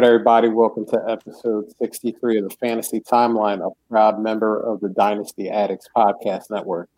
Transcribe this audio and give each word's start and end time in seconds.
Right, 0.00 0.06
everybody, 0.06 0.48
welcome 0.48 0.86
to 0.86 0.98
episode 1.06 1.70
63 1.78 2.38
of 2.38 2.48
the 2.48 2.56
Fantasy 2.56 3.00
Timeline, 3.00 3.60
a 3.60 3.68
proud 3.90 4.18
member 4.18 4.58
of 4.58 4.80
the 4.80 4.88
Dynasty 4.88 5.50
Addicts 5.50 5.88
Podcast 5.94 6.44
Network. 6.48 6.88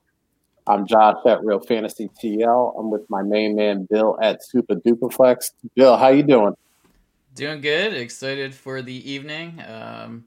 I'm 0.68 0.86
Josh 0.86 1.16
at 1.26 1.42
Real 1.44 1.58
Fantasy 1.58 2.08
TL. 2.22 2.78
I'm 2.78 2.92
with 2.92 3.02
my 3.10 3.22
main 3.22 3.56
man, 3.56 3.88
Bill 3.90 4.16
at 4.22 4.44
Super 4.44 4.76
Duperflex. 4.76 5.50
Bill, 5.74 5.96
how 5.96 6.10
you 6.10 6.22
doing? 6.22 6.54
Doing 7.34 7.60
good. 7.60 7.92
Excited 7.92 8.54
for 8.54 8.82
the 8.82 9.10
evening. 9.10 9.60
Um, 9.66 10.24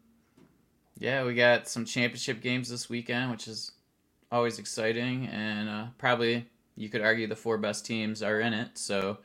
yeah, 0.97 1.23
we 1.23 1.33
got 1.33 1.69
some 1.69 1.85
championship 1.85 2.41
games 2.41 2.67
this 2.67 2.89
weekend, 2.89 3.31
which 3.31 3.47
is 3.47 3.71
always 4.33 4.59
exciting. 4.59 5.27
And 5.27 5.69
uh, 5.69 5.85
probably 5.97 6.45
you 6.75 6.89
could 6.89 7.01
argue 7.01 7.25
the 7.25 7.37
four 7.37 7.57
best 7.57 7.85
teams 7.85 8.21
are 8.21 8.41
in 8.41 8.53
it. 8.53 8.77
So, 8.77 9.19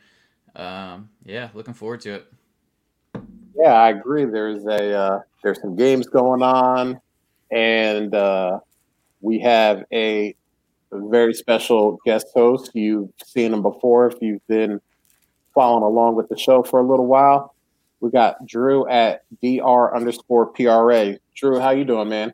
um, 0.54 1.10
yeah, 1.24 1.48
looking 1.52 1.74
forward 1.74 2.02
to 2.02 2.10
it. 2.14 2.32
Yeah, 3.60 3.74
I 3.74 3.90
agree. 3.90 4.24
There's 4.24 4.64
a 4.64 4.98
uh, 4.98 5.20
there's 5.42 5.60
some 5.60 5.76
games 5.76 6.06
going 6.06 6.42
on, 6.42 6.98
and 7.50 8.14
uh, 8.14 8.60
we 9.20 9.38
have 9.40 9.84
a 9.92 10.34
very 10.90 11.34
special 11.34 11.98
guest 12.06 12.28
host. 12.34 12.70
You've 12.74 13.10
seen 13.22 13.52
him 13.52 13.62
before 13.62 14.06
if 14.06 14.14
you've 14.22 14.46
been 14.46 14.80
following 15.54 15.82
along 15.82 16.16
with 16.16 16.28
the 16.28 16.38
show 16.38 16.62
for 16.62 16.80
a 16.80 16.86
little 16.86 17.06
while. 17.06 17.54
We 18.00 18.10
got 18.10 18.46
Drew 18.46 18.88
at 18.88 19.24
dr 19.42 19.94
underscore 19.94 20.46
pra. 20.46 21.18
Drew, 21.34 21.58
how 21.58 21.70
you 21.70 21.84
doing, 21.84 22.08
man? 22.08 22.32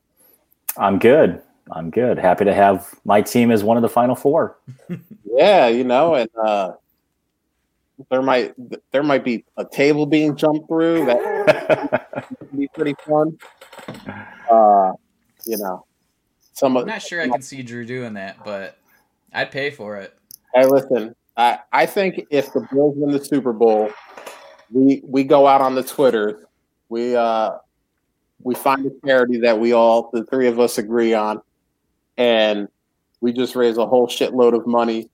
I'm 0.76 0.98
good. 1.00 1.42
I'm 1.72 1.90
good. 1.90 2.18
Happy 2.18 2.44
to 2.44 2.54
have 2.54 2.94
my 3.04 3.20
team 3.20 3.50
as 3.50 3.64
one 3.64 3.76
of 3.76 3.82
the 3.82 3.88
final 3.88 4.14
four. 4.14 4.58
yeah, 5.24 5.66
you 5.66 5.82
know, 5.82 6.14
and 6.14 6.30
uh, 6.40 6.72
there 8.10 8.22
might 8.22 8.54
there 8.92 9.02
might 9.02 9.24
be 9.24 9.44
a 9.56 9.64
table 9.64 10.06
being 10.06 10.36
jumped 10.36 10.68
through 10.68 11.06
that 11.06 12.28
would 12.40 12.52
be 12.58 12.68
pretty 12.74 12.94
fun. 13.06 13.36
Uh, 14.50 14.92
you 15.46 15.56
know, 15.58 15.84
some. 16.52 16.76
I'm 16.76 16.86
not 16.86 17.02
sure 17.02 17.20
I 17.20 17.28
can 17.28 17.42
see 17.42 17.62
Drew 17.62 17.84
doing 17.84 18.14
that, 18.14 18.44
but 18.44 18.78
I'd 19.32 19.50
pay 19.50 19.70
for 19.70 19.96
it. 19.96 20.16
Hey, 20.54 20.66
listen, 20.66 21.14
I 21.36 21.60
I 21.72 21.86
think 21.86 22.26
if 22.30 22.52
the 22.52 22.66
Bills 22.72 22.94
win 22.96 23.12
the 23.12 23.24
Super 23.24 23.52
Bowl, 23.52 23.90
we 24.70 25.00
we 25.04 25.24
go 25.24 25.46
out 25.46 25.60
on 25.60 25.74
the 25.74 25.82
Twitter, 25.82 26.48
we 26.88 27.16
uh 27.16 27.52
we 28.42 28.54
find 28.54 28.86
a 28.86 29.06
charity 29.06 29.40
that 29.40 29.58
we 29.58 29.72
all 29.72 30.10
the 30.12 30.24
three 30.24 30.48
of 30.48 30.60
us 30.60 30.78
agree 30.78 31.14
on, 31.14 31.40
and 32.18 32.68
we 33.20 33.32
just 33.32 33.56
raise 33.56 33.78
a 33.78 33.86
whole 33.86 34.06
shitload 34.06 34.54
of 34.54 34.66
money, 34.66 35.08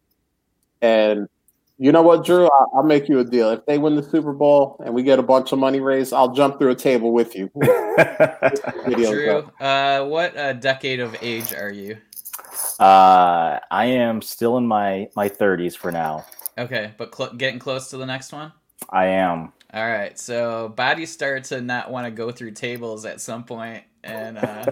and 0.80 1.28
you 1.82 1.90
know 1.90 2.00
what, 2.00 2.24
Drew? 2.24 2.44
I'll, 2.44 2.70
I'll, 2.76 2.82
make 2.84 3.08
you 3.08 3.18
a 3.18 3.24
deal. 3.24 3.50
If 3.50 3.66
they 3.66 3.76
win 3.76 3.96
the 3.96 4.04
Super 4.04 4.32
Bowl 4.32 4.80
and 4.84 4.94
we 4.94 5.02
get 5.02 5.18
a 5.18 5.22
bunch 5.22 5.50
of 5.50 5.58
money 5.58 5.80
raised, 5.80 6.12
I'll 6.12 6.32
jump 6.32 6.60
through 6.60 6.70
a 6.70 6.76
table 6.76 7.12
with 7.12 7.34
you. 7.34 7.50
Drew, 8.86 9.50
uh, 9.60 10.06
what 10.06 10.36
uh, 10.36 10.52
decade 10.52 11.00
of 11.00 11.16
age 11.20 11.52
are 11.52 11.72
you? 11.72 11.96
Uh, 12.78 13.58
I 13.68 13.86
am 13.86 14.22
still 14.22 14.58
in 14.58 14.66
my 14.68 15.08
my 15.16 15.28
thirties 15.28 15.74
for 15.74 15.90
now. 15.90 16.24
Okay, 16.56 16.92
but 16.98 17.12
cl- 17.12 17.34
getting 17.34 17.58
close 17.58 17.90
to 17.90 17.96
the 17.96 18.06
next 18.06 18.32
one. 18.32 18.52
I 18.90 19.06
am. 19.06 19.52
All 19.74 19.84
right, 19.84 20.16
so 20.16 20.68
body 20.68 21.04
start 21.04 21.42
to 21.44 21.60
not 21.60 21.90
want 21.90 22.06
to 22.06 22.12
go 22.12 22.30
through 22.30 22.52
tables 22.52 23.04
at 23.04 23.20
some 23.20 23.42
point, 23.42 23.82
and 24.04 24.38
uh, 24.38 24.66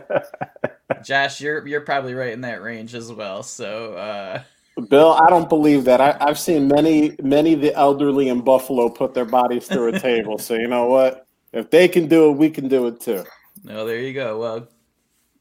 Josh, 1.05 1.41
you're 1.41 1.67
you're 1.67 1.81
probably 1.81 2.15
right 2.15 2.33
in 2.33 2.43
that 2.43 2.63
range 2.63 2.95
as 2.95 3.13
well. 3.13 3.43
So. 3.43 4.45
Bill, 4.89 5.13
I 5.13 5.29
don't 5.29 5.49
believe 5.49 5.85
that. 5.85 6.01
I, 6.01 6.17
have 6.27 6.39
seen 6.39 6.69
many, 6.69 7.17
many 7.23 7.55
of 7.55 7.61
the 7.61 7.75
elderly 7.75 8.29
in 8.29 8.41
Buffalo 8.41 8.89
put 8.89 9.15
their 9.15 9.25
bodies 9.25 9.67
through 9.67 9.95
a 9.95 9.99
table. 9.99 10.39
So 10.39 10.55
you 10.55 10.69
know 10.69 10.87
what? 10.87 11.27
If 11.53 11.71
they 11.71 11.89
can 11.89 12.07
do 12.07 12.31
it, 12.31 12.37
we 12.37 12.51
can 12.51 12.69
do 12.69 12.87
it 12.87 13.01
too. 13.01 13.25
No, 13.65 13.85
there 13.85 14.01
you 14.01 14.13
go. 14.15 14.39
Well, 14.39 14.69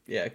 yeah. 0.06 0.28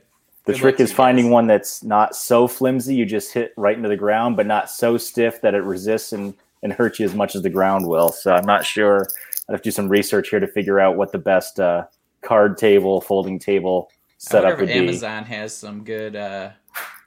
The 0.46 0.54
trick 0.54 0.80
is 0.80 0.94
finding 0.94 1.32
one 1.32 1.48
that's 1.48 1.84
not 1.84 2.16
so 2.16 2.48
flimsy 2.48 2.96
you 2.96 3.06
just 3.06 3.34
hit 3.34 3.54
right 3.58 3.76
into 3.76 3.90
the 3.90 3.98
ground, 3.98 4.38
but 4.38 4.46
not 4.46 4.70
so 4.70 4.98
stiff 4.98 5.42
that 5.42 5.56
it 5.56 5.64
resists 5.64 6.14
and, 6.14 6.36
and 6.62 6.72
hurts 6.72 7.00
you 7.00 7.06
as 7.06 7.16
much 7.16 7.36
as 7.36 7.42
the 7.42 7.50
ground 7.50 7.88
will. 7.88 8.10
So 8.10 8.34
I'm 8.34 8.46
not 8.46 8.64
sure. 8.64 9.08
I'd 9.50 9.54
have 9.54 9.62
to 9.62 9.68
do 9.68 9.72
some 9.72 9.90
research 9.90 10.30
here 10.30 10.40
to 10.40 10.48
figure 10.48 10.80
out 10.80 10.98
what 10.98 11.12
the 11.12 11.18
best 11.18 11.60
uh, 11.60 11.86
card 12.22 12.58
table, 12.58 13.02
folding 13.02 13.40
table 13.40 13.92
setup 14.18 14.60
would 14.60 14.70
Amazon 14.70 14.82
be. 14.82 14.88
Amazon 14.88 15.24
has 15.26 15.58
some 15.58 15.84
good 15.84 16.16
uh, 16.16 16.52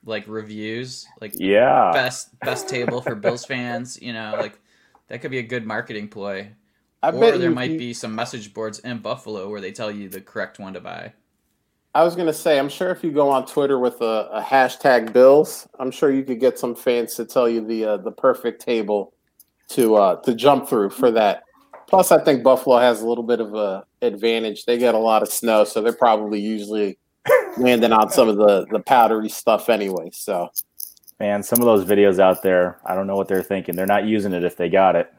like 0.09 0.27
reviews, 0.27 1.07
like 1.21 1.33
yeah, 1.37 1.91
best 1.93 2.39
best 2.41 2.69
table 2.69 3.01
for 3.01 3.15
Bills 3.15 3.45
fans. 3.47 4.01
You 4.01 4.13
know, 4.13 4.37
like 4.39 4.59
that 5.09 5.21
could 5.21 5.31
be 5.31 5.39
a 5.39 5.43
good 5.43 5.67
marketing 5.67 6.09
ploy. 6.09 6.51
I 7.03 7.11
or 7.11 7.19
there 7.19 7.37
you, 7.37 7.51
might 7.51 7.71
you, 7.71 7.79
be 7.79 7.95
some 7.95 8.15
message 8.15 8.53
boards 8.53 8.81
in 8.81 8.99
Buffalo 8.99 9.49
where 9.49 9.61
they 9.61 9.71
tell 9.71 9.91
you 9.91 10.09
the 10.09 10.21
correct 10.21 10.59
one 10.59 10.73
to 10.73 10.81
buy. 10.81 11.13
I 11.95 12.03
was 12.03 12.17
gonna 12.17 12.33
say, 12.33 12.59
I'm 12.59 12.69
sure 12.69 12.91
if 12.91 13.05
you 13.05 13.13
go 13.13 13.29
on 13.31 13.47
Twitter 13.47 13.79
with 13.79 14.01
a, 14.01 14.29
a 14.33 14.43
hashtag 14.43 15.13
Bills, 15.13 15.69
I'm 15.79 15.91
sure 15.91 16.11
you 16.11 16.25
could 16.25 16.41
get 16.41 16.59
some 16.59 16.75
fans 16.75 17.15
to 17.15 17.25
tell 17.25 17.49
you 17.49 17.65
the 17.65 17.85
uh, 17.85 17.97
the 17.99 18.13
perfect 18.13 18.63
table 18.63 19.13
to 19.69 19.97
uh, 19.97 20.17
to 20.23 20.35
jump 20.35 20.69
through 20.69 20.91
for 20.91 21.11
that. 21.13 21.45
Plus, 21.87 22.13
I 22.13 22.23
think 22.23 22.43
Buffalo 22.43 22.79
has 22.79 23.01
a 23.01 23.09
little 23.09 23.25
bit 23.25 23.41
of 23.41 23.55
a 23.55 23.85
advantage. 24.03 24.65
They 24.65 24.77
get 24.77 24.95
a 24.95 24.99
lot 24.99 25.23
of 25.23 25.29
snow, 25.29 25.65
so 25.65 25.81
they're 25.81 25.93
probably 25.93 26.41
usually 26.41 26.99
landing 27.59 27.93
on 27.93 28.11
some 28.11 28.29
of 28.29 28.37
the 28.37 28.67
the 28.71 28.81
powdery 28.81 29.29
stuff 29.29 29.69
anyway. 29.69 30.11
So, 30.13 30.51
man, 31.21 31.43
some 31.43 31.61
of 31.61 31.67
those 31.67 31.85
videos 31.85 32.19
out 32.19 32.43
there, 32.43 32.79
I 32.85 32.95
don't 32.95 33.07
know 33.07 33.17
what 33.17 33.29
they're 33.29 33.43
thinking. 33.43 33.77
They're 33.77 33.87
not 33.87 34.07
using 34.07 34.33
it 34.33 34.45
if 34.45 34.57
they 34.57 34.69
got 34.69 34.97
it. 34.97 35.13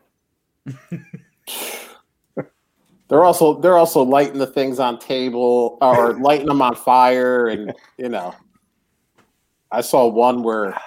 they're 3.07 3.23
also 3.23 3.59
they're 3.59 3.77
also 3.77 4.03
lighting 4.03 4.37
the 4.37 4.47
things 4.47 4.79
on 4.79 4.99
table 4.99 5.77
or 5.81 6.13
lighting 6.19 6.47
them 6.47 6.61
on 6.61 6.75
fire, 6.75 7.47
and 7.47 7.73
you 7.97 8.09
know, 8.09 8.33
I 9.71 9.81
saw 9.81 10.07
one 10.07 10.43
where 10.43 10.79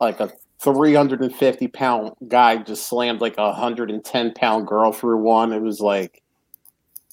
like 0.00 0.20
a 0.20 0.32
350 0.62 1.68
pound 1.68 2.12
guy 2.28 2.56
just 2.56 2.86
slammed 2.88 3.20
like 3.20 3.34
a 3.38 3.46
110 3.46 4.32
pound 4.34 4.66
girl 4.66 4.92
through 4.92 5.18
one. 5.18 5.52
It 5.52 5.60
was 5.60 5.80
like, 5.80 6.22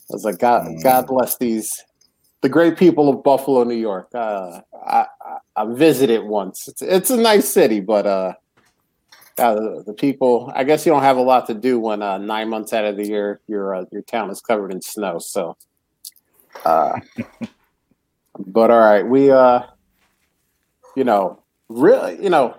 I 0.10 0.14
was 0.14 0.24
like, 0.24 0.38
God, 0.38 0.68
God 0.84 1.06
mm. 1.06 1.08
bless 1.08 1.38
these 1.38 1.84
the 2.42 2.50
great 2.50 2.78
people 2.78 3.10
of 3.10 3.24
Buffalo, 3.24 3.64
New 3.64 3.76
York. 3.76 4.10
Uh, 4.14 4.62
I, 4.74 5.06
I, 5.56 5.66
visited 5.66 6.24
once. 6.24 6.68
It's, 6.68 6.82
it's 6.82 7.10
a 7.10 7.18
nice 7.18 7.50
city, 7.50 7.82
but 7.82 8.06
uh, 8.06 8.34
uh, 9.38 9.84
the 9.86 9.94
people. 9.94 10.52
I 10.56 10.64
guess 10.64 10.86
you 10.86 10.92
don't 10.92 11.04
have 11.04 11.18
a 11.18 11.22
lot 11.22 11.48
to 11.48 11.54
do 11.54 11.80
when 11.80 12.02
uh, 12.02 12.18
nine 12.18 12.50
months 12.50 12.72
out 12.74 12.86
of 12.86 12.98
the 12.98 13.08
year 13.08 13.42
your 13.48 13.76
uh, 13.76 13.86
your 13.92 14.04
town 14.04 14.30
is 14.30 14.42
covered 14.42 14.72
in 14.72 14.82
snow. 14.82 15.20
So, 15.20 15.58
uh, 16.64 17.00
but 18.38 18.72
all 18.72 18.80
right, 18.80 19.06
we 19.06 19.26
you 20.96 21.04
know, 21.04 21.42
really, 21.68 22.22
you 22.22 22.30
know, 22.30 22.58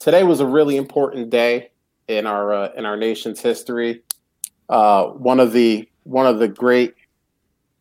today 0.00 0.24
was 0.24 0.40
a 0.40 0.46
really 0.46 0.76
important 0.76 1.30
day 1.30 1.70
in 2.08 2.26
our 2.26 2.74
in 2.76 2.86
our 2.86 2.96
nation's 2.96 3.40
history. 3.40 4.02
One 4.68 5.38
of 5.38 5.52
the 5.52 5.88
one 6.04 6.26
of 6.26 6.38
the 6.38 6.48
great 6.48 6.94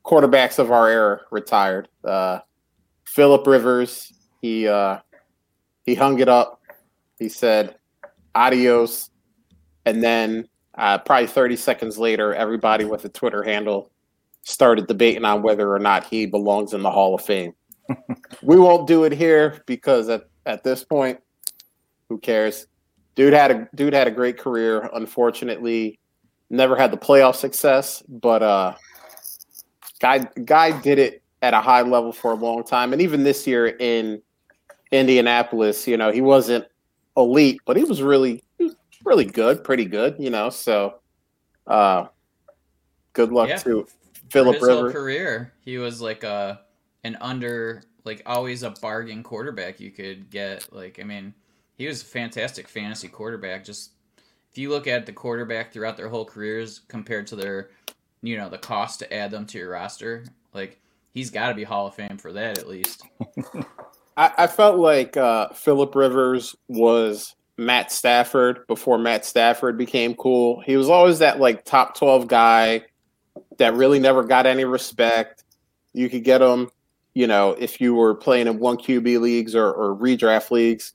quarterbacks 0.07 0.57
of 0.57 0.71
our 0.71 0.89
era 0.89 1.21
retired. 1.31 1.89
Uh, 2.03 2.39
Philip 3.05 3.45
Rivers, 3.45 4.13
he 4.41 4.67
uh, 4.67 4.99
he 5.83 5.95
hung 5.95 6.19
it 6.19 6.29
up. 6.29 6.61
He 7.19 7.29
said 7.29 7.75
adios, 8.33 9.09
and 9.85 10.03
then 10.03 10.47
uh, 10.77 10.99
probably 10.99 11.27
30 11.27 11.55
seconds 11.55 11.97
later, 11.97 12.33
everybody 12.33 12.85
with 12.85 13.03
a 13.05 13.09
Twitter 13.09 13.43
handle 13.43 13.91
started 14.43 14.87
debating 14.87 15.25
on 15.25 15.41
whether 15.41 15.73
or 15.73 15.79
not 15.79 16.05
he 16.05 16.25
belongs 16.25 16.73
in 16.73 16.81
the 16.81 16.91
Hall 16.91 17.15
of 17.15 17.21
Fame. 17.21 17.53
we 18.43 18.57
won't 18.57 18.87
do 18.87 19.03
it 19.03 19.11
here 19.11 19.61
because 19.65 20.07
at, 20.09 20.23
at 20.45 20.63
this 20.63 20.83
point, 20.83 21.19
who 22.09 22.17
cares? 22.17 22.67
Dude 23.15 23.33
had 23.33 23.51
a 23.51 23.67
dude 23.75 23.93
had 23.93 24.07
a 24.07 24.11
great 24.11 24.37
career. 24.37 24.89
Unfortunately, 24.93 25.99
never 26.49 26.75
had 26.75 26.91
the 26.91 26.97
playoff 26.97 27.35
success, 27.35 28.03
but 28.07 28.43
uh, 28.43 28.75
guy 29.99 30.19
guy 30.45 30.79
did 30.81 30.99
it 30.99 31.23
at 31.41 31.53
a 31.53 31.61
high 31.61 31.81
level 31.81 32.11
for 32.11 32.31
a 32.31 32.35
long 32.35 32.63
time. 32.63 32.93
And 32.93 33.01
even 33.01 33.23
this 33.23 33.45
year 33.45 33.67
in 33.67 34.21
Indianapolis, 34.91 35.87
you 35.87 35.97
know, 35.97 36.11
he 36.11 36.21
wasn't 36.21 36.65
elite, 37.15 37.61
but 37.65 37.77
he 37.77 37.83
was 37.83 38.01
really 38.01 38.43
really 39.03 39.25
good, 39.25 39.63
pretty 39.63 39.85
good, 39.85 40.15
you 40.19 40.29
know. 40.29 40.49
So 40.49 40.99
uh 41.65 42.07
good 43.13 43.31
luck 43.31 43.49
yeah. 43.49 43.57
to 43.57 43.87
Philip 44.29 44.61
Rivers. 44.61 44.93
career, 44.93 45.53
he 45.61 45.77
was 45.77 46.01
like 46.01 46.23
a 46.23 46.61
an 47.03 47.17
under 47.21 47.83
like 48.03 48.21
always 48.25 48.63
a 48.63 48.71
bargain 48.71 49.23
quarterback 49.23 49.79
you 49.79 49.91
could 49.91 50.29
get. 50.29 50.71
Like 50.73 50.99
I 50.99 51.03
mean, 51.03 51.33
he 51.77 51.87
was 51.87 52.01
a 52.01 52.05
fantastic 52.05 52.67
fantasy 52.67 53.07
quarterback. 53.07 53.63
Just 53.63 53.91
if 54.51 54.57
you 54.57 54.69
look 54.69 54.87
at 54.87 55.05
the 55.05 55.13
quarterback 55.13 55.71
throughout 55.71 55.97
their 55.97 56.09
whole 56.09 56.25
careers 56.25 56.79
compared 56.87 57.27
to 57.27 57.35
their 57.35 57.69
you 58.21 58.37
know 58.37 58.49
the 58.49 58.57
cost 58.57 58.99
to 58.99 59.13
add 59.13 59.31
them 59.31 59.45
to 59.47 59.57
your 59.57 59.71
roster, 59.71 60.25
like 60.53 60.79
he's 61.13 61.29
got 61.29 61.49
to 61.49 61.55
be 61.55 61.63
Hall 61.63 61.87
of 61.87 61.95
Fame 61.95 62.17
for 62.17 62.33
that 62.33 62.57
at 62.57 62.67
least. 62.67 63.03
I, 64.17 64.31
I, 64.37 64.47
felt 64.47 64.79
like 64.79 65.15
uh, 65.15 65.49
Philip 65.49 65.93
Rivers 65.95 66.55
was 66.67 67.35
Matt 67.57 67.91
Stafford 67.91 68.65
before 68.67 68.97
Matt 68.97 69.25
Stafford 69.25 69.77
became 69.77 70.15
cool. 70.15 70.61
He 70.61 70.75
was 70.77 70.89
always 70.89 71.19
that 71.19 71.39
like 71.39 71.65
top 71.65 71.95
twelve 71.97 72.27
guy 72.27 72.83
that 73.57 73.73
really 73.73 73.99
never 73.99 74.23
got 74.23 74.45
any 74.45 74.65
respect. 74.65 75.43
You 75.93 76.09
could 76.09 76.23
get 76.23 76.41
him, 76.41 76.69
you 77.13 77.27
know, 77.27 77.51
if 77.51 77.81
you 77.81 77.93
were 77.93 78.15
playing 78.15 78.47
in 78.47 78.59
one 78.59 78.77
QB 78.77 79.19
leagues 79.19 79.55
or, 79.55 79.71
or 79.71 79.95
redraft 79.95 80.51
leagues. 80.51 80.93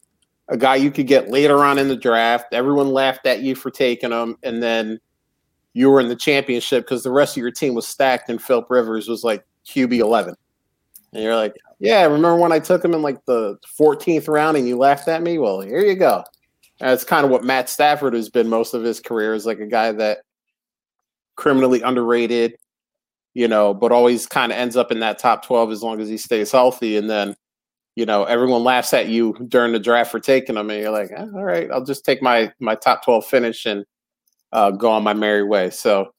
A 0.49 0.57
guy 0.57 0.77
you 0.77 0.91
could 0.91 1.07
get 1.07 1.31
later 1.31 1.65
on 1.65 1.79
in 1.79 1.89
the 1.89 1.97
draft. 1.97 2.53
Everyone 2.53 2.93
laughed 2.93 3.27
at 3.27 3.41
you 3.41 3.55
for 3.55 3.71
taking 3.71 4.11
him, 4.11 4.37
and 4.43 4.63
then 4.63 5.01
you 5.75 5.91
were 5.91 6.01
in 6.01 6.09
the 6.09 6.17
championship 6.17 6.85
because 6.85 7.03
the 7.03 7.11
rest 7.11 7.37
of 7.37 7.41
your 7.41 7.51
team 7.51 7.75
was 7.75 7.87
stacked, 7.87 8.29
and 8.29 8.43
Philip 8.43 8.67
Rivers 8.71 9.09
was 9.09 9.25
like 9.25 9.45
QB 9.67 9.99
eleven. 9.99 10.35
And 11.13 11.23
you're 11.23 11.37
like, 11.37 11.55
yeah, 11.79 12.05
remember 12.05 12.37
when 12.37 12.53
I 12.53 12.59
took 12.59 12.85
him 12.85 12.95
in 12.95 13.03
like 13.03 13.25
the 13.27 13.59
14th 13.79 14.29
round 14.29 14.57
and 14.57 14.67
you 14.67 14.77
laughed 14.77 15.09
at 15.09 15.23
me? 15.23 15.39
Well, 15.39 15.61
here 15.61 15.81
you 15.81 15.95
go. 15.95 16.25
That's 16.81 17.05
kind 17.05 17.25
of 17.25 17.31
what 17.31 17.45
Matt 17.45 17.69
Stafford 17.69 18.15
has 18.15 18.31
been 18.31 18.49
most 18.49 18.73
of 18.73 18.83
his 18.83 19.01
career 19.01 19.35
is 19.35 19.45
like 19.45 19.61
a 19.61 19.67
guy 19.67 19.93
that 19.93 20.19
criminally 21.37 21.83
underrated, 21.83 22.57
you 23.35 23.47
know, 23.47 23.75
but 23.75 23.93
always 23.93 24.27
kind 24.27 24.53
of 24.53 24.59
ends 24.59 24.77
up 24.77 24.91
in 24.91 25.01
that 25.01 25.19
top 25.19 25.45
12 25.45 25.71
as 25.71 25.83
long 25.83 26.01
as 26.01 26.09
he 26.09 26.17
stays 26.17 26.51
healthy. 26.51 26.97
And 26.97 27.11
then, 27.11 27.37
you 27.95 28.07
know, 28.07 28.25
everyone 28.25 28.65
laughs 28.65 28.95
at 28.95 29.09
you 29.09 29.35
during 29.49 29.73
the 29.73 29.79
draft 29.79 30.11
for 30.11 30.21
taking 30.21 30.57
him. 30.57 30.71
And 30.71 30.81
you're 30.81 30.91
like, 30.91 31.11
eh, 31.11 31.27
all 31.35 31.45
right, 31.45 31.71
I'll 31.71 31.85
just 31.85 32.05
take 32.05 32.23
my, 32.23 32.53
my 32.59 32.75
top 32.75 33.05
12 33.05 33.27
finish 33.27 33.67
and 33.67 33.85
uh, 34.53 34.71
go 34.71 34.91
on 34.91 35.03
my 35.03 35.15
merry 35.15 35.43
way. 35.43 35.71
So 35.71 36.13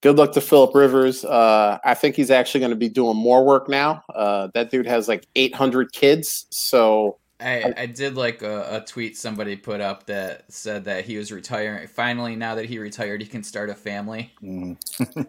good 0.00 0.16
luck 0.16 0.32
to 0.32 0.40
Philip 0.40 0.74
Rivers. 0.74 1.24
Uh, 1.24 1.78
I 1.84 1.94
think 1.94 2.16
he's 2.16 2.30
actually 2.30 2.60
going 2.60 2.70
to 2.70 2.76
be 2.76 2.88
doing 2.88 3.16
more 3.16 3.44
work 3.44 3.68
now. 3.68 4.02
Uh, 4.14 4.48
that 4.54 4.70
dude 4.70 4.86
has 4.86 5.08
like 5.08 5.26
800 5.36 5.92
kids. 5.92 6.46
So, 6.50 7.18
I, 7.40 7.72
I 7.74 7.86
did 7.86 8.16
like 8.16 8.42
a, 8.42 8.76
a, 8.76 8.84
tweet 8.84 9.16
somebody 9.16 9.56
put 9.56 9.80
up 9.80 10.04
that 10.04 10.44
said 10.52 10.84
that 10.84 11.06
he 11.06 11.16
was 11.16 11.32
retiring. 11.32 11.88
Finally, 11.88 12.36
now 12.36 12.54
that 12.54 12.66
he 12.66 12.78
retired, 12.78 13.22
he 13.22 13.26
can 13.26 13.42
start 13.42 13.70
a 13.70 13.74
family. 13.74 14.30
Mm. 14.42 14.76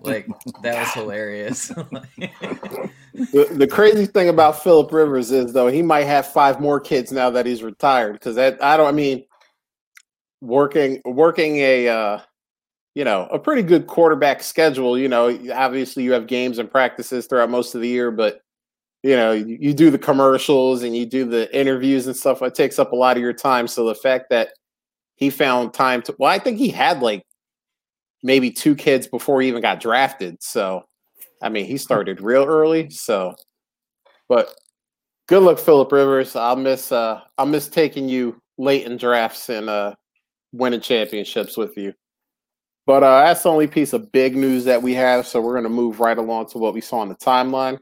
like 0.06 0.28
that 0.62 0.78
was 0.78 0.94
hilarious. 0.94 1.70
the, 1.70 3.48
the 3.52 3.68
crazy 3.68 4.06
thing 4.06 4.28
about 4.28 4.62
Philip 4.62 4.92
Rivers 4.92 5.32
is 5.32 5.54
though 5.54 5.70
he 5.70 5.82
might 5.82 6.04
have 6.04 6.28
five 6.28 6.60
more 6.60 6.82
kids 6.82 7.14
now 7.14 7.30
that 7.30 7.46
he's 7.46 7.64
retired 7.64 8.14
because 8.14 8.36
that 8.36 8.62
I 8.62 8.76
don't. 8.76 8.88
I 8.88 8.92
mean, 8.92 9.24
working 10.42 11.02
working 11.06 11.58
a 11.60 11.88
uh, 11.88 12.20
you 12.96 13.04
know 13.06 13.28
a 13.32 13.40
pretty 13.40 13.62
good 13.62 13.88
quarterback 13.88 14.44
schedule. 14.44 14.98
You 14.98 15.08
know, 15.08 15.38
obviously 15.54 16.04
you 16.04 16.12
have 16.14 16.28
games 16.28 16.58
and 16.58 16.70
practices 16.70 17.28
throughout 17.28 17.50
most 17.50 17.76
of 17.76 17.82
the 17.82 17.88
year, 17.88 18.12
but 18.12 18.42
you 19.04 19.16
know 19.16 19.32
you, 19.32 19.58
you 19.60 19.74
do 19.74 19.90
the 19.90 19.98
commercials 19.98 20.84
and 20.84 20.96
you 20.96 21.06
do 21.06 21.26
the 21.26 21.54
interviews 21.58 22.06
and 22.08 22.16
stuff 22.16 22.42
it 22.42 22.54
takes 22.56 22.78
up 22.80 22.92
a 22.92 22.96
lot 22.96 23.18
of 23.18 23.24
your 23.24 23.34
time. 23.34 23.68
So 23.68 23.86
the 23.86 23.96
fact 23.96 24.30
that 24.30 24.50
he 25.16 25.30
found 25.30 25.74
time 25.74 26.02
to 26.02 26.16
well 26.18 26.32
i 26.32 26.40
think 26.40 26.58
he 26.58 26.70
had 26.70 27.02
like 27.02 27.24
maybe 28.24 28.52
two 28.52 28.76
kids 28.76 29.08
before 29.08 29.42
he 29.42 29.48
even 29.48 29.62
got 29.62 29.80
drafted. 29.80 30.42
So 30.42 30.84
i 31.42 31.50
mean 31.50 31.66
he 31.66 31.78
started 31.78 32.22
real 32.22 32.44
early 32.44 32.90
so 32.90 33.36
but 34.28 34.54
good 35.28 35.44
luck 35.44 35.60
philip 35.60 35.92
rivers. 35.92 36.36
I'll 36.36 36.56
miss 36.56 36.92
uh 36.92 37.22
i'll 37.38 37.46
miss 37.46 37.70
taking 37.70 38.10
you 38.10 38.42
late 38.58 38.86
in 38.86 38.98
drafts 38.98 39.50
and 39.50 39.70
uh 39.70 39.96
winning 40.52 40.82
championships 40.82 41.56
with 41.56 41.78
you 41.78 41.94
but 42.86 43.04
uh 43.04 43.24
that's 43.24 43.44
the 43.44 43.50
only 43.50 43.68
piece 43.68 43.94
of 43.94 44.12
big 44.12 44.36
news 44.36 44.66
that 44.66 44.82
we 44.82 44.94
have 44.94 45.26
so 45.28 45.40
we're 45.42 45.54
going 45.54 45.64
to 45.64 45.70
move 45.70 46.00
right 46.00 46.18
along 46.18 46.48
to 46.48 46.58
what 46.58 46.74
we 46.74 46.82
saw 46.82 47.00
on 47.00 47.10
the 47.10 47.16
timeline 47.16 47.78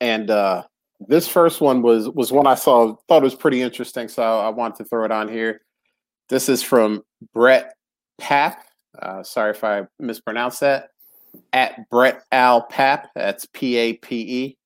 and 0.00 0.30
uh, 0.30 0.62
this 1.06 1.28
first 1.28 1.60
one 1.60 1.82
was 1.82 2.08
was 2.08 2.32
one 2.32 2.46
I 2.46 2.54
saw 2.54 2.94
thought 3.08 3.22
was 3.22 3.34
pretty 3.34 3.62
interesting, 3.62 4.08
so 4.08 4.22
I, 4.22 4.46
I 4.46 4.48
wanted 4.50 4.78
to 4.78 4.84
throw 4.84 5.04
it 5.04 5.12
on 5.12 5.28
here. 5.28 5.62
This 6.28 6.48
is 6.48 6.62
from 6.62 7.02
Brett 7.32 7.74
Pap. 8.18 8.64
Uh, 9.00 9.22
sorry 9.22 9.50
if 9.50 9.64
I 9.64 9.86
mispronounced 9.98 10.60
that. 10.60 10.90
At 11.52 11.88
Brett 11.90 12.22
Al 12.32 12.62
Pap. 12.62 13.08
That's 13.14 13.46
P 13.52 13.76
A 13.76 13.92
P 13.94 14.16
E. 14.16 14.58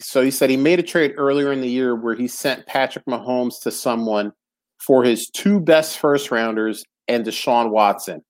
So 0.00 0.22
he 0.22 0.30
said 0.30 0.50
he 0.50 0.56
made 0.56 0.80
a 0.80 0.82
trade 0.82 1.14
earlier 1.16 1.52
in 1.52 1.60
the 1.60 1.68
year 1.68 1.94
where 1.94 2.14
he 2.14 2.28
sent 2.28 2.66
Patrick 2.66 3.04
Mahomes 3.06 3.60
to 3.62 3.70
someone 3.70 4.32
for 4.78 5.04
his 5.04 5.28
two 5.30 5.60
best 5.60 5.98
first 5.98 6.30
rounders 6.30 6.84
and 7.08 7.24
Deshaun 7.24 7.70
Watson. 7.70 8.22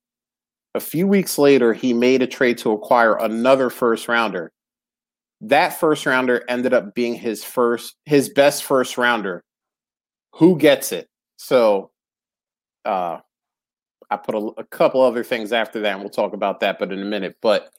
A 0.73 0.79
few 0.79 1.07
weeks 1.07 1.37
later, 1.37 1.73
he 1.73 1.93
made 1.93 2.21
a 2.21 2.27
trade 2.27 2.57
to 2.59 2.71
acquire 2.71 3.15
another 3.15 3.69
first 3.69 4.07
rounder. 4.07 4.51
That 5.41 5.79
first 5.79 6.05
rounder 6.05 6.43
ended 6.49 6.73
up 6.73 6.93
being 6.95 7.15
his 7.15 7.43
first 7.43 7.95
his 8.05 8.29
best 8.29 8.63
first 8.63 8.97
rounder. 8.97 9.43
Who 10.35 10.57
gets 10.57 10.91
it? 10.91 11.07
So 11.37 11.91
uh 12.83 13.19
i 14.11 14.17
put 14.17 14.35
a, 14.35 14.51
a, 14.57 14.63
couple 14.65 15.01
other 15.01 15.23
things 15.23 15.51
after 15.51 15.81
that 15.81 15.93
and 15.93 16.01
we'll 16.01 16.09
talk 16.11 16.33
about 16.33 16.59
that 16.59 16.77
but 16.77 16.91
in 16.91 17.01
a 17.01 17.05
minute. 17.05 17.37
But 17.41 17.71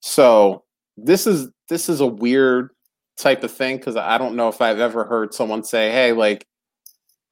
so 0.00 0.64
this 0.96 1.26
is 1.26 1.48
this 1.68 1.88
is 1.88 2.00
a 2.00 2.06
weird 2.06 2.70
type 3.16 3.42
of 3.42 3.50
thing 3.50 3.76
because 3.76 3.96
i 3.96 4.18
don't 4.18 4.36
know 4.36 4.48
if 4.48 4.60
i've 4.60 4.80
ever 4.80 5.04
heard 5.04 5.32
someone 5.32 5.64
say 5.64 5.90
hey 5.90 6.12
like 6.12 6.46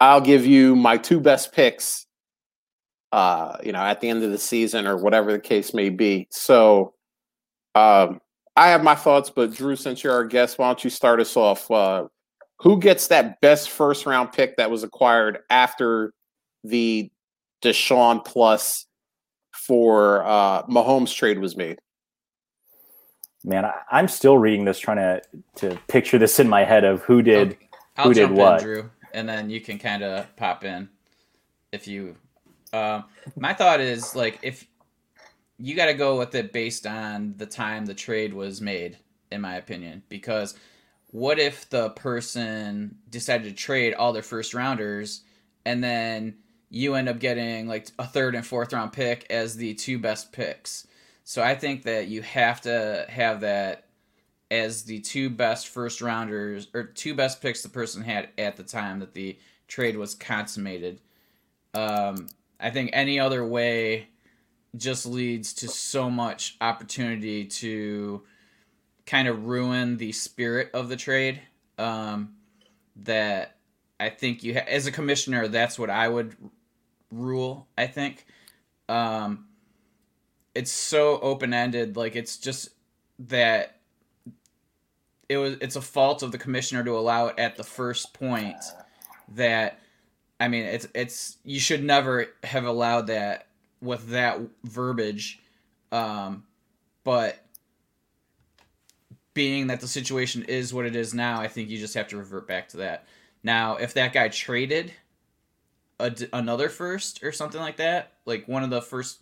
i'll 0.01 0.21
give 0.21 0.47
you 0.47 0.75
my 0.75 0.97
two 0.97 1.21
best 1.21 1.53
picks 1.53 2.04
uh 3.15 3.57
you 3.63 3.73
know 3.73 3.79
at 3.79 4.01
the 4.01 4.09
end 4.09 4.23
of 4.25 4.31
the 4.31 4.39
season 4.39 4.87
or 4.87 4.97
whatever 4.97 5.33
the 5.33 5.39
case 5.39 5.73
may 5.73 5.89
be 5.89 6.27
so 6.31 6.93
um 7.75 8.21
I 8.57 8.69
have 8.69 8.85
my 8.85 8.95
thoughts, 8.95 9.31
but 9.31 9.53
Drew, 9.53 9.75
since 9.75 10.05
you're 10.05 10.13
our 10.13 10.25
guest, 10.25 10.59
why 10.59 10.69
don't 10.69 10.85
you 10.85 10.91
start 10.91 11.21
us 11.21 11.37
off? 11.37 11.69
Uh, 11.71 12.07
who 12.61 12.79
gets 12.79 13.09
that 13.09 13.41
best 13.41 13.71
first 13.71 14.07
round 14.07 14.33
pick 14.33 14.57
that 14.57 14.71
was 14.71 14.85
acquired 14.85 15.41
after 15.51 16.13
the 16.63 17.11
Deshaun 17.63 18.25
plus 18.25 18.87
for 19.53 20.25
uh, 20.25 20.63
Mahomes 20.65 21.15
trade 21.15 21.41
was 21.41 21.57
made? 21.57 21.81
Man, 23.43 23.65
I, 23.65 23.99
am 23.99 24.09
still 24.09 24.39
reading 24.39 24.65
this, 24.65 24.79
trying 24.79 24.97
to 24.97 25.23
to 25.57 25.79
picture 25.89 26.17
this 26.17 26.39
in 26.39 26.49
my 26.49 26.65
head 26.65 26.85
of 26.85 27.03
who 27.03 27.23
did 27.23 27.53
okay. 27.53 27.69
Who 28.03 28.15
did 28.15 28.31
what. 28.31 28.61
In, 28.61 28.65
Drew, 28.65 28.91
and 29.13 29.29
then 29.29 29.51
you 29.51 29.61
can 29.61 29.79
kind 29.79 30.03
of 30.03 30.35
pop 30.37 30.65
in 30.65 30.89
if 31.73 31.87
you. 31.87 32.17
Uh, 32.75 33.03
my 33.37 33.55
thought 33.55 33.81
is 33.81 34.17
like 34.17 34.41
if 34.43 34.67
you 35.59 35.77
got 35.77 35.87
to 35.87 35.95
go 35.95 36.19
with 36.19 36.35
it 36.35 36.53
based 36.53 36.87
on 36.87 37.35
the 37.37 37.47
time 37.47 37.87
the 37.87 37.95
trade 37.95 38.35
was 38.35 38.61
made, 38.61 38.99
in 39.31 39.41
my 39.41 39.55
opinion. 39.55 40.03
Because 40.09 40.57
what 41.13 41.39
if 41.39 41.71
the 41.71 41.91
person 41.91 42.97
decided 43.09 43.45
to 43.45 43.53
trade 43.53 43.95
all 43.95 44.13
their 44.13 44.23
first 44.23 44.55
rounders 44.55 45.23
and 45.65 45.85
then 45.85 46.35
you 46.69 46.95
end 46.95 47.09
up 47.09 47.21
getting 47.21 47.69
like 47.69 47.87
a 48.01 48.07
third 48.07 48.35
and 48.35 48.45
fourth 48.45 48.73
round 48.73 48.93
pick 48.93 49.25
as 49.31 49.57
the 49.57 49.75
two 49.75 50.01
best 50.01 50.33
picks? 50.33 50.89
So 51.23 51.45
I 51.45 51.55
think 51.55 51.85
that 51.85 52.09
you 52.09 52.23
have 52.23 52.61
to 52.63 53.07
have 53.09 53.43
that 53.43 53.87
as 54.51 54.83
the 54.83 54.99
two 54.99 55.31
best 55.31 55.69
first 55.69 56.01
rounders 56.01 56.67
or 56.75 56.83
two 56.83 57.15
best 57.15 57.41
picks 57.41 57.63
the 57.63 57.69
person 57.69 58.03
had 58.03 58.31
at 58.37 58.57
the 58.57 58.65
time 58.65 58.99
that 58.99 59.15
the 59.15 59.39
trade 59.69 59.97
was 59.97 60.17
consummated. 60.17 61.01
Um, 61.73 62.27
I 62.61 62.71
think 62.71 62.91
any 62.93 63.21
other 63.21 63.45
way 63.45 64.09
just 64.77 65.07
leads 65.07 65.53
to 65.55 65.69
so 65.69 66.11
much 66.11 66.57
opportunity 66.61 67.45
to 67.45 68.23
kind 69.07 69.29
of 69.29 69.47
ruin 69.47 69.97
the 69.97 70.13
spirit 70.13 70.71
of 70.75 70.89
the 70.89 70.97
trade. 70.97 71.41
Um, 71.79 72.35
that 72.97 73.57
I 73.99 74.11
think 74.11 74.45
you 74.45 74.55
ha- 74.55 74.67
as 74.69 74.87
a 74.87 74.93
commissioner, 74.93 75.49
that's 75.49 75.79
what 75.79 75.91
I 75.91 76.09
would 76.09 76.37
rule. 77.11 77.67
I 77.77 77.87
think 77.87 78.27
um, 78.89 79.47
it's 80.55 80.71
so 80.71 81.19
open 81.21 81.53
ended. 81.53 81.97
Like 81.97 82.17
it's 82.17 82.37
just 82.37 82.71
that 83.19 83.81
it 85.29 85.39
was 85.39 85.57
it's 85.61 85.77
a 85.77 85.83
fault 85.83 86.23
of 86.23 86.33
the 86.33 86.39
commissioner 86.39 86.85
to 86.85 86.97
allow 86.97 87.29
it 87.29 87.39
at 87.39 87.57
the 87.57 87.65
first 87.65 88.13
point. 88.15 88.63
That 89.35 89.81
I 90.41 90.49
mean, 90.49 90.65
it's 90.65 90.87
it's 90.95 91.39
you 91.45 91.61
should 91.61 91.83
never 91.83 92.27
have 92.43 92.65
allowed 92.65 93.07
that 93.07 93.47
with 93.81 94.09
that 94.09 94.41
verbiage. 94.65 95.41
Um, 95.93 96.45
but 97.05 97.45
being 99.35 99.67
that 99.67 99.81
the 99.81 99.89
situation 99.89 100.45
is 100.45 100.73
what 100.73 100.87
it 100.87 100.97
is 100.97 101.13
now, 101.13 101.41
I 101.41 101.49
think 101.49 101.69
you 101.69 101.79
just 101.79 101.95
have 101.95 102.09
to 102.09 102.17
revert 102.17 102.47
back 102.47 102.69
to 102.71 102.79
that. 102.79 103.07
Now, 103.43 103.77
if 103.77 103.95
that 103.95 104.13
guy 104.13 104.29
traded 104.29 104.93
a, 106.01 106.15
another 106.33 106.69
first 106.69 107.23
or 107.23 107.33
something 107.33 107.61
like 107.61 107.77
that, 107.77 108.13
like 108.25 108.49
one 108.49 108.63
of 108.63 108.71
the 108.71 108.81
first, 108.81 109.21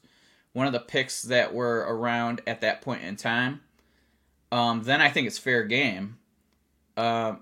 one 0.52 0.66
of 0.66 0.72
the 0.72 0.80
picks 0.80 1.22
that 1.22 1.52
were 1.52 1.78
around 1.78 2.40
at 2.46 2.60
that 2.60 2.82
point 2.82 3.02
in 3.02 3.16
time, 3.16 3.62
um, 4.52 4.82
then 4.84 5.00
I 5.00 5.08
think 5.08 5.26
it's 5.26 5.38
fair 5.38 5.64
game. 5.64 6.18
Uh, 6.96 7.36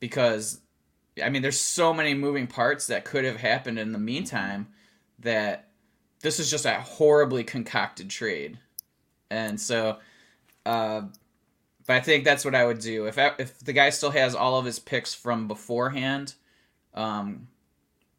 because, 0.00 0.60
I 1.22 1.28
mean, 1.30 1.42
there's 1.42 1.60
so 1.60 1.92
many 1.92 2.14
moving 2.14 2.46
parts 2.46 2.86
that 2.88 3.04
could 3.04 3.24
have 3.24 3.36
happened 3.36 3.78
in 3.78 3.92
the 3.92 3.98
meantime 3.98 4.68
that 5.20 5.68
this 6.20 6.40
is 6.40 6.50
just 6.50 6.66
a 6.66 6.74
horribly 6.80 7.44
concocted 7.44 8.10
trade. 8.10 8.58
And 9.30 9.60
so, 9.60 9.98
uh, 10.66 11.02
but 11.86 11.96
I 11.96 12.00
think 12.00 12.24
that's 12.24 12.44
what 12.44 12.54
I 12.54 12.66
would 12.66 12.80
do 12.80 13.06
if 13.06 13.18
I, 13.18 13.32
if 13.38 13.58
the 13.60 13.72
guy 13.72 13.90
still 13.90 14.10
has 14.10 14.34
all 14.34 14.58
of 14.58 14.64
his 14.64 14.78
picks 14.78 15.14
from 15.14 15.48
beforehand, 15.48 16.34
um, 16.94 17.48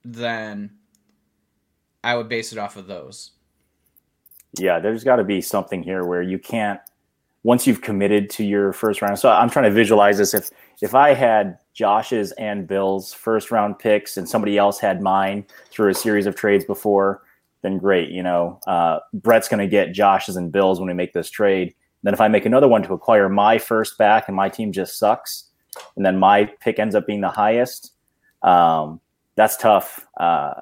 then 0.03 0.71
I 2.03 2.15
would 2.15 2.29
base 2.29 2.51
it 2.51 2.57
off 2.57 2.77
of 2.77 2.87
those. 2.87 3.31
Yeah, 4.57 4.79
there's 4.79 5.03
got 5.03 5.17
to 5.17 5.23
be 5.23 5.41
something 5.41 5.83
here 5.83 6.05
where 6.05 6.21
you 6.21 6.39
can't 6.39 6.79
once 7.43 7.67
you've 7.67 7.81
committed 7.81 8.29
to 8.31 8.43
your 8.43 8.73
first 8.73 9.01
round. 9.01 9.19
So 9.19 9.29
I'm 9.29 9.49
trying 9.49 9.65
to 9.65 9.71
visualize 9.71 10.17
this. 10.17 10.33
If 10.33 10.49
if 10.81 10.95
I 10.95 11.13
had 11.13 11.57
Josh's 11.79 12.33
and 12.33 12.67
Bill's 12.67 13.13
first 13.13 13.51
round 13.51 13.79
picks 13.79 14.17
and 14.17 14.27
somebody 14.27 14.57
else 14.57 14.79
had 14.79 15.01
mine 15.01 15.45
through 15.71 15.91
a 15.91 15.93
series 15.93 16.25
of 16.25 16.35
trades 16.35 16.65
before, 16.65 17.23
then 17.61 17.77
great. 17.77 18.09
You 18.09 18.21
know, 18.21 18.59
uh, 18.67 18.99
Brett's 19.13 19.47
going 19.47 19.61
to 19.61 19.67
get 19.67 19.93
Josh's 19.93 20.35
and 20.35 20.51
Bill's 20.51 20.81
when 20.81 20.89
we 20.89 20.93
make 20.93 21.13
this 21.13 21.29
trade. 21.29 21.73
Then 22.03 22.13
if 22.13 22.19
I 22.19 22.27
make 22.27 22.45
another 22.45 22.67
one 22.67 22.83
to 22.83 22.91
acquire 22.91 23.29
my 23.29 23.57
first 23.57 23.97
back 23.97 24.27
and 24.27 24.35
my 24.35 24.49
team 24.49 24.73
just 24.73 24.99
sucks, 24.99 25.45
and 25.95 26.05
then 26.05 26.19
my 26.19 26.51
pick 26.59 26.79
ends 26.79 26.95
up 26.95 27.07
being 27.07 27.21
the 27.21 27.29
highest, 27.29 27.93
um, 28.41 28.99
that's 29.35 29.55
tough. 29.55 30.05
Uh, 30.19 30.55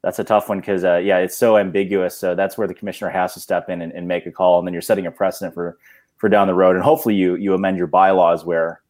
that's 0.00 0.20
a 0.20 0.24
tough 0.24 0.48
one 0.48 0.60
because 0.60 0.84
uh, 0.84 0.96
yeah, 0.96 1.18
it's 1.18 1.36
so 1.36 1.58
ambiguous. 1.58 2.16
So 2.16 2.34
that's 2.34 2.56
where 2.56 2.66
the 2.66 2.72
commissioner 2.72 3.10
has 3.10 3.34
to 3.34 3.40
step 3.40 3.68
in 3.68 3.82
and, 3.82 3.92
and, 3.92 4.08
make 4.08 4.24
a 4.24 4.32
call, 4.32 4.58
and 4.58 4.66
then 4.66 4.72
you're 4.72 4.80
setting 4.80 5.04
a 5.04 5.10
precedent 5.10 5.52
for 5.52 5.76
for 6.16 6.30
down 6.30 6.46
the 6.46 6.54
road. 6.54 6.76
And 6.76 6.84
hopefully 6.84 7.14
you 7.14 7.34
you 7.34 7.52
amend 7.52 7.76
your 7.76 7.88
bylaws 7.88 8.46
where 8.46 8.80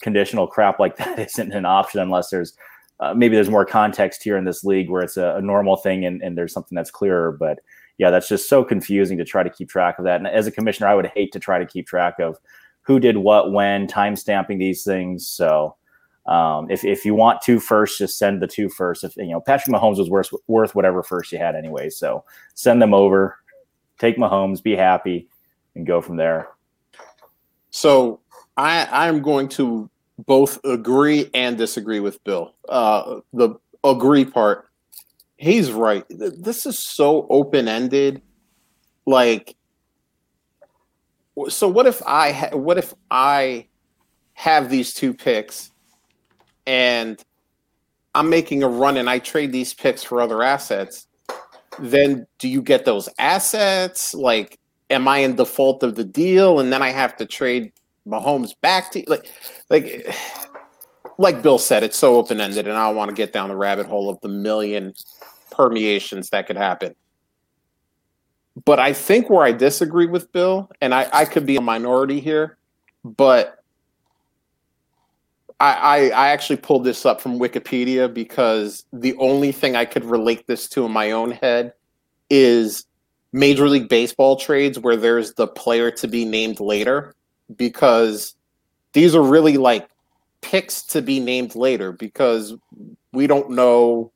conditional 0.00 0.46
crap 0.46 0.78
like 0.78 0.96
that 0.98 1.18
isn't 1.18 1.52
an 1.52 1.64
option 1.64 2.00
unless 2.00 2.30
there's 2.30 2.56
uh, 3.00 3.12
maybe 3.14 3.34
there's 3.34 3.50
more 3.50 3.66
context 3.66 4.22
here 4.22 4.36
in 4.36 4.44
this 4.44 4.64
league 4.64 4.88
where 4.88 5.02
it's 5.02 5.16
a, 5.16 5.36
a 5.36 5.42
normal 5.42 5.76
thing 5.76 6.06
and, 6.06 6.22
and 6.22 6.36
there's 6.36 6.52
something 6.52 6.74
that's 6.74 6.90
clearer. 6.90 7.32
But 7.32 7.58
yeah, 7.98 8.10
that's 8.10 8.28
just 8.28 8.48
so 8.48 8.64
confusing 8.64 9.18
to 9.18 9.24
try 9.24 9.42
to 9.42 9.50
keep 9.50 9.68
track 9.68 9.98
of 9.98 10.04
that. 10.04 10.16
And 10.16 10.26
as 10.26 10.46
a 10.46 10.50
commissioner, 10.50 10.88
I 10.88 10.94
would 10.94 11.06
hate 11.06 11.32
to 11.32 11.38
try 11.38 11.58
to 11.58 11.66
keep 11.66 11.86
track 11.86 12.18
of 12.18 12.38
who 12.82 12.98
did 12.98 13.18
what 13.18 13.52
when, 13.52 13.86
time 13.86 14.16
stamping 14.16 14.58
these 14.58 14.84
things. 14.84 15.28
So 15.28 15.76
um, 16.26 16.70
if, 16.70 16.84
if 16.84 17.04
you 17.04 17.14
want 17.14 17.42
two 17.42 17.60
first, 17.60 17.98
just 17.98 18.18
send 18.18 18.40
the 18.40 18.46
two 18.46 18.68
first. 18.68 19.04
If 19.04 19.16
you 19.16 19.28
know 19.28 19.40
Patrick 19.40 19.74
Mahomes 19.74 19.98
was 19.98 20.10
worth 20.10 20.30
worth 20.46 20.74
whatever 20.74 21.02
first 21.02 21.32
you 21.32 21.38
had 21.38 21.54
anyway, 21.54 21.88
so 21.88 22.24
send 22.54 22.82
them 22.82 22.94
over, 22.94 23.38
take 23.98 24.16
Mahomes, 24.16 24.62
be 24.62 24.74
happy, 24.74 25.28
and 25.74 25.86
go 25.86 26.00
from 26.00 26.16
there. 26.16 26.48
So 27.70 28.20
I 28.56 28.86
I'm 28.90 29.22
going 29.22 29.48
to 29.50 29.90
both 30.26 30.64
agree 30.64 31.30
and 31.34 31.58
disagree 31.58 32.00
with 32.00 32.22
Bill. 32.24 32.54
Uh, 32.68 33.20
the 33.32 33.56
agree 33.84 34.24
part 34.24 34.66
he's 35.36 35.70
right. 35.70 36.04
This 36.08 36.66
is 36.66 36.78
so 36.78 37.26
open 37.30 37.68
ended. 37.68 38.22
Like, 39.06 39.56
so 41.48 41.68
what 41.68 41.86
if 41.86 42.02
I 42.06 42.32
ha- 42.32 42.56
what 42.56 42.78
if 42.78 42.94
I 43.10 43.68
have 44.34 44.70
these 44.70 44.92
two 44.92 45.14
picks 45.14 45.70
and 46.66 47.22
I'm 48.14 48.28
making 48.30 48.62
a 48.62 48.68
run 48.68 48.96
and 48.96 49.08
I 49.08 49.18
trade 49.18 49.52
these 49.52 49.74
picks 49.74 50.02
for 50.02 50.20
other 50.20 50.42
assets? 50.42 51.06
Then 51.78 52.26
do 52.38 52.48
you 52.48 52.62
get 52.62 52.84
those 52.84 53.08
assets? 53.18 54.14
Like, 54.14 54.58
am 54.88 55.06
I 55.06 55.18
in 55.18 55.36
default 55.36 55.82
of 55.82 55.94
the 55.94 56.04
deal 56.04 56.58
and 56.58 56.72
then 56.72 56.82
I 56.82 56.90
have 56.90 57.16
to 57.18 57.26
trade 57.26 57.72
Mahomes 58.06 58.52
back 58.60 58.92
to 58.92 59.04
like 59.06 59.30
like 59.68 60.14
like 61.18 61.42
Bill 61.42 61.58
said, 61.58 61.82
it's 61.82 61.96
so 61.96 62.16
open 62.16 62.40
ended, 62.40 62.68
and 62.68 62.76
I 62.76 62.86
don't 62.86 62.96
want 62.96 63.08
to 63.08 63.14
get 63.14 63.32
down 63.32 63.48
the 63.48 63.56
rabbit 63.56 63.86
hole 63.86 64.08
of 64.08 64.20
the 64.20 64.28
million 64.28 64.94
permeations 65.50 66.30
that 66.30 66.46
could 66.46 66.56
happen. 66.56 66.94
But 68.64 68.80
I 68.80 68.92
think 68.92 69.28
where 69.28 69.44
I 69.44 69.52
disagree 69.52 70.06
with 70.06 70.32
Bill, 70.32 70.70
and 70.80 70.94
I, 70.94 71.08
I 71.12 71.24
could 71.24 71.46
be 71.46 71.56
a 71.56 71.60
minority 71.60 72.20
here, 72.20 72.58
but 73.04 73.62
I, 75.60 75.72
I, 75.72 75.96
I 76.08 76.28
actually 76.28 76.56
pulled 76.56 76.84
this 76.84 77.04
up 77.04 77.20
from 77.20 77.38
Wikipedia 77.38 78.12
because 78.12 78.84
the 78.92 79.14
only 79.16 79.52
thing 79.52 79.76
I 79.76 79.84
could 79.84 80.04
relate 80.04 80.46
this 80.46 80.68
to 80.70 80.84
in 80.84 80.92
my 80.92 81.10
own 81.10 81.32
head 81.32 81.72
is 82.30 82.86
Major 83.32 83.68
League 83.68 83.88
Baseball 83.88 84.36
trades 84.36 84.78
where 84.78 84.96
there's 84.96 85.34
the 85.34 85.46
player 85.46 85.90
to 85.92 86.08
be 86.08 86.24
named 86.24 86.60
later 86.60 87.14
because 87.54 88.34
these 88.92 89.14
are 89.14 89.22
really 89.22 89.56
like 89.56 89.88
picks 90.40 90.82
to 90.82 91.02
be 91.02 91.20
named 91.20 91.54
later 91.54 91.92
because 91.92 92.54
we 93.12 93.26
don't 93.26 93.50
know 93.50 94.12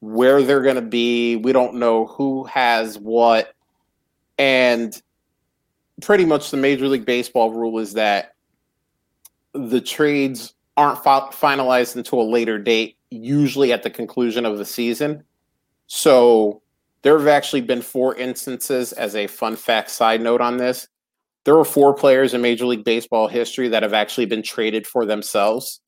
where 0.00 0.42
they're 0.42 0.62
going 0.62 0.76
to 0.76 0.82
be. 0.82 1.36
We 1.36 1.52
don't 1.52 1.74
know 1.74 2.06
who 2.06 2.44
has 2.44 2.98
what. 2.98 3.54
And 4.38 5.00
pretty 6.00 6.24
much 6.24 6.50
the 6.50 6.56
Major 6.56 6.88
League 6.88 7.04
Baseball 7.04 7.52
rule 7.52 7.78
is 7.78 7.94
that 7.94 8.34
the 9.52 9.80
trades 9.80 10.54
aren't 10.76 11.02
fi- 11.04 11.28
finalized 11.30 11.96
until 11.96 12.22
a 12.22 12.24
later 12.24 12.58
date, 12.58 12.96
usually 13.10 13.72
at 13.72 13.82
the 13.82 13.90
conclusion 13.90 14.44
of 14.44 14.58
the 14.58 14.64
season. 14.64 15.22
So 15.86 16.62
there 17.02 17.18
have 17.18 17.28
actually 17.28 17.60
been 17.60 17.82
four 17.82 18.14
instances, 18.16 18.92
as 18.92 19.14
a 19.14 19.26
fun 19.26 19.56
fact 19.56 19.90
side 19.90 20.20
note 20.20 20.40
on 20.40 20.56
this. 20.56 20.88
There 21.44 21.56
were 21.56 21.64
four 21.64 21.94
players 21.94 22.34
in 22.34 22.40
Major 22.40 22.66
League 22.66 22.84
Baseball 22.84 23.28
history 23.28 23.68
that 23.68 23.82
have 23.82 23.92
actually 23.92 24.26
been 24.26 24.42
traded 24.42 24.86
for 24.86 25.04
themselves. 25.04 25.80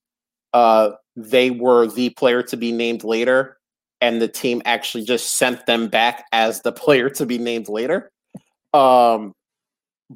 Uh, 0.53 0.91
they 1.17 1.51
were 1.51 1.87
the 1.87 2.11
player 2.11 2.43
to 2.45 2.57
be 2.57 2.73
named 2.73 3.05
later 3.05 3.59
and 4.01 4.21
the 4.21 4.29
team 4.29 4.61
actually 4.65 5.05
just 5.05 5.37
sent 5.37 5.65
them 5.67 5.89
back 5.89 6.27
as 6.33 6.61
the 6.61 6.73
player 6.85 7.09
to 7.11 7.27
be 7.27 7.39
named 7.39 7.69
later. 7.69 8.11
Um, 8.73 9.33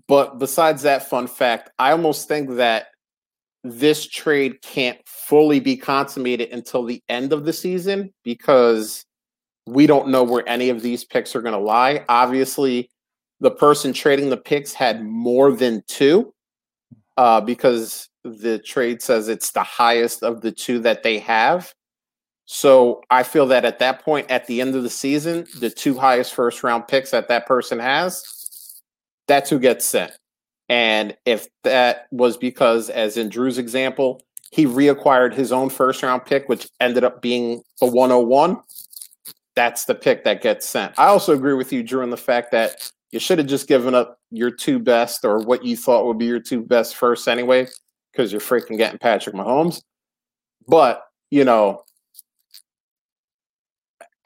but 0.07 0.39
besides 0.39 0.83
that 0.83 1.09
fun 1.09 1.27
fact, 1.27 1.71
I 1.79 1.93
almost 1.93 2.29
think 2.29 2.57
that 2.57 2.89
this 3.65 4.07
trade 4.07 4.61
can't 4.63 4.99
fully 5.07 5.59
be 5.61 5.77
consummated 5.77 6.51
until 6.51 6.85
the 6.85 7.03
end 7.09 7.33
of 7.33 7.45
the 7.45 7.53
season 7.53 8.13
because 8.25 9.05
we 9.67 9.87
don't 9.87 10.09
know 10.09 10.23
where 10.23 10.47
any 10.49 10.69
of 10.69 10.83
these 10.83 11.05
picks 11.05 11.35
are 11.35 11.43
going 11.43 11.55
to 11.55 11.59
lie. 11.59 12.05
Obviously, 12.09 12.91
the 13.41 13.51
person 13.51 13.93
trading 13.93 14.31
the 14.31 14.37
picks 14.37 14.73
had 14.73 15.05
more 15.05 15.53
than 15.53 15.83
two 15.87 16.35
uh, 17.17 17.41
because 17.41 18.09
the 18.25 18.59
trade 18.59 19.03
says 19.03 19.29
it's 19.29 19.53
the 19.53 19.63
highest 19.63 20.23
of 20.23 20.41
the 20.41 20.53
two 20.53 20.81
that 20.81 21.03
they 21.03 21.19
have. 21.19 21.73
So 22.47 23.03
I 23.11 23.23
feel 23.25 23.47
that 23.49 23.65
at 23.65 23.79
that 23.81 24.03
point, 24.03 24.31
at 24.31 24.47
the 24.47 24.61
end 24.61 24.75
of 24.75 24.83
the 24.83 24.91
season, 24.91 25.47
the 25.59 25.71
two 25.71 25.99
highest 25.99 26.35
first 26.35 26.63
round 26.63 26.89
picks 26.89 27.11
that 27.11 27.29
that 27.29 27.47
person 27.47 27.79
has, 27.79 28.25
that's 29.27 29.51
who 29.51 29.59
gets 29.59 29.85
sent. 29.85 30.13
And 30.69 31.17
if 31.25 31.49
that 31.65 32.07
was 32.11 32.37
because, 32.37 32.91
as 32.91 33.17
in 33.17 33.29
Drew's 33.29 33.59
example, 33.59 34.23
he 34.51 34.67
reacquired 34.67 35.35
his 35.35 35.53
own 35.53 35.69
first 35.69 36.03
round 36.03 36.25
pick, 36.25 36.49
which 36.49 36.69
ended 36.81 37.05
up 37.05 37.21
being 37.21 37.63
the 37.81 37.87
101, 37.87 38.59
that's 39.55 39.85
the 39.85 39.95
pick 39.95 40.25
that 40.25 40.41
gets 40.41 40.67
sent. 40.67 40.99
I 40.99 41.07
also 41.07 41.35
agree 41.35 41.55
with 41.55 41.73
you, 41.73 41.83
Drew, 41.83 42.03
in 42.03 42.11
the 42.11 42.17
fact 42.17 42.53
that 42.53 42.91
you 43.11 43.19
should 43.19 43.39
have 43.39 43.47
just 43.47 43.69
given 43.69 43.95
up 43.95 44.19
your 44.31 44.51
two 44.51 44.79
best 44.79 45.25
or 45.25 45.41
what 45.41 45.65
you 45.65 45.77
thought 45.77 46.07
would 46.07 46.19
be 46.19 46.27
your 46.27 46.41
two 46.41 46.63
best 46.63 46.97
first 46.97 47.29
anyway, 47.29 47.67
because 48.13 48.31
you're 48.33 48.41
freaking 48.41 48.77
getting 48.77 48.99
Patrick 48.99 49.35
Mahomes. 49.35 49.83
But, 50.67 51.03
you 51.31 51.45
know, 51.45 51.85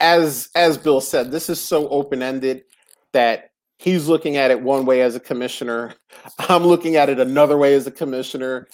as 0.00 0.48
as 0.56 0.76
Bill 0.76 1.00
said, 1.00 1.30
this 1.30 1.48
is 1.48 1.60
so 1.60 1.88
open 1.88 2.22
ended 2.22 2.64
that 3.12 3.50
he's 3.78 4.08
looking 4.08 4.36
at 4.36 4.50
it 4.50 4.60
one 4.60 4.84
way 4.84 5.00
as 5.02 5.14
a 5.14 5.20
commissioner. 5.20 5.94
I'm 6.38 6.64
looking 6.64 6.96
at 6.96 7.08
it 7.08 7.20
another 7.20 7.56
way 7.56 7.74
as 7.74 7.86
a 7.86 7.92
commissioner. 7.92 8.66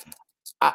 I, 0.62 0.72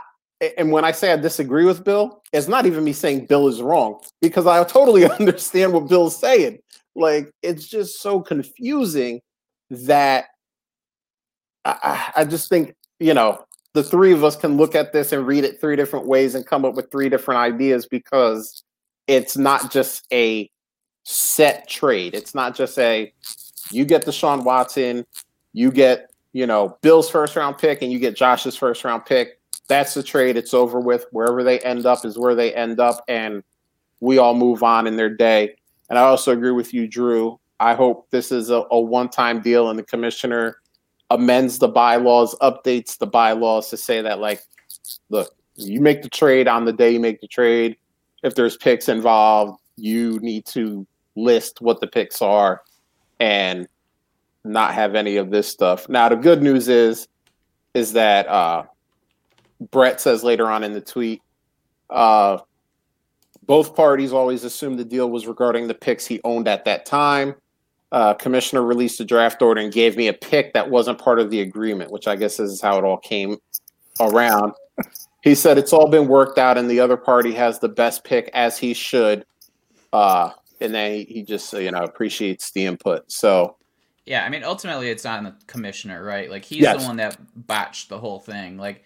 and 0.57 0.71
when 0.71 0.85
I 0.85 0.91
say 0.91 1.11
I 1.11 1.17
disagree 1.17 1.65
with 1.65 1.83
Bill, 1.83 2.21
it's 2.31 2.47
not 2.47 2.65
even 2.65 2.83
me 2.83 2.93
saying 2.93 3.25
Bill 3.25 3.47
is 3.47 3.61
wrong 3.61 3.99
because 4.21 4.45
I 4.45 4.63
totally 4.63 5.09
understand 5.19 5.73
what 5.73 5.89
Bill's 5.89 6.17
saying. 6.17 6.59
Like 6.95 7.31
it's 7.41 7.67
just 7.67 8.01
so 8.01 8.21
confusing 8.21 9.21
that 9.69 10.25
I, 11.65 12.11
I 12.17 12.25
just 12.25 12.49
think 12.49 12.75
you 12.99 13.13
know 13.13 13.43
the 13.73 13.83
three 13.83 14.13
of 14.13 14.23
us 14.23 14.35
can 14.35 14.57
look 14.57 14.75
at 14.75 14.93
this 14.93 15.11
and 15.11 15.25
read 15.25 15.43
it 15.43 15.59
three 15.59 15.75
different 15.75 16.07
ways 16.07 16.35
and 16.35 16.45
come 16.45 16.65
up 16.65 16.75
with 16.75 16.91
three 16.91 17.09
different 17.09 17.39
ideas 17.39 17.87
because 17.87 18.63
it's 19.07 19.35
not 19.35 19.71
just 19.71 20.05
a 20.13 20.49
set 21.03 21.67
trade. 21.67 22.13
It's 22.13 22.35
not 22.35 22.55
just 22.55 22.77
a 22.77 23.11
you 23.71 23.85
get 23.85 24.05
Deshaun 24.05 24.43
Watson, 24.43 25.05
you 25.53 25.71
get 25.71 26.11
you 26.33 26.45
know 26.45 26.77
Bill's 26.81 27.09
first 27.09 27.35
round 27.35 27.57
pick, 27.57 27.81
and 27.81 27.91
you 27.91 27.99
get 27.99 28.15
Josh's 28.15 28.55
first 28.55 28.83
round 28.83 29.05
pick. 29.05 29.39
That's 29.67 29.93
the 29.93 30.03
trade. 30.03 30.37
It's 30.37 30.53
over 30.53 30.79
with. 30.79 31.05
Wherever 31.11 31.43
they 31.43 31.59
end 31.59 31.85
up 31.85 32.05
is 32.05 32.17
where 32.17 32.35
they 32.35 32.53
end 32.53 32.79
up, 32.79 33.03
and 33.07 33.43
we 33.99 34.17
all 34.17 34.35
move 34.35 34.63
on 34.63 34.85
in 34.87 34.97
their 34.97 35.09
day. 35.09 35.55
And 35.89 35.99
I 35.99 36.03
also 36.03 36.31
agree 36.31 36.51
with 36.51 36.73
you, 36.73 36.87
Drew. 36.87 37.39
I 37.59 37.75
hope 37.75 38.09
this 38.09 38.31
is 38.31 38.49
a, 38.49 38.63
a 38.71 38.79
one 38.79 39.09
time 39.09 39.41
deal 39.41 39.69
and 39.69 39.77
the 39.77 39.83
commissioner 39.83 40.57
amends 41.09 41.59
the 41.59 41.67
bylaws, 41.67 42.35
updates 42.41 42.97
the 42.97 43.07
bylaws 43.07 43.69
to 43.69 43.77
say 43.77 44.01
that, 44.01 44.19
like, 44.19 44.41
look, 45.09 45.35
you 45.55 45.79
make 45.79 46.01
the 46.01 46.09
trade 46.09 46.47
on 46.47 46.65
the 46.65 46.73
day 46.73 46.91
you 46.91 46.99
make 46.99 47.21
the 47.21 47.27
trade. 47.27 47.77
If 48.23 48.35
there's 48.35 48.57
picks 48.57 48.89
involved, 48.89 49.59
you 49.75 50.19
need 50.19 50.45
to 50.47 50.87
list 51.15 51.61
what 51.61 51.79
the 51.79 51.87
picks 51.87 52.21
are 52.21 52.61
and 53.19 53.67
not 54.43 54.73
have 54.73 54.95
any 54.95 55.17
of 55.17 55.29
this 55.29 55.47
stuff. 55.47 55.87
Now, 55.87 56.09
the 56.09 56.15
good 56.15 56.41
news 56.41 56.67
is, 56.67 57.07
is 57.73 57.93
that 57.93 58.27
uh, 58.27 58.63
Brett 59.71 60.01
says 60.01 60.23
later 60.23 60.49
on 60.49 60.63
in 60.63 60.73
the 60.73 60.81
tweet, 60.81 61.21
uh, 61.89 62.39
both 63.45 63.75
parties 63.75 64.13
always 64.13 64.43
assumed 64.43 64.79
the 64.79 64.85
deal 64.85 65.09
was 65.09 65.27
regarding 65.27 65.67
the 65.67 65.73
picks 65.73 66.05
he 66.05 66.19
owned 66.23 66.47
at 66.47 66.65
that 66.65 66.85
time. 66.85 67.35
Uh, 67.91 68.13
commissioner 68.13 68.63
released 68.63 68.99
a 68.99 69.05
draft 69.05 69.41
order 69.41 69.61
and 69.61 69.71
gave 69.71 69.95
me 69.95 70.07
a 70.07 70.13
pick 70.13 70.53
that 70.53 70.69
wasn't 70.69 70.97
part 70.97 71.19
of 71.19 71.29
the 71.29 71.41
agreement, 71.41 71.91
which 71.91 72.07
I 72.07 72.15
guess 72.15 72.39
is 72.39 72.59
how 72.59 72.77
it 72.79 72.83
all 72.83 72.97
came 72.97 73.37
around. 73.99 74.53
He 75.21 75.35
said 75.35 75.57
it's 75.57 75.71
all 75.71 75.87
been 75.87 76.07
worked 76.07 76.37
out, 76.39 76.57
and 76.57 76.69
the 76.69 76.79
other 76.79 76.97
party 76.97 77.33
has 77.33 77.59
the 77.59 77.69
best 77.69 78.03
pick 78.03 78.29
as 78.33 78.57
he 78.57 78.73
should. 78.73 79.25
Uh, 79.93 80.31
and 80.59 80.73
then 80.73 81.05
he, 81.07 81.23
just 81.23 81.53
you 81.53 81.71
know 81.71 81.83
appreciates 81.83 82.51
the 82.51 82.65
input. 82.65 83.11
So 83.11 83.57
yeah, 84.05 84.25
I 84.25 84.29
mean, 84.29 84.43
ultimately, 84.43 84.89
it's 84.89 85.05
on 85.05 85.23
the 85.23 85.35
commissioner, 85.47 86.03
right? 86.03 86.29
Like 86.29 86.43
he's 86.43 86.61
yes. 86.61 86.81
the 86.81 86.87
one 86.87 86.97
that 86.97 87.17
botched 87.47 87.89
the 87.89 87.99
whole 87.99 88.19
thing. 88.19 88.57
Like 88.57 88.83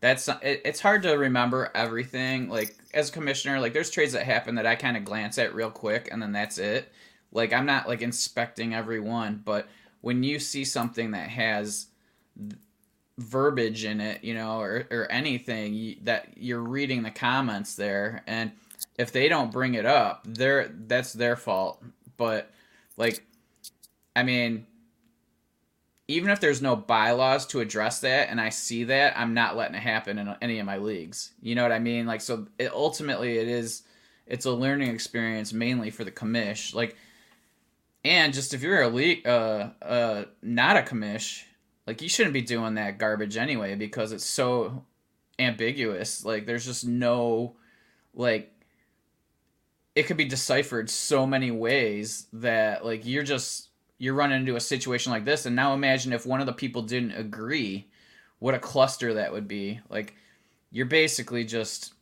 that's 0.00 0.28
it, 0.28 0.62
it's 0.64 0.80
hard 0.80 1.02
to 1.04 1.12
remember 1.12 1.70
everything. 1.74 2.48
Like 2.48 2.76
as 2.94 3.10
commissioner, 3.10 3.60
like 3.60 3.72
there's 3.72 3.90
trades 3.90 4.12
that 4.12 4.24
happen 4.24 4.54
that 4.56 4.66
I 4.66 4.74
kind 4.74 4.96
of 4.96 5.04
glance 5.04 5.38
at 5.38 5.54
real 5.54 5.70
quick, 5.70 6.08
and 6.10 6.20
then 6.20 6.32
that's 6.32 6.58
it. 6.58 6.92
Like 7.32 7.52
I'm 7.52 7.66
not 7.66 7.88
like 7.88 8.02
inspecting 8.02 8.74
every 8.74 9.00
one, 9.00 9.42
but 9.44 9.68
when 10.00 10.22
you 10.22 10.38
see 10.38 10.64
something 10.64 11.10
that 11.12 11.28
has 11.28 11.86
verbiage 13.18 13.84
in 13.84 14.00
it, 14.00 14.22
you 14.22 14.34
know, 14.34 14.60
or, 14.60 14.86
or 14.90 15.10
anything 15.10 15.74
you, 15.74 15.96
that 16.02 16.28
you're 16.36 16.60
reading 16.60 17.02
the 17.02 17.10
comments 17.10 17.74
there, 17.74 18.22
and 18.26 18.52
if 18.98 19.12
they 19.12 19.28
don't 19.28 19.50
bring 19.50 19.74
it 19.74 19.86
up, 19.86 20.22
they're 20.26 20.68
that's 20.86 21.12
their 21.12 21.36
fault. 21.36 21.82
But 22.16 22.50
like, 22.96 23.24
I 24.14 24.22
mean, 24.22 24.66
even 26.08 26.30
if 26.30 26.40
there's 26.40 26.62
no 26.62 26.76
bylaws 26.76 27.46
to 27.46 27.60
address 27.60 28.00
that 28.00 28.28
and 28.30 28.40
I 28.40 28.50
see 28.50 28.84
that, 28.84 29.18
I'm 29.18 29.34
not 29.34 29.56
letting 29.56 29.74
it 29.74 29.82
happen 29.82 30.18
in 30.18 30.34
any 30.40 30.58
of 30.58 30.66
my 30.66 30.76
leagues. 30.78 31.32
You 31.42 31.54
know 31.54 31.62
what 31.62 31.72
I 31.72 31.78
mean? 31.78 32.06
Like 32.06 32.20
so 32.20 32.46
it, 32.58 32.72
ultimately 32.72 33.38
it 33.38 33.48
is 33.48 33.82
it's 34.26 34.46
a 34.46 34.52
learning 34.52 34.90
experience 34.90 35.52
mainly 35.52 35.90
for 35.90 36.04
the 36.04 36.12
commish. 36.12 36.74
Like 36.74 36.96
and 38.04 38.32
just 38.32 38.54
if 38.54 38.62
you're 38.62 38.82
a 38.82 38.88
league 38.88 39.26
uh 39.26 39.70
uh 39.82 40.24
not 40.42 40.76
a 40.76 40.82
commish, 40.82 41.42
like 41.86 42.00
you 42.02 42.08
shouldn't 42.08 42.34
be 42.34 42.42
doing 42.42 42.74
that 42.74 42.98
garbage 42.98 43.36
anyway 43.36 43.74
because 43.74 44.12
it's 44.12 44.24
so 44.24 44.84
ambiguous. 45.40 46.24
Like 46.24 46.46
there's 46.46 46.66
just 46.66 46.86
no 46.86 47.56
like 48.14 48.52
it 49.96 50.04
could 50.04 50.16
be 50.16 50.24
deciphered 50.24 50.88
so 50.88 51.26
many 51.26 51.50
ways 51.50 52.26
that 52.34 52.84
like 52.84 53.06
you're 53.06 53.24
just 53.24 53.65
you're 53.98 54.14
running 54.14 54.40
into 54.40 54.56
a 54.56 54.60
situation 54.60 55.12
like 55.12 55.24
this 55.24 55.46
and 55.46 55.56
now 55.56 55.74
imagine 55.74 56.12
if 56.12 56.26
one 56.26 56.40
of 56.40 56.46
the 56.46 56.52
people 56.52 56.82
didn't 56.82 57.12
agree 57.12 57.86
what 58.38 58.54
a 58.54 58.58
cluster 58.58 59.14
that 59.14 59.32
would 59.32 59.48
be 59.48 59.80
like 59.88 60.14
you're 60.70 60.86
basically 60.86 61.44
just 61.44 61.94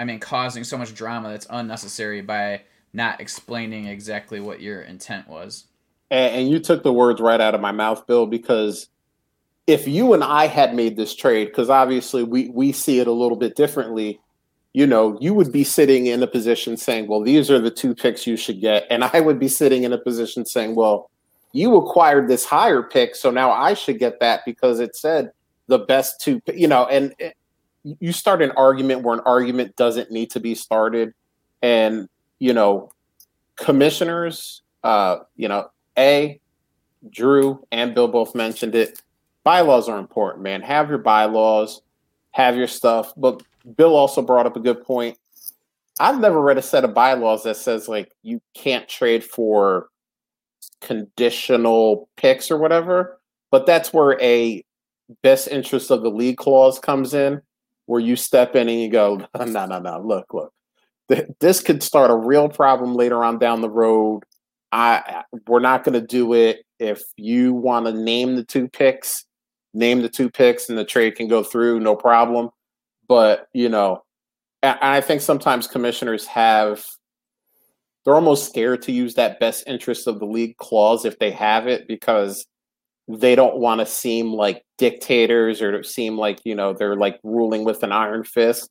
i 0.00 0.04
mean 0.04 0.18
causing 0.18 0.64
so 0.64 0.76
much 0.76 0.94
drama 0.94 1.30
that's 1.30 1.46
unnecessary 1.50 2.20
by 2.20 2.60
not 2.92 3.20
explaining 3.20 3.86
exactly 3.86 4.40
what 4.40 4.60
your 4.60 4.82
intent 4.82 5.28
was 5.28 5.66
and, 6.10 6.34
and 6.34 6.50
you 6.50 6.58
took 6.58 6.82
the 6.82 6.92
words 6.92 7.20
right 7.20 7.40
out 7.40 7.54
of 7.54 7.60
my 7.60 7.72
mouth 7.72 8.06
bill 8.06 8.26
because 8.26 8.88
if 9.66 9.86
you 9.86 10.12
and 10.12 10.24
i 10.24 10.46
had 10.46 10.74
made 10.74 10.96
this 10.96 11.14
trade 11.14 11.46
because 11.46 11.70
obviously 11.70 12.22
we 12.22 12.48
we 12.48 12.72
see 12.72 12.98
it 12.98 13.06
a 13.06 13.12
little 13.12 13.36
bit 13.36 13.54
differently 13.54 14.18
you 14.74 14.86
know, 14.86 15.18
you 15.20 15.34
would 15.34 15.52
be 15.52 15.64
sitting 15.64 16.06
in 16.06 16.22
a 16.22 16.26
position 16.26 16.76
saying, 16.76 17.06
well, 17.06 17.20
these 17.20 17.50
are 17.50 17.58
the 17.58 17.70
two 17.70 17.94
picks 17.94 18.26
you 18.26 18.36
should 18.36 18.60
get. 18.60 18.86
And 18.90 19.04
I 19.04 19.20
would 19.20 19.38
be 19.38 19.48
sitting 19.48 19.84
in 19.84 19.92
a 19.92 19.98
position 19.98 20.46
saying, 20.46 20.74
well, 20.74 21.10
you 21.52 21.76
acquired 21.76 22.28
this 22.28 22.44
higher 22.44 22.82
pick, 22.82 23.14
so 23.14 23.30
now 23.30 23.50
I 23.50 23.74
should 23.74 23.98
get 23.98 24.20
that 24.20 24.44
because 24.44 24.80
it 24.80 24.96
said 24.96 25.32
the 25.66 25.78
best 25.78 26.20
two, 26.20 26.40
you 26.52 26.68
know, 26.68 26.86
and 26.86 27.14
it, 27.18 27.36
you 27.84 28.12
start 28.12 28.42
an 28.42 28.52
argument 28.52 29.02
where 29.02 29.14
an 29.14 29.22
argument 29.26 29.76
doesn't 29.76 30.10
need 30.10 30.30
to 30.30 30.40
be 30.40 30.54
started. 30.54 31.14
And, 31.62 32.08
you 32.38 32.52
know, 32.52 32.90
commissioners, 33.56 34.62
uh, 34.82 35.18
you 35.36 35.48
know, 35.48 35.70
A, 35.98 36.40
Drew 37.10 37.66
and 37.72 37.94
Bill 37.94 38.08
both 38.08 38.34
mentioned 38.34 38.74
it. 38.74 39.02
Bylaws 39.44 39.88
are 39.88 39.98
important, 39.98 40.44
man. 40.44 40.62
Have 40.62 40.88
your 40.88 40.98
bylaws, 40.98 41.82
have 42.30 42.56
your 42.56 42.68
stuff. 42.68 43.12
But 43.16 43.42
Bill 43.76 43.96
also 43.96 44.22
brought 44.22 44.46
up 44.46 44.56
a 44.56 44.60
good 44.60 44.84
point. 44.84 45.18
I've 45.98 46.20
never 46.20 46.40
read 46.40 46.58
a 46.58 46.62
set 46.62 46.84
of 46.84 46.94
bylaws 46.94 47.42
that 47.44 47.56
says 47.56 47.88
like 47.88 48.12
you 48.22 48.40
can't 48.54 48.88
trade 48.88 49.22
for 49.24 49.88
conditional 50.80 52.08
picks 52.16 52.50
or 52.50 52.58
whatever. 52.58 53.20
But 53.50 53.66
that's 53.66 53.92
where 53.92 54.20
a 54.20 54.64
best 55.22 55.48
interest 55.48 55.90
of 55.90 56.02
the 56.02 56.10
league 56.10 56.38
clause 56.38 56.78
comes 56.78 57.14
in, 57.14 57.42
where 57.86 58.00
you 58.00 58.16
step 58.16 58.56
in 58.56 58.68
and 58.68 58.80
you 58.80 58.88
go, 58.88 59.26
no, 59.38 59.66
no, 59.66 59.78
no, 59.78 60.00
look, 60.00 60.32
look, 60.32 60.52
this 61.40 61.60
could 61.60 61.82
start 61.82 62.10
a 62.10 62.16
real 62.16 62.48
problem 62.48 62.94
later 62.94 63.22
on 63.22 63.38
down 63.38 63.60
the 63.60 63.70
road. 63.70 64.22
I 64.70 65.24
we're 65.46 65.60
not 65.60 65.84
going 65.84 66.00
to 66.00 66.06
do 66.06 66.32
it. 66.32 66.64
If 66.78 67.02
you 67.16 67.52
want 67.52 67.86
to 67.86 67.92
name 67.92 68.36
the 68.36 68.44
two 68.44 68.68
picks, 68.68 69.26
name 69.74 70.00
the 70.00 70.08
two 70.08 70.30
picks, 70.30 70.68
and 70.68 70.78
the 70.78 70.84
trade 70.84 71.16
can 71.16 71.28
go 71.28 71.42
through, 71.42 71.80
no 71.80 71.94
problem. 71.94 72.48
But 73.06 73.48
you 73.52 73.68
know, 73.68 74.02
I 74.62 75.02
think 75.02 75.20
sometimes 75.20 75.66
commissioners 75.66 76.26
have 76.26 76.86
they're 78.04 78.14
almost 78.14 78.46
scared 78.46 78.82
to 78.82 78.92
use 78.92 79.14
that 79.14 79.38
best 79.38 79.64
interest 79.66 80.06
of 80.06 80.18
the 80.18 80.26
league 80.26 80.56
clause 80.56 81.04
if 81.04 81.18
they 81.18 81.30
have 81.30 81.66
it 81.66 81.86
because 81.86 82.46
they 83.08 83.34
don't 83.34 83.58
want 83.58 83.80
to 83.80 83.86
seem 83.86 84.32
like 84.32 84.62
dictators 84.78 85.60
or 85.60 85.82
seem 85.82 86.16
like 86.16 86.40
you 86.44 86.54
know 86.54 86.72
they're 86.72 86.96
like 86.96 87.18
ruling 87.22 87.64
with 87.64 87.82
an 87.82 87.92
iron 87.92 88.24
fist. 88.24 88.68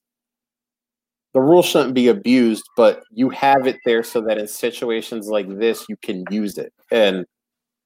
The 1.34 1.42
rule 1.42 1.64
shouldn't 1.64 1.94
be 1.94 2.10
abused 2.10 2.64
but 2.76 3.04
you 3.12 3.30
have 3.30 3.68
it 3.68 3.78
there 3.86 4.04
so 4.04 4.22
that 4.22 4.38
in 4.38 4.48
situations 4.48 5.28
like 5.28 5.48
this 5.48 5.86
you 5.88 5.96
can 6.02 6.24
use 6.30 6.58
it. 6.58 6.74
And 6.92 7.26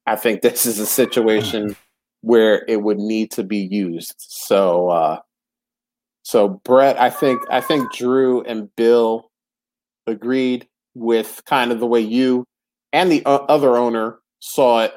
i 0.07 0.15
think 0.15 0.41
this 0.41 0.65
is 0.65 0.79
a 0.79 0.85
situation 0.85 1.75
where 2.21 2.65
it 2.67 2.81
would 2.81 2.97
need 2.97 3.31
to 3.31 3.43
be 3.43 3.67
used. 3.69 4.15
So 4.17 4.89
uh 4.89 5.19
so 6.23 6.59
brett 6.63 6.99
i 6.99 7.07
think 7.07 7.39
i 7.51 7.61
think 7.61 7.93
drew 7.93 8.41
and 8.41 8.75
bill 8.75 9.29
agreed 10.07 10.67
with 10.95 11.41
kind 11.45 11.71
of 11.71 11.79
the 11.79 11.85
way 11.85 11.99
you 11.99 12.45
and 12.91 13.11
the 13.11 13.21
other 13.25 13.77
owner 13.77 14.19
saw 14.39 14.83
it. 14.83 14.93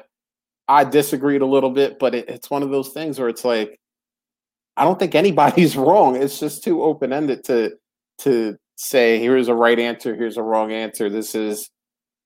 I 0.67 0.85
disagreed 0.85 1.41
a 1.41 1.47
little 1.47 1.71
bit, 1.71 1.99
but 1.99 2.15
it, 2.15 2.29
it's 2.29 2.49
one 2.49 2.63
of 2.63 2.69
those 2.69 2.89
things 2.89 3.19
where 3.19 3.29
it's 3.29 3.43
like, 3.43 3.79
I 4.77 4.85
don't 4.85 4.97
think 4.97 5.15
anybody's 5.15 5.75
wrong. 5.77 6.15
It's 6.15 6.39
just 6.39 6.63
too 6.63 6.81
open 6.81 7.13
ended 7.13 7.43
to 7.45 7.71
to 8.19 8.57
say 8.75 9.19
here's 9.19 9.47
a 9.47 9.53
right 9.53 9.77
answer, 9.79 10.15
here's 10.15 10.37
a 10.37 10.43
wrong 10.43 10.71
answer. 10.71 11.09
This 11.09 11.35
is 11.35 11.69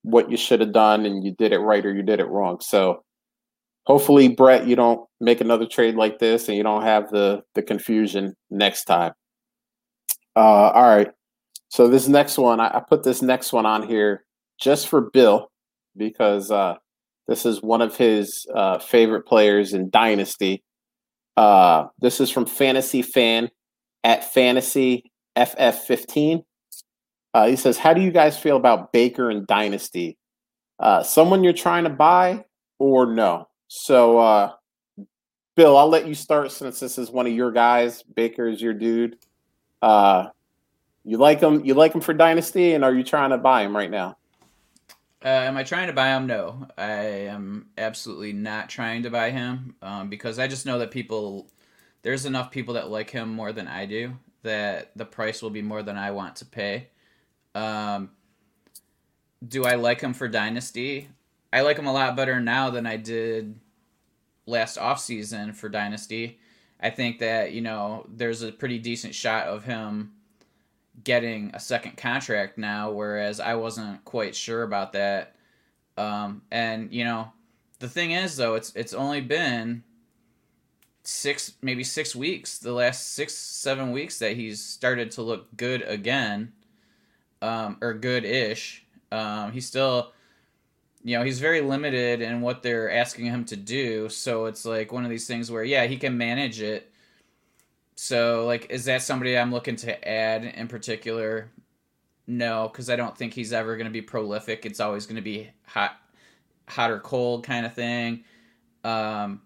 what 0.04 0.30
you 0.30 0.38
should 0.38 0.60
have 0.60 0.74
done, 0.74 1.06
and 1.06 1.24
you 1.24 1.32
did 1.32 1.52
it 1.52 1.60
right 1.60 1.86
or 1.86 1.94
you 1.94 2.04
did 2.04 2.20
it 2.20 2.28
wrong. 2.28 2.60
So 2.62 3.04
hopefully, 3.86 4.28
Brett, 4.28 4.68
you 4.68 4.76
don't 4.76 5.08
make 5.20 5.42
another 5.42 5.66
trade 5.66 5.96
like 5.96 6.20
this, 6.20 6.48
and 6.48 6.58
you 6.58 6.64
don't 6.64 6.84
have 6.84 7.10
the 7.10 7.42
the 7.56 7.64
confusion 7.64 8.36
next 8.52 8.86
time. 8.86 9.14
Uh, 10.36 10.70
all 10.70 10.96
right. 10.96 11.12
So 11.74 11.88
this 11.88 12.08
next 12.08 12.38
one, 12.38 12.60
I, 12.60 12.68
I 12.68 12.84
put 12.88 13.02
this 13.02 13.24
next 13.24 13.52
one 13.52 13.66
on 13.66 13.88
here 13.88 14.26
just 14.62 14.88
for 14.88 15.10
Bill 15.10 15.50
because 15.98 16.52
uh, 16.52 16.76
this 17.28 17.48
is 17.48 17.64
one 17.64 17.82
of 17.82 17.98
his 17.98 18.46
uh, 18.54 18.78
favorite 18.78 19.24
players 19.24 19.74
in 19.74 19.90
Dynasty. 19.90 20.64
Uh, 21.36 21.86
this 22.00 22.22
is 22.22 22.30
from 22.30 22.46
Fantasy 22.46 23.02
Fan, 23.02 23.50
at 24.04 24.24
fantasy 24.36 25.12
FF15. 25.36 26.44
Uh, 27.34 27.48
he 27.48 27.56
says, 27.56 27.80
How 27.80 27.96
do 27.96 28.02
you 28.02 28.12
guys 28.12 28.38
feel 28.38 28.56
about 28.58 28.94
Baker 28.94 29.32
and 29.32 29.48
Dynasty? 29.48 30.16
Uh, 30.80 31.02
someone 31.02 31.44
you're 31.44 31.54
trying 31.54 31.86
to 31.86 31.90
buy 31.90 32.46
or 32.78 33.08
no? 33.08 33.48
So, 33.68 34.20
uh, 34.20 34.52
Bill, 35.56 35.76
I'll 35.76 35.90
let 35.90 36.08
you 36.08 36.14
start 36.14 36.52
since 36.52 36.80
this 36.80 37.00
is 37.00 37.10
one 37.10 37.26
of 37.26 37.34
your 37.34 37.52
guys. 37.52 38.04
Baker 38.04 38.48
is 38.48 38.62
your 38.62 38.76
dude. 38.76 39.18
You 41.04 41.18
like 41.18 41.42
him? 41.42 41.66
You 41.66 41.74
like 41.74 41.94
him 41.94 42.02
for 42.02 42.14
Dynasty, 42.14 42.74
and 42.74 42.84
are 42.84 42.94
you 42.94 43.04
trying 43.04 43.32
to 43.32 43.38
buy 43.38 43.64
him 43.64 43.76
right 43.76 43.92
now? 43.92 44.18
Uh, 45.24 45.30
am 45.30 45.56
I 45.56 45.64
trying 45.64 45.88
to 45.88 45.94
buy 45.94 46.10
him? 46.10 46.28
No, 46.28 46.68
I 46.78 46.94
am 47.28 47.68
absolutely 47.78 48.34
not 48.34 48.70
trying 48.70 49.04
to 49.04 49.10
buy 49.10 49.32
him 49.32 49.76
um, 49.82 50.10
because 50.10 50.38
I 50.38 50.48
just 50.48 50.66
know 50.66 50.80
that 50.80 50.92
people, 50.92 51.50
there's 52.02 52.26
enough 52.26 52.52
people 52.52 52.74
that 52.74 52.90
like 52.90 53.10
him 53.10 53.34
more 53.34 53.54
than 53.54 53.68
I 53.68 53.86
do 53.86 54.18
that 54.44 54.92
the 54.98 55.06
price 55.06 55.42
will 55.42 55.50
be 55.50 55.62
more 55.62 55.82
than 55.82 55.98
I 55.98 56.12
want 56.12 56.36
to 56.38 56.46
pay. 56.46 56.90
Um, 57.56 58.12
do 59.48 59.64
I 59.64 59.76
like 59.76 60.02
him 60.02 60.14
for 60.14 60.28
Dynasty? 60.28 61.08
I 61.54 61.62
like 61.62 61.78
him 61.78 61.88
a 61.88 61.94
lot 61.94 62.18
better 62.18 62.42
now 62.42 62.70
than 62.70 62.86
I 62.86 62.98
did 62.98 63.58
last 64.46 64.78
offseason 64.78 65.56
for 65.56 65.70
Dynasty. 65.70 66.40
I 66.82 66.90
think 66.90 67.20
that, 67.20 67.54
you 67.54 67.62
know, 67.62 68.06
there's 68.14 68.42
a 68.42 68.52
pretty 68.52 68.80
decent 68.80 69.16
shot 69.16 69.48
of 69.48 69.64
him 69.64 70.12
getting 71.04 71.52
a 71.54 71.60
second 71.60 71.98
contract 71.98 72.58
now, 72.58 72.92
whereas 72.92 73.40
I 73.40 73.56
wasn't 73.56 74.04
quite 74.06 74.36
sure 74.36 74.64
about 74.64 74.94
that. 74.94 75.36
Um, 75.98 76.42
and 76.52 76.92
you 76.94 77.04
know, 77.04 77.32
the 77.80 77.90
thing 77.90 78.12
is 78.12 78.38
though, 78.38 78.56
it's 78.56 78.76
it's 78.76 78.94
only 78.94 79.22
been 79.22 79.84
six, 81.04 81.54
maybe 81.62 81.84
six 81.84 82.16
weeks, 82.16 82.60
the 82.60 82.72
last 82.72 83.14
six, 83.14 83.34
seven 83.34 83.92
weeks 83.92 84.20
that 84.20 84.38
he's 84.38 84.64
started 84.64 85.12
to 85.12 85.22
look 85.22 85.56
good 85.58 85.82
again, 85.82 86.54
um, 87.42 87.78
or 87.82 87.94
good-ish. 87.94 88.86
Um, 89.12 89.52
he's 89.52 89.68
still, 89.68 90.14
you 91.04 91.18
know, 91.18 91.26
he's 91.26 91.42
very 91.42 91.60
limited 91.60 92.22
in 92.22 92.40
what 92.40 92.64
they're 92.64 92.90
asking 92.90 93.26
him 93.26 93.44
to 93.46 93.58
do. 93.58 94.08
So 94.08 94.46
it's 94.46 94.64
like 94.64 94.94
one 94.94 95.04
of 95.04 95.10
these 95.10 95.28
things 95.28 95.52
where, 95.52 95.66
yeah, 95.66 95.88
he 95.88 95.98
can 95.98 96.18
manage 96.18 96.62
it, 96.62 96.93
so, 97.96 98.46
like, 98.46 98.68
is 98.70 98.86
that 98.86 99.02
somebody 99.02 99.38
I'm 99.38 99.52
looking 99.52 99.76
to 99.78 100.08
add 100.08 100.44
in 100.44 100.68
particular? 100.68 101.52
No, 102.28 102.70
because 102.72 102.90
I 102.90 102.96
don't 102.96 103.18
think 103.18 103.34
he's 103.34 103.54
ever 103.54 103.76
going 103.76 103.88
to 103.88 103.92
be 103.92 104.02
prolific. 104.02 104.66
It's 104.66 104.80
always 104.80 105.06
going 105.06 105.18
to 105.18 105.22
be 105.22 105.50
hot, 105.66 105.98
hot 106.68 106.92
or 106.92 107.00
cold 107.00 107.44
kind 107.46 107.66
of 107.66 107.74
thing. 107.74 108.24
Um, 108.84 109.42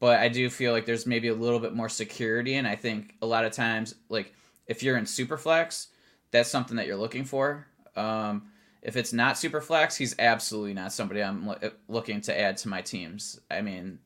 but 0.00 0.20
I 0.20 0.28
do 0.28 0.48
feel 0.48 0.72
like 0.72 0.86
there's 0.86 1.06
maybe 1.06 1.28
a 1.28 1.34
little 1.34 1.58
bit 1.58 1.74
more 1.74 1.88
security, 1.88 2.54
and 2.54 2.66
I 2.66 2.76
think 2.76 3.14
a 3.22 3.26
lot 3.26 3.44
of 3.44 3.52
times, 3.52 3.94
like, 4.08 4.32
if 4.66 4.82
you're 4.82 4.96
in 4.96 5.04
Superflex, 5.04 5.88
that's 6.30 6.50
something 6.50 6.76
that 6.76 6.86
you're 6.86 6.96
looking 6.96 7.24
for. 7.24 7.66
Um, 7.96 8.48
if 8.82 8.96
it's 8.96 9.12
not 9.12 9.34
Superflex, 9.34 9.96
he's 9.96 10.14
absolutely 10.18 10.74
not 10.74 10.92
somebody 10.92 11.22
I'm 11.22 11.46
lo- 11.46 11.70
looking 11.88 12.20
to 12.22 12.38
add 12.38 12.58
to 12.58 12.68
my 12.68 12.80
teams. 12.80 13.40
I 13.50 13.60
mean, 13.60 13.98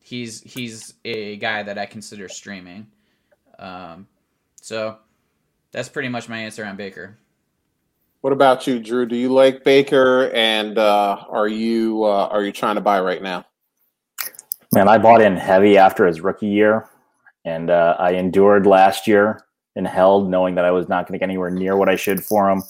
he's 0.00 0.40
he's 0.40 0.94
a 1.04 1.36
guy 1.36 1.62
that 1.62 1.76
I 1.78 1.86
consider 1.86 2.28
streaming. 2.28 2.86
Um, 3.58 4.06
so 4.60 4.98
that's 5.72 5.88
pretty 5.88 6.08
much 6.08 6.28
my 6.28 6.38
answer 6.38 6.64
on 6.64 6.76
Baker. 6.76 7.18
What 8.20 8.32
about 8.32 8.66
you, 8.66 8.80
Drew? 8.80 9.06
Do 9.06 9.16
you 9.16 9.28
like 9.28 9.62
Baker, 9.62 10.30
and 10.34 10.76
uh, 10.76 11.24
are 11.28 11.46
you 11.46 12.02
uh, 12.04 12.28
are 12.30 12.44
you 12.44 12.50
trying 12.50 12.74
to 12.74 12.80
buy 12.80 13.00
right 13.00 13.22
now? 13.22 13.44
Man, 14.72 14.88
I 14.88 14.98
bought 14.98 15.22
in 15.22 15.36
heavy 15.36 15.78
after 15.78 16.04
his 16.04 16.20
rookie 16.20 16.48
year, 16.48 16.88
and 17.44 17.70
uh, 17.70 17.96
I 17.98 18.12
endured 18.12 18.66
last 18.66 19.06
year 19.06 19.44
and 19.76 19.86
held, 19.86 20.28
knowing 20.28 20.56
that 20.56 20.64
I 20.64 20.72
was 20.72 20.88
not 20.88 21.06
going 21.06 21.12
to 21.12 21.18
get 21.20 21.30
anywhere 21.30 21.50
near 21.50 21.76
what 21.76 21.88
I 21.88 21.94
should 21.94 22.22
for 22.22 22.50
him. 22.50 22.62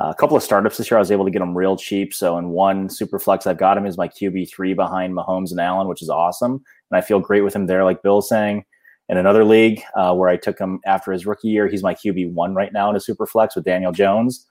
Uh, 0.00 0.10
a 0.10 0.14
couple 0.14 0.36
of 0.36 0.42
startups 0.42 0.76
this 0.76 0.90
year, 0.90 0.98
I 0.98 1.00
was 1.00 1.10
able 1.10 1.24
to 1.24 1.30
get 1.30 1.42
him 1.42 1.56
real 1.56 1.76
cheap. 1.76 2.14
So 2.14 2.38
in 2.38 2.50
one 2.50 2.88
super 2.88 3.18
flex, 3.18 3.46
I've 3.46 3.58
got 3.58 3.76
him 3.76 3.86
as 3.86 3.98
my 3.98 4.08
QB 4.08 4.48
three 4.48 4.74
behind 4.74 5.12
Mahomes 5.12 5.50
and 5.50 5.60
Allen, 5.60 5.88
which 5.88 6.02
is 6.02 6.08
awesome, 6.08 6.52
and 6.52 6.98
I 6.98 7.00
feel 7.00 7.18
great 7.18 7.42
with 7.42 7.54
him 7.54 7.66
there. 7.66 7.84
Like 7.84 8.02
Bill's 8.02 8.28
saying, 8.28 8.64
in 9.08 9.16
another 9.16 9.44
league 9.44 9.82
uh, 9.96 10.14
where 10.14 10.28
I 10.28 10.36
took 10.36 10.58
him 10.58 10.80
after 10.86 11.12
his 11.12 11.26
rookie 11.26 11.48
year. 11.48 11.68
He's 11.68 11.82
my 11.82 11.94
QB 11.94 12.32
one 12.32 12.54
right 12.54 12.72
now 12.72 12.90
in 12.90 12.96
a 12.96 13.00
super 13.00 13.26
flex 13.26 13.54
with 13.54 13.64
Daniel 13.64 13.92
Jones, 13.92 14.46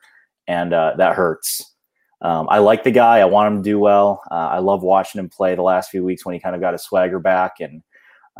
and 0.47 0.73
uh, 0.73 0.93
that 0.97 1.15
hurts. 1.15 1.71
Um, 2.21 2.47
I 2.49 2.59
like 2.59 2.83
the 2.83 2.91
guy. 2.91 3.19
I 3.19 3.25
want 3.25 3.53
him 3.53 3.63
to 3.63 3.69
do 3.69 3.79
well. 3.79 4.21
Uh, 4.31 4.35
I 4.35 4.59
love 4.59 4.81
watching 4.81 5.19
him 5.19 5.29
play 5.29 5.55
the 5.55 5.61
last 5.61 5.89
few 5.89 6.03
weeks 6.03 6.25
when 6.25 6.33
he 6.33 6.39
kind 6.39 6.55
of 6.55 6.61
got 6.61 6.73
his 6.73 6.83
swagger 6.83 7.19
back, 7.19 7.55
and 7.59 7.81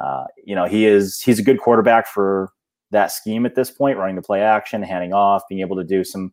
uh, 0.01 0.25
you 0.43 0.55
know 0.55 0.65
he 0.65 0.85
is 0.85 1.19
he's 1.19 1.39
a 1.39 1.43
good 1.43 1.59
quarterback 1.59 2.07
for 2.07 2.51
that 2.91 3.11
scheme 3.11 3.45
at 3.45 3.55
this 3.55 3.71
point, 3.71 3.97
running 3.97 4.15
the 4.15 4.21
play 4.21 4.41
action, 4.41 4.83
handing 4.83 5.13
off, 5.13 5.43
being 5.49 5.61
able 5.61 5.75
to 5.75 5.83
do 5.83 6.03
some 6.03 6.31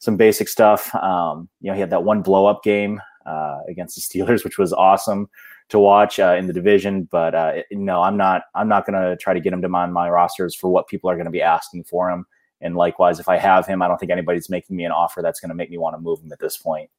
some 0.00 0.16
basic 0.16 0.48
stuff. 0.48 0.94
Um, 0.94 1.48
you 1.60 1.70
know, 1.70 1.74
he 1.74 1.80
had 1.80 1.90
that 1.90 2.04
one 2.04 2.22
blow 2.22 2.46
up 2.46 2.62
game 2.62 3.00
uh, 3.26 3.58
against 3.68 3.94
the 3.94 4.00
Steelers, 4.20 4.42
which 4.42 4.58
was 4.58 4.72
awesome 4.72 5.28
to 5.68 5.78
watch 5.78 6.18
uh, 6.18 6.34
in 6.38 6.46
the 6.46 6.52
division. 6.52 7.04
But 7.10 7.34
uh, 7.34 7.52
no, 7.70 8.02
I'm 8.02 8.16
not. 8.16 8.42
I'm 8.54 8.68
not 8.68 8.86
going 8.86 9.00
to 9.00 9.16
try 9.16 9.34
to 9.34 9.40
get 9.40 9.52
him 9.52 9.62
to 9.62 9.68
mind 9.68 9.92
my 9.92 10.08
rosters 10.08 10.54
for 10.54 10.70
what 10.70 10.88
people 10.88 11.10
are 11.10 11.16
going 11.16 11.26
to 11.26 11.30
be 11.30 11.42
asking 11.42 11.84
for 11.84 12.10
him. 12.10 12.26
And 12.60 12.74
likewise, 12.74 13.20
if 13.20 13.28
I 13.28 13.36
have 13.36 13.66
him, 13.66 13.82
I 13.82 13.88
don't 13.88 13.98
think 13.98 14.10
anybody's 14.10 14.50
making 14.50 14.76
me 14.76 14.84
an 14.84 14.92
offer 14.92 15.22
that's 15.22 15.40
going 15.40 15.50
to 15.50 15.54
make 15.54 15.70
me 15.70 15.78
want 15.78 15.94
to 15.94 16.00
move 16.00 16.20
him 16.20 16.32
at 16.32 16.40
this 16.40 16.56
point. 16.56 16.90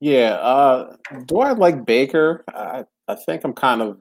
Yeah. 0.00 0.34
Uh, 0.34 0.96
do 1.26 1.38
I 1.38 1.52
like 1.52 1.86
Baker? 1.86 2.44
I, 2.48 2.84
I 3.08 3.14
think 3.14 3.44
I'm 3.44 3.54
kind 3.54 3.80
of 3.80 3.98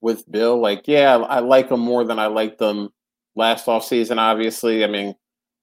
with 0.00 0.30
Bill. 0.30 0.60
Like, 0.60 0.86
yeah, 0.86 1.16
I 1.16 1.40
like 1.40 1.70
him 1.70 1.80
more 1.80 2.04
than 2.04 2.18
I 2.18 2.26
liked 2.26 2.58
them 2.58 2.90
last 3.34 3.66
off 3.66 3.84
season. 3.84 4.18
Obviously, 4.18 4.84
I 4.84 4.86
mean, 4.86 5.14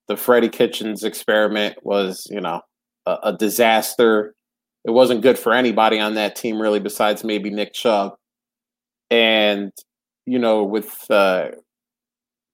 the 0.08 0.18
Freddie 0.18 0.50
Kitchens 0.50 1.04
experiment 1.04 1.78
was, 1.84 2.28
you 2.30 2.42
know, 2.42 2.62
a, 3.06 3.18
a 3.24 3.38
disaster 3.38 4.36
it 4.84 4.92
wasn't 4.92 5.22
good 5.22 5.38
for 5.38 5.54
anybody 5.54 6.00
on 6.00 6.16
that 6.16 6.36
team 6.36 6.62
really, 6.62 6.80
besides 6.80 7.24
maybe 7.24 7.50
Nick 7.50 7.74
Chubb. 7.74 8.14
And 9.10 9.72
you 10.26 10.40
know, 10.40 10.64
with 10.64 11.10
uh, 11.10 11.50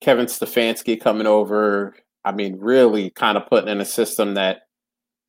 Kevin 0.01 0.25
Stefanski 0.25 0.99
coming 0.99 1.27
over, 1.27 1.95
I 2.25 2.31
mean, 2.31 2.57
really 2.59 3.09
kind 3.11 3.37
of 3.37 3.47
putting 3.47 3.69
in 3.69 3.81
a 3.81 3.85
system 3.85 4.33
that 4.35 4.61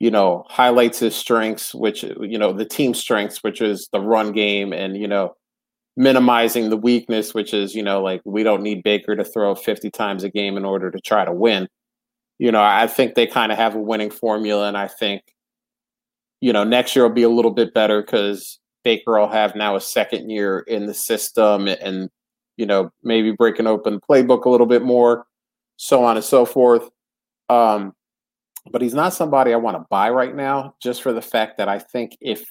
you 0.01 0.11
know 0.11 0.45
highlights 0.49 0.99
his 0.99 1.15
strengths, 1.15 1.75
which 1.75 2.03
you 2.03 2.39
know 2.39 2.53
the 2.53 2.65
team 2.65 2.95
strengths, 2.95 3.43
which 3.43 3.61
is 3.61 3.89
the 3.93 4.01
run 4.01 4.33
game, 4.33 4.73
and 4.73 4.97
you 4.97 5.09
know 5.09 5.35
minimizing 5.97 6.71
the 6.71 6.77
weakness, 6.77 7.35
which 7.35 7.55
is 7.55 7.75
you 7.75 7.83
know 7.83 8.03
like 8.03 8.23
we 8.25 8.43
don't 8.43 8.63
need 8.63 8.83
Baker 8.83 9.15
to 9.17 9.25
throw 9.25 9.55
50 9.55 9.91
times 9.91 10.25
a 10.25 10.31
game 10.31 10.57
in 10.57 10.65
order 10.65 10.91
to 10.91 11.01
try 11.01 11.25
to 11.25 11.33
win. 11.33 11.69
You 12.39 12.53
know, 12.53 12.63
I 12.63 12.87
think 12.87 13.15
they 13.15 13.27
kind 13.27 13.51
of 13.53 13.59
have 13.59 13.75
a 13.75 13.81
winning 13.81 14.11
formula, 14.11 14.69
and 14.69 14.77
I 14.77 14.89
think 14.89 15.23
you 16.41 16.53
know, 16.53 16.65
next 16.65 16.95
year 16.95 17.07
will 17.07 17.15
be 17.15 17.23
a 17.23 17.29
little 17.29 17.51
bit 17.51 17.75
better 17.75 18.03
because 18.03 18.59
Baker 18.85 19.19
will 19.19 19.29
have 19.29 19.57
now 19.57 19.77
a 19.77 19.81
second 19.81 20.31
year 20.31 20.61
in 20.61 20.87
the 20.87 20.95
system 20.95 21.69
and, 21.69 22.11
you 22.57 22.67
know, 22.67 22.91
maybe 23.03 23.33
breaking 23.33 23.67
open 23.67 23.95
the 23.95 24.01
playbook 24.01 24.45
a 24.45 24.51
little 24.51 24.67
bit 24.67 24.83
more, 24.83 25.27
so 25.77 26.05
on 26.05 26.17
and 26.17 26.25
so 26.25 26.45
forth. 26.45 26.89
Um, 27.49 27.93
but 28.71 28.83
he's 28.83 28.95
not 28.95 29.15
somebody 29.15 29.53
I 29.53 29.57
want 29.57 29.77
to 29.77 29.87
buy 29.91 30.11
right 30.11 30.35
now, 30.35 30.75
just 30.81 31.03
for 31.03 31.13
the 31.13 31.23
fact 31.23 31.59
that 31.59 31.69
I 31.69 31.79
think 31.79 32.17
if 32.21 32.45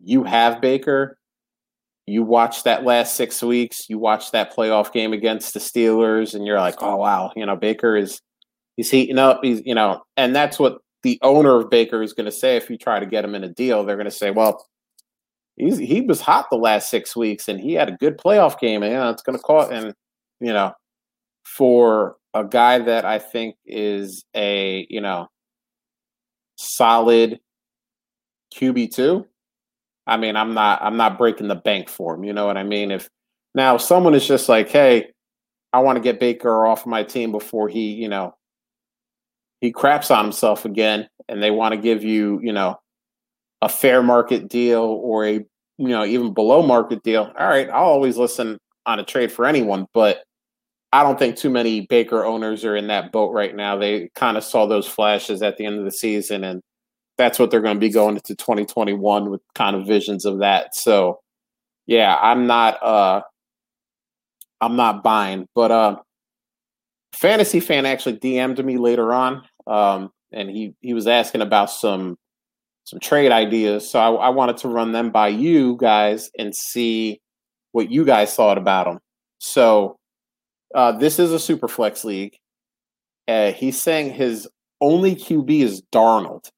you 0.00 0.24
have 0.24 0.60
Baker, 0.60 1.18
you 2.06 2.22
watch 2.22 2.64
that 2.64 2.84
last 2.84 3.16
six 3.16 3.42
weeks, 3.42 3.88
you 3.88 3.98
watch 3.98 4.30
that 4.32 4.54
playoff 4.54 4.92
game 4.92 5.12
against 5.12 5.54
the 5.54 5.60
Steelers, 5.60 6.34
and 6.34 6.46
you're 6.46 6.60
like, 6.60 6.76
oh 6.82 6.96
wow, 6.96 7.32
you 7.34 7.46
know, 7.46 7.56
Baker 7.56 7.96
is 7.96 8.20
he's 8.76 8.90
heating 8.90 9.18
up. 9.18 9.40
He's 9.42 9.62
you 9.64 9.74
know, 9.74 10.02
and 10.16 10.36
that's 10.36 10.58
what 10.58 10.78
the 11.04 11.20
owner 11.22 11.60
of 11.60 11.70
Baker 11.70 12.02
is 12.02 12.14
going 12.14 12.24
to 12.24 12.32
say 12.32 12.56
if 12.56 12.68
you 12.68 12.78
try 12.78 12.98
to 12.98 13.06
get 13.06 13.24
him 13.24 13.34
in 13.34 13.44
a 13.44 13.48
deal, 13.48 13.84
they're 13.84 13.94
going 13.94 14.06
to 14.06 14.10
say, 14.10 14.30
well, 14.30 14.66
he's, 15.56 15.78
he 15.78 16.00
was 16.00 16.20
hot 16.20 16.46
the 16.50 16.56
last 16.56 16.90
six 16.90 17.14
weeks 17.14 17.46
and 17.46 17.60
he 17.60 17.74
had 17.74 17.90
a 17.90 17.96
good 17.98 18.18
playoff 18.18 18.58
game. 18.58 18.82
And 18.82 18.90
you 18.90 18.98
know, 18.98 19.10
it's 19.10 19.22
going 19.22 19.38
to 19.38 19.42
cost, 19.42 19.70
and, 19.70 19.94
you 20.40 20.52
know, 20.52 20.72
for 21.44 22.16
a 22.32 22.42
guy 22.42 22.78
that 22.78 23.04
I 23.04 23.18
think 23.18 23.56
is 23.66 24.24
a, 24.34 24.86
you 24.88 25.02
know, 25.02 25.28
solid 26.56 27.38
QB2, 28.54 29.26
I 30.06 30.16
mean, 30.16 30.36
I'm 30.36 30.54
not, 30.54 30.82
I'm 30.82 30.96
not 30.96 31.18
breaking 31.18 31.48
the 31.48 31.54
bank 31.54 31.90
for 31.90 32.14
him. 32.14 32.24
You 32.24 32.32
know 32.32 32.46
what 32.46 32.56
I 32.56 32.62
mean? 32.62 32.90
If 32.90 33.10
now 33.54 33.76
someone 33.76 34.14
is 34.14 34.26
just 34.26 34.48
like, 34.48 34.70
hey, 34.70 35.12
I 35.74 35.80
want 35.80 35.96
to 35.96 36.02
get 36.02 36.18
Baker 36.18 36.66
off 36.66 36.86
my 36.86 37.02
team 37.02 37.30
before 37.30 37.68
he, 37.68 37.92
you 37.92 38.08
know, 38.08 38.34
he 39.64 39.72
craps 39.72 40.10
on 40.10 40.24
himself 40.24 40.66
again 40.66 41.08
and 41.26 41.42
they 41.42 41.50
want 41.50 41.74
to 41.74 41.80
give 41.80 42.04
you, 42.04 42.38
you 42.42 42.52
know, 42.52 42.78
a 43.62 43.68
fair 43.68 44.02
market 44.02 44.48
deal 44.48 44.82
or 44.82 45.24
a, 45.24 45.32
you 45.32 45.88
know, 45.88 46.04
even 46.04 46.34
below 46.34 46.62
market 46.62 47.02
deal, 47.02 47.32
all 47.38 47.48
right, 47.48 47.70
I'll 47.70 47.84
always 47.84 48.18
listen 48.18 48.58
on 48.84 48.98
a 48.98 49.04
trade 49.04 49.32
for 49.32 49.46
anyone. 49.46 49.86
But 49.94 50.22
I 50.92 51.02
don't 51.02 51.18
think 51.18 51.36
too 51.36 51.48
many 51.48 51.86
Baker 51.86 52.26
owners 52.26 52.62
are 52.62 52.76
in 52.76 52.88
that 52.88 53.10
boat 53.10 53.32
right 53.32 53.56
now. 53.56 53.74
They 53.78 54.10
kind 54.14 54.36
of 54.36 54.44
saw 54.44 54.66
those 54.66 54.86
flashes 54.86 55.40
at 55.40 55.56
the 55.56 55.64
end 55.64 55.78
of 55.78 55.86
the 55.86 55.90
season, 55.90 56.44
and 56.44 56.60
that's 57.16 57.38
what 57.38 57.50
they're 57.50 57.62
going 57.62 57.76
to 57.76 57.80
be 57.80 57.88
going 57.88 58.16
into 58.16 58.36
2021 58.36 59.30
with 59.30 59.40
kind 59.54 59.74
of 59.74 59.86
visions 59.86 60.26
of 60.26 60.40
that. 60.40 60.74
So, 60.74 61.20
yeah, 61.86 62.18
I'm 62.20 62.46
not. 62.46 62.82
uh 62.82 63.22
I'm 64.60 64.76
not 64.76 65.02
buying. 65.02 65.48
But 65.54 65.70
uh, 65.70 65.96
fantasy 67.14 67.60
fan 67.60 67.86
actually 67.86 68.18
DM'd 68.18 68.64
me 68.64 68.76
later 68.76 69.12
on, 69.12 69.42
um, 69.66 70.10
and 70.32 70.50
he 70.50 70.74
he 70.80 70.94
was 70.94 71.06
asking 71.06 71.40
about 71.40 71.70
some 71.70 72.16
some 72.84 73.00
trade 73.00 73.32
ideas. 73.32 73.90
So 73.90 73.98
I, 73.98 74.26
I 74.26 74.28
wanted 74.28 74.58
to 74.58 74.68
run 74.68 74.92
them 74.92 75.10
by 75.10 75.28
you 75.28 75.76
guys 75.78 76.30
and 76.38 76.54
see 76.54 77.20
what 77.72 77.90
you 77.90 78.04
guys 78.04 78.34
thought 78.34 78.58
about 78.58 78.84
them. 78.84 78.98
So 79.38 79.96
uh, 80.74 80.92
this 80.92 81.18
is 81.18 81.32
a 81.32 81.38
super 81.38 81.68
flex 81.68 82.04
league. 82.04 82.36
Uh, 83.26 83.52
he's 83.52 83.80
saying 83.80 84.12
his 84.12 84.46
only 84.80 85.16
QB 85.16 85.60
is 85.60 85.82
Darnold, 85.92 86.50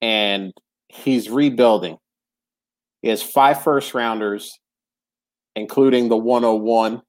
and 0.00 0.52
he's 0.88 1.28
rebuilding. 1.28 1.98
He 3.02 3.08
has 3.08 3.22
five 3.22 3.62
first 3.62 3.92
rounders, 3.92 4.58
including 5.54 6.08
the 6.08 6.16
101. 6.16 7.02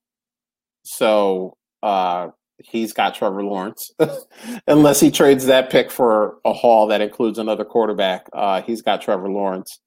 So 0.83 1.55
uh, 1.81 2.27
he's 2.63 2.93
got 2.93 3.15
Trevor 3.15 3.43
Lawrence, 3.43 3.91
unless 4.67 4.99
he 4.99 5.11
trades 5.11 5.45
that 5.45 5.69
pick 5.69 5.91
for 5.91 6.37
a 6.45 6.53
haul 6.53 6.87
that 6.87 7.01
includes 7.01 7.37
another 7.37 7.65
quarterback. 7.65 8.27
Uh, 8.33 8.61
he's 8.61 8.81
got 8.81 9.01
Trevor 9.01 9.29
Lawrence, 9.29 9.79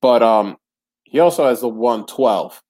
but 0.00 0.22
um, 0.22 0.56
he 1.04 1.18
also 1.20 1.46
has 1.46 1.60
the 1.60 1.68
112. 1.68 2.62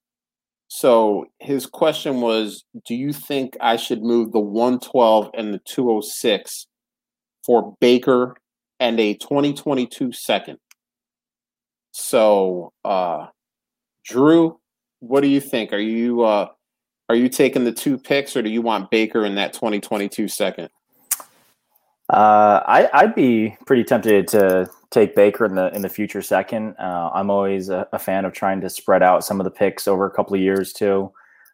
So 0.68 1.26
his 1.38 1.66
question 1.66 2.20
was, 2.20 2.64
do 2.86 2.94
you 2.94 3.12
think 3.12 3.56
I 3.60 3.76
should 3.76 4.02
move 4.02 4.32
the 4.32 4.40
112 4.40 5.30
and 5.34 5.54
the 5.54 5.60
206 5.64 6.66
for 7.44 7.76
Baker 7.80 8.36
and 8.80 8.98
a 8.98 9.14
2022 9.14 10.12
second? 10.12 10.58
So, 11.92 12.72
uh, 12.84 13.26
Drew, 14.04 14.58
what 14.98 15.20
do 15.20 15.28
you 15.28 15.40
think? 15.40 15.72
Are 15.72 15.78
you 15.78 16.22
uh, 16.22 16.48
are 17.08 17.16
you 17.16 17.28
taking 17.28 17.64
the 17.64 17.72
two 17.72 17.98
picks, 17.98 18.36
or 18.36 18.42
do 18.42 18.50
you 18.50 18.62
want 18.62 18.90
Baker 18.90 19.24
in 19.24 19.34
that 19.34 19.52
2022 19.52 20.28
second? 20.28 20.70
Uh, 22.10 22.60
I, 22.66 22.88
I'd 22.92 23.14
be 23.14 23.56
pretty 23.66 23.84
tempted 23.84 24.28
to 24.28 24.68
take 24.90 25.14
Baker 25.14 25.46
in 25.46 25.54
the 25.54 25.74
in 25.74 25.82
the 25.82 25.88
future 25.88 26.22
second. 26.22 26.74
Uh, 26.78 27.10
I'm 27.14 27.30
always 27.30 27.70
a, 27.70 27.88
a, 27.92 27.98
fan 27.98 28.26
of 28.26 28.34
trying 28.34 28.60
to 28.60 28.68
spread 28.68 29.02
out 29.02 29.24
some 29.24 29.40
of 29.40 29.44
the 29.44 29.50
picks 29.50 29.88
over 29.88 30.06
a 30.06 30.10
couple 30.10 30.34
of 30.34 30.40
years 30.40 30.74
too. 30.74 31.10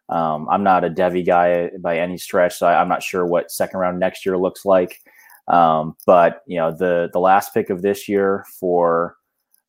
Um, 0.09 0.49
I'm 0.49 0.63
not 0.63 0.83
a 0.83 0.89
Devy 0.89 1.25
guy 1.25 1.69
by 1.79 1.97
any 1.97 2.17
stretch, 2.17 2.57
so 2.57 2.67
I, 2.67 2.81
am 2.81 2.89
not 2.89 3.01
sure 3.01 3.25
what 3.25 3.49
second 3.49 3.79
round 3.79 3.99
next 3.99 4.25
year 4.25 4.37
looks 4.37 4.65
like. 4.65 4.99
Um, 5.47 5.95
but 6.05 6.41
you 6.47 6.57
know, 6.57 6.71
the 6.71 7.09
the 7.13 7.19
last 7.19 7.53
pick 7.53 7.69
of 7.69 7.81
this 7.81 8.09
year 8.09 8.45
for 8.59 9.15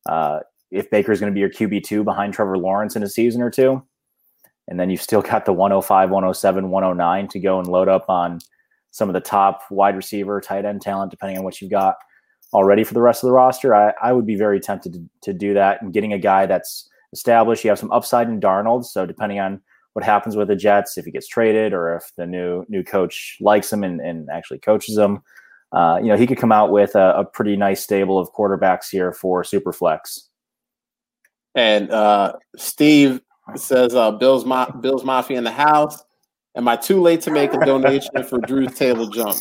uh, 0.05 0.39
if 0.69 0.89
Baker 0.91 1.13
is 1.13 1.21
going 1.21 1.31
to 1.31 1.33
be 1.33 1.39
your 1.39 1.49
QB 1.49 1.83
two 1.83 2.03
behind 2.03 2.33
Trevor 2.33 2.57
Lawrence 2.57 2.97
in 2.97 3.03
a 3.03 3.09
season 3.09 3.41
or 3.41 3.49
two, 3.49 3.81
and 4.67 4.79
then 4.79 4.89
you've 4.89 5.01
still 5.01 5.21
got 5.21 5.45
the 5.45 5.53
105, 5.53 6.09
107, 6.09 6.69
109 6.69 7.27
to 7.29 7.39
go 7.39 7.59
and 7.59 7.67
load 7.67 7.87
up 7.87 8.05
on 8.09 8.39
some 8.91 9.09
of 9.09 9.13
the 9.13 9.21
top 9.21 9.61
wide 9.69 9.95
receiver, 9.95 10.39
tight 10.39 10.65
end 10.65 10.81
talent, 10.81 11.11
depending 11.11 11.37
on 11.37 11.43
what 11.43 11.59
you've 11.61 11.71
got 11.71 11.95
already 12.53 12.83
for 12.83 12.93
the 12.93 13.01
rest 13.01 13.23
of 13.23 13.27
the 13.27 13.33
roster. 13.33 13.73
I, 13.73 13.93
I 14.01 14.13
would 14.13 14.25
be 14.25 14.35
very 14.35 14.59
tempted 14.59 14.93
to, 14.93 15.03
to 15.21 15.33
do 15.33 15.53
that 15.55 15.81
and 15.81 15.91
getting 15.91 16.13
a 16.13 16.19
guy 16.19 16.45
that's 16.45 16.89
established. 17.11 17.63
You 17.63 17.71
have 17.71 17.79
some 17.79 17.91
upside 17.91 18.29
in 18.29 18.39
Darnold, 18.39 18.85
so 18.85 19.05
depending 19.05 19.39
on 19.39 19.61
what 19.93 20.05
happens 20.05 20.35
with 20.35 20.47
the 20.47 20.55
Jets, 20.55 20.97
if 20.97 21.05
he 21.05 21.11
gets 21.11 21.27
traded 21.27 21.73
or 21.73 21.95
if 21.95 22.11
the 22.17 22.25
new 22.25 22.65
new 22.69 22.83
coach 22.83 23.37
likes 23.41 23.71
him 23.71 23.83
and, 23.83 23.99
and 23.99 24.29
actually 24.29 24.59
coaches 24.59 24.97
him, 24.97 25.21
uh, 25.71 25.99
you 26.01 26.07
know, 26.07 26.17
he 26.17 26.27
could 26.27 26.37
come 26.37 26.51
out 26.51 26.71
with 26.71 26.95
a, 26.95 27.13
a, 27.17 27.25
pretty 27.25 27.55
nice 27.55 27.81
stable 27.81 28.19
of 28.19 28.31
quarterbacks 28.33 28.89
here 28.91 29.11
for 29.11 29.43
Superflex. 29.43 30.21
And 31.55 31.91
uh, 31.91 32.33
Steve 32.55 33.21
says, 33.55 33.95
uh, 33.95 34.11
"Bills, 34.11 34.45
Ma- 34.45 34.71
Bills 34.71 35.03
Mafia 35.03 35.37
in 35.37 35.43
the 35.43 35.51
house." 35.51 36.03
Am 36.55 36.67
I 36.67 36.75
too 36.75 37.01
late 37.01 37.21
to 37.21 37.31
make 37.31 37.53
a 37.53 37.65
donation 37.65 38.23
for 38.23 38.39
Drew's 38.39 38.75
table 38.75 39.07
jump? 39.07 39.37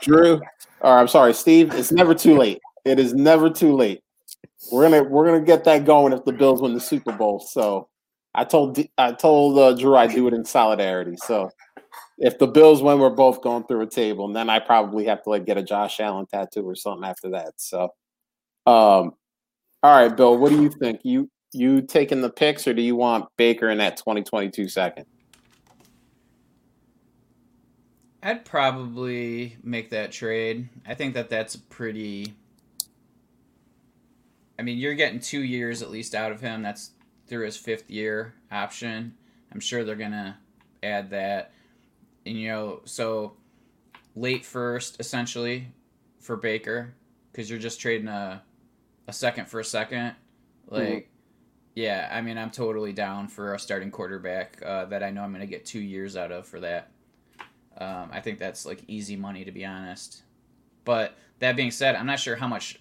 Drew, 0.00 0.40
or 0.80 0.98
I'm 0.98 1.08
sorry, 1.08 1.34
Steve, 1.34 1.74
it's 1.74 1.92
never 1.92 2.14
too 2.14 2.38
late. 2.38 2.60
It 2.84 2.98
is 2.98 3.12
never 3.12 3.50
too 3.50 3.74
late. 3.74 4.02
We're 4.72 4.88
gonna 4.88 5.02
we're 5.02 5.26
gonna 5.26 5.44
get 5.44 5.64
that 5.64 5.84
going 5.84 6.12
if 6.12 6.24
the 6.24 6.32
Bills 6.32 6.62
win 6.62 6.72
the 6.72 6.80
Super 6.80 7.12
Bowl. 7.12 7.40
So 7.40 7.88
I 8.34 8.44
told 8.44 8.78
I 8.96 9.12
told 9.12 9.58
uh, 9.58 9.74
Drew 9.74 9.96
I 9.96 10.06
do 10.06 10.26
it 10.28 10.34
in 10.34 10.44
solidarity. 10.44 11.16
So 11.18 11.50
if 12.18 12.38
the 12.38 12.46
Bills 12.46 12.82
win, 12.82 12.98
we're 12.98 13.10
both 13.10 13.42
going 13.42 13.64
through 13.64 13.82
a 13.82 13.86
table, 13.86 14.26
and 14.26 14.34
then 14.34 14.48
I 14.48 14.58
probably 14.58 15.04
have 15.06 15.22
to 15.24 15.30
like 15.30 15.44
get 15.44 15.58
a 15.58 15.62
Josh 15.62 16.00
Allen 16.00 16.26
tattoo 16.26 16.66
or 16.66 16.74
something 16.74 17.08
after 17.08 17.30
that. 17.30 17.52
So, 17.56 17.84
um, 18.66 19.12
all 19.82 19.94
right, 19.94 20.16
Bill, 20.16 20.36
what 20.38 20.50
do 20.50 20.62
you 20.62 20.70
think? 20.70 21.00
You 21.04 21.30
you 21.52 21.82
taking 21.82 22.20
the 22.20 22.30
picks, 22.30 22.66
or 22.66 22.74
do 22.74 22.82
you 22.82 22.96
want 22.96 23.28
Baker 23.36 23.68
in 23.68 23.78
that 23.78 23.96
2022 23.96 24.68
second? 24.68 25.06
I'd 28.22 28.44
probably 28.44 29.56
make 29.62 29.90
that 29.90 30.10
trade. 30.10 30.68
I 30.86 30.94
think 30.94 31.14
that 31.14 31.30
that's 31.30 31.54
pretty. 31.54 32.34
I 34.58 34.62
mean, 34.62 34.78
you're 34.78 34.94
getting 34.94 35.20
two 35.20 35.42
years 35.42 35.82
at 35.82 35.90
least 35.90 36.14
out 36.14 36.32
of 36.32 36.40
him. 36.40 36.62
That's 36.62 36.90
through 37.26 37.44
his 37.44 37.56
fifth 37.56 37.90
year 37.90 38.34
option. 38.50 39.14
I'm 39.52 39.60
sure 39.60 39.84
they're 39.84 39.94
gonna 39.94 40.38
add 40.82 41.10
that, 41.10 41.52
and 42.24 42.36
you 42.36 42.48
know, 42.48 42.80
so 42.84 43.34
late 44.16 44.44
first 44.44 44.98
essentially 44.98 45.68
for 46.18 46.36
Baker 46.36 46.94
because 47.30 47.48
you're 47.48 47.58
just 47.58 47.80
trading 47.80 48.08
a 48.08 48.42
a 49.06 49.12
second 49.12 49.46
for 49.46 49.60
a 49.60 49.64
second. 49.64 50.14
Like. 50.68 51.10
Yeah, 51.76 52.08
I 52.10 52.22
mean, 52.22 52.38
I'm 52.38 52.50
totally 52.50 52.94
down 52.94 53.28
for 53.28 53.54
a 53.54 53.58
starting 53.58 53.90
quarterback 53.90 54.60
uh, 54.64 54.86
that 54.86 55.02
I 55.02 55.10
know 55.10 55.22
I'm 55.22 55.30
gonna 55.30 55.46
get 55.46 55.66
two 55.66 55.80
years 55.80 56.16
out 56.16 56.32
of 56.32 56.46
for 56.46 56.58
that. 56.60 56.90
Um, 57.76 58.08
I 58.10 58.20
think 58.20 58.38
that's 58.38 58.64
like 58.64 58.82
easy 58.88 59.14
money 59.14 59.44
to 59.44 59.52
be 59.52 59.64
honest. 59.64 60.22
But 60.86 61.14
that 61.38 61.54
being 61.54 61.70
said, 61.70 61.94
I'm 61.94 62.06
not 62.06 62.18
sure 62.18 62.34
how 62.34 62.48
much 62.48 62.80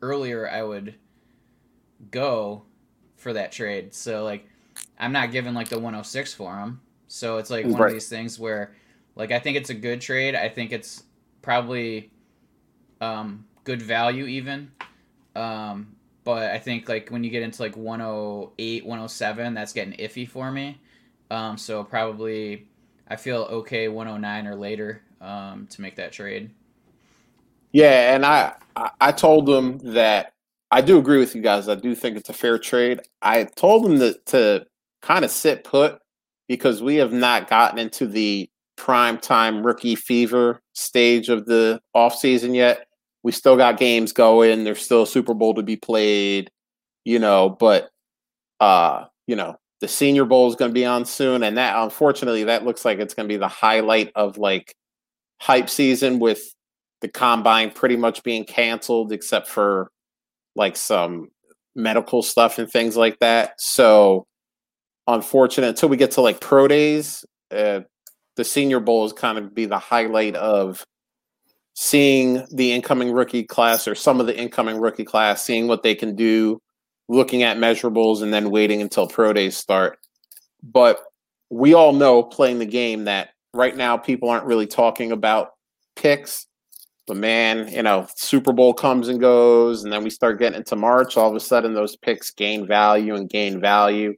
earlier 0.00 0.48
I 0.48 0.62
would 0.62 0.94
go 2.10 2.62
for 3.16 3.34
that 3.34 3.52
trade. 3.52 3.92
So 3.92 4.24
like 4.24 4.48
I'm 4.98 5.12
not 5.12 5.32
giving 5.32 5.52
like 5.52 5.68
the 5.68 5.76
106 5.76 6.32
for 6.32 6.56
him. 6.56 6.80
So 7.08 7.36
it's 7.36 7.50
like 7.50 7.66
one 7.66 7.74
right. 7.74 7.88
of 7.88 7.92
these 7.92 8.08
things 8.08 8.38
where 8.38 8.72
like 9.16 9.32
I 9.32 9.38
think 9.38 9.58
it's 9.58 9.68
a 9.68 9.74
good 9.74 10.00
trade. 10.00 10.34
I 10.34 10.48
think 10.48 10.72
it's 10.72 11.02
probably 11.42 12.10
um, 13.02 13.44
good 13.64 13.82
value 13.82 14.24
even. 14.24 14.70
Um, 15.36 15.96
but 16.30 16.52
I 16.52 16.60
think 16.60 16.88
like 16.88 17.08
when 17.08 17.24
you 17.24 17.30
get 17.30 17.42
into 17.42 17.60
like 17.60 17.76
108, 17.76 18.86
107, 18.86 19.52
that's 19.52 19.72
getting 19.72 19.94
iffy 19.94 20.28
for 20.28 20.52
me. 20.52 20.80
Um, 21.28 21.58
so 21.58 21.82
probably 21.82 22.68
I 23.08 23.16
feel 23.16 23.48
okay 23.50 23.88
109 23.88 24.46
or 24.46 24.54
later 24.54 25.02
um, 25.20 25.66
to 25.70 25.82
make 25.82 25.96
that 25.96 26.12
trade. 26.12 26.52
Yeah, 27.72 28.14
and 28.14 28.24
I 28.24 28.54
I 29.00 29.10
told 29.10 29.46
them 29.46 29.78
that 29.78 30.34
I 30.70 30.82
do 30.82 30.98
agree 30.98 31.18
with 31.18 31.34
you 31.34 31.42
guys. 31.42 31.68
I 31.68 31.74
do 31.74 31.96
think 31.96 32.16
it's 32.16 32.28
a 32.28 32.32
fair 32.32 32.60
trade. 32.60 33.00
I 33.22 33.42
told 33.42 33.84
them 33.84 33.96
that 33.98 34.24
to 34.26 34.66
kind 35.02 35.24
of 35.24 35.32
sit 35.32 35.64
put 35.64 35.98
because 36.46 36.80
we 36.80 36.94
have 36.96 37.12
not 37.12 37.50
gotten 37.50 37.80
into 37.80 38.06
the 38.06 38.48
prime 38.76 39.18
time 39.18 39.66
rookie 39.66 39.96
fever 39.96 40.60
stage 40.74 41.28
of 41.28 41.46
the 41.46 41.80
offseason 41.96 42.54
yet. 42.54 42.86
We 43.22 43.32
still 43.32 43.56
got 43.56 43.78
games 43.78 44.12
going. 44.12 44.64
There's 44.64 44.82
still 44.82 45.06
Super 45.06 45.34
Bowl 45.34 45.54
to 45.54 45.62
be 45.62 45.76
played, 45.76 46.50
you 47.04 47.18
know, 47.18 47.50
but 47.50 47.90
uh, 48.60 49.04
you 49.26 49.36
know, 49.36 49.56
the 49.80 49.88
Senior 49.88 50.24
Bowl 50.24 50.48
is 50.48 50.56
going 50.56 50.70
to 50.70 50.74
be 50.74 50.86
on 50.86 51.04
soon, 51.04 51.42
and 51.42 51.56
that 51.56 51.76
unfortunately 51.76 52.44
that 52.44 52.64
looks 52.64 52.84
like 52.84 52.98
it's 52.98 53.14
going 53.14 53.28
to 53.28 53.32
be 53.32 53.38
the 53.38 53.48
highlight 53.48 54.12
of 54.14 54.38
like 54.38 54.74
hype 55.40 55.70
season 55.70 56.18
with 56.18 56.40
the 57.00 57.08
combine 57.08 57.70
pretty 57.70 57.96
much 57.96 58.22
being 58.22 58.44
canceled 58.44 59.10
except 59.12 59.48
for 59.48 59.90
like 60.54 60.76
some 60.76 61.28
medical 61.74 62.22
stuff 62.22 62.58
and 62.58 62.70
things 62.70 62.96
like 62.96 63.18
that. 63.20 63.54
So 63.58 64.26
unfortunate 65.06 65.68
until 65.68 65.88
we 65.88 65.96
get 65.96 66.12
to 66.12 66.20
like 66.20 66.40
pro 66.40 66.68
days, 66.68 67.24
uh, 67.50 67.80
the 68.36 68.44
Senior 68.44 68.80
Bowl 68.80 69.04
is 69.04 69.12
kind 69.12 69.38
of 69.38 69.54
be 69.54 69.66
the 69.66 69.78
highlight 69.78 70.36
of 70.36 70.84
seeing 71.74 72.44
the 72.52 72.72
incoming 72.72 73.12
rookie 73.12 73.44
class 73.44 73.86
or 73.88 73.94
some 73.94 74.20
of 74.20 74.26
the 74.26 74.38
incoming 74.38 74.78
rookie 74.78 75.04
class, 75.04 75.44
seeing 75.44 75.68
what 75.68 75.82
they 75.82 75.94
can 75.94 76.14
do 76.14 76.60
looking 77.08 77.42
at 77.42 77.56
measurables 77.56 78.22
and 78.22 78.32
then 78.32 78.50
waiting 78.50 78.80
until 78.80 79.06
pro 79.06 79.32
days 79.32 79.56
start. 79.56 79.98
But 80.62 81.02
we 81.50 81.74
all 81.74 81.92
know 81.92 82.22
playing 82.22 82.60
the 82.60 82.66
game 82.66 83.04
that 83.04 83.30
right 83.52 83.76
now 83.76 83.96
people 83.96 84.30
aren't 84.30 84.46
really 84.46 84.66
talking 84.66 85.10
about 85.10 85.54
picks. 85.96 86.46
But 87.06 87.16
man, 87.16 87.66
you 87.68 87.82
know, 87.82 88.06
Super 88.14 88.52
Bowl 88.52 88.72
comes 88.72 89.08
and 89.08 89.18
goes, 89.18 89.82
and 89.82 89.92
then 89.92 90.04
we 90.04 90.10
start 90.10 90.38
getting 90.38 90.58
into 90.58 90.76
March. 90.76 91.16
All 91.16 91.28
of 91.28 91.34
a 91.34 91.40
sudden, 91.40 91.74
those 91.74 91.96
picks 91.96 92.30
gain 92.30 92.66
value 92.66 93.16
and 93.16 93.28
gain 93.28 93.60
value. 93.60 94.14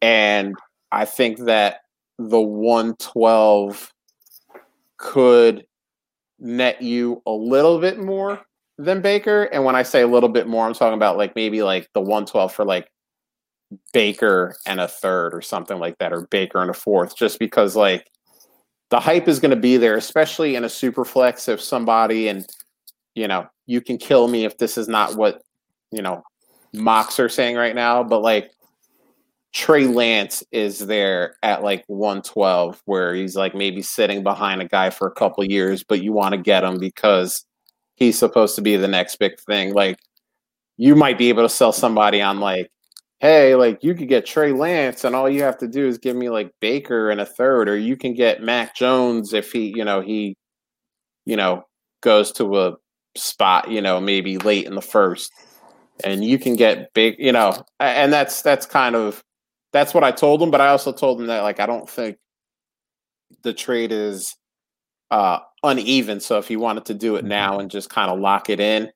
And 0.00 0.54
I 0.92 1.06
think 1.06 1.38
that 1.46 1.80
the 2.18 2.40
112 2.40 3.92
could 4.98 5.66
net 6.40 6.82
you 6.82 7.22
a 7.26 7.32
little 7.32 7.78
bit 7.78 7.98
more 7.98 8.40
than 8.78 9.02
Baker. 9.02 9.44
And 9.44 9.64
when 9.64 9.76
I 9.76 9.82
say 9.82 10.02
a 10.02 10.06
little 10.06 10.28
bit 10.28 10.46
more, 10.46 10.66
I'm 10.66 10.74
talking 10.74 10.96
about 10.96 11.16
like 11.16 11.36
maybe 11.36 11.62
like 11.62 11.88
the 11.92 12.00
112 12.00 12.52
for 12.52 12.64
like 12.64 12.88
Baker 13.92 14.56
and 14.66 14.80
a 14.80 14.88
third 14.88 15.34
or 15.34 15.42
something 15.42 15.78
like 15.78 15.98
that, 15.98 16.12
or 16.12 16.26
Baker 16.30 16.60
and 16.60 16.70
a 16.70 16.74
fourth, 16.74 17.16
just 17.16 17.38
because 17.38 17.76
like 17.76 18.10
the 18.88 18.98
hype 18.98 19.28
is 19.28 19.38
going 19.38 19.50
to 19.50 19.56
be 19.56 19.76
there, 19.76 19.96
especially 19.96 20.56
in 20.56 20.64
a 20.64 20.68
super 20.68 21.04
flex. 21.04 21.48
If 21.48 21.60
somebody 21.60 22.28
and 22.28 22.44
you 23.14 23.28
know 23.28 23.46
you 23.66 23.80
can 23.80 23.98
kill 23.98 24.28
me 24.28 24.44
if 24.44 24.58
this 24.58 24.76
is 24.76 24.88
not 24.88 25.16
what 25.16 25.42
you 25.92 26.02
know 26.02 26.22
mocks 26.72 27.20
are 27.20 27.28
saying 27.28 27.56
right 27.56 27.74
now, 27.74 28.02
but 28.02 28.22
like 28.22 28.50
Trey 29.52 29.86
Lance 29.86 30.44
is 30.52 30.78
there 30.78 31.34
at 31.42 31.62
like 31.62 31.84
112, 31.88 32.80
where 32.84 33.14
he's 33.14 33.34
like 33.36 33.54
maybe 33.54 33.82
sitting 33.82 34.22
behind 34.22 34.62
a 34.62 34.68
guy 34.68 34.90
for 34.90 35.08
a 35.08 35.12
couple 35.12 35.44
years, 35.44 35.82
but 35.82 36.02
you 36.02 36.12
want 36.12 36.34
to 36.34 36.40
get 36.40 36.62
him 36.62 36.78
because 36.78 37.44
he's 37.96 38.18
supposed 38.18 38.54
to 38.56 38.62
be 38.62 38.76
the 38.76 38.88
next 38.88 39.16
big 39.16 39.38
thing. 39.40 39.74
Like 39.74 39.98
you 40.76 40.94
might 40.94 41.18
be 41.18 41.28
able 41.28 41.42
to 41.42 41.48
sell 41.48 41.72
somebody 41.72 42.22
on 42.22 42.38
like, 42.38 42.70
hey, 43.18 43.54
like 43.56 43.82
you 43.82 43.94
could 43.94 44.08
get 44.08 44.24
Trey 44.24 44.52
Lance, 44.52 45.04
and 45.04 45.16
all 45.16 45.28
you 45.28 45.42
have 45.42 45.58
to 45.58 45.68
do 45.68 45.86
is 45.86 45.98
give 45.98 46.16
me 46.16 46.30
like 46.30 46.52
Baker 46.60 47.10
and 47.10 47.20
a 47.20 47.26
third, 47.26 47.68
or 47.68 47.76
you 47.76 47.96
can 47.96 48.14
get 48.14 48.42
Mac 48.42 48.76
Jones 48.76 49.34
if 49.34 49.52
he, 49.52 49.72
you 49.76 49.84
know, 49.84 50.00
he, 50.00 50.36
you 51.26 51.36
know, 51.36 51.64
goes 52.02 52.30
to 52.32 52.60
a 52.60 52.76
spot, 53.16 53.70
you 53.70 53.80
know, 53.82 54.00
maybe 54.00 54.38
late 54.38 54.66
in 54.66 54.76
the 54.76 54.80
first, 54.80 55.32
and 56.04 56.24
you 56.24 56.38
can 56.38 56.54
get 56.56 56.94
big, 56.94 57.16
you 57.18 57.32
know, 57.32 57.64
and 57.80 58.12
that's 58.12 58.42
that's 58.42 58.64
kind 58.64 58.94
of 58.94 59.24
that's 59.72 59.94
what 59.94 60.04
I 60.04 60.10
told 60.10 60.42
him. 60.42 60.50
But 60.50 60.60
I 60.60 60.68
also 60.68 60.92
told 60.92 61.20
him 61.20 61.26
that 61.28 61.42
like 61.42 61.60
I 61.60 61.66
don't 61.66 61.88
think 61.88 62.18
the 63.42 63.52
trade 63.52 63.92
is 63.92 64.36
uh, 65.10 65.40
uneven. 65.62 66.20
So 66.20 66.38
if 66.38 66.48
he 66.48 66.56
wanted 66.56 66.86
to 66.86 66.94
do 66.94 67.16
it 67.16 67.20
mm-hmm. 67.20 67.28
now 67.28 67.58
and 67.58 67.70
just 67.70 67.90
kind 67.90 68.10
of 68.10 68.18
lock 68.18 68.50
it 68.50 68.60
in, 68.60 68.90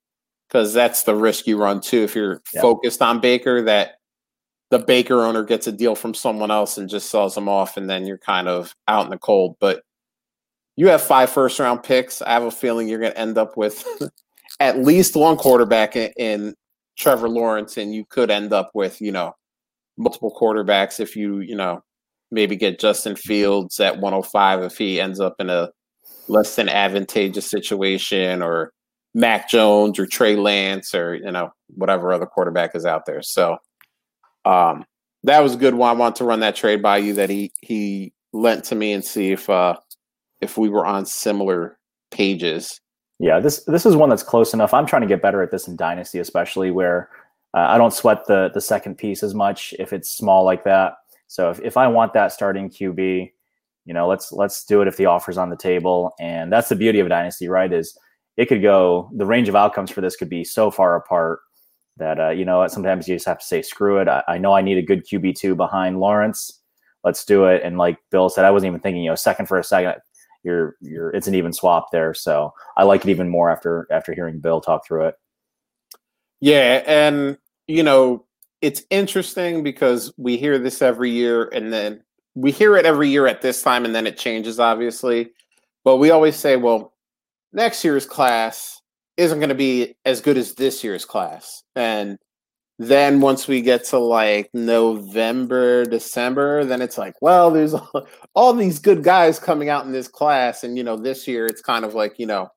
because 0.49 0.73
that's 0.73 1.03
the 1.05 1.15
risk 1.15 1.47
you 1.47 1.57
run 1.57 1.81
too 1.81 2.03
if 2.03 2.15
you're 2.15 2.43
yeah. 2.53 2.61
focused 2.61 3.03
on 3.03 3.21
Baker 3.21 3.63
that 3.63 3.97
the 4.71 4.79
Baker 4.79 5.23
owner 5.23 5.45
gets 5.45 5.67
a 5.67 5.73
deal 5.73 5.95
from 5.95 6.15
someone 6.15 6.51
else 6.51 6.79
and 6.79 6.89
just 6.89 7.11
sells 7.11 7.35
them 7.35 7.49
off, 7.49 7.77
and 7.77 7.89
then 7.89 8.07
you're 8.07 8.19
kind 8.19 8.49
of 8.49 8.75
out 8.89 9.05
in 9.05 9.11
the 9.11 9.19
cold. 9.19 9.57
But 9.61 9.83
you 10.77 10.89
have 10.89 11.03
five 11.03 11.31
first 11.31 11.59
round 11.59 11.83
picks. 11.83 12.23
I 12.23 12.33
have 12.33 12.43
a 12.43 12.51
feeling 12.51 12.89
you're 12.89 12.99
going 12.99 13.13
to 13.13 13.19
end 13.19 13.39
up 13.39 13.57
with 13.57 13.85
at 14.61 14.79
least 14.79 15.15
one 15.17 15.37
quarterback 15.37 15.97
in, 15.97 16.13
in 16.17 16.55
Trevor 16.97 17.29
Lawrence, 17.29 17.77
and 17.77 17.95
you 17.95 18.05
could 18.05 18.31
end 18.31 18.53
up 18.53 18.71
with 18.75 19.01
you 19.01 19.13
know 19.13 19.35
multiple 19.97 20.37
quarterbacks 20.41 21.01
if 21.01 21.17
you, 21.17 21.41
you 21.41 21.57
know, 21.57 21.83
maybe 22.31 22.57
get 22.57 22.81
Justin 22.81 23.17
Fields 23.17 23.79
at 23.81 23.99
105 24.01 24.63
if 24.63 24.77
he 24.77 25.01
ends 25.01 25.21
up 25.21 25.37
in 25.39 25.51
a 25.51 25.71
less 26.29 26.57
than 26.57 26.69
advantageous 26.69 27.49
situation 27.49 28.43
or 28.43 28.73
Mac 29.15 29.49
Jones 29.49 29.99
or 29.99 30.07
Trey 30.07 30.37
Lance 30.37 30.95
or, 30.95 31.15
you 31.15 31.31
know, 31.31 31.51
whatever 31.69 32.13
other 32.13 32.27
quarterback 32.27 32.75
is 32.75 32.85
out 32.85 33.07
there. 33.07 33.23
So 33.23 33.59
um 34.45 34.85
that 35.23 35.43
was 35.43 35.55
a 35.55 35.59
good 35.59 35.75
one. 35.75 35.89
I 35.89 35.99
want 35.99 36.17
to 36.17 36.25
run 36.25 36.41
that 36.41 36.57
trade 36.57 36.83
by 36.83 36.99
you 36.99 37.15
that 37.15 37.31
he 37.31 37.53
he 37.63 38.13
lent 38.33 38.65
to 38.65 38.75
me 38.75 38.93
and 38.93 39.05
see 39.05 39.33
if 39.33 39.49
uh 39.49 39.77
if 40.41 40.59
we 40.59 40.69
were 40.69 40.87
on 40.87 41.07
similar 41.07 41.79
pages. 42.11 42.81
Yeah, 43.21 43.39
this 43.41 43.65
this 43.65 43.87
is 43.87 43.97
one 43.97 44.11
that's 44.11 44.23
close 44.23 44.53
enough. 44.53 44.75
I'm 44.75 44.87
trying 44.87 45.03
to 45.03 45.09
get 45.09 45.23
better 45.23 45.43
at 45.43 45.51
this 45.51 45.69
in 45.69 45.77
Dynasty, 45.77 46.19
especially 46.19 46.71
where 46.71 47.09
uh, 47.55 47.67
I 47.69 47.79
don't 47.79 47.95
sweat 47.95 48.27
the 48.27 48.51
the 48.53 48.61
second 48.61 48.97
piece 48.97 49.23
as 49.23 49.35
much 49.35 49.75
if 49.79 49.93
it's 49.93 50.11
small 50.11 50.45
like 50.45 50.65
that. 50.65 50.95
So 51.29 51.51
if, 51.51 51.61
if 51.61 51.77
I 51.77 51.87
want 51.87 52.13
that 52.15 52.33
starting 52.33 52.69
QB, 52.69 53.31
you 53.85 53.95
know, 53.95 54.09
let's 54.09 54.33
let's 54.33 54.65
do 54.65 54.83
it 54.83 54.89
if 54.89 54.97
the 54.97 55.07
offer's 55.07 55.39
on 55.39 55.51
the 55.51 55.57
table. 55.57 56.15
And 56.19 56.53
that's 56.53 56.69
the 56.69 56.77
beauty 56.77 57.01
of 57.01 57.07
a 57.07 57.11
dynasty, 57.11 57.49
right? 57.49 57.73
Is 57.73 57.99
it 58.37 58.47
could 58.47 58.63
go 58.63 59.11
the 59.15 59.27
range 59.27 59.49
of 59.49 59.57
outcomes 59.57 59.91
for 59.91 60.01
this 60.01 60.17
could 60.17 60.29
be 60.29 60.45
so 60.45 60.71
far 60.71 60.97
apart 60.97 61.41
that 61.97 62.19
uh, 62.19 62.31
you 62.31 62.45
know 62.45 62.67
sometimes 62.67 63.07
you 63.07 63.15
just 63.15 63.27
have 63.27 63.39
to 63.39 63.47
say 63.47 63.63
screw 63.63 63.99
it. 63.99 64.09
I, 64.09 64.23
I 64.27 64.39
know 64.39 64.53
I 64.53 64.63
need 64.63 64.79
a 64.79 64.83
good 64.83 65.07
QB 65.07 65.37
two 65.37 65.55
behind 65.55 66.01
Lawrence. 66.01 66.61
Let's 67.05 67.25
do 67.25 67.45
it. 67.45 67.63
And 67.63 67.79
like 67.79 67.99
Bill 68.11 68.29
said, 68.29 68.45
I 68.45 68.51
wasn't 68.51 68.69
even 68.69 68.81
thinking, 68.81 69.05
you 69.05 69.11
know, 69.11 69.15
second 69.15 69.47
for 69.47 69.59
a 69.59 69.65
second. 69.65 70.01
You're 70.43 70.77
you're 70.81 71.11
it's 71.11 71.29
an 71.29 71.35
even 71.35 71.53
swap 71.53 71.91
there. 71.93 72.15
So 72.15 72.53
I 72.77 72.83
like 72.83 73.05
it 73.05 73.11
even 73.11 73.29
more 73.29 73.51
after 73.51 73.87
after 73.91 74.13
hearing 74.13 74.41
Bill 74.41 74.61
talk 74.61 74.87
through 74.87 75.07
it. 75.09 75.15
Yeah, 76.41 76.83
and 76.87 77.39
you 77.67 77.83
know, 77.83 78.25
it's 78.61 78.83
interesting 78.91 79.63
because 79.63 80.13
we 80.17 80.37
hear 80.37 80.59
this 80.59 80.83
every 80.83 81.11
year 81.11 81.51
and 81.53 81.73
then 81.73 82.03
we 82.35 82.51
hear 82.51 82.77
it 82.77 82.87
every 82.87 83.09
year 83.09 83.27
at 83.27 83.43
this 83.43 83.63
time 83.63 83.85
and 83.85 83.95
then 83.95 84.07
it 84.07 84.19
changes, 84.19 84.59
obviously. 84.59 85.31
But 85.85 85.97
we 85.97 86.11
always 86.11 86.37
say, 86.37 86.57
well, 86.57 86.95
next 87.53 87.85
year's 87.85 88.07
class 88.07 88.81
isn't 89.17 89.39
going 89.39 89.51
to 89.51 89.55
be 89.55 89.95
as 90.05 90.21
good 90.21 90.37
as 90.37 90.55
this 90.55 90.83
year's 90.83 91.05
class. 91.05 91.63
And 91.77 92.19
then 92.79 93.21
once 93.21 93.47
we 93.47 93.61
get 93.61 93.85
to 93.87 93.99
like 93.99 94.51
November, 94.53 95.85
December, 95.85 96.65
then 96.65 96.83
it's 96.83 96.99
like, 96.99 97.15
well, 97.21 97.51
there's 97.51 97.75
all, 98.35 98.55
these 98.55 98.79
good 98.81 99.05
guys 99.05 99.39
coming 99.39 99.69
out 99.69 99.87
in 99.87 99.93
this 99.93 100.09
class. 100.09 100.65
And, 100.65 100.77
you 100.77 100.83
know, 100.83 100.97
this 100.97 101.29
year 101.29 101.47
it's 101.47 101.63
kind 101.63 101.85
of 101.85 101.95
like, 101.95 102.19
you 102.19 102.27
know, 102.27 102.49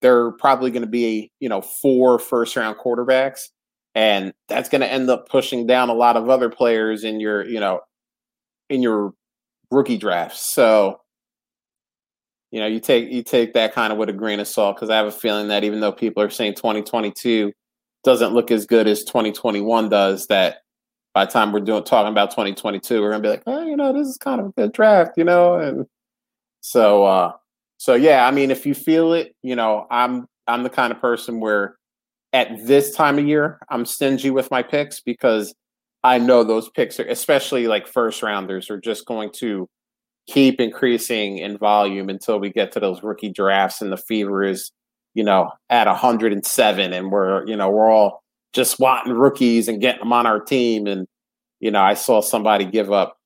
there 0.00 0.24
are 0.24 0.32
probably 0.32 0.70
going 0.70 0.82
to 0.82 0.88
be, 0.88 1.30
you 1.38 1.48
know, 1.48 1.60
four 1.60 2.18
first 2.18 2.56
round 2.56 2.78
quarterbacks 2.78 3.48
and 3.98 4.32
that's 4.46 4.68
going 4.68 4.80
to 4.80 4.92
end 4.92 5.10
up 5.10 5.28
pushing 5.28 5.66
down 5.66 5.88
a 5.88 5.92
lot 5.92 6.16
of 6.16 6.30
other 6.30 6.48
players 6.48 7.02
in 7.02 7.18
your 7.18 7.44
you 7.44 7.58
know 7.58 7.80
in 8.70 8.80
your 8.80 9.12
rookie 9.72 9.98
drafts 9.98 10.54
so 10.54 11.00
you 12.52 12.60
know 12.60 12.66
you 12.66 12.78
take 12.78 13.10
you 13.10 13.24
take 13.24 13.54
that 13.54 13.74
kind 13.74 13.92
of 13.92 13.98
with 13.98 14.08
a 14.08 14.12
grain 14.12 14.38
of 14.38 14.46
salt 14.46 14.76
because 14.76 14.88
i 14.88 14.96
have 14.96 15.06
a 15.06 15.10
feeling 15.10 15.48
that 15.48 15.64
even 15.64 15.80
though 15.80 15.90
people 15.90 16.22
are 16.22 16.30
saying 16.30 16.54
2022 16.54 17.52
doesn't 18.04 18.32
look 18.32 18.52
as 18.52 18.66
good 18.66 18.86
as 18.86 19.02
2021 19.02 19.88
does 19.88 20.28
that 20.28 20.58
by 21.12 21.24
the 21.24 21.32
time 21.32 21.50
we're 21.50 21.58
doing 21.58 21.82
talking 21.82 22.12
about 22.12 22.30
2022 22.30 23.00
we're 23.00 23.10
going 23.10 23.20
to 23.20 23.26
be 23.26 23.30
like 23.30 23.42
oh 23.48 23.66
you 23.66 23.76
know 23.76 23.92
this 23.92 24.06
is 24.06 24.16
kind 24.16 24.40
of 24.40 24.46
a 24.46 24.52
good 24.52 24.72
draft 24.72 25.14
you 25.16 25.24
know 25.24 25.54
and 25.58 25.86
so 26.60 27.04
uh 27.04 27.32
so 27.78 27.94
yeah 27.94 28.28
i 28.28 28.30
mean 28.30 28.52
if 28.52 28.64
you 28.64 28.74
feel 28.74 29.12
it 29.12 29.34
you 29.42 29.56
know 29.56 29.88
i'm 29.90 30.28
i'm 30.46 30.62
the 30.62 30.70
kind 30.70 30.92
of 30.92 31.00
person 31.00 31.40
where 31.40 31.77
at 32.32 32.48
this 32.66 32.94
time 32.94 33.18
of 33.18 33.26
year, 33.26 33.58
I'm 33.68 33.86
stingy 33.86 34.30
with 34.30 34.50
my 34.50 34.62
picks 34.62 35.00
because 35.00 35.54
I 36.04 36.18
know 36.18 36.44
those 36.44 36.68
picks 36.70 37.00
are, 37.00 37.06
especially 37.06 37.66
like 37.66 37.86
first 37.86 38.22
rounders, 38.22 38.70
are 38.70 38.80
just 38.80 39.06
going 39.06 39.30
to 39.34 39.68
keep 40.28 40.60
increasing 40.60 41.38
in 41.38 41.56
volume 41.58 42.08
until 42.08 42.38
we 42.38 42.50
get 42.50 42.70
to 42.72 42.80
those 42.80 43.02
rookie 43.02 43.30
drafts 43.30 43.80
and 43.80 43.90
the 43.90 43.96
fever 43.96 44.44
is, 44.44 44.70
you 45.14 45.24
know, 45.24 45.50
at 45.70 45.86
107 45.86 46.92
and 46.92 47.10
we're, 47.10 47.46
you 47.46 47.56
know, 47.56 47.70
we're 47.70 47.90
all 47.90 48.22
just 48.52 48.78
wanting 48.78 49.14
rookies 49.14 49.68
and 49.68 49.80
getting 49.80 50.00
them 50.00 50.12
on 50.12 50.26
our 50.26 50.40
team. 50.40 50.86
And, 50.86 51.06
you 51.60 51.70
know, 51.70 51.80
I 51.80 51.94
saw 51.94 52.20
somebody 52.20 52.66
give 52.66 52.92
up 52.92 53.16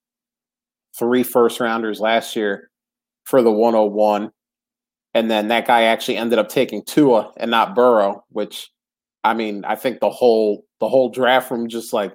three 0.96 1.22
first 1.22 1.58
rounders 1.60 2.00
last 2.00 2.36
year 2.36 2.70
for 3.24 3.42
the 3.42 3.50
101. 3.50 4.30
And 5.14 5.30
then 5.30 5.48
that 5.48 5.66
guy 5.66 5.82
actually 5.82 6.16
ended 6.16 6.38
up 6.38 6.48
taking 6.48 6.84
Tua 6.84 7.32
and 7.36 7.50
not 7.50 7.74
Burrow, 7.74 8.24
which 8.30 8.71
I 9.24 9.34
mean, 9.34 9.64
I 9.64 9.76
think 9.76 10.00
the 10.00 10.10
whole 10.10 10.64
the 10.80 10.88
whole 10.88 11.08
draft 11.08 11.50
room 11.50 11.68
just 11.68 11.92
like 11.92 12.14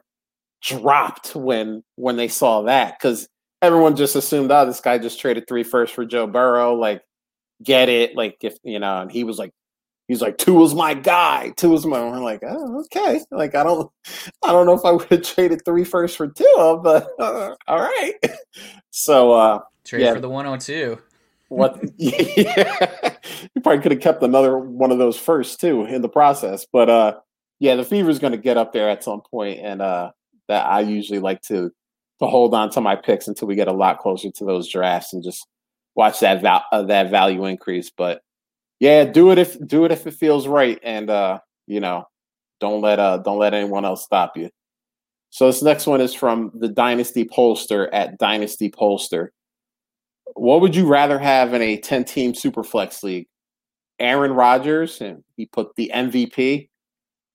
dropped 0.61 1.35
when 1.35 1.83
when 1.95 2.17
they 2.17 2.27
saw 2.27 2.63
that 2.63 2.97
because 2.97 3.27
everyone 3.61 3.95
just 3.95 4.15
assumed, 4.15 4.51
oh, 4.51 4.65
this 4.65 4.81
guy 4.81 4.97
just 4.97 5.19
traded 5.19 5.47
three 5.47 5.63
first 5.63 5.93
for 5.93 6.05
Joe 6.05 6.27
Burrow. 6.27 6.73
Like, 6.75 7.01
get 7.63 7.89
it? 7.89 8.15
Like, 8.15 8.37
if 8.41 8.57
you 8.63 8.79
know, 8.79 9.01
and 9.01 9.11
he 9.11 9.23
was 9.23 9.37
like, 9.37 9.51
he's 10.07 10.21
like, 10.21 10.37
Tua 10.37 10.59
was 10.59 10.75
my 10.75 10.93
guy. 10.93 11.53
Tua 11.57 11.71
was 11.71 11.85
my. 11.85 11.99
I'm 11.99 12.23
like, 12.23 12.43
oh, 12.43 12.81
okay. 12.81 13.21
Like, 13.31 13.55
I 13.55 13.63
don't, 13.63 13.91
I 14.43 14.51
don't 14.51 14.65
know 14.65 14.73
if 14.73 14.85
I 14.85 14.91
would 14.91 15.07
have 15.09 15.23
traded 15.23 15.63
three 15.65 15.83
first 15.83 16.17
for 16.17 16.27
Tua, 16.27 16.77
but 16.77 17.09
uh, 17.19 17.55
all 17.67 17.79
right. 17.79 18.13
So, 18.89 19.33
uh, 19.33 19.59
trade 19.85 20.01
yeah. 20.01 20.13
for 20.15 20.19
the 20.19 20.29
102. 20.29 20.97
What? 21.49 21.79
yeah, 21.97 23.06
probably 23.67 23.83
could 23.83 23.91
have 23.91 24.01
kept 24.01 24.23
another 24.23 24.57
one 24.57 24.91
of 24.91 24.97
those 24.97 25.17
first 25.17 25.59
too 25.59 25.83
in 25.85 26.01
the 26.01 26.09
process. 26.09 26.65
But 26.71 26.89
uh, 26.89 27.19
yeah, 27.59 27.75
the 27.75 27.83
fever 27.83 28.09
is 28.09 28.19
going 28.19 28.31
to 28.31 28.37
get 28.37 28.57
up 28.57 28.71
there 28.73 28.89
at 28.89 29.03
some 29.03 29.21
point, 29.21 29.59
and 29.59 29.81
uh, 29.81 30.11
that 30.47 30.65
I 30.65 30.81
usually 30.81 31.19
like 31.19 31.41
to 31.43 31.71
to 32.19 32.27
hold 32.27 32.53
on 32.53 32.69
to 32.71 32.81
my 32.81 32.95
picks 32.95 33.27
until 33.27 33.47
we 33.47 33.55
get 33.55 33.67
a 33.67 33.73
lot 33.73 33.99
closer 33.99 34.31
to 34.31 34.45
those 34.45 34.69
drafts 34.69 35.13
and 35.13 35.23
just 35.23 35.45
watch 35.95 36.19
that 36.21 36.41
val- 36.41 36.65
uh, 36.71 36.83
that 36.83 37.11
value 37.11 37.45
increase. 37.45 37.91
But 37.95 38.21
yeah, 38.79 39.03
do 39.03 39.31
it 39.31 39.37
if 39.37 39.57
do 39.67 39.85
it 39.85 39.91
if 39.91 40.07
it 40.07 40.13
feels 40.13 40.47
right, 40.47 40.79
and 40.81 41.09
uh, 41.09 41.39
you 41.67 41.79
know, 41.79 42.05
don't 42.59 42.81
let 42.81 42.99
uh 42.99 43.17
don't 43.17 43.39
let 43.39 43.53
anyone 43.53 43.85
else 43.85 44.03
stop 44.03 44.37
you. 44.37 44.49
So 45.29 45.47
this 45.47 45.61
next 45.61 45.87
one 45.87 45.99
is 45.99 46.13
from 46.13 46.51
the 46.55 46.69
Dynasty 46.69 47.25
Pollster 47.25 47.89
at 47.91 48.17
Dynasty 48.17 48.71
Pollster 48.71 49.29
what 50.37 50.61
would 50.61 50.75
you 50.75 50.85
rather 50.85 51.17
have 51.17 51.53
in 51.53 51.61
a 51.61 51.77
10 51.77 52.05
team 52.05 52.33
superflex 52.33 53.03
league? 53.03 53.27
Aaron 53.99 54.31
Rodgers, 54.31 55.01
and 55.01 55.23
he 55.35 55.45
put 55.45 55.75
the 55.75 55.91
MVP, 55.93 56.69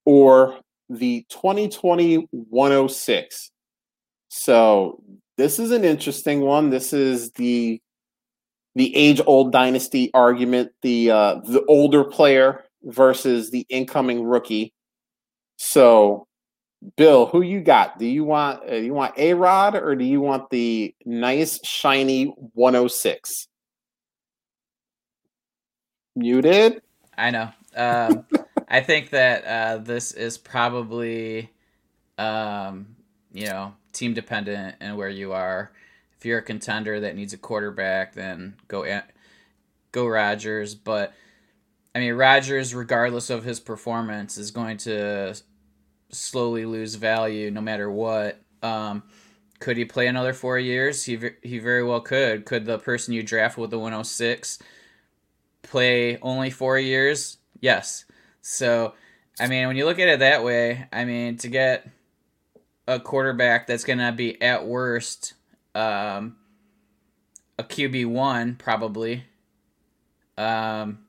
or 0.04 0.58
the 0.88 1.26
2020 1.30 2.28
106. 2.30 3.50
So 4.28 5.02
this 5.36 5.58
is 5.58 5.70
an 5.70 5.84
interesting 5.84 6.40
one. 6.40 6.70
This 6.70 6.92
is 6.92 7.32
the 7.32 7.80
the 8.74 8.94
age 8.96 9.20
old 9.26 9.52
dynasty 9.52 10.10
argument, 10.14 10.72
the 10.82 11.10
uh, 11.10 11.34
the 11.44 11.64
older 11.66 12.04
player 12.04 12.64
versus 12.84 13.50
the 13.50 13.66
incoming 13.68 14.24
rookie. 14.24 14.72
So 15.56 16.26
Bill, 16.96 17.26
who 17.26 17.42
you 17.42 17.60
got? 17.60 17.98
Do 17.98 18.06
you 18.06 18.24
want 18.24 18.62
uh, 18.68 18.74
you 18.74 18.94
want 18.94 19.16
A 19.18 19.34
Rod 19.34 19.76
or 19.76 19.94
do 19.94 20.04
you 20.04 20.20
want 20.20 20.50
the 20.50 20.94
nice 21.04 21.64
shiny 21.64 22.26
106? 22.54 23.48
Muted. 26.14 26.82
I 27.16 27.30
know. 27.30 27.50
Um, 27.74 28.26
I 28.68 28.80
think 28.80 29.10
that 29.10 29.44
uh, 29.44 29.78
this 29.78 30.12
is 30.12 30.38
probably, 30.38 31.50
um, 32.18 32.96
you 33.32 33.46
know, 33.46 33.74
team 33.92 34.14
dependent 34.14 34.76
and 34.80 34.96
where 34.96 35.08
you 35.08 35.32
are. 35.32 35.72
If 36.18 36.26
you're 36.26 36.38
a 36.38 36.42
contender 36.42 37.00
that 37.00 37.16
needs 37.16 37.32
a 37.32 37.38
quarterback, 37.38 38.14
then 38.14 38.54
go 38.68 39.00
go 39.90 40.06
Rodgers. 40.06 40.74
But 40.74 41.12
I 41.94 41.98
mean, 41.98 42.14
Rodgers, 42.14 42.74
regardless 42.74 43.30
of 43.30 43.44
his 43.44 43.60
performance, 43.60 44.38
is 44.38 44.50
going 44.50 44.78
to 44.78 45.34
slowly 46.10 46.64
lose 46.64 46.94
value 46.94 47.50
no 47.50 47.60
matter 47.60 47.90
what. 47.90 48.40
Um, 48.62 49.02
could 49.58 49.76
he 49.76 49.84
play 49.84 50.06
another 50.06 50.32
four 50.32 50.58
years? 50.58 51.04
He 51.04 51.18
he 51.42 51.58
very 51.58 51.82
well 51.84 52.00
could. 52.00 52.44
Could 52.44 52.66
the 52.66 52.78
person 52.78 53.14
you 53.14 53.22
draft 53.22 53.58
with 53.58 53.70
the 53.70 53.78
106 53.78 54.58
play 55.62 56.18
only 56.20 56.50
four 56.50 56.78
years? 56.78 57.38
Yes. 57.60 58.04
So, 58.40 58.94
I 59.40 59.46
mean, 59.46 59.66
when 59.66 59.76
you 59.76 59.84
look 59.84 59.98
at 59.98 60.08
it 60.08 60.18
that 60.20 60.44
way, 60.44 60.86
I 60.92 61.04
mean, 61.04 61.36
to 61.38 61.48
get 61.48 61.88
a 62.86 62.98
quarterback 62.98 63.66
that's 63.66 63.84
going 63.84 63.98
to 63.98 64.12
be 64.12 64.40
at 64.42 64.66
worst 64.66 65.34
um, 65.74 66.36
a 67.58 67.64
QB 67.64 68.06
one 68.06 68.56
probably. 68.56 69.24
Um, 70.36 71.00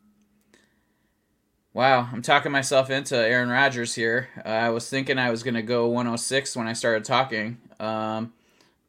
wow, 1.74 2.10
I'm 2.12 2.22
talking 2.22 2.52
myself 2.52 2.90
into 2.90 3.18
Aaron 3.18 3.50
Rodgers 3.50 3.96
here. 3.96 4.30
Uh, 4.46 4.50
I 4.50 4.70
was 4.70 4.90
thinking 4.90 5.18
I 5.18 5.32
was 5.32 5.44
going 5.44 5.56
to 5.56 5.62
go 5.62 5.88
106 5.88 6.56
when 6.56 6.68
I 6.68 6.74
started 6.74 7.06
talking, 7.06 7.58
um, 7.80 8.34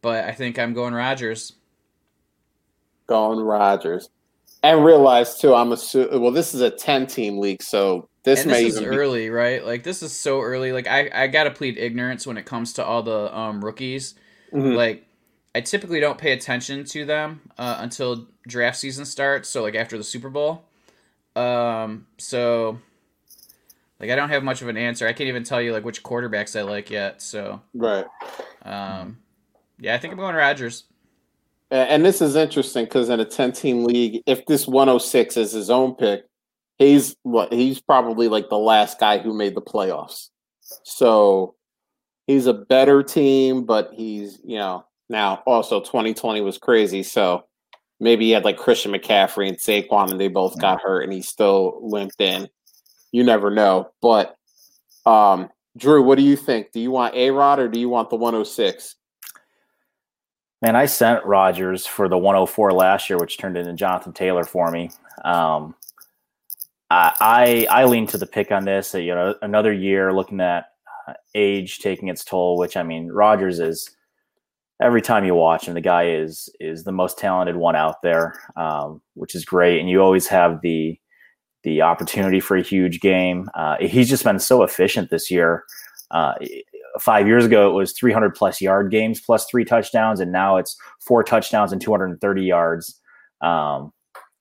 but 0.03 0.25
I 0.25 0.33
think 0.33 0.59
I'm 0.59 0.75
going 0.75 0.95
Rodgers. 0.95 1.55
Going 3.07 3.41
Rodgers, 3.41 4.09
and 4.65 4.85
realize 4.85 5.39
too. 5.39 5.55
I'm 5.55 5.73
assuming. 5.73 6.21
Well, 6.21 6.31
this 6.31 6.55
is 6.55 6.61
a 6.61 6.71
10 6.71 7.07
team 7.07 7.39
league, 7.39 7.63
so 7.63 8.09
this 8.25 8.43
and 8.43 8.51
may 8.51 8.65
this 8.65 8.75
is 8.75 8.81
even 8.81 8.91
be- 8.91 8.97
early, 8.97 9.31
right? 9.31 9.65
Like 9.65 9.83
this 9.83 10.03
is 10.03 10.13
so 10.19 10.41
early. 10.41 10.73
Like 10.73 10.87
I, 10.87 11.11
I 11.13 11.27
gotta 11.27 11.51
plead 11.51 11.77
ignorance 11.79 12.27
when 12.27 12.37
it 12.37 12.47
comes 12.47 12.73
to 12.75 12.85
all 12.85 13.03
the 13.03 13.37
um, 13.37 13.65
rookies. 13.65 14.15
Mhm. 14.53 14.75
Like 14.75 15.07
I 15.55 15.61
typically 15.61 16.01
don't 16.01 16.19
pay 16.19 16.33
attention 16.33 16.85
to 16.87 17.05
them 17.05 17.43
uh, 17.59 17.77
until 17.81 18.27
draft 18.49 18.79
season 18.79 19.05
starts. 19.05 19.49
So 19.49 19.63
like 19.63 19.75
after 19.75 19.97
the 19.99 20.05
Super 20.05 20.31
Bowl. 20.31 20.65
Um. 21.37 22.07
So. 22.19 22.79
Like 24.01 24.11
I 24.11 24.17
don't 24.17 24.29
have 24.31 24.43
much 24.43 24.61
of 24.61 24.69
an 24.69 24.77
answer. 24.77 25.07
I 25.07 25.13
can't 25.13 25.29
even 25.29 25.45
tell 25.45 25.63
you 25.63 25.73
like 25.73 25.85
which 25.85 26.03
quarterbacks 26.03 26.59
I 26.59 26.63
like 26.63 26.91
yet. 26.91 27.23
So. 27.23 27.61
right. 27.75 28.05
Um. 28.63 29.19
Yeah, 29.79 29.95
I 29.95 29.99
think 29.99 30.13
I'm 30.13 30.19
going 30.19 30.35
Rodgers. 30.35 30.85
And 31.75 32.05
this 32.05 32.23
is 32.23 32.37
interesting 32.37 32.85
because 32.85 33.09
in 33.09 33.19
a 33.19 33.25
10 33.25 33.51
team 33.51 33.83
league, 33.83 34.23
if 34.27 34.47
this 34.47 34.69
106 34.69 35.37
is 35.37 35.51
his 35.51 35.71
own 35.71 35.97
pick, 35.97 36.23
he's 36.79 37.17
what 37.25 37.53
he's 37.53 37.81
probably 37.81 38.29
like 38.29 38.49
the 38.49 38.59
last 38.59 39.01
guy 39.01 39.19
who 39.19 39.35
made 39.35 39.57
the 39.57 39.61
playoffs. 39.61 40.29
So 40.85 41.57
he's 42.29 42.47
a 42.47 42.55
better 42.55 43.03
team, 43.03 43.65
but 43.65 43.91
he's, 43.93 44.39
you 44.45 44.57
know, 44.57 44.85
now 45.09 45.43
also 45.47 45.81
2020 45.81 46.43
was 46.43 46.59
crazy. 46.59 47.03
So 47.03 47.45
maybe 47.99 48.27
he 48.27 48.31
had 48.31 48.45
like 48.45 48.57
Christian 48.57 48.93
McCaffrey 48.93 49.49
and 49.49 49.59
Saquon 49.59 50.13
and 50.13 50.21
they 50.21 50.29
both 50.29 50.61
got 50.61 50.81
hurt 50.81 51.03
and 51.03 51.13
he 51.13 51.23
still 51.23 51.81
limped 51.83 52.21
in. 52.21 52.49
You 53.11 53.25
never 53.25 53.51
know. 53.51 53.91
But 54.01 54.37
um 55.07 55.51
Drew, 55.77 56.05
what 56.05 56.19
do 56.19 56.23
you 56.23 56.37
think? 56.37 56.71
Do 56.71 56.79
you 56.79 56.93
want 56.93 57.17
A 57.17 57.33
Rod 57.33 57.59
or 57.59 57.67
do 57.67 57.81
you 57.81 57.89
want 57.89 58.11
the 58.11 58.17
106? 58.17 58.95
Man, 60.65 60.77
I 60.77 60.87
sent 60.87 61.23
Rodgers 61.27 61.85
for 61.87 62.09
the 62.09 62.17
104 62.17 62.73
last 62.73 63.11
year, 63.11 63.19
which 63.19 63.37
turned 63.37 63.59
into 63.59 63.75
Jonathan 63.75 64.15
Taylor 64.15 64.45
for 64.45 64.71
me. 64.71 64.91
Um, 65.23 65.75
I, 66.89 67.67
I 67.71 67.83
I 67.83 67.85
lean 67.85 68.07
to 68.07 68.17
the 68.17 68.27
pick 68.27 68.51
on 68.51 68.65
this. 68.65 68.95
You 68.95 69.15
know, 69.15 69.35
another 69.43 69.75
year 69.75 70.15
looking 70.15 70.41
at 70.41 70.65
uh, 71.07 71.13
age 71.35 71.81
taking 71.81 72.09
its 72.09 72.25
toll. 72.25 72.57
Which 72.57 72.79
I 72.79 72.83
mean, 72.83 73.13
Rodgers 73.13 73.61
is 73.61 73.95
every 74.81 75.03
time 75.03 75.27
you 75.27 75.35
watch 75.35 75.69
him, 75.69 75.75
the 75.75 75.83
guy 75.83 76.09
is 76.09 76.49
is 76.61 76.85
the 76.85 76.93
most 76.93 77.19
talented 77.19 77.57
one 77.57 77.77
out 77.77 78.01
there, 78.01 78.41
um, 78.57 79.03
which 79.13 79.35
is 79.35 79.45
great. 79.45 79.81
And 79.81 79.91
you 79.91 80.01
always 80.01 80.27
have 80.29 80.63
the 80.63 80.99
the 81.65 81.83
opportunity 81.83 82.41
for 82.41 82.57
a 82.57 82.63
huge 82.63 83.01
game. 83.01 83.51
Uh, 83.55 83.77
he's 83.81 84.09
just 84.09 84.25
been 84.25 84.39
so 84.39 84.63
efficient 84.63 85.11
this 85.11 85.31
year. 85.31 85.65
Uh, 86.11 86.33
five 87.01 87.27
years 87.27 87.45
ago, 87.45 87.69
it 87.71 87.75
was 87.75 87.93
300 87.93 88.35
plus 88.35 88.61
yard 88.61 88.91
games 88.91 89.21
plus 89.21 89.47
three 89.47 89.65
touchdowns, 89.65 90.21
and 90.21 90.33
now 90.33 90.57
it's 90.57 90.77
four 91.01 91.23
touchdowns 91.23 91.73
and 91.73 91.81
230 91.81 92.43
yards. 92.43 93.01
Um, 93.41 93.93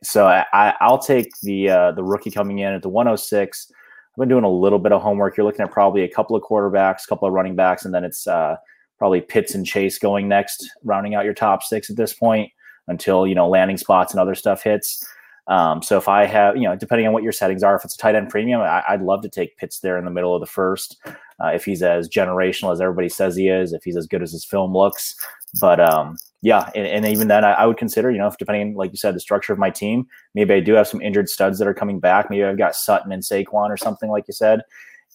so 0.04 0.28
I, 0.28 0.46
I, 0.54 0.74
I'll 0.82 1.00
take 1.00 1.30
the 1.42 1.70
uh, 1.70 1.92
the 1.94 2.04
rookie 2.04 2.32
coming 2.32 2.60
in 2.60 2.74
at 2.74 2.82
the 2.82 2.90
106. 2.90 3.72
I've 3.72 4.20
been 4.20 4.30
doing 4.30 4.44
a 4.44 4.50
little 4.50 4.80
bit 4.80 4.92
of 4.92 5.02
homework. 5.02 5.38
You're 5.38 5.46
looking 5.46 5.62
at 5.62 5.72
probably 5.72 6.04
a 6.04 6.10
couple 6.10 6.36
of 6.36 6.44
quarterbacks, 6.44 7.06
a 7.06 7.08
couple 7.08 7.28
of 7.28 7.34
running 7.34 7.56
backs, 7.56 7.86
and 7.86 7.94
then 7.94 8.04
it's 8.04 8.28
uh, 8.28 8.58
probably 9.00 9.22
Pitts 9.22 9.56
and 9.56 9.66
Chase 9.66 9.98
going 9.98 10.28
next, 10.28 10.70
rounding 10.84 11.16
out 11.16 11.26
your 11.26 11.34
top 11.34 11.64
six 11.64 11.90
at 11.90 11.96
this 11.96 12.14
point 12.14 12.52
until 12.88 13.26
you 13.26 13.34
know 13.34 13.50
landing 13.50 13.78
spots 13.78 14.14
and 14.14 14.20
other 14.20 14.36
stuff 14.36 14.64
hits. 14.64 15.04
Um, 15.48 15.82
so 15.82 15.98
if 15.98 16.08
I 16.08 16.26
have, 16.26 16.56
you 16.56 16.64
know, 16.64 16.76
depending 16.76 17.06
on 17.06 17.14
what 17.14 17.24
your 17.24 17.34
settings 17.34 17.64
are, 17.64 17.76
if 17.76 17.84
it's 17.84 17.96
a 17.96 17.98
tight 17.98 18.16
end 18.16 18.30
premium, 18.30 18.62
I, 18.62 18.84
I'd 18.88 19.02
love 19.02 19.22
to 19.24 19.30
take 19.30 19.58
Pitts 19.58 19.80
there 19.80 19.98
in 19.98 20.06
the 20.06 20.12
middle 20.12 20.34
of 20.34 20.40
the 20.40 20.46
first. 20.48 20.98
Uh, 21.44 21.48
if 21.48 21.66
he's 21.66 21.84
as 21.84 22.08
generational 22.08 22.72
as 22.72 22.80
everybody 22.80 23.10
says 23.10 23.36
he 23.36 23.50
is, 23.50 23.74
if 23.74 23.84
he's 23.84 23.98
as 23.98 24.08
good 24.08 24.24
as 24.24 24.32
his 24.32 24.46
film 24.46 24.74
looks. 24.74 25.16
But 25.60 25.80
um, 25.80 26.18
yeah, 26.42 26.70
and, 26.76 26.88
and 26.88 27.06
even 27.06 27.28
then, 27.28 27.44
I, 27.44 27.54
I 27.54 27.66
would 27.66 27.78
consider, 27.78 28.10
you 28.10 28.18
know, 28.18 28.28
if 28.28 28.38
depending, 28.38 28.76
like 28.76 28.92
you 28.92 28.98
said, 28.98 29.16
the 29.16 29.20
structure 29.20 29.52
of 29.52 29.60
my 29.60 29.70
team, 29.70 30.08
maybe 30.34 30.54
I 30.54 30.60
do 30.62 30.74
have 30.74 30.88
some 30.88 31.02
injured 31.02 31.30
studs 31.30 31.60
that 31.60 31.68
are 31.68 31.74
coming 31.74 32.00
back. 32.00 32.30
Maybe 32.30 32.44
I've 32.44 32.58
got 32.58 32.76
Sutton 32.76 33.12
and 33.12 33.24
Saquon 33.24 33.70
or 33.70 33.78
something, 33.78 34.10
like 34.10 34.26
you 34.28 34.34
said. 34.34 34.62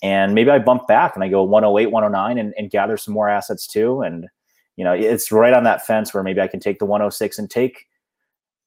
And 0.03 0.35
maybe 0.35 0.51
I 0.51 0.59
bump 0.59 0.87
back 0.87 1.15
and 1.15 1.25
I 1.25 1.29
go 1.29 1.43
108, 1.43 1.91
109 1.91 2.39
and, 2.39 2.55
and 2.57 2.71
gather 2.71 2.97
some 2.97 3.15
more 3.15 3.29
assets 3.29 3.67
too. 3.67 4.03
And, 4.03 4.27
you 4.77 4.85
know, 4.85 4.93
it's 4.93 5.33
right 5.33 5.53
on 5.53 5.65
that 5.65 5.85
fence 5.87 6.15
where 6.15 6.23
maybe 6.23 6.41
I 6.41 6.47
can 6.47 6.61
take 6.61 6.79
the 6.79 6.85
106 6.85 7.39
and 7.39 7.51
take, 7.51 7.87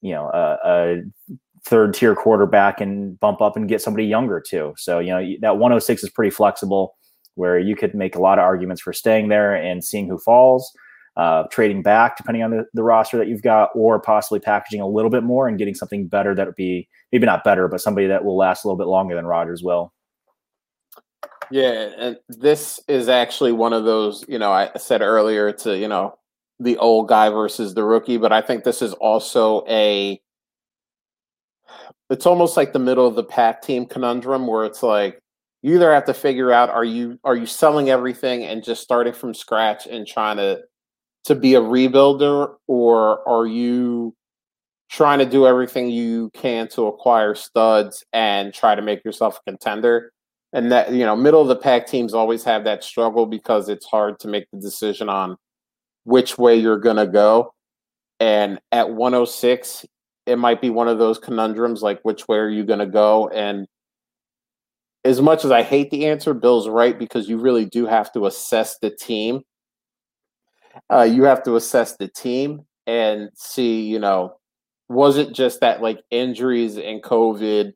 you 0.01 0.11
know, 0.11 0.29
a, 0.33 0.57
a 0.65 1.01
third 1.65 1.93
tier 1.93 2.15
quarterback 2.15 2.81
and 2.81 3.19
bump 3.19 3.41
up 3.41 3.55
and 3.55 3.69
get 3.69 3.81
somebody 3.81 4.05
younger 4.05 4.41
too. 4.41 4.73
So, 4.77 4.99
you 4.99 5.11
know, 5.11 5.35
that 5.41 5.57
106 5.57 6.03
is 6.03 6.09
pretty 6.09 6.31
flexible 6.31 6.95
where 7.35 7.57
you 7.59 7.75
could 7.75 7.93
make 7.93 8.15
a 8.15 8.21
lot 8.21 8.39
of 8.39 8.43
arguments 8.43 8.81
for 8.81 8.93
staying 8.93 9.29
there 9.29 9.55
and 9.55 9.83
seeing 9.83 10.07
who 10.07 10.17
falls, 10.17 10.71
uh, 11.17 11.43
trading 11.51 11.81
back 11.81 12.17
depending 12.17 12.43
on 12.43 12.51
the, 12.51 12.65
the 12.73 12.83
roster 12.83 13.17
that 13.17 13.27
you've 13.27 13.43
got, 13.43 13.69
or 13.75 13.99
possibly 13.99 14.39
packaging 14.39 14.81
a 14.81 14.87
little 14.87 15.11
bit 15.11 15.23
more 15.23 15.47
and 15.47 15.57
getting 15.57 15.75
something 15.75 16.07
better 16.07 16.33
that 16.33 16.45
would 16.45 16.55
be 16.55 16.87
maybe 17.11 17.25
not 17.25 17.43
better, 17.43 17.67
but 17.67 17.81
somebody 17.81 18.07
that 18.07 18.25
will 18.25 18.37
last 18.37 18.63
a 18.63 18.67
little 18.67 18.77
bit 18.77 18.87
longer 18.87 19.15
than 19.15 19.25
Rodgers 19.25 19.63
will. 19.63 19.93
Yeah, 21.51 21.89
and 21.97 22.17
this 22.29 22.79
is 22.87 23.09
actually 23.09 23.51
one 23.51 23.73
of 23.73 23.83
those, 23.83 24.23
you 24.27 24.39
know, 24.39 24.51
I 24.51 24.71
said 24.77 25.01
earlier 25.01 25.51
to, 25.51 25.77
you 25.77 25.87
know, 25.87 26.17
the 26.59 26.77
old 26.77 27.09
guy 27.09 27.29
versus 27.29 27.73
the 27.73 27.83
rookie, 27.83 28.17
but 28.17 28.31
I 28.31 28.41
think 28.41 28.63
this 28.63 28.81
is 28.81 28.93
also 28.93 29.65
a 29.67 30.21
it's 32.09 32.25
almost 32.25 32.57
like 32.57 32.73
the 32.73 32.79
middle 32.79 33.07
of 33.07 33.15
the 33.15 33.23
pack 33.23 33.61
team 33.61 33.85
conundrum 33.85 34.47
where 34.47 34.65
it's 34.65 34.83
like 34.83 35.19
you 35.61 35.75
either 35.75 35.93
have 35.93 36.05
to 36.05 36.13
figure 36.13 36.51
out 36.51 36.69
are 36.69 36.83
you 36.83 37.19
are 37.23 37.35
you 37.35 37.45
selling 37.45 37.89
everything 37.89 38.43
and 38.43 38.63
just 38.63 38.81
starting 38.81 39.13
from 39.13 39.33
scratch 39.33 39.87
and 39.87 40.07
trying 40.07 40.37
to 40.37 40.61
to 41.23 41.35
be 41.35 41.55
a 41.55 41.61
rebuilder 41.61 42.55
or 42.67 43.27
are 43.27 43.45
you 43.45 44.15
trying 44.89 45.19
to 45.19 45.25
do 45.25 45.47
everything 45.47 45.89
you 45.89 46.29
can 46.33 46.67
to 46.67 46.87
acquire 46.87 47.33
studs 47.33 48.03
and 48.11 48.53
try 48.53 48.75
to 48.75 48.81
make 48.81 49.03
yourself 49.05 49.39
a 49.39 49.51
contender? 49.51 50.11
And 50.53 50.71
that 50.71 50.91
you 50.91 51.05
know 51.05 51.15
middle 51.15 51.41
of 51.41 51.47
the 51.47 51.55
pack 51.55 51.87
teams 51.87 52.13
always 52.13 52.43
have 52.43 52.65
that 52.65 52.83
struggle 52.83 53.25
because 53.25 53.69
it's 53.69 53.85
hard 53.85 54.19
to 54.19 54.27
make 54.27 54.47
the 54.51 54.59
decision 54.59 55.07
on 55.07 55.37
which 56.03 56.37
way 56.37 56.55
you're 56.55 56.79
going 56.79 56.97
to 56.97 57.07
go. 57.07 57.53
And 58.19 58.59
at 58.71 58.89
106 58.91 59.85
it 60.25 60.37
might 60.37 60.61
be 60.61 60.69
one 60.69 60.87
of 60.87 60.99
those 60.99 61.17
conundrums 61.17 61.81
like 61.81 61.99
which 62.03 62.27
way 62.27 62.37
are 62.37 62.49
you 62.49 62.63
going 62.63 62.79
to 62.79 62.85
go? 62.85 63.27
And 63.29 63.67
as 65.03 65.19
much 65.19 65.43
as 65.43 65.49
i 65.49 65.63
hate 65.63 65.89
the 65.89 66.05
answer 66.05 66.31
bill's 66.31 66.69
right 66.69 66.99
because 66.99 67.27
you 67.27 67.39
really 67.39 67.65
do 67.65 67.87
have 67.87 68.11
to 68.11 68.25
assess 68.25 68.77
the 68.79 68.91
team. 68.91 69.41
Uh, 70.89 71.01
you 71.01 71.23
have 71.23 71.43
to 71.43 71.55
assess 71.55 71.97
the 71.97 72.07
team 72.07 72.61
and 72.87 73.29
see 73.35 73.81
you 73.81 73.99
know 73.99 74.35
was 74.89 75.17
it 75.17 75.33
just 75.33 75.59
that 75.61 75.81
like 75.81 76.01
injuries 76.11 76.77
and 76.77 77.01
covid 77.01 77.73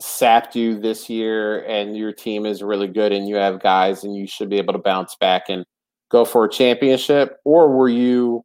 sapped 0.00 0.54
you 0.54 0.78
this 0.78 1.10
year 1.10 1.64
and 1.64 1.96
your 1.96 2.12
team 2.12 2.46
is 2.46 2.62
really 2.62 2.86
good 2.86 3.12
and 3.12 3.28
you 3.28 3.36
have 3.36 3.60
guys 3.60 4.04
and 4.04 4.14
you 4.14 4.26
should 4.26 4.48
be 4.48 4.58
able 4.58 4.72
to 4.72 4.78
bounce 4.78 5.16
back 5.16 5.44
and 5.48 5.64
go 6.10 6.24
for 6.24 6.44
a 6.44 6.50
championship? 6.50 7.38
Or 7.44 7.76
were 7.76 7.88
you 7.88 8.44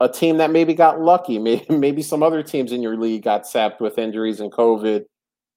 a 0.00 0.08
team 0.08 0.36
that 0.38 0.50
maybe 0.50 0.74
got 0.74 1.00
lucky 1.00 1.38
maybe 1.40 1.64
maybe 1.70 2.02
some 2.02 2.22
other 2.22 2.42
teams 2.42 2.72
in 2.72 2.82
your 2.82 2.96
league 2.96 3.22
got 3.22 3.46
sapped 3.46 3.80
with 3.80 3.98
injuries 3.98 4.40
and 4.40 4.52
covid 4.52 5.04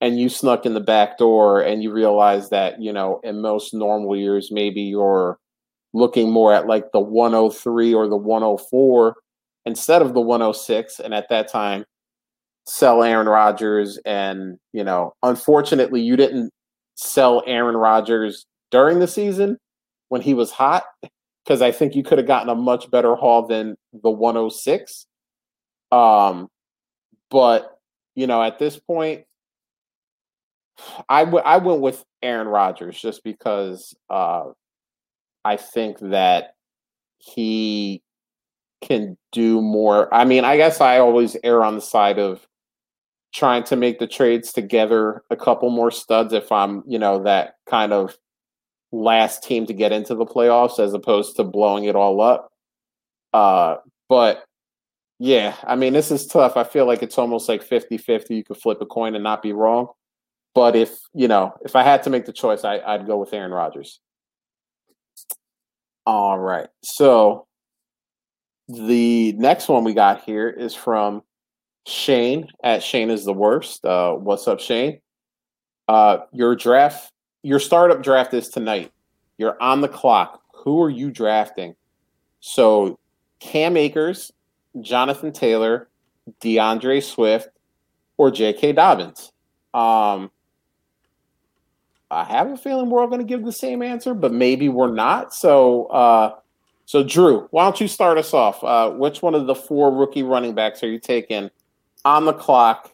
and 0.02 0.20
you 0.20 0.30
snuck 0.30 0.66
in 0.66 0.74
the 0.74 0.80
back 0.80 1.18
door 1.18 1.62
and 1.62 1.84
you 1.84 1.92
realize 1.92 2.50
that, 2.50 2.82
you 2.82 2.94
know, 2.94 3.20
in 3.24 3.42
most 3.42 3.74
normal 3.74 4.16
years, 4.16 4.50
maybe 4.52 4.82
you're 4.82 5.38
looking 5.94 6.32
more 6.32 6.54
at 6.54 6.68
like 6.68 6.92
the 6.94 7.00
103 7.00 7.94
or 7.94 8.08
the 8.08 8.16
104 8.16 9.16
instead 9.66 10.02
of 10.02 10.14
the 10.14 10.22
106. 10.22 11.00
And 11.00 11.14
at 11.14 11.28
that 11.30 11.52
time, 11.52 11.84
sell 12.66 13.04
Aaron 13.04 13.28
Rodgers. 13.28 14.00
And, 14.06 14.58
you 14.72 14.84
know, 14.84 15.14
unfortunately, 15.22 16.02
you 16.02 16.16
didn't 16.16 16.52
sell 16.96 17.44
Aaron 17.46 17.76
Rodgers 17.76 18.46
during 18.72 19.00
the 19.00 19.08
season 19.08 19.58
when 20.08 20.22
he 20.22 20.34
was 20.34 20.52
hot 20.52 20.84
because 21.50 21.64
I 21.64 21.72
think 21.72 21.96
you 21.96 22.04
could 22.04 22.20
have 22.20 22.28
gotten 22.28 22.48
a 22.48 22.54
much 22.54 22.92
better 22.92 23.16
haul 23.16 23.48
than 23.48 23.76
the 23.92 24.12
106. 24.12 25.08
Um, 25.92 26.48
but 27.32 27.76
you 28.14 28.28
know, 28.28 28.44
at 28.44 28.60
this 28.60 28.78
point, 28.78 29.24
I, 31.10 31.26
w- 31.26 31.44
I 31.44 31.58
went 31.58 31.82
with 31.82 32.06
Aaron 32.22 32.48
Rodgers 32.48 33.02
just 33.02 33.24
because 33.24 33.96
uh, 34.12 34.44
I 35.44 35.58
think 35.58 35.98
that 36.02 36.54
he 37.18 38.04
can 38.84 39.18
do 39.32 39.60
more. 39.60 40.14
I 40.14 40.26
mean, 40.26 40.46
I 40.46 40.56
guess 40.56 40.80
I 40.80 41.00
always 41.00 41.36
err 41.44 41.64
on 41.64 41.74
the 41.74 41.82
side 41.82 42.20
of 42.20 42.48
trying 43.34 43.64
to 43.64 43.76
make 43.76 43.98
the 43.98 44.08
trades 44.08 44.54
together 44.54 45.24
a 45.32 45.36
couple 45.36 45.72
more 45.72 45.90
studs 45.90 46.32
if 46.32 46.52
I'm, 46.52 46.84
you 46.86 47.00
know, 47.00 47.24
that 47.24 47.56
kind 47.68 47.92
of 47.92 48.16
last 48.92 49.44
team 49.44 49.66
to 49.68 49.74
get 49.74 49.92
into 49.92 50.16
the 50.16 50.26
playoffs 50.26 50.80
as 50.80 50.94
opposed 50.94 51.36
to 51.36 51.44
blowing 51.44 51.86
it 51.86 51.96
all 51.96 52.22
up. 52.22 52.50
Uh, 53.34 53.76
but 54.08 54.44
yeah, 55.20 55.56
I 55.64 55.76
mean, 55.76 55.94
this 55.94 56.12
is 56.12 56.26
tough. 56.26 56.58
I 56.58 56.64
feel 56.64 56.86
like 56.86 57.04
it's 57.04 57.18
almost 57.18 57.50
like 57.50 57.62
50 57.62 57.98
50. 57.98 58.36
You 58.36 58.44
could 58.44 58.58
flip 58.58 58.82
a 58.82 58.86
coin 58.86 59.16
and 59.16 59.24
not 59.24 59.42
be 59.42 59.54
wrong. 59.54 59.90
But 60.56 60.76
if, 60.76 60.98
you 61.14 61.28
know, 61.28 61.54
if 61.62 61.76
I 61.76 61.84
had 61.84 62.04
to 62.04 62.10
make 62.10 62.26
the 62.26 62.34
choice, 62.34 62.64
I, 62.64 62.80
I'd 62.80 63.06
go 63.06 63.18
with 63.18 63.34
Aaron 63.34 63.52
Rodgers. 63.52 64.00
All 66.06 66.40
right. 66.40 66.68
So 66.84 67.46
the 68.68 69.34
next 69.34 69.68
one 69.68 69.84
we 69.84 69.94
got 69.94 70.24
here 70.24 70.50
is 70.50 70.74
from 70.74 71.22
Shane 71.86 72.48
at 72.64 72.82
Shane 72.84 73.10
is 73.10 73.26
the 73.26 73.34
worst. 73.34 73.86
Uh, 73.86 74.14
what's 74.14 74.48
up, 74.48 74.60
Shane? 74.60 75.00
Uh, 75.88 76.20
your 76.32 76.56
draft, 76.56 77.12
your 77.44 77.60
startup 77.60 78.04
draft 78.04 78.34
is 78.34 78.50
tonight. 78.50 78.92
You're 79.38 79.62
on 79.62 79.82
the 79.82 79.88
clock. 79.88 80.42
Who 80.54 80.82
are 80.82 80.90
you 80.90 81.12
drafting? 81.12 81.76
So 82.42 83.00
Cam 83.40 83.78
Akers, 83.78 84.32
Jonathan 84.82 85.32
Taylor, 85.32 85.88
D'Andre 86.42 87.00
Swift, 87.00 87.50
or 88.18 88.32
J.K. 88.32 88.74
Dobbins. 88.74 89.32
Um, 89.74 90.32
I 92.12 92.24
have 92.24 92.50
a 92.52 92.58
feeling 92.58 92.90
we're 92.90 93.02
all 93.02 93.08
going 93.08 93.22
to 93.22 93.26
give 93.26 93.46
the 93.46 93.52
same 93.52 93.82
answer, 93.82 94.14
but 94.14 94.34
maybe 94.34 94.68
we're 94.68 94.92
not. 94.92 95.34
So, 95.34 95.86
uh, 95.86 96.36
so 96.86 97.04
Drew, 97.04 97.48
why 97.52 97.64
don't 97.64 97.80
you 97.80 97.88
start 97.88 98.18
us 98.18 98.34
off? 98.34 98.64
Uh, 98.64 98.90
which 98.92 99.22
one 99.22 99.36
of 99.36 99.48
the 99.48 99.56
four 99.56 99.96
rookie 99.96 100.24
running 100.24 100.56
backs 100.56 100.84
are 100.84 100.90
you 100.90 101.00
taking 101.00 101.50
on 102.04 102.26
the 102.26 102.34
clock 102.34 102.94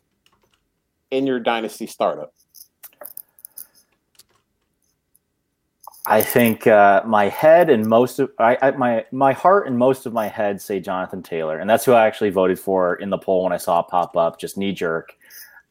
in 1.12 1.26
your 1.26 1.40
dynasty 1.40 1.88
startup? 1.88 2.34
I 6.08 6.22
think 6.22 6.68
uh, 6.68 7.02
my 7.06 7.30
head 7.30 7.70
and 7.70 7.86
most 7.88 8.20
of 8.20 8.30
I, 8.38 8.58
I, 8.62 8.72
my 8.72 9.06
my 9.12 9.34
heart 9.34 9.68
and 9.68 9.78
most 9.78 10.06
of 10.06 10.14
my 10.14 10.28
head 10.28 10.62
say 10.62 10.80
Jonathan 10.80 11.24
Taylor, 11.24 11.58
and 11.58 11.70
that's 11.70 11.84
who 11.84 11.94
I 11.94 12.06
actually 12.06 12.30
voted 12.30 12.60
for 12.60 12.96
in 12.96 13.10
the 13.10 13.18
poll 13.18 13.44
when 13.44 13.54
I 13.54 13.58
saw 13.58 13.80
it 13.80 13.88
pop 13.88 14.16
up, 14.16 14.40
just 14.40 14.58
knee 14.58 14.72
jerk. 14.72 15.16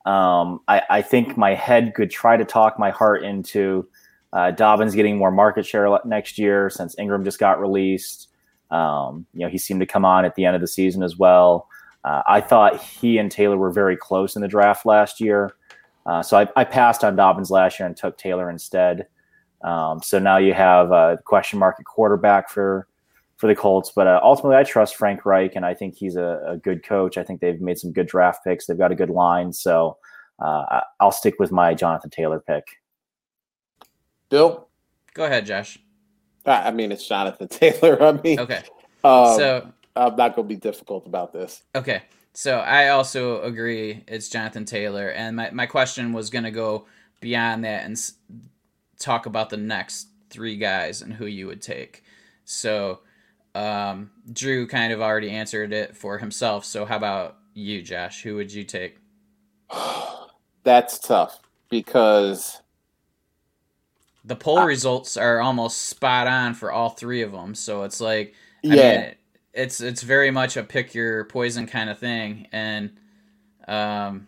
Um, 0.05 0.61
I, 0.69 0.83
I, 0.91 1.03
think 1.03 1.39
my 1.39 1.55
head 1.55 1.95
could 1.95 2.11
try 2.11 2.37
to 2.37 2.45
talk 2.45 2.79
my 2.79 2.91
heart 2.91 3.25
into 3.25 3.89
uh, 4.35 4.51
Dobbins 4.51 4.95
getting 4.95 5.17
more 5.17 5.31
market 5.31 5.65
share 5.65 5.99
next 6.05 6.37
year 6.37 6.69
since 6.69 6.95
Ingram 6.99 7.25
just 7.25 7.39
got 7.39 7.59
released. 7.59 8.29
Um, 8.71 9.25
you 9.33 9.41
know, 9.41 9.49
he 9.49 9.57
seemed 9.57 9.81
to 9.81 9.87
come 9.87 10.05
on 10.05 10.27
at 10.27 10.35
the 10.35 10.45
end 10.45 10.57
of 10.57 10.61
the 10.61 10.69
season 10.69 11.03
as 11.03 11.17
well. 11.17 11.69
Uh, 12.05 12.23
I 12.27 12.43
thought 12.43 12.83
he 12.83 13.17
and 13.17 13.31
Taylor 13.31 13.57
were 13.57 13.71
very 13.71 13.97
close 13.97 14.37
in 14.37 14.43
the 14.43 14.49
draft 14.49 14.85
last 14.85 15.23
year. 15.23 15.57
Uh, 16.05 16.23
so 16.23 16.37
I, 16.37 16.49
I, 16.55 16.65
passed 16.65 17.03
on 17.03 17.17
Dobbins 17.17 17.51
last 17.51 17.81
year 17.81 17.87
and 17.87 17.97
took 17.97 18.19
Taylor 18.19 18.51
instead. 18.51 19.07
Um, 19.65 20.03
so 20.03 20.19
now 20.19 20.37
you 20.37 20.55
have 20.55 20.93
a 20.93 21.19
question 21.25 21.59
mark 21.59 21.77
at 21.81 21.87
quarterback 21.87 22.51
for 22.51 22.87
for 23.37 23.49
the 23.49 23.55
Colts. 23.55 23.91
But 23.95 24.07
uh, 24.07 24.21
ultimately, 24.23 24.57
I 24.57 24.63
trust 24.63 24.97
Frank 24.97 25.27
Reich, 25.27 25.57
and 25.57 25.67
I 25.67 25.75
think 25.75 25.97
he's 25.97 26.17
a, 26.17 26.43
a, 26.47 26.57
good 26.57 26.85
coach. 26.85 27.19
I 27.19 27.25
think 27.25 27.41
they've 27.41 27.61
made 27.61 27.79
some 27.79 27.93
good 27.93 28.07
draft 28.07 28.45
picks. 28.45 28.67
They've 28.67 28.79
got 28.79 28.93
a 28.93 28.95
good 28.95 29.11
line. 29.11 29.53
So 29.53 29.97
uh, 30.39 30.83
I'll 31.01 31.13
stick 31.13 31.35
with 31.39 31.51
my 31.51 31.75
Jonathan 31.75 32.11
Taylor 32.11 32.41
pick. 32.41 32.65
Bill, 34.29 34.69
go 35.15 35.25
ahead, 35.25 35.47
Josh. 35.47 35.79
I 36.47 36.71
mean, 36.71 36.93
it's 36.93 37.07
Jonathan 37.07 37.49
Taylor. 37.49 38.03
I 38.03 38.13
mean, 38.13 38.41
okay. 38.41 38.63
Um, 39.03 39.37
so 39.37 39.73
I'm 39.97 40.17
not 40.17 40.37
going 40.37 40.49
to 40.49 40.55
be 40.55 40.57
difficult 40.57 41.07
about 41.07 41.33
this. 41.33 41.63
Okay. 41.75 42.03
So 42.33 42.59
I 42.59 42.89
also 42.89 43.43
agree 43.43 44.03
it's 44.09 44.29
Jonathan 44.29 44.65
Taylor. 44.65 45.11
And 45.11 45.37
my, 45.37 45.51
my 45.51 45.67
question 45.67 46.13
was 46.13 46.31
going 46.31 46.45
to 46.45 46.51
go 46.51 46.87
beyond 47.21 47.65
that 47.65 47.85
and 47.85 47.93
s- 47.93 48.15
talk 48.99 49.27
about 49.27 49.51
the 49.51 49.57
next 49.57 50.09
three 50.31 50.57
guys 50.57 51.03
and 51.03 51.13
who 51.13 51.27
you 51.27 51.47
would 51.47 51.63
take. 51.63 52.03
So 52.45 53.01
um, 53.55 54.11
Drew 54.33 54.67
kind 54.67 54.93
of 54.93 55.01
already 55.01 55.31
answered 55.31 55.73
it 55.73 55.97
for 55.97 56.19
himself. 56.19 56.65
So 56.65 56.85
how 56.85 56.97
about 56.97 57.37
you, 57.55 57.83
Josh? 57.83 58.23
Who 58.23 58.37
would 58.37 58.53
you 58.53 58.65
take? 58.65 58.99
That's 60.65 60.99
tough 60.99 61.41
because 61.71 62.61
the 64.25 64.37
poll 64.37 64.59
I, 64.59 64.65
results 64.65 65.17
are 65.17 65.41
almost 65.41 65.83
spot 65.83 66.27
on 66.27 66.55
for 66.55 66.73
all 66.73 66.91
three 66.91 67.23
of 67.23 67.33
them. 67.33 67.55
So 67.55 67.83
it's 67.83 68.01
like, 68.01 68.35
I 68.69 68.75
yeah, 68.75 69.01
mean, 69.03 69.15
it's 69.53 69.81
it's 69.81 70.03
very 70.03 70.31
much 70.31 70.57
a 70.57 70.63
pick 70.65 70.95
your 70.95 71.25
poison 71.25 71.67
kind 71.67 71.91
of 71.91 71.99
thing, 71.99 72.49
and 72.53 72.91
um, 73.69 74.27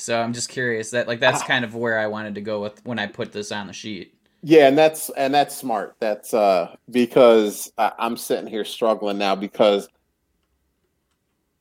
so 0.00 0.20
I'm 0.20 0.32
just 0.32 0.48
curious 0.48 0.90
that 0.90 1.08
like 1.08 1.20
that's 1.20 1.42
kind 1.42 1.64
of 1.64 1.74
where 1.74 1.98
I 1.98 2.06
wanted 2.06 2.34
to 2.36 2.40
go 2.40 2.62
with 2.62 2.84
when 2.84 2.98
I 2.98 3.06
put 3.06 3.32
this 3.32 3.52
on 3.52 3.66
the 3.66 3.72
sheet. 3.72 4.14
Yeah, 4.42 4.68
and 4.68 4.78
that's 4.78 5.10
and 5.10 5.34
that's 5.34 5.56
smart. 5.56 5.96
That's 6.00 6.32
uh 6.32 6.74
because 6.90 7.70
I'm 7.76 8.16
sitting 8.16 8.46
here 8.46 8.64
struggling 8.64 9.18
now 9.18 9.36
because 9.36 9.88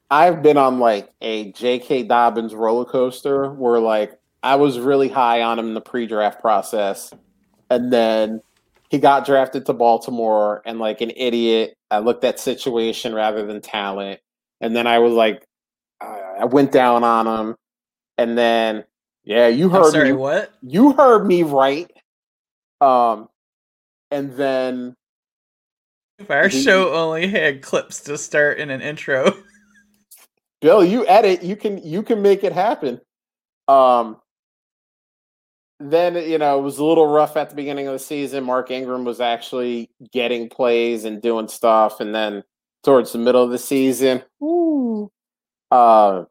I've 0.10 0.42
been 0.42 0.58
on 0.58 0.80
like 0.80 1.12
a 1.22 1.52
J.K. 1.52 2.04
Dobbins 2.04 2.56
roller 2.56 2.86
coaster 2.86 3.52
where 3.52 3.80
like 3.80 4.18
I 4.42 4.56
was 4.56 4.80
really 4.80 5.10
high 5.10 5.42
on 5.42 5.60
him 5.60 5.68
in 5.68 5.74
the 5.74 5.82
pre-draft 5.82 6.40
process, 6.40 7.14
and 7.70 7.92
then 7.92 8.42
he 8.90 8.98
got 8.98 9.26
drafted 9.26 9.66
to 9.66 9.74
Baltimore, 9.74 10.62
and 10.66 10.80
like 10.80 11.02
an 11.02 11.12
idiot, 11.16 11.76
I 11.92 12.00
looked 12.00 12.24
at 12.24 12.40
situation 12.40 13.14
rather 13.14 13.46
than 13.46 13.62
talent, 13.62 14.22
and 14.62 14.76
then 14.76 14.88
I 14.88 15.00
was 15.00 15.14
like, 15.14 15.46
I 16.02 16.46
went 16.46 16.72
down 16.72 17.04
on 17.04 17.28
him, 17.28 17.56
and 18.20 18.38
then 18.38 18.84
yeah, 19.24 19.48
you 19.48 19.70
heard 19.70 19.94
sorry, 19.94 20.12
me. 20.12 20.18
What 20.18 20.54
you 20.62 20.92
heard 20.92 21.26
me 21.26 21.44
right? 21.44 21.90
Um, 22.82 23.30
and 24.12 24.34
then 24.34 24.96
if 26.18 26.30
our 26.30 26.50
he, 26.50 26.62
show 26.62 26.94
only 26.94 27.28
had 27.28 27.62
clips 27.62 28.02
to 28.02 28.18
start 28.18 28.58
in 28.58 28.70
an 28.70 28.82
intro, 28.82 29.34
Bill, 30.62 30.84
you 30.84 31.08
edit, 31.08 31.44
you 31.44 31.56
can 31.56 31.78
you 31.82 32.04
can 32.04 32.22
make 32.22 32.44
it 32.44 32.52
happen. 32.52 33.00
Um, 33.70 34.18
then 35.80 36.16
you 36.16 36.38
know 36.38 36.60
it 36.60 36.62
was 36.62 36.78
a 36.78 36.84
little 36.84 37.08
rough 37.08 37.38
at 37.38 37.50
the 37.50 37.56
beginning 37.56 37.88
of 37.88 37.94
the 37.94 38.00
season. 38.00 38.44
Mark 38.44 38.70
Ingram 38.70 39.06
was 39.06 39.22
actually 39.22 39.90
getting 40.12 40.50
plays 40.50 41.06
and 41.06 41.22
doing 41.22 41.48
stuff, 41.48 42.02
and 42.02 42.14
then 42.14 42.44
towards 42.84 43.14
the 43.14 43.20
middle 43.20 43.44
of 43.44 43.52
the 43.52 43.58
season, 43.58 44.24
woo, 44.42 45.10
uh, 45.72 46.26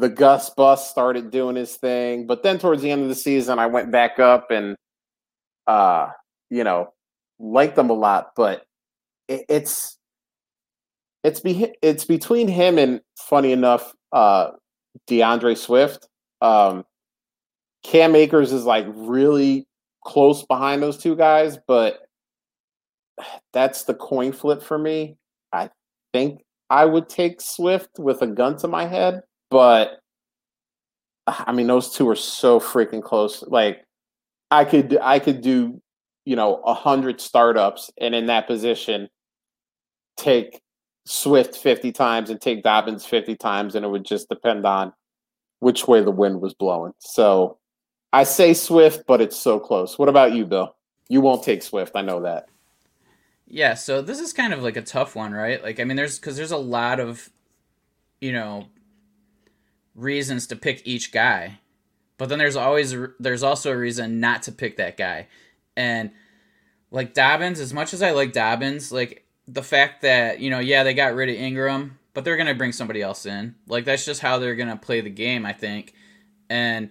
the 0.00 0.08
Gus 0.08 0.50
Bus 0.50 0.90
started 0.90 1.30
doing 1.30 1.56
his 1.56 1.76
thing. 1.76 2.26
But 2.26 2.42
then 2.42 2.58
towards 2.58 2.82
the 2.82 2.90
end 2.90 3.02
of 3.02 3.08
the 3.08 3.14
season, 3.14 3.58
I 3.58 3.66
went 3.66 3.90
back 3.90 4.18
up 4.18 4.50
and 4.50 4.76
uh, 5.66 6.08
you 6.48 6.64
know, 6.64 6.92
like 7.38 7.74
them 7.74 7.90
a 7.90 7.94
lot, 7.94 8.32
but 8.36 8.64
it, 9.28 9.44
it's 9.48 9.98
it's 11.22 11.40
be 11.40 11.72
it's 11.82 12.04
between 12.04 12.48
him 12.48 12.78
and 12.78 13.00
funny 13.16 13.52
enough, 13.52 13.92
uh, 14.12 14.50
D'Andre 15.06 15.54
Swift. 15.54 16.08
Um, 16.40 16.84
Cam 17.82 18.14
Akers 18.16 18.52
is 18.52 18.64
like 18.64 18.86
really 18.88 19.66
close 20.04 20.44
behind 20.44 20.82
those 20.82 20.98
two 20.98 21.16
guys, 21.16 21.58
but 21.68 22.00
that's 23.52 23.84
the 23.84 23.94
coin 23.94 24.32
flip 24.32 24.62
for 24.62 24.78
me. 24.78 25.16
I 25.52 25.70
think 26.12 26.42
I 26.70 26.84
would 26.84 27.08
take 27.08 27.40
Swift 27.40 27.98
with 27.98 28.22
a 28.22 28.26
gun 28.26 28.56
to 28.58 28.68
my 28.68 28.86
head, 28.86 29.22
but 29.50 30.00
I 31.26 31.52
mean 31.52 31.66
those 31.66 31.94
two 31.94 32.08
are 32.08 32.16
so 32.16 32.60
freaking 32.60 33.02
close. 33.02 33.42
Like 33.42 33.84
I 34.50 34.64
could 34.64 34.98
I 35.00 35.18
could 35.18 35.40
do 35.42 35.80
you 36.24 36.36
know 36.36 36.56
a 36.64 36.74
hundred 36.74 37.20
startups 37.20 37.90
and 38.00 38.14
in 38.14 38.26
that 38.26 38.46
position 38.46 39.08
take 40.16 40.60
Swift 41.06 41.56
fifty 41.56 41.92
times 41.92 42.30
and 42.30 42.40
take 42.40 42.62
Dobbins 42.62 43.04
fifty 43.04 43.36
times, 43.36 43.74
and 43.74 43.84
it 43.84 43.88
would 43.88 44.04
just 44.04 44.28
depend 44.28 44.66
on 44.66 44.92
which 45.60 45.88
way 45.88 46.02
the 46.02 46.10
wind 46.10 46.40
was 46.40 46.54
blowing. 46.54 46.92
So 46.98 47.58
I 48.12 48.24
say 48.24 48.54
Swift, 48.54 49.04
but 49.06 49.20
it's 49.20 49.36
so 49.36 49.58
close. 49.58 49.98
What 49.98 50.08
about 50.08 50.32
you, 50.32 50.44
Bill? 50.44 50.76
You 51.08 51.20
won't 51.20 51.42
take 51.42 51.62
Swift. 51.62 51.92
I 51.94 52.02
know 52.02 52.22
that. 52.22 52.48
Yeah, 53.46 53.74
so 53.74 54.00
this 54.00 54.20
is 54.20 54.32
kind 54.32 54.52
of 54.52 54.62
like 54.62 54.76
a 54.76 54.82
tough 54.82 55.16
one, 55.16 55.32
right? 55.32 55.62
Like, 55.62 55.80
I 55.80 55.84
mean, 55.84 55.96
there's 55.96 56.18
because 56.18 56.36
there's 56.36 56.52
a 56.52 56.56
lot 56.56 57.00
of, 57.00 57.28
you 58.20 58.32
know, 58.32 58.68
reasons 60.00 60.46
to 60.48 60.56
pick 60.56 60.82
each 60.84 61.12
guy, 61.12 61.60
but 62.18 62.28
then 62.28 62.38
there's 62.38 62.56
always 62.56 62.94
there's 63.18 63.42
also 63.42 63.72
a 63.72 63.76
reason 63.76 64.20
not 64.20 64.42
to 64.44 64.52
pick 64.52 64.76
that 64.76 64.96
guy, 64.96 65.28
and 65.76 66.10
like 66.90 67.14
Dobbins, 67.14 67.60
as 67.60 67.72
much 67.72 67.94
as 67.94 68.02
I 68.02 68.10
like 68.10 68.32
Dobbins, 68.32 68.90
like 68.90 69.24
the 69.46 69.62
fact 69.62 70.02
that 70.02 70.40
you 70.40 70.50
know, 70.50 70.58
yeah, 70.58 70.82
they 70.82 70.94
got 70.94 71.14
rid 71.14 71.28
of 71.28 71.36
Ingram, 71.36 71.98
but 72.14 72.24
they're 72.24 72.36
gonna 72.36 72.54
bring 72.54 72.72
somebody 72.72 73.02
else 73.02 73.26
in. 73.26 73.54
Like 73.66 73.84
that's 73.84 74.04
just 74.04 74.20
how 74.20 74.38
they're 74.38 74.56
gonna 74.56 74.76
play 74.76 75.00
the 75.00 75.10
game, 75.10 75.46
I 75.46 75.52
think, 75.52 75.94
and 76.48 76.90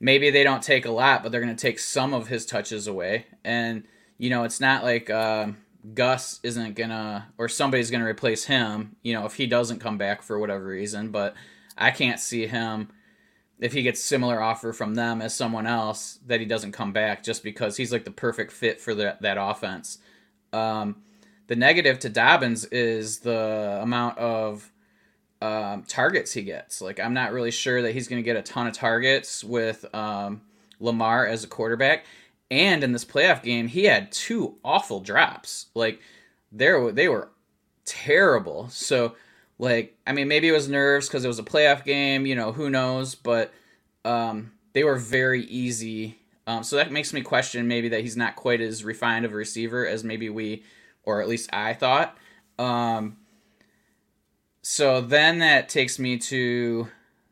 maybe 0.00 0.30
they 0.30 0.44
don't 0.44 0.62
take 0.62 0.86
a 0.86 0.90
lot, 0.90 1.22
but 1.22 1.32
they're 1.32 1.40
gonna 1.40 1.54
take 1.54 1.78
some 1.78 2.14
of 2.14 2.28
his 2.28 2.46
touches 2.46 2.86
away, 2.86 3.26
and 3.44 3.84
you 4.18 4.30
know, 4.30 4.44
it's 4.44 4.60
not 4.60 4.82
like. 4.82 5.10
Uh, 5.10 5.48
Gus 5.94 6.40
isn't 6.42 6.74
gonna 6.74 7.28
or 7.38 7.48
somebody's 7.48 7.90
gonna 7.90 8.04
replace 8.04 8.44
him, 8.44 8.96
you 9.02 9.12
know, 9.14 9.24
if 9.26 9.34
he 9.34 9.46
doesn't 9.46 9.78
come 9.78 9.96
back 9.96 10.22
for 10.22 10.38
whatever 10.38 10.66
reason. 10.66 11.10
But 11.10 11.34
I 11.78 11.90
can't 11.90 12.20
see 12.20 12.46
him 12.46 12.88
if 13.58 13.72
he 13.72 13.82
gets 13.82 14.02
similar 14.02 14.40
offer 14.40 14.72
from 14.72 14.94
them 14.94 15.20
as 15.20 15.34
someone 15.34 15.66
else 15.66 16.18
that 16.26 16.40
he 16.40 16.46
doesn't 16.46 16.72
come 16.72 16.92
back 16.92 17.22
just 17.22 17.42
because 17.42 17.76
he's 17.76 17.92
like 17.92 18.04
the 18.04 18.10
perfect 18.10 18.52
fit 18.52 18.80
for 18.80 18.94
the, 18.94 19.16
that 19.20 19.36
offense. 19.40 19.98
Um, 20.52 21.02
the 21.48 21.56
negative 21.56 21.98
to 22.00 22.08
Dobbins 22.08 22.66
is 22.66 23.20
the 23.20 23.80
amount 23.82 24.18
of 24.18 24.70
um, 25.40 25.84
targets 25.84 26.32
he 26.32 26.42
gets. 26.42 26.80
Like 26.80 27.00
I'm 27.00 27.14
not 27.14 27.32
really 27.32 27.50
sure 27.50 27.82
that 27.82 27.92
he's 27.92 28.08
going 28.08 28.22
to 28.22 28.24
get 28.24 28.36
a 28.36 28.42
ton 28.42 28.66
of 28.66 28.74
targets 28.74 29.42
with 29.42 29.92
um, 29.94 30.42
Lamar 30.80 31.26
as 31.26 31.44
a 31.44 31.48
quarterback. 31.48 32.04
And 32.50 32.82
in 32.82 32.92
this 32.92 33.04
playoff 33.04 33.42
game, 33.42 33.68
he 33.68 33.84
had 33.84 34.10
two 34.12 34.56
awful 34.64 35.00
drops. 35.00 35.66
Like 35.74 36.00
there, 36.52 36.92
they 36.92 37.08
were 37.08 37.30
terrible. 37.84 38.68
So, 38.70 39.14
like, 39.58 39.96
I 40.06 40.12
mean, 40.12 40.28
maybe 40.28 40.48
it 40.48 40.52
was 40.52 40.68
nerves 40.68 41.08
because 41.08 41.24
it 41.24 41.28
was 41.28 41.38
a 41.38 41.44
playoff 41.44 41.84
game. 41.84 42.26
You 42.26 42.34
know, 42.34 42.52
who 42.52 42.70
knows? 42.70 43.14
But 43.14 43.52
um, 44.04 44.52
they 44.72 44.84
were 44.84 44.96
very 44.96 45.44
easy. 45.44 46.18
Um, 46.46 46.62
so 46.62 46.76
that 46.76 46.92
makes 46.92 47.12
me 47.12 47.20
question 47.20 47.68
maybe 47.68 47.88
that 47.90 48.00
he's 48.00 48.16
not 48.16 48.36
quite 48.36 48.60
as 48.60 48.84
refined 48.84 49.24
of 49.24 49.32
a 49.32 49.36
receiver 49.36 49.86
as 49.86 50.02
maybe 50.02 50.30
we, 50.30 50.62
or 51.02 51.20
at 51.20 51.28
least 51.28 51.50
I 51.52 51.74
thought. 51.74 52.16
Um, 52.58 53.18
so 54.62 55.00
then 55.00 55.38
that 55.40 55.68
takes 55.68 55.98
me 55.98 56.18
to 56.18 56.88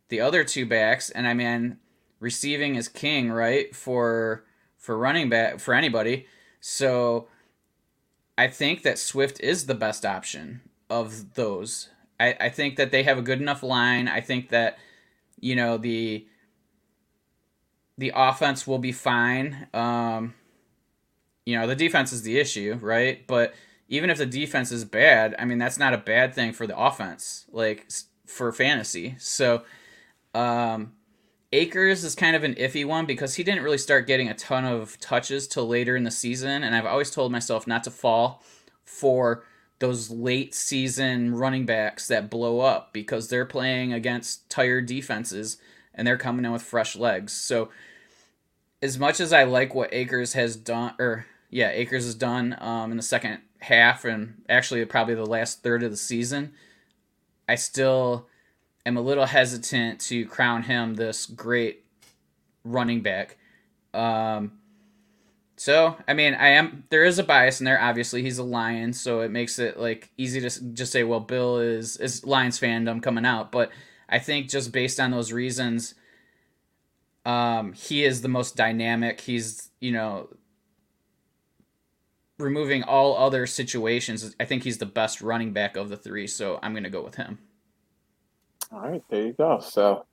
the 0.09 0.21
other 0.21 0.45
two 0.45 0.67
backs, 0.67 1.11
and 1.11 1.27
I 1.27 1.35
mean, 1.35 1.79
receiving 2.21 2.77
is 2.77 2.89
king, 2.89 3.31
right? 3.31 3.75
For 3.75 4.45
for 4.77 4.97
running 4.97 5.29
back 5.29 5.59
for 5.59 5.75
anybody. 5.75 6.27
So 6.61 7.29
I 8.39 8.49
think 8.49 8.83
that 8.83 8.99
Swift 8.99 9.41
is 9.41 9.67
the 9.67 9.75
best 9.75 10.05
option 10.05 10.61
of 10.89 11.35
those. 11.35 11.89
I, 12.19 12.37
I 12.41 12.49
think 12.49 12.77
that 12.77 12.91
they 12.91 13.03
have 13.03 13.19
a 13.19 13.23
good 13.23 13.41
enough 13.41 13.63
line. 13.63 14.09
I 14.09 14.21
think 14.21 14.51
that 14.51 14.79
you 15.41 15.57
know 15.57 15.77
the 15.77 16.27
the 17.99 18.13
offense 18.15 18.67
will 18.67 18.79
be 18.79 18.93
fine. 18.93 19.69
Um, 19.75 20.35
you 21.45 21.59
know 21.59 21.67
the 21.67 21.77
defense 21.77 22.13
is 22.13 22.23
the 22.23 22.39
issue, 22.39 22.79
right? 22.81 23.27
But 23.27 23.55
even 23.89 24.11
if 24.11 24.19
the 24.19 24.27
defense 24.27 24.73
is 24.73 24.85
bad, 24.85 25.35
I 25.39 25.45
mean 25.45 25.59
that's 25.59 25.79
not 25.79 25.95
a 25.95 25.99
bad 25.99 26.35
thing 26.35 26.53
for 26.53 26.67
the 26.67 26.79
offense, 26.79 27.47
like 27.51 27.89
for 28.27 28.53
fantasy. 28.53 29.17
So 29.19 29.63
um, 30.35 30.93
Akers 31.53 32.05
is 32.05 32.15
kind 32.15 32.35
of 32.35 32.45
an 32.45 32.55
iffy 32.55 32.85
one 32.85 33.07
because 33.07 33.35
he 33.35 33.45
didn't 33.45 33.63
really 33.63 33.79
start 33.79 34.07
getting 34.07 34.29
a 34.29 34.35
ton 34.35 34.65
of 34.65 34.99
touches 35.01 35.47
till 35.47 35.67
later 35.67 35.97
in 35.97 36.05
the 36.05 36.11
season, 36.11 36.63
and 36.63 36.75
I've 36.75 36.87
always 36.87 37.11
told 37.11 37.31
myself 37.31 37.67
not 37.67 37.85
to 37.85 37.91
fall 37.91 38.43
for 38.85 39.45
those 39.79 40.11
late 40.11 40.55
season 40.55 41.35
running 41.35 41.67
backs 41.67 42.07
that 42.09 42.31
blow 42.31 42.61
up 42.61 42.93
because 42.93 43.29
they're 43.29 43.45
playing 43.45 43.93
against 43.93 44.49
tired 44.49 44.87
defenses 44.87 45.59
and 45.95 46.07
they're 46.07 46.17
coming 46.17 46.45
in 46.45 46.53
with 46.53 46.63
fresh 46.63 46.97
legs. 46.97 47.33
So 47.33 47.71
as 48.81 48.99
much 48.99 49.21
as 49.21 49.33
I 49.33 49.45
like 49.45 49.75
what 49.75 49.93
Akers 49.93 50.33
has 50.33 50.57
done 50.57 50.95
or 50.99 51.27
yeah, 51.51 51.71
Akers 51.71 52.05
has 52.05 52.15
done 52.15 52.57
um, 52.61 52.91
in 52.91 52.97
the 52.97 53.03
second 53.03 53.41
half 53.61 54.05
and 54.05 54.43
actually 54.49 54.85
probably 54.85 55.15
the 55.15 55.27
last 55.27 55.63
third 55.63 55.83
of 55.83 55.91
the 55.91 55.97
season, 55.97 56.55
I 57.49 57.55
still 57.55 58.27
am 58.85 58.97
a 58.97 59.01
little 59.01 59.27
hesitant 59.27 60.01
to 60.03 60.27
crown 60.27 60.63
him 60.63 60.95
this 60.95 61.27
great 61.27 61.85
running 62.65 63.03
back. 63.03 63.37
Um, 63.95 64.53
so 65.57 65.97
I 66.07 66.15
mean, 66.15 66.35
I 66.35 66.49
am 66.49 66.85
there 66.91 67.05
is 67.05 67.19
a 67.19 67.25
bias 67.25 67.61
in 67.61 67.65
there. 67.65 67.81
Obviously, 67.81 68.23
he's 68.23 68.39
a 68.39 68.45
Lion, 68.45 68.93
so 68.93 69.21
it 69.21 69.31
makes 69.31 69.59
it 69.59 69.79
like 69.79 70.11
easy 70.17 70.41
to 70.41 70.51
just 70.73 70.93
say, 70.93 71.03
well, 71.03 71.21
Bill 71.21 71.59
is 71.59 71.97
is 71.97 72.25
Lions 72.25 72.61
fandom 72.61 73.03
coming 73.03 73.25
out. 73.25 73.53
But 73.53 73.71
I 74.09 74.19
think 74.19 74.49
just 74.49 74.73
based 74.73 75.01
on 75.01 75.11
those 75.11 75.33
reasons, 75.33 75.95
um, 77.25 77.73
he 77.73 78.05
is 78.05 78.23
the 78.23 78.29
most 78.29 78.57
dynamic. 78.57 79.21
He's 79.23 79.71
you 79.81 79.93
know 79.93 80.29
removing 82.39 82.83
all 82.83 83.17
other 83.17 83.47
situations. 83.47 84.35
I 84.39 84.45
think 84.45 84.63
he's 84.63 84.79
the 84.79 84.87
best 84.87 85.23
running 85.23 85.53
back 85.53 85.77
of 85.77 85.89
the 85.89 85.97
three. 85.97 86.27
So 86.27 86.59
I'm 86.63 86.75
gonna 86.75 86.91
go 86.91 87.03
with 87.03 87.15
him. 87.15 87.39
All 88.73 88.81
right, 88.81 89.03
there 89.09 89.27
you 89.27 89.33
go. 89.33 89.61
So, 89.61 90.05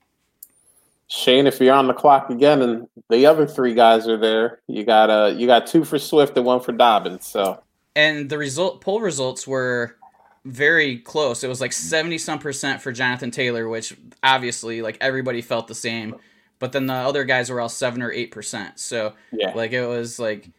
Shane, 1.08 1.48
if 1.48 1.60
you're 1.60 1.74
on 1.74 1.88
the 1.88 1.94
clock 1.94 2.30
again, 2.30 2.62
and 2.62 2.88
the 3.10 3.26
other 3.26 3.46
three 3.46 3.74
guys 3.74 4.08
are 4.08 4.18
there, 4.18 4.62
you 4.68 4.84
got 4.84 5.10
uh, 5.10 5.34
you 5.36 5.48
got 5.48 5.68
two 5.68 5.84
for 5.84 6.00
Swift 6.00 6.38
and 6.38 6.46
one 6.46 6.60
for 6.60 6.72
Dobbins. 6.72 7.26
So, 7.26 7.62
and 7.96 8.30
the 8.30 8.38
result 8.38 8.82
poll 8.82 9.02
results 9.02 9.48
were 9.48 9.98
very 10.46 10.98
close. 10.98 11.44
It 11.44 11.48
was 11.48 11.62
like 11.62 11.74
seventy 11.74 12.18
some 12.18 12.40
percent 12.40 12.82
for 12.82 12.92
Jonathan 12.92 13.32
Taylor, 13.32 13.68
which 13.68 13.96
obviously 14.24 14.82
like 14.82 14.98
everybody 15.02 15.42
felt 15.42 15.68
the 15.68 15.76
same. 15.76 16.16
But 16.60 16.72
then 16.72 16.88
the 16.88 16.94
other 16.94 17.26
guys 17.26 17.50
were 17.50 17.60
all 17.60 17.70
seven 17.70 18.02
or 18.02 18.12
eight 18.12 18.32
percent. 18.32 18.80
So 18.80 19.14
yeah, 19.32 19.54
like 19.54 19.72
it 19.74 19.86
was 19.86 20.18
like, 20.18 20.50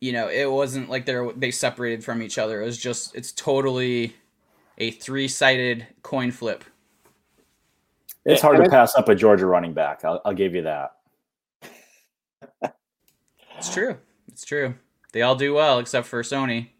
you 0.00 0.12
know, 0.12 0.28
it 0.28 0.50
wasn't 0.50 0.90
like 0.90 1.06
they 1.06 1.16
they 1.36 1.50
separated 1.50 2.04
from 2.04 2.22
each 2.22 2.38
other. 2.38 2.60
It 2.60 2.66
was 2.66 2.78
just 2.78 3.14
it's 3.14 3.32
totally 3.32 4.14
a 4.78 4.90
three 4.90 5.28
sided 5.28 5.86
coin 6.02 6.32
flip 6.32 6.64
it's 8.24 8.42
hard 8.42 8.56
and 8.56 8.64
to 8.64 8.70
pass 8.70 8.94
up 8.94 9.08
a 9.08 9.14
Georgia 9.14 9.46
running 9.46 9.74
back. 9.74 10.04
I'll, 10.04 10.20
I'll 10.24 10.34
give 10.34 10.54
you 10.54 10.62
that. 10.62 10.92
It's 13.58 13.72
true. 13.72 13.96
It's 14.26 14.44
true. 14.44 14.74
They 15.12 15.22
all 15.22 15.36
do 15.36 15.54
well 15.54 15.78
except 15.78 16.08
for 16.08 16.22
Sony. 16.22 16.70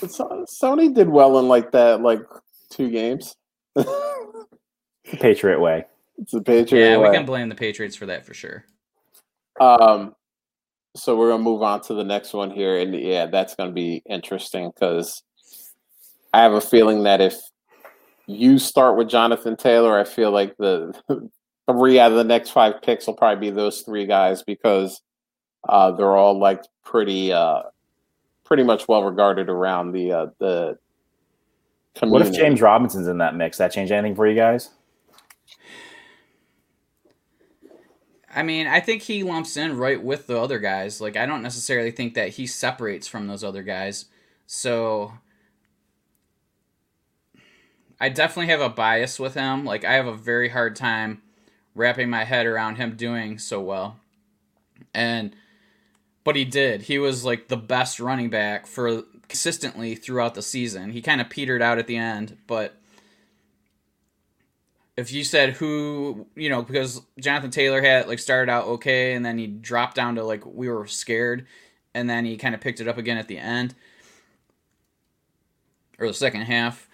Sony 0.00 0.92
did 0.92 1.08
well 1.08 1.38
in 1.38 1.46
like 1.46 1.70
that, 1.70 2.00
like 2.00 2.20
two 2.70 2.90
games. 2.90 3.36
the 3.74 4.46
Patriot 5.04 5.60
way. 5.60 5.86
It's 6.18 6.32
the 6.32 6.42
Patriot 6.42 6.90
yeah, 6.90 6.96
way. 6.96 7.10
we 7.10 7.16
can 7.16 7.26
blame 7.26 7.48
the 7.48 7.54
Patriots 7.54 7.94
for 7.94 8.06
that 8.06 8.26
for 8.26 8.34
sure. 8.34 8.64
Um, 9.60 10.16
so 10.96 11.16
we're 11.16 11.30
gonna 11.30 11.42
move 11.42 11.62
on 11.62 11.80
to 11.82 11.94
the 11.94 12.04
next 12.04 12.32
one 12.32 12.50
here, 12.50 12.78
and 12.78 12.94
yeah, 12.94 13.26
that's 13.26 13.54
gonna 13.54 13.72
be 13.72 14.02
interesting 14.08 14.72
because 14.74 15.22
I 16.32 16.42
have 16.42 16.54
a 16.54 16.60
feeling 16.60 17.04
that 17.04 17.20
if 17.20 17.38
you 18.26 18.58
start 18.58 18.96
with 18.96 19.08
Jonathan 19.08 19.56
Taylor, 19.56 19.98
I 19.98 20.04
feel 20.04 20.30
like 20.30 20.56
the 20.56 20.94
three 21.70 21.98
out 21.98 22.12
of 22.12 22.18
the 22.18 22.24
next 22.24 22.50
five 22.50 22.82
picks 22.82 23.06
will 23.06 23.14
probably 23.14 23.50
be 23.50 23.54
those 23.54 23.82
three 23.82 24.06
guys 24.06 24.42
because 24.42 25.02
uh, 25.68 25.92
they're 25.92 26.16
all 26.16 26.38
like 26.38 26.62
pretty 26.84 27.32
uh, 27.32 27.62
pretty 28.44 28.62
much 28.62 28.88
well 28.88 29.04
regarded 29.04 29.48
around 29.48 29.92
the 29.92 30.12
uh, 30.12 30.26
the 30.38 30.78
community. 31.94 32.24
What 32.24 32.34
if 32.34 32.40
James 32.40 32.60
Robinson's 32.60 33.08
in 33.08 33.18
that 33.18 33.34
mix? 33.34 33.58
That 33.58 33.72
change 33.72 33.90
anything 33.90 34.14
for 34.14 34.26
you 34.26 34.34
guys? 34.34 34.70
I 38.34 38.42
mean, 38.42 38.66
I 38.66 38.80
think 38.80 39.02
he 39.02 39.22
lumps 39.22 39.58
in 39.58 39.76
right 39.76 40.02
with 40.02 40.26
the 40.26 40.40
other 40.40 40.58
guys. 40.58 41.02
Like, 41.02 41.16
I 41.16 41.26
don't 41.26 41.42
necessarily 41.42 41.90
think 41.90 42.14
that 42.14 42.30
he 42.30 42.46
separates 42.46 43.06
from 43.06 43.26
those 43.26 43.44
other 43.44 43.62
guys. 43.62 44.06
So 44.46 45.12
I 48.02 48.08
definitely 48.08 48.50
have 48.50 48.60
a 48.60 48.68
bias 48.68 49.20
with 49.20 49.34
him. 49.34 49.64
Like 49.64 49.84
I 49.84 49.92
have 49.92 50.08
a 50.08 50.16
very 50.16 50.48
hard 50.48 50.74
time 50.74 51.22
wrapping 51.72 52.10
my 52.10 52.24
head 52.24 52.46
around 52.46 52.74
him 52.74 52.96
doing 52.96 53.38
so 53.38 53.60
well. 53.60 54.00
And 54.92 55.36
but 56.24 56.34
he 56.34 56.44
did. 56.44 56.82
He 56.82 56.98
was 56.98 57.24
like 57.24 57.46
the 57.46 57.56
best 57.56 58.00
running 58.00 58.28
back 58.28 58.66
for 58.66 59.02
consistently 59.28 59.94
throughout 59.94 60.34
the 60.34 60.42
season. 60.42 60.90
He 60.90 61.00
kind 61.00 61.20
of 61.20 61.30
petered 61.30 61.62
out 61.62 61.78
at 61.78 61.86
the 61.86 61.96
end, 61.96 62.38
but 62.48 62.76
if 64.96 65.12
you 65.12 65.22
said 65.22 65.50
who, 65.50 66.26
you 66.34 66.48
know, 66.48 66.60
because 66.60 67.02
Jonathan 67.20 67.52
Taylor 67.52 67.80
had 67.80 68.08
like 68.08 68.18
started 68.18 68.50
out 68.50 68.66
okay 68.66 69.14
and 69.14 69.24
then 69.24 69.38
he 69.38 69.46
dropped 69.46 69.94
down 69.94 70.16
to 70.16 70.24
like 70.24 70.44
we 70.44 70.68
were 70.68 70.88
scared 70.88 71.46
and 71.94 72.10
then 72.10 72.24
he 72.24 72.36
kind 72.36 72.56
of 72.56 72.60
picked 72.60 72.80
it 72.80 72.88
up 72.88 72.98
again 72.98 73.16
at 73.16 73.28
the 73.28 73.38
end 73.38 73.76
or 76.00 76.08
the 76.08 76.14
second 76.14 76.42
half. 76.42 76.88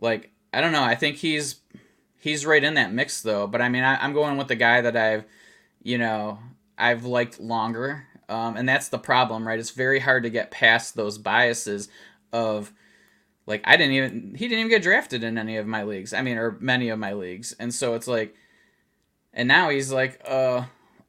Like 0.00 0.30
I 0.54 0.60
don't 0.60 0.72
know. 0.72 0.82
I 0.82 0.94
think 0.94 1.16
he's 1.16 1.56
he's 2.20 2.46
right 2.46 2.62
in 2.62 2.74
that 2.74 2.92
mix 2.92 3.22
though. 3.22 3.46
But 3.46 3.60
I 3.60 3.68
mean, 3.68 3.84
I, 3.84 4.04
am 4.04 4.12
going 4.12 4.36
with 4.36 4.48
the 4.48 4.56
guy 4.56 4.80
that 4.80 4.96
I've, 4.96 5.24
you 5.82 5.98
know, 5.98 6.38
I've 6.78 7.04
liked 7.04 7.40
longer, 7.40 8.06
um, 8.28 8.56
and 8.56 8.68
that's 8.68 8.88
the 8.88 8.98
problem, 8.98 9.46
right? 9.46 9.58
It's 9.58 9.70
very 9.70 10.00
hard 10.00 10.22
to 10.22 10.30
get 10.30 10.50
past 10.50 10.96
those 10.96 11.18
biases 11.18 11.88
of 12.32 12.72
like 13.46 13.62
I 13.64 13.76
didn't 13.76 13.92
even 13.92 14.34
he 14.36 14.48
didn't 14.48 14.60
even 14.60 14.70
get 14.70 14.82
drafted 14.82 15.22
in 15.22 15.36
any 15.36 15.56
of 15.56 15.66
my 15.66 15.82
leagues. 15.82 16.12
I 16.12 16.22
mean, 16.22 16.38
or 16.38 16.56
many 16.60 16.88
of 16.88 16.98
my 16.98 17.12
leagues, 17.12 17.52
and 17.58 17.74
so 17.74 17.94
it's 17.94 18.08
like, 18.08 18.34
and 19.32 19.46
now 19.46 19.68
he's 19.68 19.92
like 19.92 20.20
uh 20.26 20.64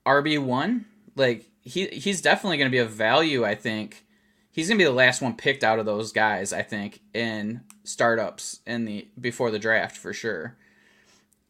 RB 0.06 0.44
one. 0.44 0.86
Like 1.16 1.50
he 1.62 1.88
he's 1.88 2.22
definitely 2.22 2.58
going 2.58 2.70
to 2.70 2.76
be 2.76 2.80
a 2.80 2.86
value. 2.86 3.46
I 3.46 3.56
think 3.56 4.06
he's 4.52 4.68
going 4.68 4.78
to 4.78 4.84
be 4.84 4.88
the 4.88 4.96
last 4.96 5.22
one 5.22 5.36
picked 5.36 5.64
out 5.64 5.80
of 5.80 5.86
those 5.86 6.12
guys. 6.12 6.52
I 6.52 6.62
think 6.62 7.02
in 7.14 7.62
startups 7.88 8.60
in 8.66 8.86
the 8.86 9.08
before 9.20 9.52
the 9.52 9.60
draft 9.60 9.98
for 9.98 10.14
sure, 10.14 10.56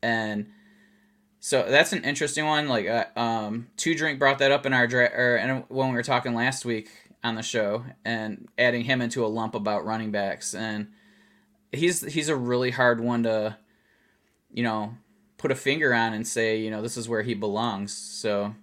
and. 0.01 0.47
So 1.41 1.63
that's 1.69 1.93
an 1.93 2.03
interesting 2.03 2.47
one. 2.47 2.67
Like, 2.67 2.87
uh, 2.87 3.05
um, 3.15 3.67
Two 3.77 3.93
Drink 3.93 4.17
brought 4.17 4.39
that 4.39 4.51
up 4.51 4.65
in 4.65 4.73
our 4.73 4.87
draft, 4.87 5.13
or 5.13 5.35
and 5.35 5.63
when 5.67 5.89
we 5.89 5.93
were 5.93 6.01
talking 6.01 6.33
last 6.33 6.65
week 6.65 6.89
on 7.25 7.35
the 7.35 7.41
show 7.41 7.83
and 8.05 8.47
adding 8.57 8.83
him 8.83 9.01
into 9.01 9.25
a 9.25 9.27
lump 9.27 9.55
about 9.55 9.83
running 9.83 10.11
backs. 10.11 10.53
And 10.53 10.87
he's 11.71 12.01
he's 12.13 12.29
a 12.29 12.35
really 12.35 12.71
hard 12.71 13.01
one 13.01 13.23
to 13.23 13.57
you 14.53 14.63
know 14.63 14.93
put 15.37 15.51
a 15.51 15.55
finger 15.55 15.93
on 15.93 16.13
and 16.13 16.27
say 16.27 16.57
you 16.59 16.69
know 16.71 16.81
this 16.81 16.97
is 16.97 17.09
where 17.09 17.23
he 17.23 17.33
belongs. 17.33 17.93
So 17.93 18.55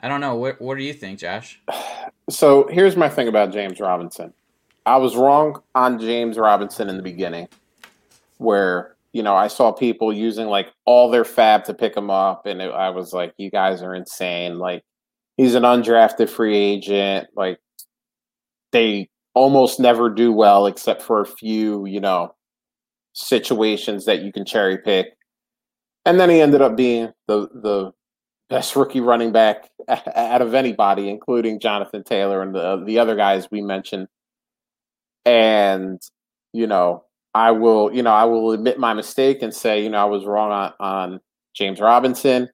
i 0.00 0.08
don't 0.08 0.20
know. 0.20 0.34
What 0.34 0.60
what 0.60 0.76
do 0.76 0.84
you 0.84 0.92
think 0.92 1.20
josh? 1.20 1.60
So 2.30 2.68
here's 2.68 2.96
my 2.96 3.08
thing 3.08 3.28
about 3.28 3.52
james 3.52 3.80
robinson 3.80 4.32
i 4.86 4.96
was 4.96 5.16
wrong 5.16 5.60
on 5.74 5.98
james 5.98 6.38
robinson 6.38 6.88
in 6.88 6.96
the 6.96 7.02
beginning 7.02 7.48
where 8.38 8.96
you 9.12 9.22
know 9.22 9.34
i 9.34 9.48
saw 9.48 9.72
people 9.72 10.12
using 10.12 10.46
like 10.46 10.72
all 10.84 11.10
their 11.10 11.24
fab 11.24 11.64
to 11.64 11.74
pick 11.74 11.96
him 11.96 12.10
up 12.10 12.46
and 12.46 12.60
it, 12.60 12.70
i 12.72 12.90
was 12.90 13.12
like 13.12 13.32
you 13.38 13.50
guys 13.50 13.82
are 13.82 13.94
insane 13.94 14.58
like 14.58 14.82
he's 15.36 15.54
an 15.54 15.62
undrafted 15.62 16.28
free 16.28 16.56
agent 16.56 17.28
like 17.36 17.58
they 18.72 19.08
almost 19.34 19.80
never 19.80 20.10
do 20.10 20.32
well 20.32 20.66
except 20.66 21.02
for 21.02 21.20
a 21.20 21.26
few, 21.26 21.86
you 21.86 22.00
know, 22.00 22.34
situations 23.12 24.04
that 24.06 24.22
you 24.22 24.32
can 24.32 24.44
cherry 24.44 24.78
pick. 24.78 25.16
And 26.04 26.18
then 26.18 26.30
he 26.30 26.40
ended 26.40 26.62
up 26.62 26.76
being 26.76 27.12
the 27.28 27.48
the 27.54 27.92
best 28.48 28.74
rookie 28.76 29.00
running 29.00 29.32
back 29.32 29.70
out 29.88 30.42
of 30.42 30.54
anybody, 30.54 31.08
including 31.08 31.60
Jonathan 31.60 32.02
Taylor 32.02 32.42
and 32.42 32.54
the 32.54 32.82
the 32.84 32.98
other 32.98 33.14
guys 33.14 33.50
we 33.50 33.62
mentioned. 33.62 34.08
And 35.24 36.00
you 36.52 36.66
know, 36.66 37.04
I 37.34 37.52
will, 37.52 37.92
you 37.94 38.02
know, 38.02 38.12
I 38.12 38.24
will 38.24 38.52
admit 38.52 38.78
my 38.78 38.94
mistake 38.94 39.42
and 39.42 39.54
say, 39.54 39.82
you 39.82 39.90
know, 39.90 40.02
I 40.02 40.04
was 40.04 40.26
wrong 40.26 40.50
on, 40.50 40.72
on 40.80 41.20
James 41.54 41.80
Robinson. 41.80 42.48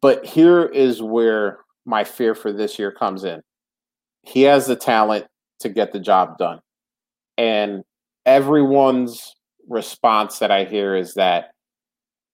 But 0.00 0.24
here 0.24 0.64
is 0.64 1.02
where 1.02 1.58
my 1.84 2.02
fear 2.04 2.34
for 2.34 2.52
this 2.52 2.78
year 2.78 2.90
comes 2.90 3.24
in 3.24 3.42
he 4.26 4.42
has 4.42 4.66
the 4.66 4.76
talent 4.76 5.26
to 5.60 5.68
get 5.68 5.92
the 5.92 6.00
job 6.00 6.36
done. 6.36 6.60
And 7.38 7.84
everyone's 8.26 9.34
response 9.68 10.40
that 10.40 10.50
I 10.50 10.64
hear 10.64 10.96
is 10.96 11.14
that 11.14 11.52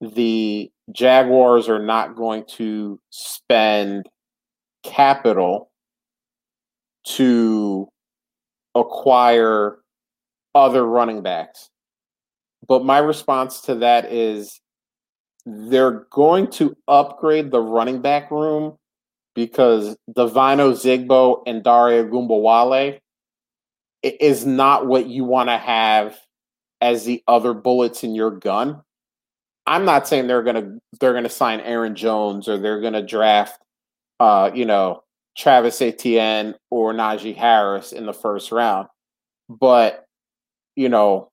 the 0.01 0.70
Jaguars 0.90 1.68
are 1.68 1.84
not 1.84 2.16
going 2.16 2.45
to 2.57 2.99
spend 3.11 4.09
capital 4.82 5.70
to 7.05 7.88
acquire 8.75 9.79
other 10.55 10.85
running 10.85 11.23
backs. 11.23 11.68
But 12.66 12.85
my 12.85 12.99
response 12.99 13.62
to 13.62 13.77
that 13.77 14.12
is 14.12 14.61
they're 15.45 16.07
going 16.11 16.49
to 16.53 16.77
upgrade 16.87 17.51
the 17.51 17.61
running 17.61 18.01
back 18.01 18.31
room 18.31 18.77
because 19.35 19.97
Devine 20.14 20.59
Ozigbo 20.59 21.43
and 21.47 21.64
Dare 21.64 22.05
Ogunbowale 22.05 23.01
is 24.03 24.47
not 24.47 24.87
what 24.87 25.07
you 25.07 25.25
want 25.25 25.49
to 25.49 25.57
have 25.57 26.18
as 26.81 27.05
the 27.05 27.23
other 27.27 27.55
bullets 27.55 28.05
in 28.05 28.14
your 28.14 28.31
gun. 28.31 28.83
I'm 29.66 29.85
not 29.85 30.09
saying 30.09 30.27
they're 30.27 30.43
gonna 30.43 30.79
they're 30.99 31.14
gonna 31.14 31.29
sign 31.29 31.61
Aaron 31.61 31.95
Jones 31.95 32.49
or 32.49 32.59
they're 32.59 32.81
gonna 32.81 33.03
draft 33.03 33.62
uh, 34.23 34.53
you 34.55 34.64
know, 34.64 35.03
Travis 35.37 35.80
Etienne 35.80 36.55
or 36.70 36.93
Najee 36.93 37.37
Harris 37.37 37.93
in 37.93 38.07
the 38.07 38.12
first 38.12 38.53
round. 38.53 38.89
But, 39.49 40.05
you 40.76 40.89
know, 40.89 41.30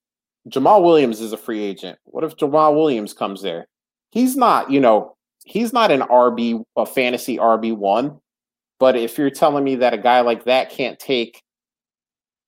Jamaal 0.49 0.83
Williams 0.83 1.21
is 1.21 1.33
a 1.33 1.37
free 1.37 1.63
agent. 1.63 1.97
What 2.05 2.23
if 2.23 2.35
Jamaal 2.37 2.75
Williams 2.75 3.13
comes 3.13 3.41
there? 3.41 3.67
He's 4.11 4.35
not, 4.35 4.71
you 4.71 4.79
know, 4.79 5.15
he's 5.45 5.73
not 5.73 5.91
an 5.91 6.01
RB, 6.01 6.63
a 6.75 6.85
fantasy 6.85 7.37
RB 7.37 7.75
one. 7.75 8.19
But 8.79 8.95
if 8.95 9.17
you're 9.17 9.29
telling 9.29 9.63
me 9.63 9.75
that 9.75 9.93
a 9.93 9.97
guy 9.97 10.21
like 10.21 10.45
that 10.45 10.69
can't 10.69 10.97
take, 10.97 11.41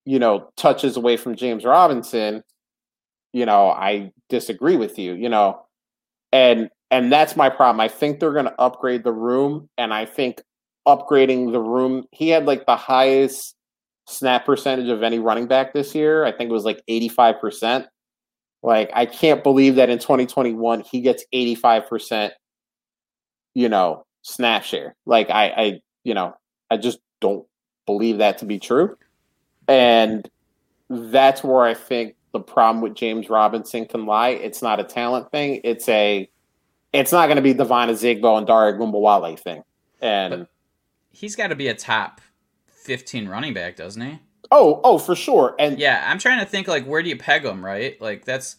you 0.05 0.17
know, 0.17 0.49
touches 0.55 0.97
away 0.97 1.17
from 1.17 1.35
James 1.35 1.65
Robinson, 1.65 2.43
you 3.33 3.45
know, 3.45 3.69
I 3.69 4.11
disagree 4.29 4.77
with 4.77 4.97
you. 4.97 5.13
You 5.13 5.29
know, 5.29 5.65
and 6.31 6.69
and 6.89 7.11
that's 7.11 7.35
my 7.35 7.49
problem. 7.49 7.81
I 7.81 7.89
think 7.89 8.19
they're 8.19 8.33
going 8.33 8.45
to 8.45 8.61
upgrade 8.61 9.03
the 9.03 9.11
room, 9.11 9.69
and 9.77 9.93
I 9.93 10.05
think 10.05 10.41
upgrading 10.87 11.51
the 11.51 11.59
room. 11.59 12.05
He 12.11 12.29
had 12.29 12.45
like 12.45 12.65
the 12.65 12.75
highest 12.75 13.55
snap 14.07 14.45
percentage 14.45 14.89
of 14.89 15.03
any 15.03 15.19
running 15.19 15.47
back 15.47 15.73
this 15.73 15.95
year. 15.95 16.25
I 16.25 16.31
think 16.31 16.49
it 16.49 16.53
was 16.53 16.65
like 16.65 16.81
eighty 16.87 17.09
five 17.09 17.39
percent. 17.39 17.87
Like 18.63 18.91
I 18.93 19.05
can't 19.05 19.43
believe 19.43 19.75
that 19.75 19.89
in 19.89 19.97
2021 19.97 20.81
he 20.81 21.01
gets 21.01 21.25
85% 21.33 22.31
you 23.53 23.69
know, 23.69 24.05
snap 24.21 24.63
share. 24.63 24.95
Like 25.05 25.29
I, 25.29 25.45
I, 25.49 25.81
you 26.03 26.13
know, 26.13 26.35
I 26.69 26.77
just 26.77 26.99
don't 27.19 27.45
believe 27.85 28.19
that 28.19 28.37
to 28.39 28.45
be 28.45 28.59
true. 28.59 28.97
And 29.67 30.29
that's 30.89 31.43
where 31.43 31.63
I 31.63 31.73
think 31.73 32.15
the 32.33 32.39
problem 32.39 32.81
with 32.81 32.95
James 32.95 33.29
Robinson 33.29 33.85
can 33.85 34.05
lie. 34.05 34.29
It's 34.29 34.61
not 34.61 34.79
a 34.79 34.83
talent 34.83 35.31
thing. 35.31 35.61
It's 35.63 35.87
a, 35.89 36.29
it's 36.93 37.11
not 37.11 37.27
going 37.27 37.37
to 37.37 37.41
be 37.41 37.53
Devine 37.53 37.89
Ozigbo 37.89 38.37
and 38.37 38.47
Dare 38.47 38.73
Ogunbowale 38.73 39.39
thing. 39.39 39.63
And 40.01 40.31
but 40.31 40.49
he's 41.11 41.35
got 41.35 41.47
to 41.47 41.55
be 41.55 41.67
a 41.67 41.75
top 41.75 42.21
15 42.67 43.27
running 43.27 43.53
back, 43.53 43.75
doesn't 43.75 44.01
he? 44.01 44.19
Oh, 44.51 44.81
oh, 44.83 44.97
for 44.97 45.15
sure. 45.15 45.55
And 45.59 45.79
yeah, 45.79 46.03
I'm 46.07 46.19
trying 46.19 46.39
to 46.39 46.45
think 46.45 46.67
like 46.67 46.85
where 46.85 47.03
do 47.03 47.09
you 47.09 47.17
peg 47.17 47.45
him, 47.45 47.63
right? 47.63 48.01
Like 48.01 48.25
that's 48.25 48.57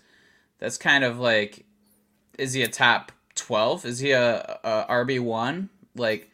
that's 0.58 0.78
kind 0.78 1.04
of 1.04 1.18
like 1.18 1.66
is 2.38 2.54
he 2.54 2.62
a 2.62 2.68
top 2.68 3.12
12? 3.34 3.86
Is 3.86 3.98
he 3.98 4.12
a, 4.12 4.58
a 4.64 4.86
RB1? 4.88 5.68
Like, 5.96 6.30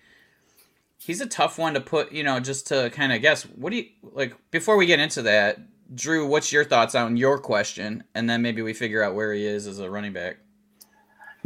he's 0.99 1.21
a 1.21 1.27
tough 1.27 1.59
one 1.59 1.75
to 1.75 1.81
put, 1.81 2.13
you 2.13 2.23
know, 2.23 2.41
just 2.41 2.67
to 2.69 2.91
kind 2.91 3.13
of 3.13 3.23
guess. 3.23 3.43
What 3.43 3.71
do 3.71 3.77
you, 3.77 3.87
like, 4.03 4.35
before 4.51 4.77
we 4.77 4.87
get 4.87 5.01
into 5.01 5.23
that, 5.23 5.59
Drew, 5.95 6.27
what's 6.27 6.53
your 6.53 6.65
thoughts 6.65 6.95
on 6.95 7.17
your 7.17 7.39
question? 7.39 8.05
And 8.15 8.29
then 8.29 8.43
maybe 8.43 8.63
we 8.63 8.75
figure 8.75 9.03
out 9.03 9.15
where 9.15 9.33
he 9.33 9.47
is 9.47 9.67
as 9.67 9.79
a 9.79 9.91
running 9.91 10.13
back. 10.13 10.39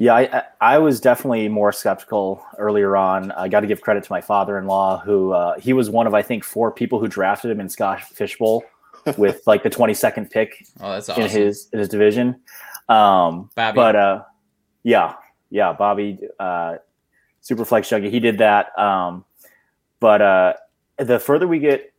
Yeah, 0.02 0.14
I, 0.14 0.42
I 0.60 0.78
was 0.78 1.00
definitely 1.00 1.46
more 1.46 1.70
skeptical 1.70 2.44
earlier 2.58 2.96
on. 2.96 3.30
I 3.30 3.46
got 3.46 3.60
to 3.60 3.68
give 3.68 3.82
credit 3.82 4.02
to 4.02 4.10
my 4.10 4.20
father-in-law, 4.20 4.98
who 4.98 5.30
uh, 5.30 5.60
he 5.60 5.72
was 5.72 5.90
one 5.90 6.08
of 6.08 6.12
I 6.12 6.22
think 6.22 6.42
four 6.42 6.72
people 6.72 6.98
who 6.98 7.06
drafted 7.06 7.52
him 7.52 7.60
in 7.60 7.68
Scott 7.68 8.02
Fish 8.02 8.36
Bowl 8.36 8.64
with 9.16 9.46
like 9.46 9.62
the 9.62 9.70
22nd 9.70 10.28
pick 10.28 10.66
oh, 10.80 10.90
that's 10.90 11.08
awesome. 11.08 11.22
in 11.22 11.30
his 11.30 11.68
in 11.72 11.78
his 11.78 11.88
division. 11.88 12.40
Um, 12.88 13.48
Bobby. 13.54 13.76
But 13.76 13.94
uh, 13.94 14.22
yeah, 14.82 15.14
yeah, 15.50 15.72
Bobby, 15.72 16.18
uh, 16.40 16.78
Superflex 17.40 17.86
Juggy, 17.86 18.10
he 18.10 18.18
did 18.18 18.38
that. 18.38 18.76
Um, 18.76 19.24
but 20.00 20.20
uh, 20.20 20.54
the 20.98 21.20
further 21.20 21.46
we 21.46 21.60
get 21.60 21.92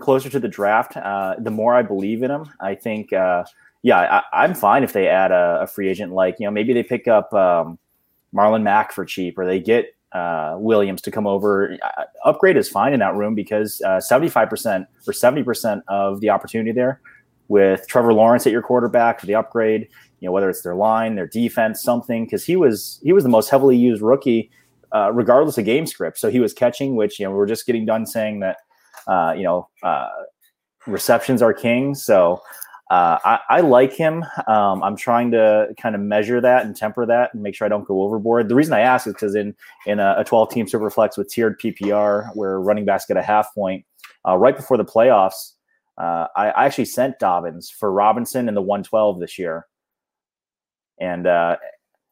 closer 0.00 0.28
to 0.30 0.40
the 0.40 0.48
draft, 0.48 0.96
uh, 0.96 1.36
the 1.38 1.52
more 1.52 1.76
I 1.76 1.82
believe 1.82 2.24
in 2.24 2.30
him. 2.32 2.50
I 2.58 2.74
think, 2.74 3.12
uh, 3.12 3.44
yeah, 3.86 4.22
I, 4.32 4.44
am 4.44 4.54
fine 4.54 4.82
if 4.82 4.92
they 4.92 5.06
add 5.06 5.30
a, 5.30 5.60
a, 5.62 5.66
free 5.68 5.88
agent 5.88 6.12
like 6.12 6.36
you 6.40 6.46
know 6.46 6.50
maybe 6.50 6.72
they 6.72 6.82
pick 6.82 7.06
up 7.06 7.32
um, 7.32 7.78
Marlon 8.34 8.62
Mack 8.62 8.90
for 8.90 9.04
cheap, 9.04 9.38
or 9.38 9.46
they 9.46 9.60
get 9.60 9.94
uh, 10.10 10.56
Williams 10.58 11.00
to 11.02 11.12
come 11.12 11.26
over. 11.26 11.78
Uh, 11.80 12.02
upgrade 12.24 12.56
is 12.56 12.68
fine 12.68 12.92
in 12.92 12.98
that 12.98 13.14
room 13.14 13.36
because 13.36 13.80
uh, 13.82 14.00
75% 14.10 14.86
or 15.06 15.12
70% 15.12 15.82
of 15.86 16.20
the 16.20 16.30
opportunity 16.30 16.72
there 16.72 17.00
with 17.46 17.86
Trevor 17.86 18.12
Lawrence 18.12 18.44
at 18.44 18.52
your 18.52 18.62
quarterback 18.62 19.20
for 19.20 19.26
the 19.26 19.36
upgrade 19.36 19.86
you 20.18 20.26
know 20.26 20.32
whether 20.32 20.50
it's 20.50 20.62
their 20.62 20.74
line, 20.74 21.14
their 21.14 21.26
defense, 21.28 21.82
something 21.82 22.24
because 22.24 22.44
he 22.44 22.56
was 22.56 23.00
he 23.04 23.12
was 23.12 23.22
the 23.22 23.28
most 23.28 23.50
heavily 23.50 23.76
used 23.76 24.02
rookie, 24.02 24.50
uh, 24.92 25.12
regardless 25.12 25.58
of 25.58 25.64
game 25.64 25.86
script. 25.86 26.18
So 26.18 26.30
he 26.30 26.40
was 26.40 26.52
catching, 26.52 26.96
which 26.96 27.20
you 27.20 27.26
know 27.26 27.32
we 27.32 27.38
are 27.38 27.46
just 27.46 27.66
getting 27.66 27.84
done 27.84 28.06
saying 28.06 28.40
that 28.40 28.56
uh, 29.06 29.34
you 29.36 29.44
know 29.44 29.68
uh, 29.82 30.08
receptions 30.86 31.42
are 31.42 31.52
king. 31.52 31.94
So 31.94 32.40
uh, 32.90 33.18
I, 33.24 33.40
I, 33.48 33.60
like 33.60 33.92
him. 33.92 34.24
Um, 34.46 34.82
I'm 34.82 34.96
trying 34.96 35.32
to 35.32 35.68
kind 35.76 35.94
of 35.96 36.00
measure 36.00 36.40
that 36.40 36.64
and 36.64 36.76
temper 36.76 37.04
that 37.04 37.34
and 37.34 37.42
make 37.42 37.54
sure 37.54 37.64
I 37.64 37.68
don't 37.68 37.86
go 37.86 38.02
overboard. 38.02 38.48
The 38.48 38.54
reason 38.54 38.74
I 38.74 38.80
ask 38.80 39.06
is 39.06 39.12
because 39.12 39.34
in 39.34 39.56
in 39.86 39.98
a, 39.98 40.16
a 40.18 40.24
12 40.24 40.50
team 40.50 40.66
superflex 40.66 41.18
with 41.18 41.28
tiered 41.28 41.58
PPR 41.60 42.30
where 42.34 42.60
running 42.60 42.84
backs 42.84 43.06
get 43.06 43.16
a 43.16 43.22
half 43.22 43.52
point 43.54 43.84
uh, 44.26 44.36
right 44.36 44.56
before 44.56 44.76
the 44.76 44.84
playoffs. 44.84 45.54
Uh, 45.98 46.28
I, 46.36 46.50
I, 46.50 46.66
actually 46.66 46.84
sent 46.84 47.18
Dobbins 47.18 47.70
for 47.70 47.90
Robinson 47.90 48.48
in 48.48 48.54
the 48.54 48.60
112 48.60 49.18
this 49.18 49.38
year 49.38 49.66
and 51.00 51.26
uh, 51.26 51.56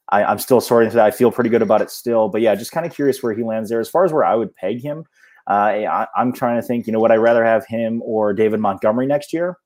I, 0.08 0.30
am 0.30 0.38
still 0.38 0.60
sorting 0.60 0.90
through 0.90 0.98
that. 0.98 1.06
I 1.06 1.10
feel 1.10 1.30
pretty 1.30 1.50
good 1.50 1.62
about 1.62 1.82
it 1.82 1.90
still, 1.90 2.28
but 2.28 2.40
yeah, 2.40 2.54
just 2.54 2.72
kind 2.72 2.86
of 2.86 2.94
curious 2.94 3.22
where 3.22 3.34
he 3.34 3.42
lands 3.42 3.70
there. 3.70 3.80
As 3.80 3.88
far 3.88 4.04
as 4.04 4.12
where 4.12 4.24
I 4.24 4.34
would 4.34 4.54
peg 4.54 4.82
him, 4.82 5.04
uh, 5.48 5.52
I, 5.52 6.06
am 6.16 6.32
trying 6.32 6.60
to 6.60 6.66
think. 6.66 6.86
You 6.86 6.92
know, 6.92 7.00
would 7.00 7.10
I 7.10 7.16
rather 7.16 7.44
have 7.44 7.66
him 7.66 8.02
or 8.02 8.32
David 8.32 8.60
Montgomery 8.60 9.06
next 9.06 9.32
year? 9.32 9.58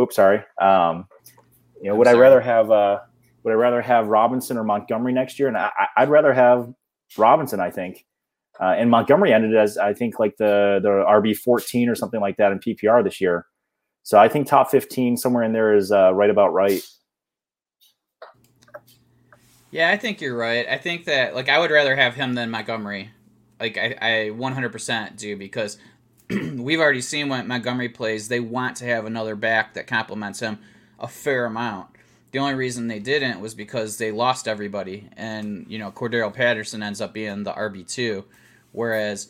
Oops, 0.00 0.14
sorry. 0.14 0.42
Um, 0.60 1.06
you 1.80 1.90
know, 1.90 1.96
would 1.96 2.08
I 2.08 2.14
rather 2.14 2.40
have 2.40 2.70
uh, 2.70 2.98
would 3.42 3.52
I 3.52 3.56
rather 3.56 3.82
have 3.82 4.08
Robinson 4.08 4.56
or 4.56 4.64
Montgomery 4.64 5.12
next 5.12 5.38
year? 5.38 5.48
And 5.48 5.56
I, 5.56 5.70
would 5.98 6.08
rather 6.08 6.32
have 6.32 6.72
Robinson, 7.18 7.60
I 7.60 7.70
think. 7.70 8.06
Uh, 8.60 8.74
and 8.76 8.90
Montgomery 8.90 9.32
ended 9.32 9.56
as 9.56 9.78
I 9.78 9.94
think 9.94 10.18
like 10.18 10.36
the 10.36 10.78
the 10.82 10.88
RB 10.88 11.36
fourteen 11.36 11.88
or 11.88 11.94
something 11.94 12.20
like 12.20 12.36
that 12.36 12.52
in 12.52 12.58
PPR 12.58 13.02
this 13.02 13.20
year. 13.20 13.46
So 14.02 14.18
I 14.18 14.28
think 14.28 14.46
top 14.46 14.70
fifteen 14.70 15.16
somewhere 15.16 15.42
in 15.42 15.52
there 15.52 15.74
is 15.74 15.90
uh, 15.90 16.12
right 16.14 16.30
about 16.30 16.52
right. 16.52 16.82
Yeah, 19.72 19.90
I 19.90 19.96
think 19.96 20.20
you're 20.20 20.36
right. 20.36 20.68
I 20.68 20.76
think 20.76 21.06
that 21.06 21.34
like 21.34 21.48
I 21.48 21.58
would 21.58 21.70
rather 21.70 21.96
have 21.96 22.14
him 22.14 22.34
than 22.34 22.50
Montgomery. 22.50 23.10
Like 23.58 23.78
I, 23.78 23.96
I 24.00 24.10
100% 24.30 25.16
do 25.16 25.36
because 25.36 25.78
we've 26.56 26.80
already 26.80 27.00
seen 27.00 27.28
when 27.28 27.46
Montgomery 27.46 27.88
plays, 27.88 28.28
they 28.28 28.40
want 28.40 28.76
to 28.78 28.84
have 28.86 29.06
another 29.06 29.36
back 29.36 29.74
that 29.74 29.86
complements 29.86 30.40
him 30.40 30.58
a 30.98 31.08
fair 31.08 31.46
amount. 31.46 31.88
The 32.30 32.38
only 32.38 32.54
reason 32.54 32.88
they 32.88 32.98
didn't 32.98 33.40
was 33.40 33.54
because 33.54 33.98
they 33.98 34.10
lost 34.10 34.48
everybody, 34.48 35.08
and 35.16 35.66
you 35.68 35.78
know 35.78 35.90
Cordarrelle 35.90 36.32
Patterson 36.32 36.82
ends 36.82 37.00
up 37.00 37.12
being 37.12 37.44
the 37.44 37.52
RB 37.52 37.86
two, 37.86 38.24
whereas 38.72 39.28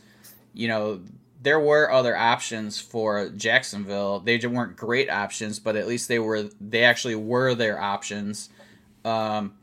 you 0.55 0.69
know 0.69 1.01
there 1.43 1.59
were 1.59 1.91
other 1.91 2.17
options 2.17 2.81
for 2.81 3.29
Jacksonville. 3.31 4.21
They 4.21 4.39
weren't 4.47 4.77
great 4.77 5.11
options, 5.11 5.59
but 5.59 5.75
at 5.75 5.89
least 5.89 6.07
they 6.07 6.21
were 6.21 6.49
they 6.61 6.85
actually 6.85 7.17
were 7.17 7.55
their 7.55 7.81
options. 7.81 8.51
Um, 9.05 9.55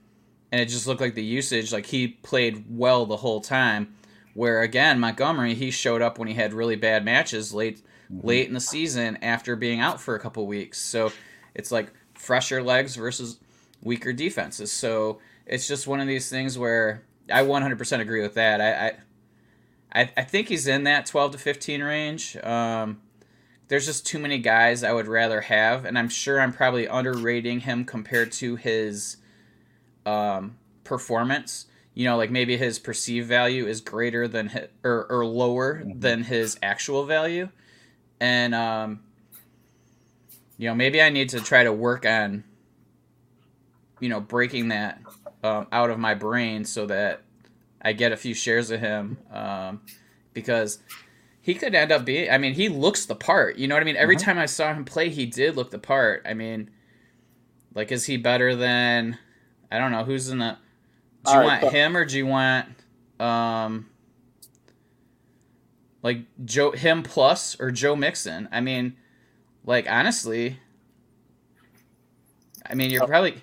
and 0.52 0.60
it 0.60 0.66
just 0.66 0.88
looked 0.88 1.00
like 1.00 1.16
the 1.16 1.24
usage, 1.24 1.72
like 1.72 1.86
he 1.86 2.08
played 2.08 2.66
well 2.70 3.06
the 3.06 3.18
whole 3.18 3.40
time. 3.40 3.96
Where 4.40 4.62
again, 4.62 5.02
Montgomery, 5.02 5.54
he 5.54 5.70
showed 5.70 6.02
up 6.02 6.18
when 6.18 6.30
he 6.30 6.34
had 6.34 6.54
really 6.54 6.78
bad 6.78 7.04
matches 7.04 7.54
late 7.54 7.82
mm-hmm. 8.10 8.26
late 8.26 8.48
in 8.48 8.54
the 8.54 8.62
season 8.62 9.18
after 9.22 9.58
being 9.58 9.82
out 9.82 10.00
for 10.00 10.16
a 10.16 10.20
couple 10.22 10.48
weeks. 10.48 10.80
So 10.80 11.12
it's 11.54 11.74
like 11.74 11.92
fresher 12.14 12.64
legs 12.64 12.96
versus 12.96 13.38
weaker 13.84 14.14
defenses. 14.14 14.72
So 14.72 15.20
it's 15.46 15.68
just 15.68 15.88
one 15.88 16.00
of 16.00 16.08
these 16.08 16.30
things 16.30 16.58
where 16.58 17.04
I 17.30 17.44
100% 17.44 18.00
agree 18.00 18.22
with 18.22 18.36
that. 18.36 18.62
I 18.62 18.94
I, 19.94 20.10
I 20.16 20.24
think 20.24 20.48
he's 20.48 20.68
in 20.68 20.86
that 20.86 21.06
12 21.06 21.34
to 21.34 21.38
15 21.38 21.84
range. 21.84 22.38
Um, 22.38 23.02
there's 23.68 23.88
just 23.88 24.08
too 24.08 24.20
many 24.20 24.38
guys 24.38 24.86
I 24.86 24.94
would 24.94 25.10
rather 25.10 25.42
have, 25.42 25.84
and 25.84 26.00
I'm 26.00 26.08
sure 26.08 26.40
I'm 26.40 26.54
probably 26.54 26.88
underrating 26.88 27.60
him 27.60 27.84
compared 27.84 28.32
to 28.34 28.56
his 28.56 29.18
um, 30.06 30.58
performance. 30.86 31.66
You 31.94 32.06
know, 32.06 32.18
like 32.18 32.32
maybe 32.32 32.56
his 32.56 32.80
perceived 32.80 33.28
value 33.28 33.66
is 33.68 33.82
greater 33.82 34.28
than 34.28 34.50
his, 34.50 34.68
or 34.84 35.06
or 35.10 35.26
lower 35.26 35.80
mm-hmm. 35.80 36.00
than 36.00 36.24
his 36.24 36.58
actual 36.62 37.06
value, 37.06 37.50
and 38.20 38.56
um, 38.56 39.02
you 40.58 40.70
know 40.70 40.76
maybe 40.76 41.02
I 41.02 41.10
need 41.10 41.30
to 41.30 41.42
try 41.42 41.64
to 41.64 41.74
work 41.74 42.06
on 42.06 42.44
you 44.00 44.10
know 44.10 44.22
breaking 44.22 44.70
that 44.70 45.02
um, 45.44 45.68
out 45.72 45.90
of 45.90 46.00
my 46.00 46.14
brain 46.14 46.64
so 46.66 46.86
that 46.86 47.22
I 47.82 47.94
get 47.94 48.12
a 48.12 48.18
few 48.18 48.34
shares 48.34 48.72
of 48.72 48.80
him 48.80 49.18
um, 49.32 49.82
because 50.34 50.80
he 51.42 51.56
could 51.56 51.74
end 51.74 51.92
up 51.92 52.06
being. 52.06 52.30
I 52.30 52.38
mean, 52.38 52.54
he 52.54 52.70
looks 52.70 53.06
the 53.06 53.16
part. 53.16 53.58
You 53.58 53.68
know 53.68 53.76
what 53.76 53.82
I 53.82 53.86
mean? 53.86 53.96
Every 53.96 54.16
mm-hmm. 54.16 54.26
time 54.26 54.38
I 54.38 54.46
saw 54.46 54.74
him 54.74 54.86
play, 54.86 55.10
he 55.10 55.26
did 55.26 55.56
look 55.56 55.72
the 55.72 55.80
part. 55.80 56.24
I 56.26 56.34
mean, 56.34 56.70
like, 57.74 57.92
is 57.92 58.06
he 58.06 58.18
better 58.18 58.56
than? 58.56 59.18
I 59.72 59.78
don't 59.80 59.92
know 59.92 60.04
who's 60.04 60.30
in 60.30 60.40
the. 60.40 60.58
Do 61.32 61.38
you 61.38 61.48
right, 61.48 61.64
want 61.64 61.74
him 61.74 61.98
or 61.98 62.06
do 62.06 62.18
you 62.18 62.26
want, 62.26 62.68
um, 63.20 63.90
like 66.02 66.20
Joe 66.46 66.72
him 66.72 67.04
plus 67.04 67.60
or 67.60 67.72
Joe 67.72 67.96
Mixon? 67.96 68.48
I 68.52 68.62
mean, 68.62 68.96
like 69.66 69.90
honestly, 69.90 70.60
I 72.70 72.74
mean 72.76 72.90
you're 72.90 73.04
oh. 73.04 73.08
probably. 73.08 73.36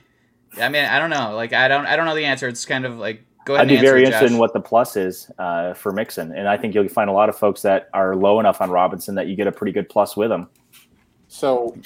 I 0.61 0.69
mean 0.69 0.85
I 0.85 0.99
don't 0.99 1.11
know. 1.11 1.35
Like 1.35 1.53
I 1.53 1.69
don't 1.69 1.87
I 1.87 1.97
don't 1.97 2.07
know 2.07 2.15
the 2.15 2.25
answer. 2.25 2.49
It's 2.49 2.65
kind 2.65 2.87
of 2.87 2.99
like 2.99 3.23
go 3.45 3.55
ahead. 3.55 3.67
I'd 3.67 3.71
be 3.71 3.81
very 3.81 4.05
interested 4.05 4.33
in 4.33 4.39
what 4.39 4.53
the 4.53 4.61
plus 4.61 4.97
is 4.97 5.31
uh, 5.39 5.75
for 5.75 5.93
Mixon, 5.93 6.33
and 6.33 6.49
I 6.49 6.57
think 6.57 6.75
you'll 6.75 6.89
find 6.89 7.11
a 7.11 7.13
lot 7.13 7.29
of 7.29 7.37
folks 7.37 7.63
that 7.63 7.89
are 7.93 8.17
low 8.17 8.41
enough 8.41 8.61
on 8.61 8.71
Robinson 8.71 9.15
that 9.17 9.27
you 9.27 9.37
get 9.37 9.47
a 9.47 9.53
pretty 9.53 9.73
good 9.73 9.89
plus 9.89 10.17
with 10.17 10.33
him. 10.33 10.49
So 11.29 11.77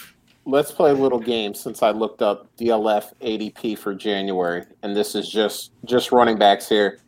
let's 0.44 0.72
play 0.72 0.90
a 0.90 0.94
little 0.94 1.18
game 1.18 1.54
since 1.54 1.82
I 1.82 1.90
looked 1.90 2.22
up 2.22 2.54
DLF 2.56 3.12
ADP 3.20 3.78
for 3.78 3.94
January, 3.94 4.64
and 4.82 4.96
this 4.96 5.14
is 5.14 5.28
just 5.28 5.72
just 5.84 6.12
running 6.12 6.38
backs 6.38 6.68
here. 6.68 7.00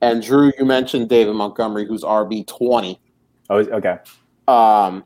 And 0.00 0.22
Drew, 0.22 0.52
you 0.58 0.64
mentioned 0.64 1.08
David 1.08 1.34
Montgomery, 1.34 1.86
who's 1.86 2.02
RB 2.02 2.46
twenty. 2.46 3.00
Oh, 3.48 3.58
okay. 3.58 3.98
Um, 4.48 5.04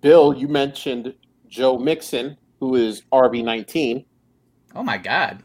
Bill, 0.00 0.34
you 0.34 0.48
mentioned 0.48 1.14
Joe 1.48 1.78
Mixon, 1.78 2.36
who 2.60 2.74
is 2.74 3.02
RB 3.12 3.44
nineteen. 3.44 4.04
Oh 4.74 4.82
my 4.82 4.98
God! 4.98 5.42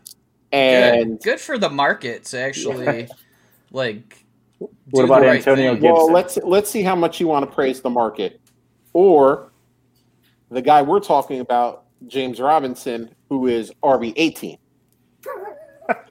And 0.51 1.19
good, 1.19 1.23
good 1.23 1.39
for 1.39 1.57
the 1.57 1.69
market 1.69 2.25
to 2.25 2.39
actually 2.39 3.09
like. 3.71 4.19
What 4.91 5.03
about 5.03 5.23
right 5.23 5.37
Antonio 5.37 5.73
thing. 5.73 5.81
Gibson? 5.81 5.93
Well, 5.93 6.11
let's 6.11 6.37
let's 6.37 6.69
see 6.69 6.83
how 6.83 6.95
much 6.95 7.19
you 7.19 7.27
want 7.27 7.49
to 7.49 7.53
praise 7.53 7.81
the 7.81 7.89
market, 7.89 8.39
or 8.93 9.51
the 10.53 10.61
guy 10.61 10.81
we're 10.81 10.99
talking 10.99 11.39
about, 11.39 11.85
James 12.07 12.39
Robinson, 12.39 13.13
who 13.29 13.47
is 13.47 13.71
RB 13.83 14.13
eighteen. 14.15 14.57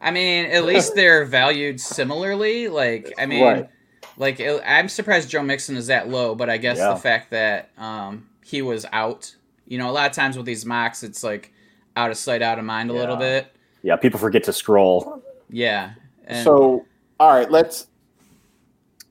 I 0.01 0.11
mean, 0.11 0.47
at 0.47 0.65
least 0.65 0.95
they're 0.95 1.25
valued 1.25 1.81
similarly. 1.81 2.69
Like, 2.69 3.13
I 3.19 3.27
mean, 3.27 3.45
right. 3.45 3.69
like 4.17 4.41
I'm 4.41 4.89
surprised 4.89 5.31
Joe 5.31 5.43
Mixon 5.43 5.77
is 5.77 5.87
that 5.87 6.09
low, 6.09 6.35
but 6.35 6.51
I 6.51 6.59
guess 6.59 6.79
yeah. 6.79 6.93
the 6.93 6.97
fact 7.01 7.31
that 7.31 7.71
um, 7.79 8.29
he 8.45 8.63
was 8.63 8.85
out, 8.93 9.35
you 9.67 9.79
know, 9.79 9.89
a 9.89 9.93
lot 9.93 10.11
of 10.11 10.15
times 10.15 10.37
with 10.37 10.47
these 10.47 10.67
mocks, 10.67 11.03
it's 11.03 11.25
like 11.25 11.53
out 11.97 12.11
of 12.11 12.17
sight, 12.17 12.43
out 12.43 12.59
of 12.59 12.65
mind 12.65 12.91
a 12.91 12.95
yeah. 12.95 13.01
little 13.01 13.17
bit. 13.17 13.55
Yeah, 13.83 13.97
people 13.97 14.21
forget 14.21 14.45
to 14.45 14.53
scroll. 14.53 15.23
Yeah. 15.49 15.93
And... 16.27 16.45
So, 16.45 16.85
all 17.19 17.33
right, 17.33 17.51
let's. 17.51 17.87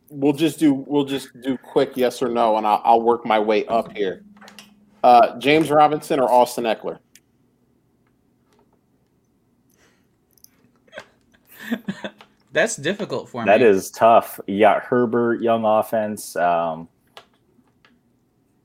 We'll 0.09 0.33
just 0.33 0.59
do. 0.59 0.73
We'll 0.73 1.05
just 1.05 1.29
do 1.41 1.57
quick 1.57 1.95
yes 1.95 2.21
or 2.21 2.27
no, 2.27 2.57
and 2.57 2.67
I'll, 2.67 2.81
I'll 2.83 3.01
work 3.01 3.25
my 3.25 3.39
way 3.39 3.65
up 3.67 3.95
here. 3.95 4.23
Uh, 5.03 5.37
James 5.39 5.69
Robinson 5.69 6.19
or 6.19 6.31
Austin 6.31 6.65
Ekeler? 6.65 6.99
That's 12.51 12.75
difficult 12.75 13.29
for 13.29 13.43
me. 13.43 13.45
That 13.45 13.61
is 13.61 13.89
tough. 13.91 14.39
You 14.45 14.59
got 14.59 14.83
Herbert, 14.83 15.41
young 15.41 15.63
offense. 15.65 16.35
Um, 16.35 16.89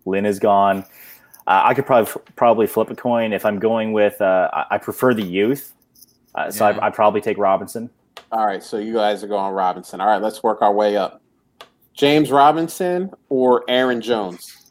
Lynn 0.05 0.27
is 0.27 0.39
gone. 0.39 0.85
Uh, 1.47 1.63
I 1.65 1.75
could 1.75 1.87
probably 1.87 2.13
probably 2.35 2.67
flip 2.67 2.91
a 2.91 2.97
coin 2.97 3.33
if 3.33 3.47
I'm 3.47 3.59
going 3.59 3.93
with. 3.93 4.21
Uh, 4.21 4.51
I, 4.53 4.67
I 4.73 4.79
prefer 4.79 5.15
the 5.15 5.23
youth, 5.23 5.73
uh, 6.35 6.51
so 6.51 6.69
yeah. 6.69 6.79
I, 6.79 6.87
I'd 6.87 6.95
probably 6.95 7.21
take 7.21 7.39
Robinson. 7.39 7.89
All 8.33 8.45
right, 8.45 8.63
so 8.63 8.79
you 8.79 8.93
guys 8.93 9.23
are 9.23 9.29
going 9.29 9.53
Robinson. 9.53 10.01
All 10.01 10.09
right, 10.09 10.21
let's 10.21 10.43
work 10.43 10.63
our 10.63 10.73
way 10.73 10.97
up. 10.97 11.23
James 11.95 12.31
Robinson 12.31 13.13
or 13.29 13.65
Aaron 13.69 14.01
Jones? 14.01 14.66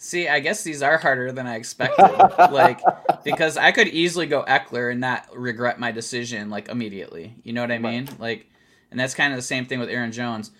See, 0.00 0.28
I 0.28 0.38
guess 0.38 0.62
these 0.62 0.80
are 0.80 0.96
harder 0.96 1.32
than 1.32 1.48
I 1.48 1.56
expected. 1.56 2.08
like 2.52 2.80
because 3.24 3.56
I 3.56 3.72
could 3.72 3.88
easily 3.88 4.26
go 4.26 4.44
Ekeler 4.44 4.92
and 4.92 5.00
not 5.00 5.26
regret 5.36 5.80
my 5.80 5.90
decision 5.90 6.50
like 6.50 6.68
immediately. 6.68 7.34
You 7.42 7.52
know 7.52 7.62
what 7.62 7.72
I 7.72 7.78
mean? 7.78 8.06
Right. 8.06 8.20
Like, 8.20 8.46
and 8.92 8.98
that's 8.98 9.14
kind 9.14 9.32
of 9.32 9.38
the 9.38 9.42
same 9.42 9.66
thing 9.66 9.80
with 9.80 9.88
Aaron 9.88 10.12
Jones. 10.12 10.52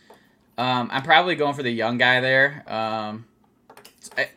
Um, 0.59 0.89
I'm 0.93 1.05
probably 1.05 1.36
going 1.36 1.55
for 1.55 1.62
the 1.62 1.70
young 1.70 1.99
guy 1.99 2.20
there. 2.20 2.64
Um, 2.66 3.26
I, 4.16 4.28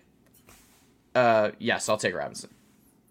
uh, 1.17 1.51
yes, 1.57 1.89
I'll 1.89 1.97
take 1.97 2.13
Robinson. 2.13 2.51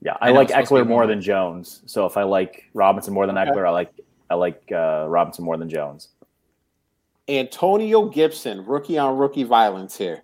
Yeah, 0.01 0.17
I, 0.21 0.29
I 0.29 0.31
like 0.31 0.49
Ekeler 0.49 0.87
more 0.87 1.09
than 1.09 1.21
Jones. 1.21 1.83
So 1.87 2.07
if 2.07 2.17
I 2.17 2.23
like 2.23 2.71
Robinson 2.73 3.13
more 3.13 3.27
than 3.27 3.37
okay. 3.37 3.51
Ekeler, 3.51 3.67
I 3.67 3.71
like 3.71 3.93
I 4.31 4.35
like 4.37 4.63
uh, 4.71 5.07
Robinson 5.09 5.45
more 5.45 5.57
than 5.57 5.69
Jones. 5.69 6.09
Antonio 7.29 8.07
Gibson, 8.07 8.65
rookie 8.65 8.97
on 8.97 9.19
rookie 9.19 9.43
violence 9.43 9.99
here. 9.99 10.23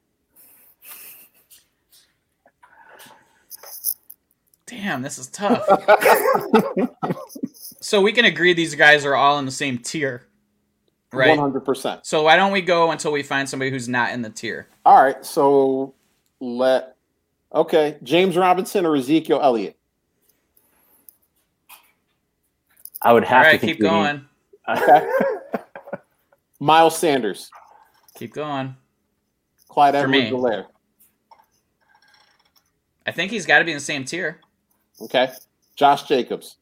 Damn, 4.67 5.03
this 5.03 5.19
is 5.19 5.29
tough. 5.29 5.65
so 7.81 8.01
we 8.01 8.13
can 8.13 8.25
agree 8.25 8.53
these 8.53 8.75
guys 8.75 9.05
are 9.05 9.15
all 9.15 9.39
in 9.39 9.45
the 9.45 9.53
same 9.53 9.79
tier, 9.79 10.27
right? 11.13 11.31
One 11.31 11.39
hundred 11.39 11.61
percent. 11.61 12.05
So 12.05 12.25
why 12.25 12.35
don't 12.37 12.51
we 12.51 12.63
go 12.63 12.91
until 12.91 13.13
we 13.13 13.23
find 13.23 13.49
somebody 13.49 13.71
who's 13.71 13.89
not 13.89 14.13
in 14.13 14.23
the 14.23 14.31
tier? 14.31 14.67
All 14.85 15.01
right. 15.03 15.25
So 15.25 15.95
let 16.41 16.97
okay, 17.55 17.97
James 18.03 18.37
Robinson 18.37 18.85
or 18.85 18.97
Ezekiel 18.97 19.41
Elliott. 19.41 19.77
I 23.03 23.13
would 23.13 23.25
have 23.25 23.47
all 23.47 23.53
right, 23.53 23.61
to 23.61 23.67
keep 23.67 23.79
going. 23.79 24.25
Okay. 24.69 25.09
Miles 26.59 26.99
Sanders. 26.99 27.51
Keep 28.17 28.35
going. 28.35 28.75
Clyde 29.69 29.95
Edwards-Helaire. 29.95 30.67
I 33.07 33.13
think 33.13 33.31
he's 33.31 33.47
got 33.47 33.61
to 33.61 33.65
be 33.65 33.71
in 33.71 33.77
the 33.77 33.85
same 33.85 34.05
tier. 34.05 34.41
Okay. 35.01 35.31
Josh 35.75 36.05
Jacobs. 36.05 36.57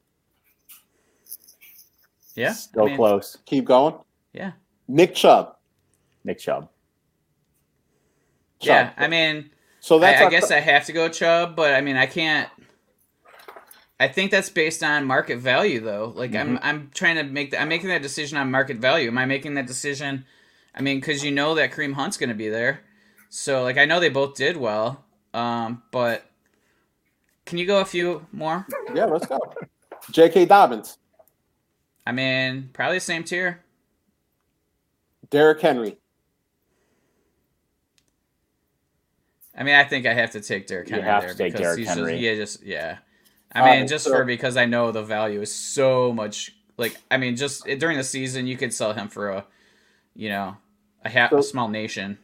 Yeah. 2.35 2.53
Still 2.53 2.85
I 2.85 2.87
mean, 2.87 2.97
close. 2.97 3.39
Keep 3.47 3.67
going. 3.67 3.95
Yeah. 4.33 4.53
Nick 4.89 5.15
Chubb. 5.15 5.57
Nick 6.25 6.39
Chubb. 6.41 6.69
Yeah. 8.61 8.87
Chubb. 8.89 8.95
I 8.97 9.09
mean, 9.09 9.51
So 9.81 9.99
that's 9.99 10.19
I, 10.19 10.23
I 10.23 10.25
our- 10.25 10.31
guess 10.31 10.51
I 10.51 10.61
have 10.61 10.85
to 10.87 10.93
go 10.93 11.09
Chubb, 11.09 11.55
but 11.57 11.75
I 11.75 11.81
mean, 11.81 11.97
I 11.97 12.07
can't. 12.07 12.49
I 14.01 14.09
think 14.09 14.33
that's 14.33 14.51
based 14.51 14.83
on 14.83 15.05
market 15.05 15.39
value, 15.39 15.79
though. 15.81 16.13
Like 16.15 16.35
I'm, 16.35 16.59
I'm 16.63 16.91
trying 16.93 17.15
to 17.15 17.23
make. 17.23 17.53
The, 17.53 17.61
I'm 17.63 17.69
making 17.69 17.91
that 17.91 18.03
decision 18.03 18.37
on 18.37 18.51
market 18.51 18.79
value. 18.79 19.07
Am 19.09 19.17
I 19.17 19.25
making 19.25 19.55
that 19.55 19.67
decision? 19.69 20.25
I 20.75 20.83
mean, 20.83 20.99
because 20.99 21.23
you 21.25 21.31
know 21.31 21.55
that 21.55 21.71
Kareem 21.71 21.93
Hunt's 21.93 22.17
going 22.17 22.29
to 22.31 22.35
be 22.35 22.49
there, 22.49 22.81
so 23.31 23.63
like 23.63 23.79
I 23.79 23.85
know 23.85 24.01
they 24.01 24.09
both 24.09 24.35
did 24.35 24.57
well, 24.57 25.05
um, 25.33 25.85
but 25.93 26.29
can 27.47 27.59
you 27.59 27.67
go 27.67 27.81
a 27.81 27.85
few 27.85 28.27
more? 28.33 28.67
yeah. 28.95 29.05
Let's 29.07 29.27
go. 29.27 29.39
J.K. 30.11 30.47
Dobbins. 30.47 30.99
I 32.07 32.13
mean, 32.13 32.71
probably 32.73 32.97
the 32.99 33.01
same 33.01 33.25
tier. 33.25 33.61
Derrick 35.31 35.61
Henry. 35.61 35.97
I 39.57 39.63
mean, 39.63 39.75
I 39.75 39.85
think 39.85 40.07
I 40.07 40.15
have 40.15 40.33
to 40.33 40.41
take 40.41 40.67
Derrick 40.67 40.89
Henry 40.89 41.05
You 41.05 41.11
have 41.11 41.23
there 41.23 41.33
to 41.33 41.39
take 41.39 41.53
because 41.53 41.61
Derrick 41.65 41.79
he's 41.79 41.89
Henry. 41.89 42.13
just 42.13 42.23
yeah, 42.23 42.35
just 42.35 42.63
yeah. 42.65 42.99
I 43.53 43.61
All 43.61 43.67
mean, 43.67 43.81
right, 43.81 43.89
just 43.89 44.05
so- 44.05 44.11
for 44.11 44.25
because 44.25 44.57
I 44.57 44.65
know 44.67 44.91
the 44.91 45.03
value 45.03 45.41
is 45.41 45.55
so 45.55 46.13
much. 46.13 46.55
Like, 46.77 46.97
I 47.11 47.19
mean, 47.19 47.37
just 47.37 47.65
during 47.79 47.97
the 47.97 48.03
season, 48.05 48.49
you 48.49 48.57
could 48.57 48.75
sell 48.75 48.93
him 48.93 49.07
for 49.09 49.29
a, 49.31 49.45
you 50.17 50.29
know, 50.29 50.57
a, 51.05 51.11
ha- 51.11 51.29
So- 51.31 51.39
a 51.39 51.43
small 51.43 51.69
nation. 51.69 52.19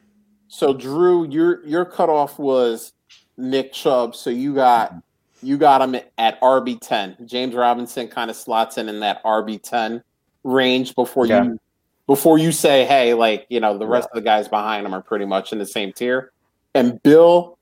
So 0.48 0.74
Drew, 0.74 1.24
your 1.28 1.64
your 1.64 1.84
cutoff 1.84 2.36
was 2.38 2.92
Nick 3.36 3.72
Chubb. 3.72 4.16
So 4.16 4.30
you 4.30 4.52
got 4.54 4.94
you 5.42 5.56
got 5.56 5.82
him 5.82 6.00
at 6.18 6.40
RB 6.40 6.78
ten. 6.80 7.16
James 7.26 7.54
Robinson 7.54 8.08
kind 8.08 8.30
of 8.30 8.36
slots 8.36 8.78
in 8.78 8.88
in 8.88 9.00
that 9.00 9.22
RB 9.24 9.62
ten 9.62 10.02
range 10.44 10.94
before 10.94 11.24
Okay. 11.24 11.42
you 11.44 11.58
before 12.06 12.38
you 12.38 12.50
say, 12.52 12.84
hey, 12.84 13.14
like 13.14 13.46
you 13.50 13.60
know, 13.60 13.78
the 13.78 13.86
rest 13.86 14.08
of 14.10 14.14
the 14.14 14.20
guys 14.22 14.48
behind 14.48 14.84
him 14.86 14.94
are 14.94 15.02
pretty 15.02 15.24
much 15.24 15.52
in 15.52 15.58
the 15.58 15.66
same 15.66 15.92
tier. 15.92 16.32
And 16.74 17.02
Bill, 17.02 17.58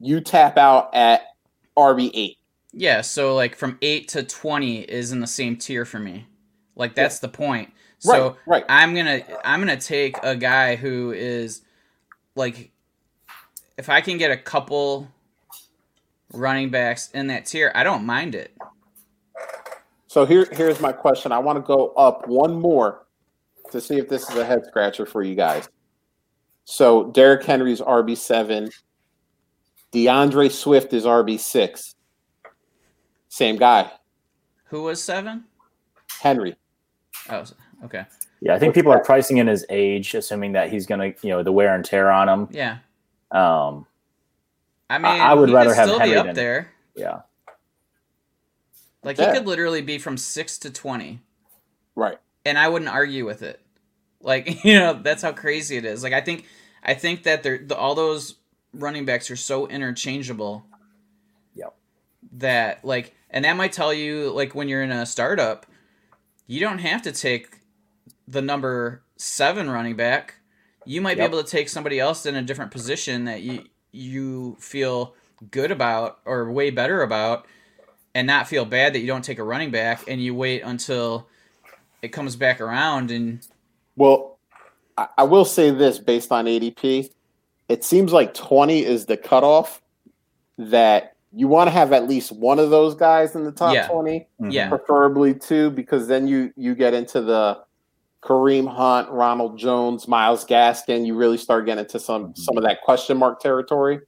you 0.00 0.20
tap 0.20 0.56
out 0.58 0.94
at 0.94 1.22
RB 1.76 2.10
eight. 2.14 2.38
Yeah, 2.72 3.02
so 3.02 3.34
like 3.34 3.54
from 3.54 3.78
eight 3.82 4.08
to 4.08 4.22
twenty 4.22 4.80
is 4.80 5.12
in 5.12 5.20
the 5.20 5.26
same 5.26 5.56
tier 5.56 5.84
for 5.84 5.98
me. 5.98 6.26
Like 6.74 6.94
that's 6.94 7.18
the 7.18 7.28
point. 7.28 7.68
Right, 8.04 8.16
So 8.16 8.36
right. 8.46 8.64
I'm 8.68 8.94
gonna 8.94 9.20
I'm 9.44 9.60
gonna 9.60 9.76
take 9.76 10.16
a 10.22 10.34
guy 10.34 10.76
who 10.76 11.12
is 11.12 11.60
like 12.34 12.70
if 13.76 13.88
I 13.88 14.00
can 14.00 14.16
get 14.16 14.30
a 14.30 14.36
couple 14.36 15.08
running 16.32 16.70
backs 16.70 17.10
in 17.12 17.28
that 17.28 17.46
tier, 17.46 17.72
I 17.74 17.84
don't 17.84 18.04
mind 18.04 18.34
it. 18.34 18.56
So 20.06 20.26
here 20.26 20.46
here's 20.52 20.80
my 20.80 20.92
question. 20.92 21.32
I 21.32 21.38
want 21.38 21.56
to 21.56 21.62
go 21.62 21.88
up 21.90 22.28
one 22.28 22.54
more 22.60 23.06
to 23.70 23.80
see 23.80 23.96
if 23.98 24.08
this 24.08 24.28
is 24.28 24.36
a 24.36 24.44
head 24.44 24.66
scratcher 24.66 25.06
for 25.06 25.22
you 25.22 25.34
guys. 25.34 25.68
So 26.64 27.10
Derrick 27.10 27.44
Henry's 27.44 27.80
RB 27.80 28.16
seven. 28.16 28.70
D'Andre 29.90 30.48
Swift 30.48 30.92
is 30.94 31.04
RB 31.04 31.38
six. 31.38 31.94
Same 33.28 33.56
guy, 33.56 33.90
Who 34.66 34.82
was 34.82 35.02
seven? 35.02 35.44
Henry. 36.20 36.56
Oh, 37.30 37.44
okay. 37.84 38.04
Yeah, 38.42 38.54
I 38.54 38.58
think 38.58 38.74
people 38.74 38.92
are 38.92 39.02
pricing 39.02 39.38
in 39.38 39.46
his 39.46 39.64
age, 39.70 40.14
assuming 40.14 40.52
that 40.52 40.70
he's 40.70 40.84
gonna, 40.86 41.14
you 41.22 41.30
know, 41.30 41.42
the 41.42 41.52
wear 41.52 41.74
and 41.74 41.84
tear 41.84 42.10
on 42.10 42.28
him. 42.28 42.48
Yeah. 42.50 42.78
Um, 43.30 43.86
I 44.94 44.98
mean, 44.98 45.20
I 45.20 45.34
would 45.34 45.48
he 45.48 45.54
rather 45.54 45.70
could 45.70 45.76
have 45.76 45.88
still 45.88 45.98
Henry 45.98 46.14
be 46.14 46.18
up 46.18 46.26
than- 46.26 46.34
there. 46.36 46.70
yeah, 46.94 47.20
Like 49.02 49.18
Yeah. 49.18 49.32
he 49.32 49.38
could 49.38 49.46
literally 49.46 49.82
be 49.82 49.98
from 49.98 50.16
six 50.16 50.58
to 50.58 50.70
twenty, 50.70 51.20
Right. 51.94 52.18
and 52.44 52.58
I 52.58 52.68
wouldn't 52.68 52.90
argue 52.90 53.24
with 53.24 53.42
it. 53.42 53.60
Like 54.20 54.64
you 54.64 54.78
know, 54.78 54.94
that's 54.94 55.22
how 55.22 55.32
crazy 55.32 55.76
it 55.76 55.84
is. 55.84 56.02
Like 56.02 56.12
I 56.12 56.20
think, 56.20 56.46
I 56.82 56.94
think 56.94 57.24
that 57.24 57.42
they're 57.42 57.58
the, 57.58 57.76
all 57.76 57.94
those 57.94 58.36
running 58.72 59.04
backs 59.04 59.30
are 59.30 59.36
so 59.36 59.66
interchangeable. 59.66 60.64
Yep. 61.54 61.74
That 62.34 62.84
like, 62.84 63.14
and 63.30 63.44
that 63.44 63.56
might 63.56 63.72
tell 63.72 63.92
you 63.92 64.30
like 64.30 64.54
when 64.54 64.68
you're 64.68 64.82
in 64.82 64.92
a 64.92 65.06
startup, 65.06 65.66
you 66.46 66.60
don't 66.60 66.78
have 66.78 67.02
to 67.02 67.12
take 67.12 67.58
the 68.28 68.42
number 68.42 69.02
seven 69.16 69.68
running 69.68 69.96
back. 69.96 70.36
You 70.84 71.00
might 71.00 71.16
Yep. 71.16 71.30
be 71.30 71.34
able 71.36 71.44
to 71.44 71.50
take 71.50 71.68
somebody 71.68 71.98
else 71.98 72.24
in 72.26 72.34
a 72.36 72.42
different 72.42 72.70
position 72.70 73.24
that 73.24 73.42
you 73.42 73.64
you 73.92 74.56
feel 74.58 75.14
good 75.50 75.70
about 75.70 76.20
or 76.24 76.50
way 76.50 76.70
better 76.70 77.02
about 77.02 77.46
and 78.14 78.26
not 78.26 78.48
feel 78.48 78.64
bad 78.64 78.94
that 78.94 79.00
you 79.00 79.06
don't 79.06 79.24
take 79.24 79.38
a 79.38 79.44
running 79.44 79.70
back 79.70 80.02
and 80.08 80.22
you 80.22 80.34
wait 80.34 80.62
until 80.62 81.26
it 82.02 82.08
comes 82.08 82.36
back 82.36 82.60
around 82.60 83.10
and 83.10 83.46
Well, 83.96 84.38
I, 84.96 85.24
will 85.24 85.44
say 85.44 85.70
this 85.70 85.98
based 85.98 86.32
on 86.32 86.46
ADP, 86.46 87.10
it 87.68 87.84
seems 87.84 88.12
like 88.12 88.34
20 88.34 88.84
is 88.84 89.06
the 89.06 89.16
cutoff 89.16 89.82
that 90.58 91.16
you 91.32 91.48
want 91.48 91.68
to 91.68 91.70
have 91.72 91.92
at 91.92 92.08
least 92.08 92.30
one 92.32 92.58
of 92.58 92.70
those 92.70 92.94
guys 92.94 93.34
in 93.34 93.44
the 93.44 93.52
top 93.52 93.74
Yeah. 93.74 93.88
20, 93.88 94.26
Mhm. 94.40 94.52
yeah 94.52 94.68
preferably 94.68 95.34
two, 95.34 95.70
because 95.70 96.06
then 96.06 96.26
you 96.26 96.52
you 96.56 96.74
get 96.74 96.92
into 96.94 97.20
the 97.22 97.58
Kareem 98.22 98.72
Hunt, 98.72 99.10
Ronald 99.10 99.58
Jones, 99.58 100.06
Myles 100.06 100.44
Gaskin. 100.44 101.04
You 101.06 101.14
really 101.16 101.36
start 101.38 101.66
getting 101.66 101.84
into 101.84 101.98
some 101.98 102.34
some 102.36 102.56
of 102.56 102.62
that 102.64 102.82
question 102.82 103.16
mark 103.16 103.40
territory. 103.40 104.00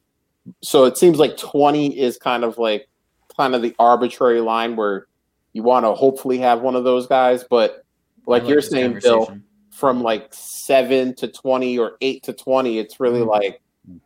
So 0.63 0.85
it 0.85 0.97
seems 0.97 1.19
like 1.19 1.37
20 1.37 1.99
is 1.99 2.17
kind 2.19 2.45
of 2.45 2.59
like 2.59 2.89
kind 3.37 3.55
of 3.55 3.63
the 3.63 3.75
arbitrary 3.79 4.41
line 4.41 4.77
where 4.77 5.07
you 5.53 5.63
want 5.63 5.85
to 5.85 5.95
hopefully 5.95 6.39
have 6.39 6.61
one 6.61 6.77
of 6.77 6.85
those 6.85 7.07
guys, 7.07 7.45
but 7.49 7.85
like, 8.27 8.45
I 8.45 8.49
you're 8.49 8.61
saying, 8.61 8.99
Bill, 9.03 9.39
from 9.71 10.03
like 10.03 10.29
seven 10.33 11.15
to 11.17 11.29
20 11.29 11.79
or 11.79 11.97
eight 12.01 12.23
to 12.25 12.33
20, 12.33 12.79
it's 12.79 13.01
really 13.01 13.21
Mhm. 13.21 13.29
like 13.29 13.61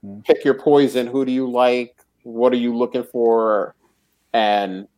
Mhm. 0.04 0.24
pick 0.24 0.44
your 0.44 0.54
poison. 0.54 1.06
Who 1.06 1.24
do 1.24 1.32
you 1.32 1.50
like? 1.50 1.94
What 2.22 2.52
are 2.52 2.56
you 2.56 2.76
looking 2.76 3.04
for? 3.04 3.74
And 4.32 4.88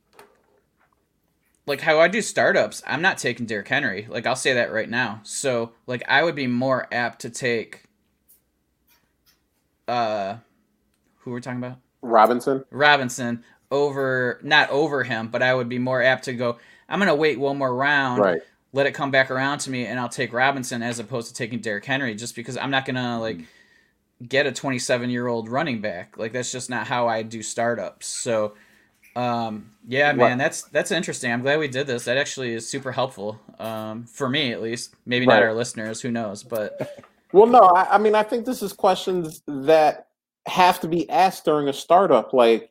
like 1.66 1.80
how 1.80 2.00
I 2.00 2.08
do 2.08 2.22
startups, 2.22 2.82
I'm 2.86 3.02
not 3.02 3.18
taking 3.18 3.46
Derrick 3.46 3.68
Henry. 3.68 4.06
Like 4.08 4.26
I'll 4.26 4.36
say 4.36 4.54
that 4.54 4.72
right 4.72 4.88
now. 4.88 5.20
So 5.22 5.72
like 5.86 6.02
I 6.08 6.22
would 6.22 6.34
be 6.34 6.46
more 6.46 6.86
apt 6.92 7.20
to 7.20 7.30
take 7.30 7.84
uh 9.88 10.36
who 11.18 11.32
we're 11.32 11.40
talking 11.40 11.62
about? 11.62 11.78
Robinson, 12.02 12.64
Robinson 12.70 13.44
over 13.70 14.40
not 14.42 14.70
over 14.70 15.04
him, 15.04 15.28
but 15.28 15.42
I 15.42 15.54
would 15.54 15.68
be 15.68 15.78
more 15.78 16.02
apt 16.02 16.24
to 16.24 16.32
go 16.32 16.58
I'm 16.88 16.98
going 16.98 17.08
to 17.08 17.14
wait 17.14 17.38
one 17.38 17.56
more 17.56 17.74
round, 17.74 18.20
right? 18.20 18.42
let 18.72 18.86
it 18.86 18.92
come 18.92 19.10
back 19.10 19.30
around 19.30 19.58
to 19.58 19.70
me 19.70 19.86
and 19.86 19.98
I'll 19.98 20.08
take 20.08 20.32
Robinson 20.32 20.82
as 20.82 20.98
opposed 20.98 21.28
to 21.28 21.34
taking 21.34 21.60
Derrick 21.60 21.84
Henry 21.84 22.14
just 22.14 22.34
because 22.36 22.56
I'm 22.56 22.70
not 22.70 22.84
going 22.84 22.96
to 22.96 23.18
like 23.18 23.40
get 24.26 24.46
a 24.46 24.52
27-year-old 24.52 25.48
running 25.48 25.80
back. 25.80 26.18
Like 26.18 26.32
that's 26.32 26.52
just 26.52 26.68
not 26.68 26.86
how 26.86 27.08
I 27.08 27.22
do 27.22 27.42
startups. 27.42 28.06
So 28.06 28.54
um 29.16 29.70
yeah, 29.88 30.08
Right. 30.08 30.16
man, 30.16 30.38
that's 30.38 30.62
that's 30.64 30.90
interesting. 30.90 31.32
I'm 31.32 31.42
glad 31.42 31.58
we 31.58 31.68
did 31.68 31.86
this. 31.86 32.04
That 32.04 32.16
actually 32.16 32.54
is 32.54 32.68
super 32.68 32.92
helpful 32.92 33.40
um 33.58 34.04
for 34.04 34.28
me 34.28 34.52
at 34.52 34.62
least. 34.62 34.94
Maybe 35.06 35.26
not 35.26 35.42
our 35.42 35.54
listeners, 35.54 36.00
who 36.00 36.10
knows, 36.10 36.42
but 36.42 37.00
Well, 37.32 37.46
no, 37.46 37.60
I, 37.60 37.94
I 37.94 37.98
mean, 37.98 38.14
I 38.14 38.22
think 38.22 38.44
this 38.44 38.62
is 38.62 38.72
questions 38.72 39.42
that 39.46 40.08
have 40.46 40.80
to 40.80 40.88
be 40.88 41.08
asked 41.10 41.44
during 41.44 41.68
a 41.68 41.72
startup. 41.72 42.32
Like, 42.32 42.70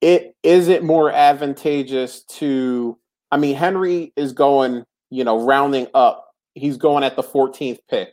it 0.00 0.34
is 0.42 0.68
it 0.68 0.82
more 0.82 1.10
advantageous 1.10 2.22
to? 2.38 2.98
I 3.30 3.36
mean, 3.36 3.56
Henry 3.56 4.12
is 4.16 4.32
going, 4.32 4.84
you 5.10 5.24
know, 5.24 5.44
rounding 5.44 5.88
up. 5.94 6.32
He's 6.54 6.78
going 6.78 7.04
at 7.04 7.14
the 7.16 7.22
14th 7.22 7.80
pick. 7.90 8.10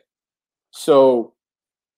So 0.72 1.35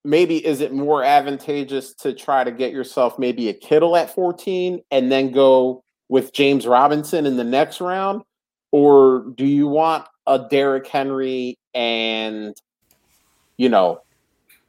maybe 0.04 0.46
is 0.46 0.62
it 0.62 0.74
more 0.74 1.04
advantageous 1.04 1.94
to 1.96 2.14
try 2.14 2.44
to 2.44 2.52
get 2.52 2.72
yourself 2.72 3.20
maybe 3.20 3.50
a 3.50 3.54
Kittle 3.54 3.96
at 3.96 4.14
14 4.14 4.82
and 4.92 5.12
then 5.12 5.32
go 5.32 5.84
with 6.10 6.34
James 6.34 6.66
Robinson 6.66 7.26
in 7.26 7.38
the 7.38 7.44
next 7.44 7.82
round? 7.82 8.24
Or 8.72 9.26
do 9.36 9.46
you 9.46 9.68
want 9.68 10.08
a 10.26 10.48
Derrick 10.50 10.88
Henry 10.88 11.58
and 11.74 12.56
you 13.58 13.70
know, 13.70 14.02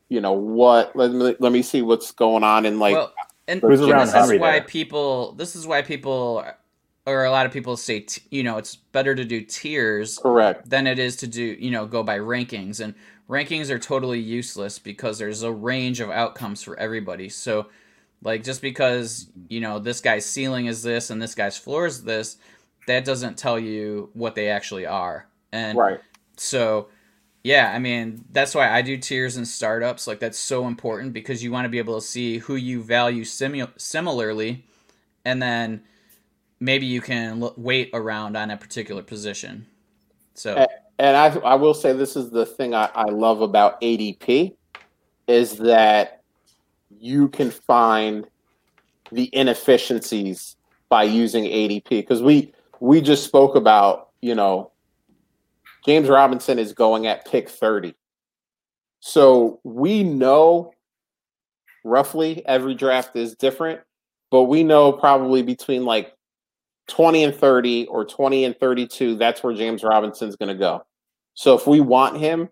you 0.08 0.20
know 0.20 0.32
what? 0.32 0.96
Let 0.96 1.12
me 1.12 1.36
let 1.38 1.52
me 1.52 1.62
see 1.62 1.82
what's 1.82 2.10
going 2.12 2.42
on 2.42 2.64
in 2.64 2.78
like 2.78 2.94
well, 2.94 3.12
and 3.46 3.60
Who's 3.60 3.80
and 3.80 3.90
this 4.00 4.12
Henry 4.12 4.36
is 4.36 4.40
why 4.40 4.52
there? 4.52 4.62
people 4.62 5.32
this 5.32 5.54
is 5.56 5.66
why 5.66 5.82
people 5.82 6.44
or 7.06 7.24
a 7.24 7.30
lot 7.30 7.46
of 7.46 7.52
people 7.52 7.76
say 7.76 8.00
t- 8.00 8.22
you 8.30 8.42
know 8.42 8.58
it's 8.58 8.76
better 8.76 9.14
to 9.14 9.24
do 9.24 9.40
tiers 9.40 10.18
correct. 10.18 10.68
than 10.68 10.86
it 10.86 10.98
is 10.98 11.16
to 11.16 11.26
do 11.26 11.42
you 11.42 11.70
know 11.70 11.86
go 11.86 12.02
by 12.02 12.18
rankings 12.18 12.80
and 12.80 12.94
rankings 13.28 13.70
are 13.70 13.78
totally 13.78 14.20
useless 14.20 14.78
because 14.78 15.18
there's 15.18 15.42
a 15.42 15.52
range 15.52 16.00
of 16.00 16.10
outcomes 16.10 16.62
for 16.62 16.78
everybody 16.78 17.28
so 17.28 17.66
like 18.22 18.42
just 18.42 18.62
because 18.62 19.30
you 19.48 19.60
know 19.60 19.78
this 19.78 20.00
guy's 20.00 20.26
ceiling 20.26 20.66
is 20.66 20.82
this 20.82 21.10
and 21.10 21.20
this 21.20 21.34
guy's 21.34 21.56
floor 21.58 21.86
is 21.86 22.04
this 22.04 22.36
that 22.86 23.04
doesn't 23.04 23.36
tell 23.38 23.58
you 23.58 24.10
what 24.14 24.34
they 24.34 24.48
actually 24.48 24.86
are 24.86 25.26
and 25.52 25.78
Right. 25.78 26.00
so 26.36 26.88
Yeah, 27.44 27.72
I 27.74 27.78
mean 27.78 28.24
that's 28.32 28.54
why 28.54 28.68
I 28.70 28.82
do 28.82 28.96
tiers 28.98 29.36
and 29.36 29.46
startups. 29.46 30.06
Like 30.06 30.18
that's 30.20 30.38
so 30.38 30.66
important 30.66 31.12
because 31.12 31.42
you 31.42 31.52
want 31.52 31.64
to 31.64 31.68
be 31.70 31.78
able 31.78 31.94
to 32.00 32.06
see 32.06 32.38
who 32.38 32.56
you 32.56 32.82
value 32.82 33.24
simu- 33.24 33.80
similarly, 33.80 34.66
and 35.24 35.40
then 35.40 35.82
maybe 36.60 36.86
you 36.86 37.00
can 37.00 37.42
l- 37.42 37.54
wait 37.56 37.90
around 37.94 38.36
on 38.36 38.50
a 38.50 38.56
particular 38.56 39.02
position. 39.02 39.66
So, 40.34 40.66
and 40.98 41.16
I 41.16 41.28
I 41.40 41.54
will 41.54 41.74
say 41.74 41.92
this 41.92 42.16
is 42.16 42.30
the 42.30 42.46
thing 42.46 42.74
I, 42.74 42.90
I 42.94 43.04
love 43.04 43.40
about 43.40 43.80
ADP 43.80 44.54
is 45.26 45.58
that 45.58 46.22
you 46.90 47.28
can 47.28 47.50
find 47.50 48.26
the 49.12 49.30
inefficiencies 49.32 50.56
by 50.88 51.04
using 51.04 51.44
ADP 51.44 51.88
because 51.88 52.22
we 52.22 52.52
we 52.80 53.00
just 53.00 53.24
spoke 53.24 53.54
about 53.54 54.10
you 54.20 54.34
know 54.34 54.72
James 55.84 56.08
Robinson 56.08 56.58
is 56.58 56.72
going 56.72 57.06
at 57.06 57.26
pick 57.26 57.48
30. 57.48 57.94
So 59.00 59.60
we 59.62 60.02
know 60.02 60.72
roughly 61.84 62.44
every 62.46 62.74
draft 62.74 63.16
is 63.16 63.34
different, 63.36 63.80
but 64.30 64.44
we 64.44 64.64
know 64.64 64.92
probably 64.92 65.42
between 65.42 65.84
like 65.84 66.14
20 66.88 67.24
and 67.24 67.34
30 67.34 67.86
or 67.86 68.04
20 68.04 68.44
and 68.44 68.58
32, 68.58 69.16
that's 69.16 69.42
where 69.42 69.54
James 69.54 69.84
Robinson's 69.84 70.36
going 70.36 70.48
to 70.48 70.58
go. 70.58 70.84
So 71.38 71.54
if 71.54 71.68
we 71.68 71.78
want 71.78 72.16
him, 72.16 72.48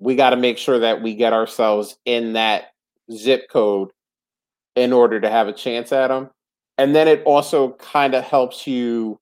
we 0.00 0.14
got 0.14 0.30
to 0.30 0.36
make 0.36 0.58
sure 0.58 0.78
that 0.80 1.00
we 1.00 1.14
get 1.14 1.32
ourselves 1.32 1.96
in 2.04 2.34
that 2.34 2.74
zip 3.10 3.48
code 3.48 3.88
in 4.76 4.92
order 4.92 5.18
to 5.18 5.30
have 5.30 5.48
a 5.48 5.52
chance 5.54 5.92
at 5.92 6.10
him. 6.10 6.28
And 6.76 6.94
then 6.94 7.08
it 7.08 7.22
also 7.24 7.72
kind 7.78 8.14
of 8.14 8.22
helps 8.22 8.66
you 8.66 9.18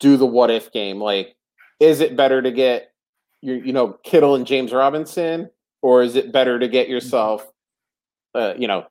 do 0.00 0.16
the 0.16 0.24
what 0.24 0.50
if 0.50 0.72
game. 0.72 0.98
Like, 0.98 1.36
is 1.78 2.00
it 2.00 2.16
better 2.16 2.40
to 2.40 2.50
get 2.50 2.90
your, 3.42 3.56
you 3.56 3.74
know, 3.74 3.98
Kittle 4.02 4.34
and 4.34 4.46
James 4.46 4.72
Robinson, 4.72 5.50
or 5.82 6.02
is 6.02 6.16
it 6.16 6.32
better 6.32 6.58
to 6.58 6.68
get 6.68 6.88
yourself, 6.88 7.52
uh, 8.34 8.54
you 8.56 8.66
know, 8.66 8.86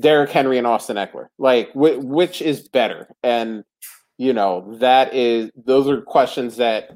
Derrick 0.00 0.30
Henry 0.30 0.58
and 0.58 0.66
Austin 0.66 0.96
Ekeler? 0.96 1.28
Like, 1.38 1.70
wh- 1.74 2.02
which 2.02 2.42
is 2.42 2.68
better? 2.68 3.06
And 3.22 3.62
you 4.18 4.32
know, 4.32 4.76
that 4.80 5.14
is 5.14 5.52
those 5.54 5.88
are 5.88 6.00
questions 6.00 6.56
that 6.56 6.90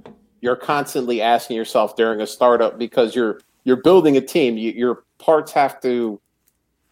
you're 0.44 0.56
constantly 0.56 1.22
asking 1.22 1.56
yourself 1.56 1.96
during 1.96 2.20
a 2.20 2.26
startup 2.26 2.78
because 2.78 3.16
you're 3.16 3.40
you're 3.64 3.78
building 3.78 4.18
a 4.18 4.20
team. 4.20 4.58
You, 4.58 4.72
your 4.72 5.04
parts 5.16 5.52
have 5.52 5.80
to 5.80 6.20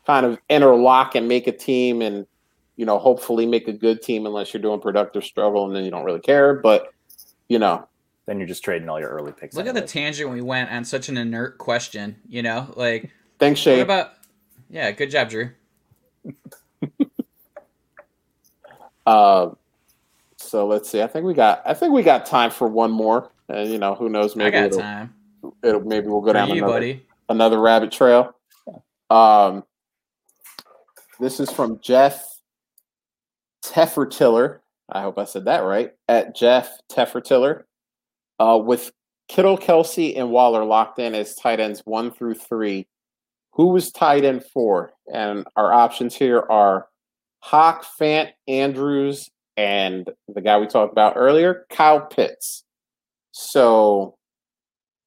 kind 0.06 0.24
of 0.24 0.38
interlock 0.48 1.14
and 1.14 1.28
make 1.28 1.46
a 1.46 1.52
team, 1.52 2.00
and 2.00 2.26
you 2.76 2.86
know, 2.86 2.98
hopefully 2.98 3.44
make 3.44 3.68
a 3.68 3.72
good 3.74 4.00
team. 4.00 4.24
Unless 4.24 4.54
you're 4.54 4.62
doing 4.62 4.80
productive 4.80 5.22
struggle, 5.22 5.66
and 5.66 5.76
then 5.76 5.84
you 5.84 5.90
don't 5.90 6.04
really 6.04 6.20
care. 6.20 6.54
But 6.54 6.94
you 7.48 7.58
know, 7.58 7.86
then 8.24 8.38
you're 8.38 8.48
just 8.48 8.64
trading 8.64 8.88
all 8.88 8.98
your 8.98 9.10
early 9.10 9.32
picks. 9.32 9.54
Look 9.54 9.66
at 9.66 9.74
the 9.74 9.82
tangent 9.82 10.30
we 10.30 10.40
went 10.40 10.72
on 10.72 10.82
such 10.82 11.10
an 11.10 11.18
inert 11.18 11.58
question. 11.58 12.16
You 12.26 12.42
know, 12.42 12.72
like 12.74 13.10
thanks, 13.38 13.60
Shay. 13.60 13.76
What 13.76 13.82
about? 13.82 14.12
Yeah, 14.70 14.90
good 14.92 15.10
job, 15.10 15.28
Drew. 15.28 15.50
uh, 19.06 19.50
so 20.38 20.66
let's 20.66 20.88
see. 20.88 21.02
I 21.02 21.06
think 21.06 21.26
we 21.26 21.34
got. 21.34 21.60
I 21.66 21.74
think 21.74 21.92
we 21.92 22.02
got 22.02 22.24
time 22.24 22.50
for 22.50 22.66
one 22.66 22.90
more. 22.90 23.30
And 23.52 23.70
you 23.70 23.78
know, 23.78 23.94
who 23.94 24.08
knows? 24.08 24.34
Maybe 24.34 24.56
it'll, 24.56 24.80
time. 24.80 25.14
It'll 25.62 25.82
maybe 25.82 26.08
we'll 26.08 26.22
go 26.22 26.32
down 26.32 26.48
you, 26.48 26.56
another, 26.56 26.72
buddy. 26.72 27.06
another 27.28 27.60
rabbit 27.60 27.92
trail. 27.92 28.34
Um, 29.10 29.64
this 31.20 31.38
is 31.38 31.50
from 31.50 31.78
Jeff 31.82 32.26
Tefertiller. 33.62 34.60
I 34.90 35.02
hope 35.02 35.18
I 35.18 35.24
said 35.24 35.44
that 35.44 35.60
right. 35.60 35.92
At 36.08 36.34
Jeff 36.34 36.78
Tefertiller. 36.90 37.64
Uh, 38.40 38.58
with 38.58 38.90
Kittle, 39.28 39.58
Kelce, 39.58 40.18
and 40.18 40.30
Waller 40.30 40.64
locked 40.64 40.98
in 40.98 41.14
as 41.14 41.34
tight 41.34 41.60
ends 41.60 41.80
one 41.84 42.10
through 42.10 42.34
three, 42.34 42.88
who 43.52 43.68
was 43.68 43.92
tight 43.92 44.24
end 44.24 44.44
four? 44.44 44.92
And 45.12 45.46
our 45.56 45.72
options 45.72 46.14
here 46.14 46.44
are 46.50 46.88
Hawk, 47.40 47.84
Fant, 48.00 48.30
Andrews, 48.48 49.30
and 49.56 50.08
the 50.26 50.40
guy 50.40 50.58
we 50.58 50.66
talked 50.66 50.92
about 50.92 51.14
earlier, 51.16 51.66
Kyle 51.70 52.00
Pitts. 52.00 52.64
So, 53.32 54.16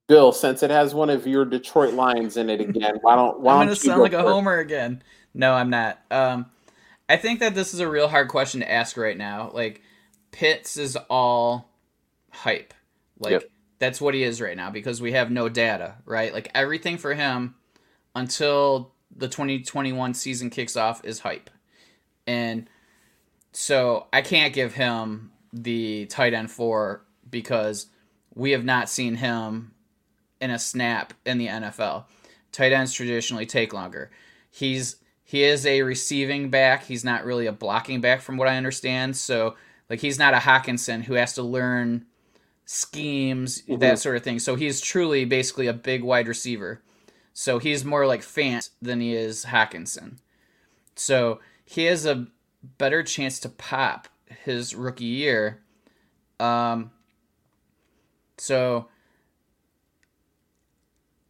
Bill, 0.08 0.32
since 0.32 0.64
it 0.64 0.72
has 0.72 0.94
one 0.94 1.10
of 1.10 1.28
your 1.28 1.46
Detroit 1.46 1.94
Lions 1.94 2.38
in 2.38 2.50
it 2.50 2.62
again, 2.62 2.98
why 3.02 3.16
don't 3.16 3.40
why 3.42 3.54
I'm 3.54 3.60
don't 3.60 3.66
gonna 3.66 3.76
you 3.82 3.92
sound 3.92 4.02
like 4.04 4.14
a 4.14 4.24
first? 4.24 4.24
homer 4.24 4.60
again. 4.60 5.04
No, 5.34 5.54
I'm 5.54 5.70
not. 5.70 6.00
Um, 6.12 6.48
I 7.10 7.18
think 7.18 7.40
that 7.42 7.56
this 7.56 7.74
is 7.74 7.80
a 7.80 7.90
real 7.90 8.08
hard 8.08 8.30
question 8.30 8.62
to 8.62 8.72
ask 8.72 8.98
right 8.98 9.18
now. 9.18 9.52
Like, 9.54 9.82
Pitts 10.32 10.78
is 10.78 10.98
all 11.10 11.70
hype. 12.32 12.74
Like 13.20 13.32
Yep. 13.32 13.52
that's 13.80 14.02
what 14.02 14.14
he 14.14 14.24
is 14.24 14.42
right 14.42 14.58
now 14.58 14.70
because 14.72 15.02
we 15.02 15.14
have 15.14 15.32
no 15.32 15.50
data, 15.50 15.96
right? 16.06 16.34
Like 16.34 16.52
everything 16.56 16.98
for 16.98 17.14
him 17.14 17.56
until 18.16 18.94
the 19.16 19.28
2021 19.30 20.14
season 20.14 20.50
kicks 20.50 20.76
off 20.76 21.04
is 21.06 21.20
hype. 21.20 21.50
And 22.28 22.70
so 23.54 24.08
I 24.12 24.22
can't 24.22 24.54
give 24.54 24.74
him 24.74 25.32
the 25.54 26.08
tight 26.08 26.34
end 26.34 26.52
4 26.52 27.04
because 27.30 27.88
we 28.36 28.52
have 28.52 28.64
not 28.66 28.90
seen 28.90 29.16
him 29.16 29.72
in 30.42 30.52
a 30.52 30.60
snap 30.60 31.14
in 31.26 31.38
the 31.38 31.48
NFL. 31.48 32.06
Tight 32.52 32.72
ends 32.74 32.94
traditionally 32.94 33.46
take 33.46 33.74
longer. 33.74 34.12
He's 34.52 34.98
he 35.24 35.44
is 35.44 35.66
a 35.66 35.82
receiving 35.82 36.50
back. 36.52 36.84
He's 36.86 37.04
not 37.04 37.26
really 37.26 37.48
a 37.48 37.52
blocking 37.52 38.00
back 38.00 38.22
from 38.22 38.38
what 38.38 38.48
I 38.48 38.58
understand. 38.58 39.18
So 39.18 39.56
like 39.90 40.00
he's 40.00 40.20
not 40.20 40.36
a 40.36 40.38
Hockenson 40.38 41.04
who 41.04 41.16
has 41.16 41.34
to 41.34 41.42
learn 41.42 42.06
schemes, 42.66 43.62
Mhm. 43.64 43.80
that 43.80 44.00
sort 44.00 44.18
of 44.18 44.24
thing. 44.24 44.40
So 44.40 44.56
he's 44.56 44.82
truly 44.82 45.26
basically 45.26 45.68
a 45.68 45.74
big 45.74 46.04
wide 46.04 46.28
receiver. 46.28 46.82
So 47.34 47.60
he's 47.60 47.84
more 47.84 48.06
like 48.06 48.22
Fant 48.22 48.70
than 48.82 49.02
he 49.02 49.14
is 49.16 49.46
Hockenson. 49.46 50.18
So 50.96 51.40
he 51.66 51.86
has 51.86 52.06
a 52.06 52.28
better 52.78 53.04
chance 53.04 53.40
to 53.42 53.50
pop 53.50 54.08
his 54.44 54.74
rookie 54.76 55.06
year. 55.06 55.62
Um, 56.40 56.92
so 58.38 58.88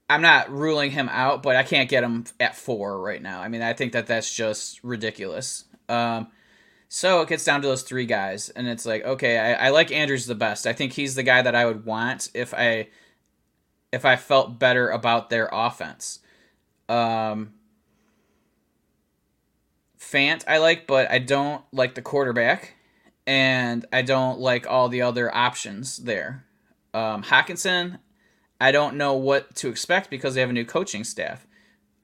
I'm 0.10 0.22
not 0.22 0.52
ruling 0.52 0.92
him 0.92 1.10
out, 1.10 1.42
but 1.42 1.56
I 1.56 1.64
can't 1.64 1.90
get 1.90 2.04
him 2.04 2.26
at 2.40 2.56
four 2.56 3.00
right 3.00 3.22
now. 3.22 3.42
I 3.42 3.48
mean, 3.48 3.62
I 3.62 3.74
think 3.74 3.94
that 3.94 4.08
that's 4.08 4.34
just 4.34 4.84
ridiculous. 4.84 5.66
Um, 5.90 6.28
so 6.88 7.22
it 7.22 7.30
gets 7.30 7.44
down 7.44 7.62
to 7.62 7.68
those 7.68 7.82
three 7.82 8.06
guys, 8.06 8.50
and 8.50 8.68
it's 8.68 8.86
like, 8.86 9.04
okay, 9.04 9.38
I, 9.40 9.68
I 9.68 9.70
like 9.70 9.92
Andrews 9.92 10.28
the 10.28 10.36
best. 10.36 10.68
I 10.68 10.74
think 10.74 10.94
he's 10.94 11.16
the 11.16 11.24
guy 11.24 11.42
that 11.42 11.56
I 11.56 11.66
would 11.66 11.86
want 11.86 12.30
if 12.34 12.54
I 12.54 12.88
if 13.92 14.06
I 14.06 14.16
felt 14.16 14.60
better 14.60 14.90
about 14.90 15.30
their 15.30 15.50
offense. 15.52 16.20
Um, 16.88 17.54
Fant 20.00 20.44
I 20.48 20.60
like, 20.60 20.86
but 20.86 21.10
I 21.10 21.20
don't 21.20 21.64
like 21.72 21.96
the 21.96 22.02
quarterback, 22.02 22.76
and 23.26 23.86
I 23.92 24.04
don't 24.04 24.40
like 24.40 24.68
all 24.68 24.88
the 24.88 25.02
other 25.02 25.34
options 25.34 25.98
there. 25.98 26.45
Um, 26.96 27.24
Hockenson, 27.24 28.00
I 28.62 28.72
don't 28.72 28.96
know 28.96 29.14
what 29.14 29.54
to 29.56 29.68
expect 29.68 30.10
because 30.10 30.34
they 30.34 30.42
have 30.42 30.50
a 30.50 30.54
new 30.54 30.64
coaching 30.64 31.04
staff. 31.04 31.46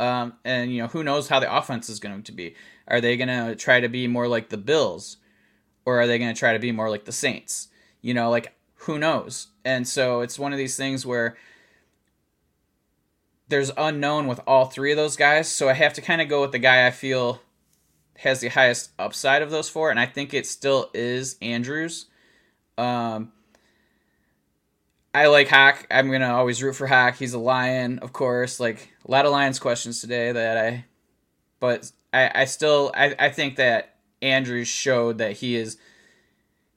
Um, 0.01 0.33
and 0.43 0.73
you 0.73 0.81
know 0.81 0.87
who 0.87 1.03
knows 1.03 1.29
how 1.29 1.39
the 1.39 1.55
offense 1.55 1.87
is 1.87 1.99
going 1.99 2.23
to 2.23 2.31
be. 2.31 2.55
Are 2.87 2.99
they 2.99 3.15
going 3.15 3.29
to 3.29 3.55
try 3.55 3.79
to 3.79 3.87
be 3.87 4.07
more 4.07 4.27
like 4.27 4.49
the 4.49 4.57
Bills, 4.57 5.17
or 5.85 6.01
are 6.01 6.07
they 6.07 6.19
going 6.19 6.33
to 6.33 6.37
try 6.37 6.53
to 6.53 6.59
be 6.59 6.71
more 6.73 6.89
like 6.89 7.05
the 7.05 7.11
Saints? 7.13 7.69
You 8.01 8.13
know, 8.13 8.29
like 8.29 8.53
who 8.75 8.99
knows? 8.99 9.47
And 9.63 9.87
so 9.87 10.21
it's 10.21 10.39
one 10.39 10.51
of 10.51 10.57
these 10.57 10.75
things 10.75 11.05
where 11.05 11.37
there's 13.47 13.71
unknown 13.77 14.27
with 14.27 14.41
all 14.45 14.65
three 14.65 14.91
of 14.91 14.97
those 14.97 15.15
guys. 15.15 15.47
So 15.47 15.69
I 15.69 15.73
have 15.73 15.93
to 15.93 16.01
kind 16.01 16.19
of 16.19 16.27
go 16.27 16.41
with 16.41 16.51
the 16.51 16.59
guy 16.59 16.85
I 16.85 16.91
feel 16.91 17.41
has 18.17 18.41
the 18.41 18.49
highest 18.49 18.91
upside 18.99 19.41
of 19.41 19.51
those 19.51 19.69
four, 19.69 19.89
and 19.89 19.99
I 19.99 20.05
think 20.05 20.33
it 20.33 20.45
still 20.47 20.89
is 20.93 21.37
Andrews. 21.41 22.07
Um, 22.77 23.31
I 25.13 25.27
like 25.27 25.49
Hack. 25.49 25.87
I'm 25.91 26.09
gonna 26.09 26.33
always 26.33 26.63
root 26.63 26.75
for 26.75 26.87
Hack. 26.87 27.17
He's 27.17 27.33
a 27.33 27.39
lion, 27.39 27.99
of 27.99 28.13
course. 28.13 28.59
Like 28.59 28.93
a 29.05 29.11
lot 29.11 29.25
of 29.25 29.31
Lions 29.31 29.59
questions 29.59 29.99
today 29.99 30.31
that 30.31 30.57
I, 30.57 30.85
but 31.59 31.91
I, 32.13 32.31
I 32.33 32.45
still 32.45 32.91
I, 32.95 33.15
I 33.19 33.29
think 33.29 33.57
that 33.57 33.95
Andrews 34.21 34.69
showed 34.69 35.17
that 35.17 35.33
he 35.33 35.55
is 35.55 35.77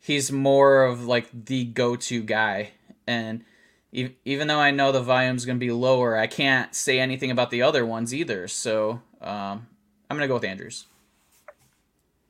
he's 0.00 0.32
more 0.32 0.84
of 0.84 1.06
like 1.06 1.28
the 1.32 1.64
go-to 1.64 2.22
guy, 2.22 2.72
and 3.06 3.44
even 3.92 4.48
though 4.48 4.58
I 4.58 4.72
know 4.72 4.90
the 4.90 5.00
volume's 5.00 5.44
gonna 5.44 5.60
be 5.60 5.70
lower, 5.70 6.16
I 6.16 6.26
can't 6.26 6.74
say 6.74 6.98
anything 6.98 7.30
about 7.30 7.50
the 7.50 7.62
other 7.62 7.86
ones 7.86 8.12
either. 8.12 8.48
So 8.48 9.00
um, 9.20 9.68
I'm 10.10 10.16
gonna 10.16 10.26
go 10.26 10.34
with 10.34 10.44
Andrews. 10.44 10.86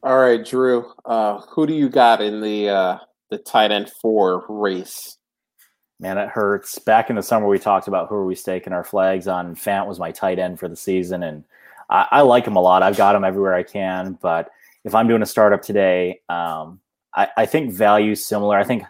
All 0.02 0.18
right, 0.18 0.44
Drew. 0.44 0.92
Uh, 1.06 1.40
who 1.40 1.66
do 1.66 1.72
you 1.72 1.88
got 1.88 2.20
in 2.20 2.42
the 2.42 2.68
uh, 2.68 2.98
the 3.30 3.38
tight 3.38 3.70
end 3.70 3.90
four 4.02 4.44
race? 4.50 5.16
Man, 6.04 6.18
it 6.18 6.28
hurts. 6.28 6.78
Back 6.78 7.08
in 7.08 7.16
the 7.16 7.22
summer, 7.22 7.48
we 7.48 7.58
talked 7.58 7.88
about 7.88 8.10
who 8.10 8.16
are 8.16 8.26
we 8.26 8.34
staking 8.34 8.74
our 8.74 8.84
flags 8.84 9.26
on. 9.26 9.54
Fant 9.54 9.86
was 9.86 9.98
my 9.98 10.12
tight 10.12 10.38
end 10.38 10.60
for 10.60 10.68
the 10.68 10.76
season, 10.76 11.22
and 11.22 11.44
I, 11.88 12.06
I 12.10 12.20
like 12.20 12.46
him 12.46 12.56
a 12.56 12.60
lot. 12.60 12.82
I've 12.82 12.98
got 12.98 13.14
him 13.14 13.24
everywhere 13.24 13.54
I 13.54 13.62
can. 13.62 14.18
But 14.20 14.50
if 14.84 14.94
I'm 14.94 15.08
doing 15.08 15.22
a 15.22 15.26
startup 15.26 15.62
today, 15.62 16.20
um, 16.28 16.78
I, 17.14 17.28
I 17.38 17.46
think 17.46 17.72
value 17.72 18.14
similar. 18.16 18.58
I 18.58 18.64
think 18.64 18.82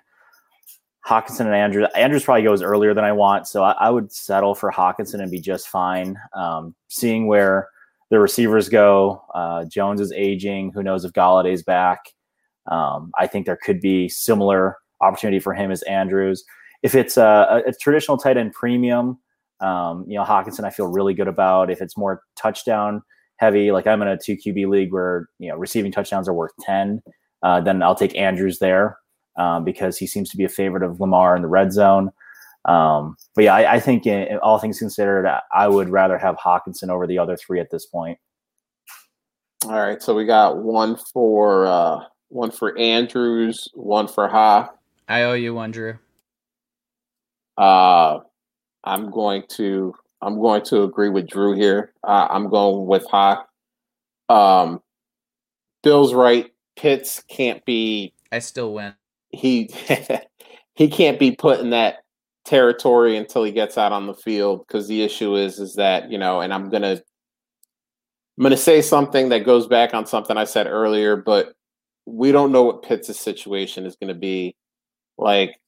Hockenson 1.06 1.42
and 1.42 1.54
Andrews. 1.54 1.86
Andrews 1.94 2.24
probably 2.24 2.42
goes 2.42 2.62
earlier 2.62 2.94
than 2.94 3.04
I 3.04 3.12
want, 3.12 3.46
so 3.46 3.62
I, 3.62 3.76
I 3.78 3.90
would 3.90 4.10
settle 4.10 4.56
for 4.56 4.72
Hockenson 4.72 5.20
and 5.22 5.30
be 5.30 5.38
just 5.38 5.68
fine. 5.68 6.18
Um, 6.32 6.74
seeing 6.88 7.28
where 7.28 7.68
the 8.10 8.18
receivers 8.18 8.68
go, 8.68 9.22
uh, 9.36 9.66
Jones 9.66 10.00
is 10.00 10.10
aging. 10.10 10.72
Who 10.72 10.82
knows 10.82 11.04
if 11.04 11.12
Golladay's 11.12 11.62
back? 11.62 12.06
Um, 12.66 13.12
I 13.16 13.28
think 13.28 13.46
there 13.46 13.58
could 13.64 13.80
be 13.80 14.08
similar 14.08 14.78
opportunity 15.00 15.38
for 15.38 15.54
him 15.54 15.70
as 15.70 15.82
Andrews. 15.82 16.44
If 16.85 16.94
it's 16.94 17.16
a, 17.16 17.62
a 17.66 17.73
traditional 17.81 18.16
tight 18.19 18.36
end 18.36 18.52
premium, 18.52 19.19
um, 19.61 20.05
you 20.06 20.16
know, 20.16 20.24
Hockenson, 20.24 20.65
I 20.65 20.70
feel 20.70 20.86
really 20.86 21.15
good 21.15 21.27
about. 21.27 21.70
If 21.70 21.81
it's 21.81 21.97
more 21.97 22.23
touchdown 22.36 23.02
heavy, 23.39 23.73
like 23.73 23.86
I'm 23.86 24.02
in 24.02 24.09
a 24.09 24.19
two 24.19 24.36
QB 24.36 24.69
league 24.69 24.93
where 24.93 25.28
you 25.39 25.48
know 25.48 25.56
receiving 25.56 25.90
touchdowns 25.90 26.28
are 26.28 26.35
worth 26.35 26.52
ten, 26.61 27.02
uh, 27.43 27.61
then 27.61 27.82
I'll 27.82 27.94
take 27.97 28.15
Andrews 28.16 28.59
there 28.59 28.98
um, 29.36 29.65
because 29.65 29.97
he 29.97 30.06
seems 30.06 30.31
to 30.31 30.36
be 30.36 30.44
a 30.44 30.48
favorite 30.48 30.82
of 30.82 31.01
Lamar 31.01 31.35
in 31.35 31.43
the 31.43 31.48
red 31.48 31.73
zone. 31.73 32.12
Um, 32.66 33.16
but 33.35 33.44
yeah, 33.44 33.55
I, 33.55 33.74
I 33.74 33.81
think 33.81 34.06
in, 34.06 34.23
in, 34.28 34.39
all 34.39 34.59
things 34.59 34.78
considered, 34.78 35.27
I 35.52 35.69
would 35.69 35.90
rather 35.90 36.16
have 36.16 36.36
Hockenson 36.36 36.89
over 36.89 37.06
the 37.06 37.19
other 37.19 37.36
three 37.36 37.61
at 37.61 37.70
this 37.70 37.85
point. 37.86 38.19
All 39.66 39.81
right, 39.81 40.02
so 40.02 40.15
we 40.15 40.24
got 40.27 40.59
one 40.59 40.97
for 40.97 41.66
uh, 41.66 42.01
one 42.28 42.51
for 42.51 42.77
Andrews, 42.78 43.69
one 43.74 44.09
for 44.09 44.28
Ha. 44.28 44.70
I 45.09 45.23
owe 45.23 45.35
you 45.35 45.55
one, 45.55 45.70
Drew. 45.70 45.98
Uh, 47.56 48.20
I'm 48.85 49.10
going 49.10 49.44
to 49.51 49.94
I'm 50.20 50.40
going 50.40 50.62
to 50.66 50.82
agree 50.82 51.10
with 51.10 51.28
Drew 51.28 51.55
here. 51.55 51.93
Uh, 52.02 52.26
I'm 52.31 52.48
going 52.48 52.86
with 52.86 53.06
Ha. 53.10 53.44
Um, 54.28 54.81
Bill's 55.82 56.14
right. 56.14 56.51
Pitts 56.76 57.22
can't 57.28 57.64
be. 57.64 58.14
I 58.32 58.39
still 58.39 58.72
win. 58.72 58.94
He 59.31 59.70
he 60.74 60.89
can't 60.89 61.18
be 61.18 61.32
put 61.32 61.60
in 61.60 61.70
that 61.70 62.05
territory 62.44 63.16
until 63.16 63.44
he 63.44 63.52
gets 63.52 63.78
out 63.78 63.93
on 63.93 64.06
the 64.06 64.14
field 64.14 64.66
because 64.66 64.89
the 64.89 65.02
issue 65.02 65.36
is 65.36 65.59
is 65.59 65.74
that 65.74 66.10
you 66.10 66.18
know, 66.18 66.40
and 66.40 66.52
I'm 66.52 66.70
gonna 66.70 67.01
I'm 68.39 68.43
gonna 68.43 68.56
say 68.56 68.82
something 68.82 69.28
that 69.28 69.44
goes 69.44 69.66
back 69.66 69.94
on 69.94 70.06
something 70.06 70.36
I 70.36 70.44
said 70.44 70.66
earlier, 70.66 71.16
but 71.16 71.55
we 72.06 72.32
don't 72.32 72.52
know 72.52 72.62
what 72.62 72.82
Pitts' 72.82 73.18
situation 73.18 73.86
is 73.86 73.97
going 73.97 74.09
to 74.09 74.18
be. 74.18 74.56
Like, 75.16 75.59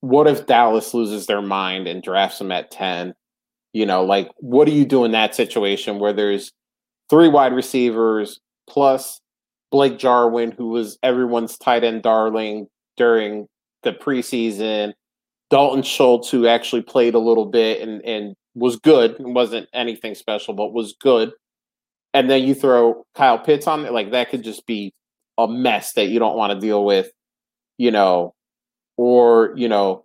what 0.00 0.26
if 0.26 0.46
Dallas 0.46 0.94
loses 0.94 1.26
their 1.26 1.42
mind 1.42 1.86
and 1.86 2.02
drafts 2.02 2.40
him 2.40 2.52
at 2.52 2.70
10? 2.70 3.14
You 3.72 3.86
know, 3.86 4.04
like, 4.04 4.30
what 4.36 4.66
do 4.66 4.72
you 4.72 4.84
do 4.84 5.04
in 5.04 5.12
that 5.12 5.34
situation 5.34 5.98
where 5.98 6.12
there's 6.12 6.52
three 7.10 7.28
wide 7.28 7.52
receivers 7.52 8.40
plus 8.68 9.20
Blake 9.70 9.98
Jarwin, 9.98 10.52
who 10.52 10.68
was 10.68 10.98
everyone's 11.02 11.58
tight 11.58 11.84
end 11.84 12.02
darling 12.02 12.68
during 12.96 13.46
the 13.82 13.92
preseason, 13.92 14.92
Dalton 15.50 15.82
Schultz, 15.82 16.30
who 16.30 16.46
actually 16.46 16.82
played 16.82 17.14
a 17.14 17.18
little 17.18 17.46
bit 17.46 17.86
and, 17.86 18.02
and 18.02 18.34
was 18.54 18.76
good, 18.76 19.16
wasn't 19.18 19.68
anything 19.72 20.14
special, 20.14 20.54
but 20.54 20.72
was 20.72 20.94
good. 21.00 21.32
And 22.14 22.30
then 22.30 22.42
you 22.42 22.54
throw 22.54 23.04
Kyle 23.14 23.38
Pitts 23.38 23.66
on 23.66 23.84
it, 23.84 23.92
like 23.92 24.10
that 24.12 24.30
could 24.30 24.42
just 24.42 24.66
be 24.66 24.92
a 25.36 25.46
mess 25.46 25.92
that 25.92 26.08
you 26.08 26.18
don't 26.18 26.36
want 26.36 26.52
to 26.52 26.60
deal 26.60 26.84
with, 26.84 27.10
you 27.76 27.90
know, 27.90 28.34
or, 28.98 29.54
you 29.56 29.68
know, 29.68 30.04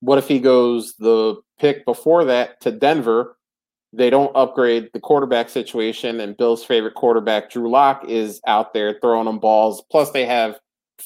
what 0.00 0.18
if 0.18 0.28
he 0.28 0.38
goes 0.38 0.92
the 0.98 1.36
pick 1.58 1.86
before 1.86 2.26
that 2.26 2.60
to 2.60 2.70
Denver? 2.70 3.38
They 3.94 4.10
don't 4.10 4.36
upgrade 4.36 4.90
the 4.92 5.00
quarterback 5.00 5.48
situation, 5.48 6.20
and 6.20 6.36
Bill's 6.36 6.64
favorite 6.64 6.94
quarterback, 6.94 7.50
Drew 7.50 7.70
Lock, 7.70 8.04
is 8.06 8.42
out 8.46 8.74
there 8.74 8.98
throwing 9.00 9.24
them 9.24 9.38
balls. 9.38 9.82
Plus, 9.90 10.10
they 10.10 10.26
have 10.26 10.58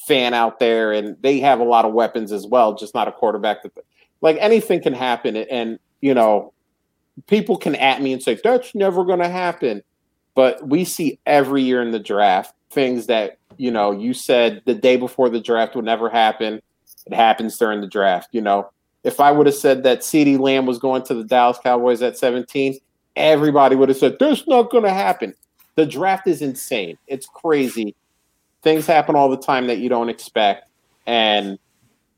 Fant 0.09 0.33
out 0.33 0.59
there, 0.59 0.93
and 0.93 1.17
they 1.21 1.39
have 1.39 1.61
a 1.61 1.65
lot 1.65 1.85
of 1.85 1.93
weapons 1.93 2.33
as 2.33 2.47
well, 2.47 2.75
just 2.75 2.95
not 2.95 3.07
a 3.07 3.13
quarterback 3.13 3.63
that, 3.63 3.73
like, 4.23 4.37
anything 4.41 4.83
can 4.83 4.95
happen. 4.95 5.37
And, 5.37 5.79
you 6.01 6.15
know, 6.15 6.53
people 7.27 7.57
can 7.57 7.77
at 7.77 8.03
me 8.03 8.13
and 8.13 8.23
say, 8.23 8.41
that's 8.43 8.75
never 8.75 9.05
going 9.05 9.21
to 9.21 9.29
happen. 9.29 9.83
But 10.35 10.67
we 10.67 10.85
see 10.85 11.21
every 11.27 11.63
year 11.63 11.83
in 11.83 11.91
the 11.91 12.01
draft 12.01 12.55
things 12.71 13.07
that 13.07 13.39
you 13.59 13.71
know 13.71 13.91
you 13.91 14.15
said 14.15 14.63
the 14.65 14.75
day 14.75 14.97
before 14.97 15.29
the 15.29 15.41
draft 15.41 15.75
would 15.75 15.85
never 15.85 16.09
happen. 16.09 16.63
It 17.07 17.15
happens 17.15 17.57
during 17.59 17.81
the 17.81 17.87
draft. 17.87 18.29
You 18.33 18.41
know, 18.41 18.71
if 19.05 19.21
I 19.21 19.33
would 19.33 19.47
have 19.47 19.55
said 19.55 19.83
that 19.85 20.01
CeeDee 20.01 20.39
Lamb 20.39 20.67
was 20.67 20.79
going 20.79 21.03
to 21.05 21.15
the 21.15 21.25
Dallas 21.25 21.59
Cowboys 21.63 22.03
at 22.03 22.19
17, 22.19 22.79
everybody 23.17 23.77
would 23.77 23.89
have 23.89 23.99
said 23.99 24.17
that's 24.19 24.47
not 24.47 24.71
going 24.71 24.85
to 24.85 24.93
happen. 24.93 25.35
The 25.77 25.87
draft 25.87 26.27
is 26.27 26.43
insane. 26.43 26.99
It's 27.07 27.27
crazy. 27.27 27.95
Things 28.63 28.87
happen 28.87 29.17
all 29.17 29.31
the 29.31 29.39
time 29.39 29.67
that 29.69 29.79
you 29.79 29.89
don't 29.89 30.11
expect, 30.11 30.69
and 31.07 31.59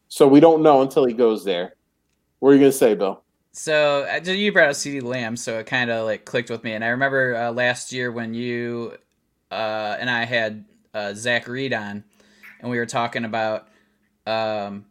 so 0.09 0.27
we 0.27 0.41
don't 0.41 0.63
know 0.63 0.83
until 0.83 1.05
he 1.05 1.15
goes 1.15 1.45
there. 1.45 1.75
What 2.41 2.51
are 2.51 2.53
you 2.55 2.61
going 2.61 2.73
to 2.73 2.77
say, 2.77 2.95
Bill? 2.95 3.23
So 3.53 4.09
uh, 4.11 4.29
you 4.29 4.51
brought 4.53 4.71
up 4.71 4.75
CeeDee 4.75 5.03
Lamb, 5.03 5.37
so 5.37 5.59
it 5.59 5.67
kind 5.67 5.91
of 5.91 6.07
like 6.07 6.25
clicked 6.25 6.51
with 6.51 6.65
me. 6.65 6.73
And 6.73 6.83
I 6.83 6.89
remember 6.89 7.37
uh, 7.37 7.53
last 7.53 7.93
year 7.93 8.11
when 8.11 8.35
you 8.35 8.97
uh, 9.53 9.97
and 10.01 10.11
I 10.11 10.25
had 10.25 10.65
uh, 10.95 11.15
Zach 11.15 11.47
Reed 11.47 11.73
on, 11.73 12.03
and 12.61 12.71
we 12.71 12.79
were 12.79 12.87
talking 12.87 13.25
about. 13.25 13.69
Um, 14.27 14.87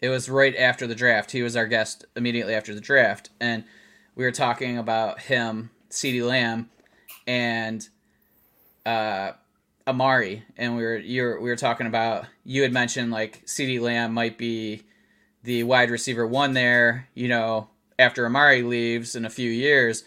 it 0.00 0.08
was 0.08 0.28
right 0.28 0.56
after 0.56 0.86
the 0.86 0.94
draft. 0.94 1.32
He 1.32 1.42
was 1.42 1.56
our 1.56 1.66
guest 1.66 2.04
immediately 2.16 2.54
after 2.54 2.74
the 2.74 2.80
draft, 2.80 3.30
and 3.40 3.64
we 4.14 4.24
were 4.24 4.32
talking 4.32 4.78
about 4.78 5.20
him, 5.22 5.70
CeeDee 5.90 6.26
Lamb, 6.26 6.70
and 7.26 7.86
uh, 8.86 9.32
Amari, 9.86 10.44
and 10.56 10.76
we 10.76 10.82
were 10.82 10.96
you 10.98 11.22
were, 11.22 11.40
we 11.40 11.50
were 11.50 11.56
talking 11.56 11.86
about 11.86 12.26
you 12.44 12.62
had 12.62 12.72
mentioned 12.72 13.10
like 13.10 13.44
CeeDee 13.46 13.80
Lamb 13.80 14.14
might 14.14 14.38
be 14.38 14.82
the 15.42 15.64
wide 15.64 15.90
receiver 15.90 16.26
one 16.26 16.54
there, 16.54 17.08
you 17.14 17.28
know, 17.28 17.68
after 17.98 18.24
Amari 18.24 18.62
leaves 18.62 19.14
in 19.14 19.24
a 19.24 19.30
few 19.30 19.50
years. 19.50 20.04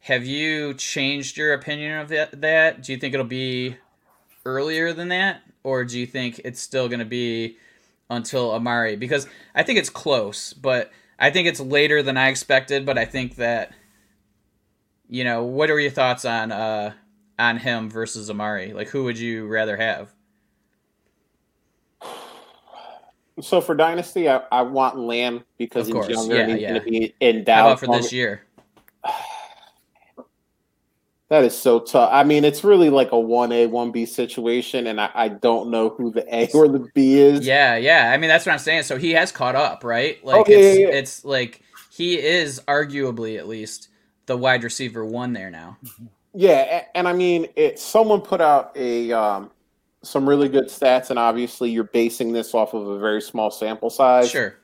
Have 0.00 0.24
you 0.24 0.74
changed 0.74 1.36
your 1.36 1.52
opinion 1.52 1.98
of 1.98 2.08
that? 2.08 2.40
that? 2.40 2.82
Do 2.82 2.92
you 2.92 2.98
think 2.98 3.14
it'll 3.14 3.26
be 3.26 3.76
earlier 4.44 4.92
than 4.92 5.08
that, 5.08 5.42
or 5.62 5.84
do 5.84 5.98
you 5.98 6.06
think 6.06 6.40
it's 6.44 6.60
still 6.60 6.88
going 6.88 6.98
to 6.98 7.04
be 7.04 7.56
until 8.16 8.52
Amari? 8.52 8.96
Because 8.96 9.26
I 9.54 9.62
think 9.62 9.78
it's 9.78 9.90
close, 9.90 10.52
but 10.52 10.90
I 11.18 11.30
think 11.30 11.48
it's 11.48 11.60
later 11.60 12.02
than 12.02 12.16
I 12.16 12.28
expected. 12.28 12.86
But 12.86 12.98
I 12.98 13.04
think 13.04 13.36
that 13.36 13.72
you 15.12 15.24
know, 15.24 15.44
what 15.44 15.68
are 15.70 15.78
your 15.78 15.90
thoughts 15.90 16.24
on 16.24 16.50
uh, 16.50 16.94
on 17.38 17.58
him 17.58 17.90
versus 17.90 18.30
Amari? 18.30 18.72
Like, 18.72 18.88
who 18.88 19.04
would 19.04 19.18
you 19.18 19.46
rather 19.46 19.76
have? 19.76 20.10
So 23.40 23.60
for 23.60 23.74
Dynasty, 23.74 24.28
I, 24.28 24.42
I 24.50 24.62
want 24.62 24.98
Lamb 24.98 25.44
because 25.58 25.86
he's 25.86 25.94
younger 26.08 26.34
yeah, 26.34 26.40
and 26.42 26.52
he's 26.52 26.60
yeah. 26.62 26.68
going 26.70 26.80
to 26.82 26.90
be 26.90 27.14
in 27.20 27.44
Dallas. 27.44 27.80
How 27.80 27.86
about 27.86 27.96
for 27.98 28.02
this 28.02 28.12
year? 28.12 28.42
That 31.32 31.44
is 31.44 31.56
so 31.56 31.80
tough. 31.80 32.10
I 32.12 32.24
mean, 32.24 32.44
it's 32.44 32.62
really 32.62 32.90
like 32.90 33.10
a 33.12 33.18
one 33.18 33.52
A, 33.52 33.64
one 33.64 33.90
B 33.90 34.04
situation, 34.04 34.86
and 34.86 35.00
I, 35.00 35.10
I, 35.14 35.28
don't 35.28 35.70
know 35.70 35.88
who 35.88 36.10
the 36.10 36.26
A 36.30 36.50
or 36.52 36.68
the 36.68 36.86
B 36.92 37.18
is. 37.18 37.46
Yeah, 37.46 37.74
yeah. 37.76 38.12
I 38.12 38.18
mean, 38.18 38.28
that's 38.28 38.44
what 38.44 38.52
I'm 38.52 38.58
saying. 38.58 38.82
So 38.82 38.98
he 38.98 39.12
has 39.12 39.32
caught 39.32 39.54
up, 39.56 39.82
right? 39.82 40.22
Like, 40.22 40.46
oh, 40.46 40.52
yeah, 40.52 40.58
it's, 40.58 40.78
yeah, 40.78 40.86
yeah. 40.88 40.94
it's 40.94 41.24
like 41.24 41.62
he 41.90 42.18
is 42.18 42.60
arguably 42.68 43.38
at 43.38 43.48
least 43.48 43.88
the 44.26 44.36
wide 44.36 44.62
receiver 44.62 45.06
one 45.06 45.32
there 45.32 45.50
now. 45.50 45.78
Yeah, 46.34 46.84
and 46.94 47.08
I 47.08 47.14
mean, 47.14 47.46
it, 47.56 47.78
someone 47.78 48.20
put 48.20 48.42
out 48.42 48.76
a 48.76 49.10
um, 49.12 49.50
some 50.02 50.28
really 50.28 50.50
good 50.50 50.66
stats, 50.66 51.08
and 51.08 51.18
obviously 51.18 51.70
you're 51.70 51.84
basing 51.84 52.34
this 52.34 52.52
off 52.52 52.74
of 52.74 52.86
a 52.86 52.98
very 52.98 53.22
small 53.22 53.50
sample 53.50 53.88
size. 53.88 54.30
Sure. 54.30 54.58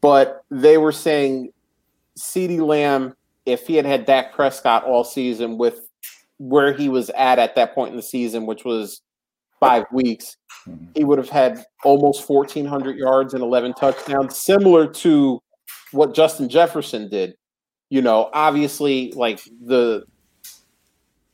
But 0.00 0.46
they 0.50 0.78
were 0.78 0.92
saying 0.92 1.52
CeeDee 2.18 2.66
Lamb, 2.66 3.14
if 3.44 3.66
he 3.66 3.74
had 3.74 3.84
had 3.84 4.06
Dak 4.06 4.32
Prescott 4.32 4.84
all 4.84 5.04
season 5.04 5.58
with 5.58 5.85
where 6.38 6.72
he 6.72 6.88
was 6.88 7.10
at 7.10 7.38
at 7.38 7.54
that 7.54 7.74
point 7.74 7.90
in 7.90 7.96
the 7.96 8.02
season, 8.02 8.46
which 8.46 8.64
was 8.64 9.00
five 9.60 9.84
weeks, 9.92 10.36
mm-hmm. 10.68 10.86
he 10.94 11.04
would 11.04 11.18
have 11.18 11.28
had 11.28 11.64
almost 11.84 12.28
1,400 12.28 12.96
yards 12.96 13.34
and 13.34 13.42
11 13.42 13.74
touchdowns, 13.74 14.36
similar 14.36 14.86
to 14.86 15.40
what 15.92 16.14
Justin 16.14 16.48
Jefferson 16.48 17.08
did. 17.08 17.34
You 17.88 18.02
know, 18.02 18.30
obviously, 18.32 19.12
like 19.12 19.40
the 19.64 20.04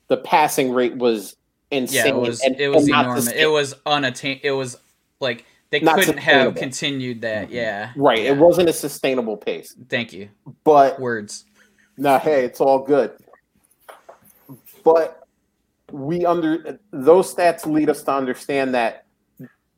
the 0.09 0.19
passing 0.19 0.73
rate 0.73 0.97
was 0.97 1.35
insane. 1.71 2.07
Yeah, 2.07 2.13
it 2.13 2.17
was 2.17 2.41
and, 2.43 2.61
it 2.61 2.69
was 2.69 2.85
and 2.85 2.95
enormous. 2.95 3.33
It 3.33 3.51
was 3.51 3.75
unattained. 3.87 4.41
It 4.43 4.53
was 4.53 4.77
like 5.19 5.47
they 5.71 5.81
Not 5.81 5.99
couldn't 5.99 6.19
have 6.19 6.55
continued 6.55 7.23
that. 7.23 7.47
Mm-hmm. 7.47 7.55
Yeah. 7.55 7.93
right. 7.97 8.23
Yeah. 8.23 8.33
It 8.33 8.37
wasn't 8.37 8.69
a 8.69 8.75
sustainable 8.75 9.39
pace, 9.39 9.75
Thank 9.89 10.13
you. 10.13 10.29
but 10.65 11.01
Words. 11.01 11.47
No, 11.97 12.19
hey, 12.19 12.45
it's 12.45 12.61
all 12.61 12.81
good. 12.81 13.13
But 14.85 15.27
we 15.91 16.25
under 16.25 16.79
those 16.91 17.35
stats 17.35 17.67
lead 17.67 17.91
us 17.91 18.03
to 18.05 18.13
understand 18.13 18.75
that 18.75 19.07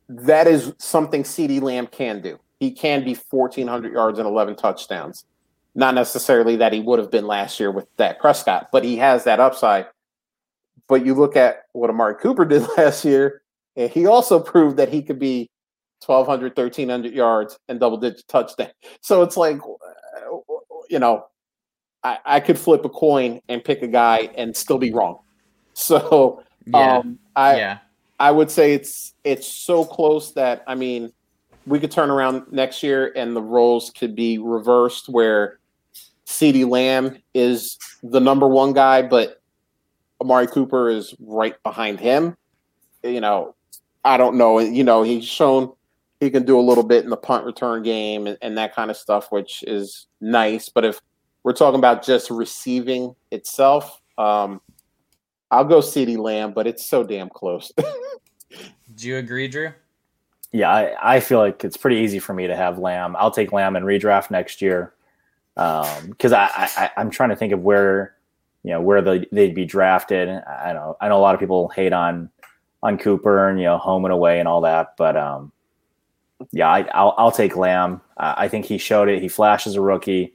that 0.09 0.47
is 0.47 0.73
something 0.79 1.23
CeeDee 1.23 1.61
Lamb 1.61 1.87
can 1.87 2.21
do. 2.21 2.39
He 2.61 2.71
can 2.71 3.05
be 3.05 3.15
1,400 3.15 3.93
yards 3.93 4.19
and 4.19 4.29
11 4.29 4.57
touchdowns. 4.57 5.25
Not 5.75 5.95
necessarily 5.95 6.57
that 6.57 6.73
he 6.73 6.81
would 6.81 6.99
have 6.99 7.11
been 7.11 7.27
last 7.27 7.59
year 7.59 7.71
with 7.71 7.95
Dak 7.97 8.21
Prescott, 8.21 8.69
but 8.71 8.85
he 8.85 8.97
has 8.97 9.25
that 9.25 9.41
upside. 9.41 9.87
But 10.89 11.05
you 11.05 11.15
look 11.15 11.37
at 11.37 11.65
what 11.73 11.91
Amari 11.91 12.15
Cooper 12.15 12.45
did 12.47 12.67
last 12.77 13.05
year, 13.05 13.43
and 13.77 13.91
he 13.91 14.07
also 14.07 14.39
proved 14.39 14.77
that 14.77 14.89
he 14.89 15.03
could 15.03 15.19
be 15.19 15.51
1200, 16.07 16.57
1300 16.57 17.13
yards, 17.13 17.59
and 17.69 17.81
double 17.81 17.97
digit 17.97 18.27
touchdown. 18.29 18.71
So 19.01 19.23
it's 19.23 19.37
like, 19.37 19.59
you 20.89 20.99
know, 20.99 21.27
I, 22.05 22.19
I 22.25 22.41
could 22.41 22.59
flip 22.59 22.85
a 22.85 22.89
coin 22.89 23.41
and 23.49 23.65
pick 23.65 23.83
a 23.83 23.89
guy 23.89 24.31
and 24.37 24.57
still 24.57 24.79
be 24.79 24.93
wrong. 24.93 25.19
So 25.77 26.45
Yeah. 26.67 26.99
um, 26.99 27.19
I 27.35 27.57
yeah. 27.57 27.79
I 28.21 28.31
would 28.31 28.49
say 28.49 28.75
it's 28.75 29.13
it's 29.25 29.45
so 29.45 29.85
close 29.85 30.33
that 30.35 30.63
I 30.69 30.77
mean 30.77 31.13
we 31.67 31.81
could 31.81 31.91
turn 31.91 32.11
around 32.11 32.45
next 32.53 32.85
year 32.85 33.13
and 33.17 33.35
the 33.35 33.43
roles 33.43 33.91
could 33.91 34.15
be 34.15 34.39
reversed 34.39 35.09
where 35.09 35.59
CeeDee 36.27 36.69
Lamb 36.69 37.19
is 37.35 37.77
the 38.05 38.21
number 38.21 38.47
one 38.47 38.73
guy, 38.73 39.03
but 39.03 39.43
Amari 40.21 40.47
Cooper 40.47 40.89
is 40.89 41.13
right 41.19 41.61
behind 41.65 41.99
him. 41.99 42.37
You 43.03 43.21
know, 43.21 43.57
I 44.05 44.17
don't 44.17 44.37
know. 44.37 44.61
You 44.61 44.85
know, 44.85 45.03
he's 45.03 45.25
shown 45.25 45.73
he 46.21 46.31
can 46.31 46.45
do 46.45 46.59
a 46.59 46.63
little 46.63 46.85
bit 46.85 47.03
in 47.03 47.11
the 47.11 47.17
punt 47.17 47.45
return 47.45 47.83
game 47.83 48.27
and, 48.27 48.39
and 48.41 48.57
that 48.59 48.75
kind 48.75 48.91
of 48.91 48.97
stuff, 48.97 49.33
which 49.33 49.65
is 49.67 50.07
nice. 50.21 50.69
But 50.69 50.85
if 50.85 51.01
we're 51.45 51.53
talking 51.53 51.79
about 51.79 52.03
just 52.03 52.31
receiving 52.31 53.15
itself, 53.31 54.01
um, 54.19 54.61
I'll 55.51 55.65
go 55.65 55.79
CeeDee 55.79 56.19
Lamb, 56.19 56.53
but 56.53 56.67
it's 56.67 56.85
so 56.85 57.05
damn 57.05 57.29
close. 57.29 57.71
Do 58.95 59.09
you 59.09 59.19
agree, 59.19 59.47
Drew? 59.47 59.73
Yeah, 60.51 60.71
I, 60.71 61.17
I 61.17 61.21
feel 61.21 61.39
like 61.39 61.65
it's 61.65 61.77
pretty 61.77 61.97
easy 61.97 62.19
for 62.19 62.33
me 62.33 62.47
to 62.47 62.57
have 62.57 62.79
Lamb. 62.79 63.15
I'll 63.19 63.31
take 63.31 63.53
Lamb 63.53 63.77
and 63.77 63.85
redraft 63.85 64.31
next 64.31 64.63
year 64.63 64.95
because 65.55 66.33
I, 66.33 66.49
I 66.55 66.91
I'm 66.97 67.11
trying 67.11 67.31
to 67.31 67.37
think 67.37 67.53
of 67.53 67.61
where 67.61 68.15
you 68.63 68.71
know 68.71 68.81
where 68.81 69.03
they 69.03 69.27
they'd 69.31 69.55
be 69.55 69.65
drafted. 69.65 70.29
I 70.29 70.73
know 70.73 70.97
I 71.01 71.09
know 71.09 71.19
a 71.19 71.23
lot 71.23 71.35
of 71.35 71.41
people 71.41 71.69
hate 71.69 71.93
on 71.93 72.31
on 72.83 72.99
Cooper 72.99 73.49
and 73.49 73.59
you 73.59 73.67
know 73.67 73.79
home 73.79 74.05
and 74.05 74.13
away 74.13 74.39
and 74.39 74.49
all 74.49 74.61
that, 74.63 74.97
but 74.97 75.17
um, 75.17 75.53
yeah, 76.53 76.69
I, 76.69 76.83
I'll 76.95 77.15
I'll 77.19 77.33
take 77.33 77.57
Lamb. 77.57 78.01
I 78.17 78.45
I 78.45 78.49
think 78.49 78.65
he 78.65 78.79
showed 78.79 79.09
it. 79.09 79.23
He 79.23 79.29
flashed 79.29 79.67
as 79.67 79.75
a 79.75 79.81
rookie. 79.81 80.35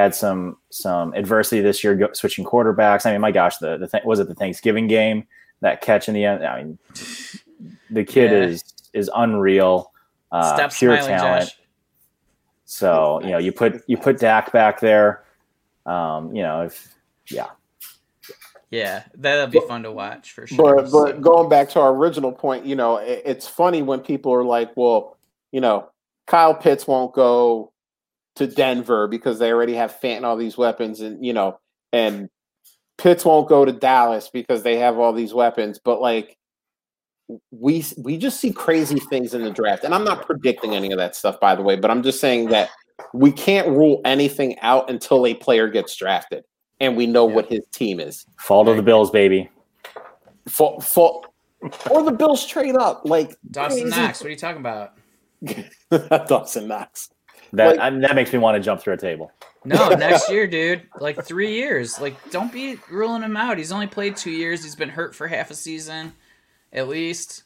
Had 0.00 0.14
some 0.14 0.56
some 0.70 1.12
adversity 1.12 1.60
this 1.60 1.84
year 1.84 1.94
go, 1.94 2.08
switching 2.14 2.42
quarterbacks. 2.44 3.04
I 3.04 3.12
mean, 3.12 3.20
my 3.20 3.32
gosh, 3.32 3.58
the 3.58 3.76
the 3.76 3.86
th- 3.86 4.02
was 4.04 4.18
it 4.18 4.28
the 4.28 4.34
Thanksgiving 4.34 4.86
game 4.86 5.26
that 5.60 5.82
catch 5.82 6.08
in 6.08 6.14
the 6.14 6.24
end? 6.24 6.42
I 6.42 6.62
mean, 6.62 6.78
the 7.90 8.02
kid 8.04 8.30
Yeah. 8.30 8.44
is 8.44 8.64
is 8.94 9.10
unreal. 9.14 9.92
Uh, 10.32 10.54
Stop 10.56 10.72
pure 10.72 10.96
smiling, 10.96 11.18
talent. 11.20 11.44
Josh. 11.50 11.58
So 12.64 13.20
you 13.22 13.30
know, 13.32 13.38
you 13.38 13.52
put 13.52 13.82
you 13.88 13.98
put 13.98 14.18
Dak 14.18 14.52
back 14.52 14.80
there. 14.80 15.22
Um, 15.84 16.34
you 16.34 16.42
know, 16.42 16.62
if 16.62 16.94
yeah, 17.30 17.48
Yeah, 18.70 19.02
that'll 19.16 19.48
be 19.48 19.58
But- 19.58 19.68
fun 19.68 19.82
to 19.82 19.92
watch 19.92 20.32
for 20.32 20.46
sure. 20.46 20.76
But 20.76 20.88
So- 20.88 21.04
but 21.04 21.20
going 21.20 21.48
back 21.50 21.68
to 21.70 21.80
our 21.80 21.92
original 21.92 22.32
point, 22.32 22.64
you 22.64 22.74
know, 22.76 22.96
it, 22.96 23.20
it's 23.26 23.46
funny 23.46 23.82
when 23.82 24.00
people 24.00 24.32
are 24.32 24.44
like, 24.44 24.70
"Well, 24.76 25.16
you 25.52 25.60
know, 25.60 25.90
Kyle 26.26 26.54
Pitts 26.54 26.86
won't 26.86 27.12
go 27.12 27.72
to 28.40 28.46
Denver 28.46 29.06
because 29.06 29.38
they 29.38 29.52
already 29.52 29.74
have 29.74 29.98
Fant 30.02 30.16
and 30.18 30.26
all 30.26 30.36
these 30.36 30.56
weapons, 30.58 31.00
and 31.00 31.24
you 31.24 31.32
know, 31.32 31.58
and 31.92 32.28
Pitts 32.98 33.24
won't 33.24 33.48
go 33.48 33.64
to 33.64 33.72
Dallas 33.72 34.28
because 34.28 34.62
they 34.62 34.76
have 34.78 34.98
all 34.98 35.12
these 35.12 35.32
weapons." 35.32 35.78
But 35.82 36.00
like, 36.00 36.36
we 37.50 37.84
we 37.96 38.16
just 38.18 38.40
see 38.40 38.52
crazy 38.52 38.98
things 38.98 39.32
in 39.34 39.42
the 39.44 39.50
draft, 39.50 39.84
and 39.84 39.94
I'm 39.94 40.04
not 40.04 40.26
predicting 40.26 40.74
any 40.74 40.90
of 40.92 40.98
that 40.98 41.14
stuff, 41.16 41.38
by 41.40 41.54
the 41.54 41.62
way. 41.62 41.76
But 41.76 41.90
I'm 41.90 42.02
just 42.02 42.20
saying 42.20 42.48
that 42.48 42.70
we 43.14 43.32
can't 43.32 43.68
rule 43.68 44.00
anything 44.04 44.58
out 44.60 44.90
until 44.90 45.26
a 45.26 45.32
player 45.34 45.68
gets 45.68 45.96
drafted 45.96 46.44
and 46.80 46.96
we 46.96 47.06
know 47.06 47.26
Yeah. 47.28 47.34
what 47.34 47.46
his 47.46 47.66
team 47.72 47.98
is. 48.00 48.26
fall 48.38 48.64
to 48.66 48.74
the 48.74 48.82
Bills, 48.82 49.10
baby. 49.10 49.48
Fall, 50.48 50.80
for, 50.80 51.22
or 51.90 52.02
the 52.02 52.12
Bills 52.12 52.46
trade 52.46 52.76
up 52.76 53.02
like 53.04 53.36
Dawson 53.50 53.82
crazy- 53.82 53.96
Knox, 54.00 54.20
what 54.20 54.26
are 54.26 54.30
you 54.30 54.36
talking 54.36 54.60
about? 54.60 54.92
Dawson 56.28 56.68
Knox. 56.68 57.08
That 57.52 57.76
Like- 57.76 57.80
I, 57.80 57.90
that 57.90 58.14
makes 58.14 58.32
me 58.32 58.38
want 58.38 58.56
to 58.56 58.60
jump 58.62 58.80
through 58.80 58.94
a 58.94 58.98
table. 58.98 59.32
No, 59.64 59.88
next 59.90 60.30
year, 60.30 60.46
dude. 60.46 60.82
Like 61.00 61.24
three 61.24 61.52
years. 61.54 62.00
Like, 62.00 62.14
don't 62.30 62.52
be 62.52 62.78
ruling 62.90 63.22
him 63.22 63.36
out. 63.36 63.58
He's 63.58 63.72
only 63.72 63.86
played 63.86 64.16
two 64.16 64.30
years. 64.30 64.62
He's 64.62 64.76
been 64.76 64.88
hurt 64.88 65.14
for 65.14 65.26
half 65.28 65.50
a 65.50 65.54
season, 65.54 66.12
at 66.72 66.88
least. 66.88 67.42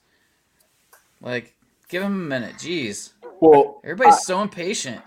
Like, 1.21 1.55
give 1.89 2.03
him 2.03 2.13
a 2.13 2.29
minute. 2.29 2.57
Jeez, 2.57 3.13
Well, 3.41 3.81
everybody's 3.83 4.21
so 4.25 4.43
impatient. 4.43 5.01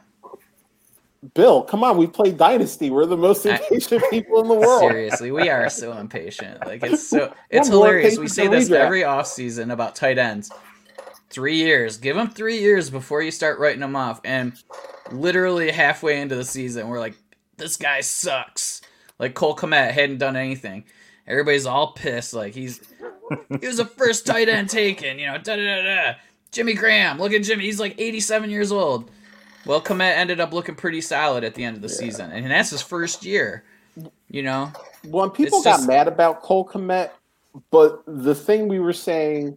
Bill, 1.34 1.64
come 1.64 1.84
on, 1.84 1.98
we 1.98 2.08
play 2.08 2.32
Dynasty. 2.32 2.90
We're 2.90 3.06
the 3.08 3.18
most 3.18 3.46
I- 3.46 3.56
impatient 3.56 4.04
people 4.10 4.40
in 4.42 4.48
the 4.48 4.54
world. 4.54 4.82
Seriously, 4.92 5.32
we 5.32 5.50
are 5.50 5.70
so 5.70 5.94
impatient. 5.98 6.66
Like, 6.66 6.84
it's 6.84 7.08
so 7.08 7.34
it's 7.50 7.70
We're 7.70 7.76
hilarious. 7.76 8.18
We 8.18 8.28
say 8.28 8.48
this 8.48 8.70
redraft. 8.70 8.76
every 8.78 9.02
offseason 9.02 9.72
about 9.74 9.96
tight 9.96 10.18
ends. 10.18 10.52
Three 11.38 11.58
years. 11.58 11.98
Give 11.98 12.16
them 12.16 12.32
three 12.32 12.58
years 12.58 12.90
before 12.90 13.22
you 13.22 13.30
start 13.30 13.60
writing 13.60 13.82
them 13.82 13.96
off. 13.96 14.20
And 14.24 14.54
literally 15.12 15.70
halfway 15.70 16.20
into 16.20 16.36
the 16.36 16.44
season, 16.44 16.88
we're 16.88 17.00
like, 17.00 17.14
this 17.58 17.78
guy 17.78 18.02
sucks. 18.02 18.82
Like 19.20 19.36
Cole 19.36 19.56
Kmet 19.56 19.92
hadn't 19.92 20.18
done 20.18 20.36
anything. 20.36 20.86
Everybody's 21.28 21.68
all 21.68 21.92
pissed. 21.92 22.34
Like 22.34 22.56
he's 22.56 22.82
he 23.62 23.68
was 23.68 23.78
the 23.78 23.86
first 23.86 24.26
tight 24.26 24.50
end 24.50 24.72
taken. 24.72 25.20
You 25.20 25.28
know, 25.28 25.38
da 25.38 25.58
da 25.58 25.64
da 25.64 25.84
da. 25.84 26.14
Jimmy 26.52 26.74
Graham. 26.74 27.20
Look 27.20 27.32
at 27.34 27.44
Jimmy. 27.44 27.66
He's 27.66 27.80
like 27.80 27.94
87 28.02 28.50
years 28.50 28.72
old. 28.72 29.12
Well, 29.64 29.80
Kmet 29.80 30.18
ended 30.18 30.40
up 30.40 30.54
looking 30.54 30.74
pretty 30.74 31.02
solid 31.02 31.44
at 31.44 31.54
the 31.54 31.64
end 31.64 31.76
of 31.76 31.84
the 31.84 31.90
season, 31.90 32.32
and 32.32 32.50
that's 32.50 32.72
his 32.72 32.82
first 32.82 33.24
year. 33.24 33.64
You 34.32 34.42
know, 34.42 34.72
When 35.06 35.30
people 35.30 35.62
got 35.62 35.76
just- 35.78 35.88
mad 35.88 36.08
about 36.08 36.42
Cole 36.42 36.68
Kmet, 36.68 37.12
but 37.70 38.02
the 38.08 38.34
thing 38.34 38.68
we 38.68 38.80
were 38.80 38.92
saying 38.92 39.56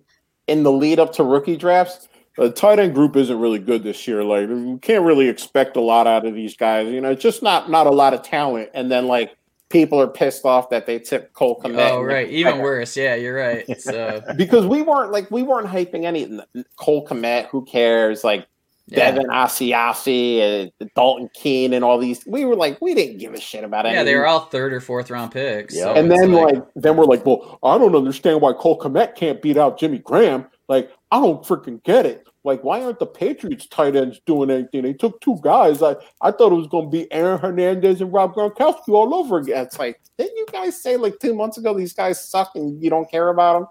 in 0.50 0.64
the 0.64 0.72
lead 0.72 0.98
up 0.98 1.12
to 1.14 1.24
rookie 1.24 1.56
drafts, 1.56 2.08
the 2.36 2.50
tight 2.50 2.78
end 2.78 2.94
group 2.94 3.16
isn't 3.16 3.38
really 3.38 3.58
good 3.58 3.84
this 3.84 4.06
year. 4.08 4.24
Like 4.24 4.48
you 4.48 4.78
can't 4.82 5.04
really 5.04 5.28
expect 5.28 5.76
a 5.76 5.80
lot 5.80 6.06
out 6.06 6.26
of 6.26 6.34
these 6.34 6.56
guys. 6.56 6.88
You 6.88 7.00
know, 7.00 7.14
just 7.14 7.42
not 7.42 7.70
not 7.70 7.86
a 7.86 7.90
lot 7.90 8.14
of 8.14 8.22
talent. 8.22 8.70
And 8.74 8.90
then 8.90 9.06
like 9.06 9.36
people 9.68 10.00
are 10.00 10.08
pissed 10.08 10.44
off 10.44 10.68
that 10.70 10.86
they 10.86 10.98
took 10.98 11.32
Cole 11.32 11.60
Kmet. 11.60 11.90
Oh, 11.90 12.02
right. 12.02 12.28
Even 12.28 12.58
worse. 12.58 12.96
Yeah, 12.96 13.14
you're 13.14 13.36
right. 13.36 13.64
So, 13.80 14.20
because 14.36 14.66
we 14.66 14.82
weren't 14.82 15.12
like 15.12 15.30
we 15.30 15.42
weren't 15.42 15.68
hyping 15.68 16.04
any 16.04 16.40
Cole 16.76 17.06
Kmet. 17.06 17.46
Who 17.46 17.64
cares? 17.64 18.24
Like 18.24 18.46
yeah. 18.90 19.10
Devin 19.10 19.26
Asiasi 19.26 20.40
and 20.80 20.90
Dalton 20.94 21.30
Keene 21.34 21.72
and 21.72 21.84
all 21.84 21.98
these. 21.98 22.24
We 22.26 22.44
were 22.44 22.56
like, 22.56 22.80
we 22.80 22.94
didn't 22.94 23.18
give 23.18 23.34
a 23.34 23.40
shit 23.40 23.64
about 23.64 23.86
it. 23.86 23.92
Yeah, 23.92 24.02
they 24.02 24.14
were 24.14 24.26
all 24.26 24.46
third 24.46 24.72
or 24.72 24.80
fourth 24.80 25.10
round 25.10 25.32
picks. 25.32 25.76
Yeah. 25.76 25.84
so 25.84 25.94
And 25.94 26.10
then 26.10 26.32
like, 26.32 26.62
then 26.76 26.96
we're 26.96 27.04
like, 27.04 27.24
well, 27.24 27.58
I 27.62 27.78
don't 27.78 27.94
understand 27.94 28.40
why 28.40 28.52
Cole 28.52 28.78
Kmet 28.78 29.14
can't 29.14 29.40
beat 29.40 29.56
out 29.56 29.78
Jimmy 29.78 29.98
Graham. 29.98 30.46
Like, 30.68 30.90
I 31.10 31.20
don't 31.20 31.44
freaking 31.44 31.82
get 31.82 32.06
it. 32.06 32.26
Like, 32.42 32.64
why 32.64 32.82
aren't 32.82 32.98
the 32.98 33.06
Patriots 33.06 33.66
tight 33.66 33.96
ends 33.96 34.20
doing 34.24 34.50
anything? 34.50 34.82
They 34.82 34.94
took 34.94 35.20
two 35.20 35.38
guys. 35.42 35.82
I, 35.82 35.96
I 36.22 36.30
thought 36.30 36.52
it 36.52 36.56
was 36.56 36.68
going 36.68 36.86
to 36.86 36.90
be 36.90 37.10
Aaron 37.12 37.38
Hernandez 37.38 38.00
and 38.00 38.12
Rob 38.12 38.34
Gronkowski 38.34 38.88
all 38.88 39.14
over 39.14 39.38
again. 39.38 39.66
It's 39.66 39.78
like, 39.78 40.00
didn't 40.16 40.36
you 40.36 40.46
guys 40.50 40.80
say 40.80 40.96
like 40.96 41.18
two 41.20 41.34
months 41.34 41.58
ago 41.58 41.74
these 41.74 41.92
guys 41.92 42.26
suck 42.26 42.52
and 42.54 42.82
you 42.82 42.88
don't 42.88 43.10
care 43.10 43.28
about 43.28 43.60
them? 43.60 43.68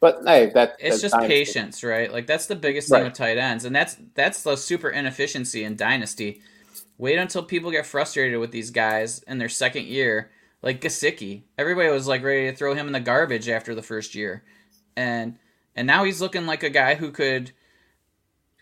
But 0.00 0.20
hey, 0.26 0.50
that 0.54 0.76
it's 0.78 1.00
just 1.00 1.14
patience, 1.22 1.82
right? 1.82 2.12
Like 2.12 2.26
that's 2.26 2.46
the 2.46 2.56
biggest 2.56 2.90
thing 2.90 3.02
Right. 3.02 3.04
with 3.04 3.14
tight 3.14 3.38
ends, 3.38 3.64
and 3.64 3.74
that's 3.74 3.96
that's 4.14 4.42
the 4.42 4.56
super 4.56 4.90
inefficiency 4.90 5.64
in 5.64 5.76
dynasty. 5.76 6.40
Wait 6.98 7.18
until 7.18 7.42
people 7.42 7.70
get 7.70 7.86
frustrated 7.86 8.38
with 8.40 8.52
these 8.52 8.70
guys 8.70 9.22
in 9.24 9.38
their 9.38 9.48
second 9.48 9.86
year, 9.86 10.30
like 10.62 10.80
Gesicki. 10.80 11.42
Everybody 11.58 11.88
was 11.90 12.06
like 12.08 12.22
ready 12.22 12.50
to 12.50 12.56
throw 12.56 12.74
him 12.74 12.86
in 12.86 12.92
the 12.92 13.00
garbage 13.00 13.48
after 13.48 13.74
the 13.74 13.82
first 13.82 14.14
year, 14.14 14.44
and 14.96 15.38
and 15.74 15.86
now 15.86 16.04
he's 16.04 16.20
looking 16.20 16.46
like 16.46 16.62
a 16.62 16.70
guy 16.70 16.94
who 16.96 17.10
could 17.10 17.52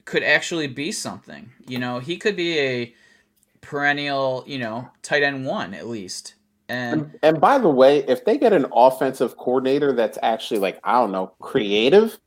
could 0.06 0.22
actually 0.22 0.68
be 0.68 0.92
something. 0.92 1.52
You 1.66 1.78
know, 1.78 1.98
he 1.98 2.16
could 2.16 2.36
be 2.36 2.58
a 2.58 2.94
perennial, 3.60 4.44
you 4.46 4.58
know, 4.58 4.90
tight 5.02 5.22
end 5.22 5.46
one 5.46 5.74
at 5.74 5.86
least. 5.88 6.34
And 6.68 7.02
And, 7.02 7.18
and 7.22 7.40
by 7.40 7.58
the 7.58 7.68
way, 7.68 7.98
if 8.08 8.24
they 8.24 8.36
get 8.38 8.52
an 8.52 8.66
offensive 8.72 9.36
coordinator 9.36 9.92
that's 9.92 10.18
actually 10.22 10.60
like 10.60 10.80
I 10.84 10.94
don't 10.94 11.12
know 11.12 11.32
creative, 11.40 12.18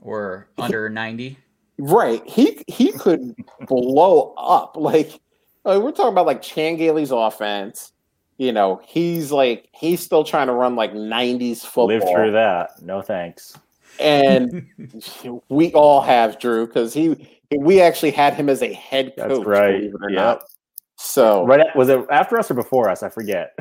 or 0.00 0.48
under 0.58 0.88
90. 0.88 1.36
right? 1.78 2.22
He 2.26 2.62
he 2.66 2.92
could 2.92 3.34
blow 3.68 4.34
up. 4.38 4.76
Like 4.76 5.20
uh, 5.66 5.80
we're 5.82 5.92
talking 5.92 6.12
about 6.12 6.26
like 6.26 6.42
Chan 6.42 6.76
Gailey's 6.76 7.10
offense. 7.10 7.92
You 8.36 8.52
know, 8.52 8.80
he's 8.86 9.30
like 9.30 9.68
he's 9.72 10.00
still 10.00 10.24
trying 10.24 10.48
to 10.48 10.52
run 10.54 10.76
like 10.76 10.92
'90s 10.92 11.60
football. 11.60 11.86
Live 11.86 12.02
through 12.02 12.32
that. 12.32 12.82
No 12.82 13.00
thanks. 13.02 13.56
and 14.00 14.66
we 15.48 15.72
all 15.72 16.00
have 16.00 16.38
Drew 16.40 16.66
because 16.66 16.92
he 16.94 17.28
we 17.56 17.80
actually 17.80 18.10
had 18.10 18.34
him 18.34 18.48
as 18.48 18.60
a 18.62 18.72
head 18.72 19.14
coach. 19.16 19.28
That's 19.28 19.46
right. 19.46 19.72
believe 19.76 19.94
it 19.94 20.00
or 20.02 20.10
Yep. 20.10 20.16
not. 20.18 20.42
So 20.96 21.44
Right? 21.46 21.64
Was 21.76 21.88
it 21.88 22.04
after 22.10 22.38
us 22.38 22.50
or 22.50 22.54
before 22.54 22.88
us? 22.88 23.02
I 23.02 23.08
forget. 23.08 23.56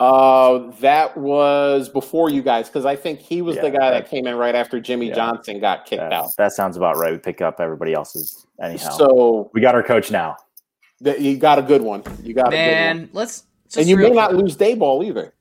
Uh, 0.00 0.70
that 0.80 1.16
was 1.16 1.88
before 1.88 2.30
you 2.30 2.40
guys 2.40 2.68
because 2.68 2.84
I 2.84 2.94
think 2.94 3.18
he 3.18 3.42
was 3.42 3.56
the 3.56 3.62
guy 3.70 3.90
that 3.90 4.04
that- 4.04 4.08
came 4.08 4.26
in 4.28 4.36
right 4.36 4.54
after 4.54 4.78
Jimmy 4.80 5.08
Yeah. 5.08 5.14
Johnson 5.14 5.58
got 5.60 5.86
kicked 5.86 6.00
That, 6.02 6.12
out. 6.12 6.30
that 6.38 6.52
sounds 6.52 6.76
about 6.76 6.96
right. 6.96 7.10
We 7.12 7.18
pick 7.18 7.40
up 7.42 7.60
everybody 7.60 7.94
else's 7.94 8.46
anyhow. 8.62 8.90
So 8.90 9.50
we 9.54 9.60
got 9.60 9.74
our 9.74 9.82
coach 9.82 10.10
now. 10.12 10.36
th- 11.02 11.18
you 11.20 11.36
got 11.36 11.58
a 11.58 11.62
good 11.62 11.82
one. 11.82 12.02
You 12.22 12.32
got 12.34 12.48
a 12.48 12.50
good 12.50 12.56
one. 12.56 12.64
Man, 12.64 13.10
let's 13.12 13.44
just 13.64 13.76
And 13.76 13.88
you 13.88 13.96
may 13.96 14.10
not 14.10 14.34
lose 14.34 14.56
Daboll 14.56 15.04
either. 15.04 15.32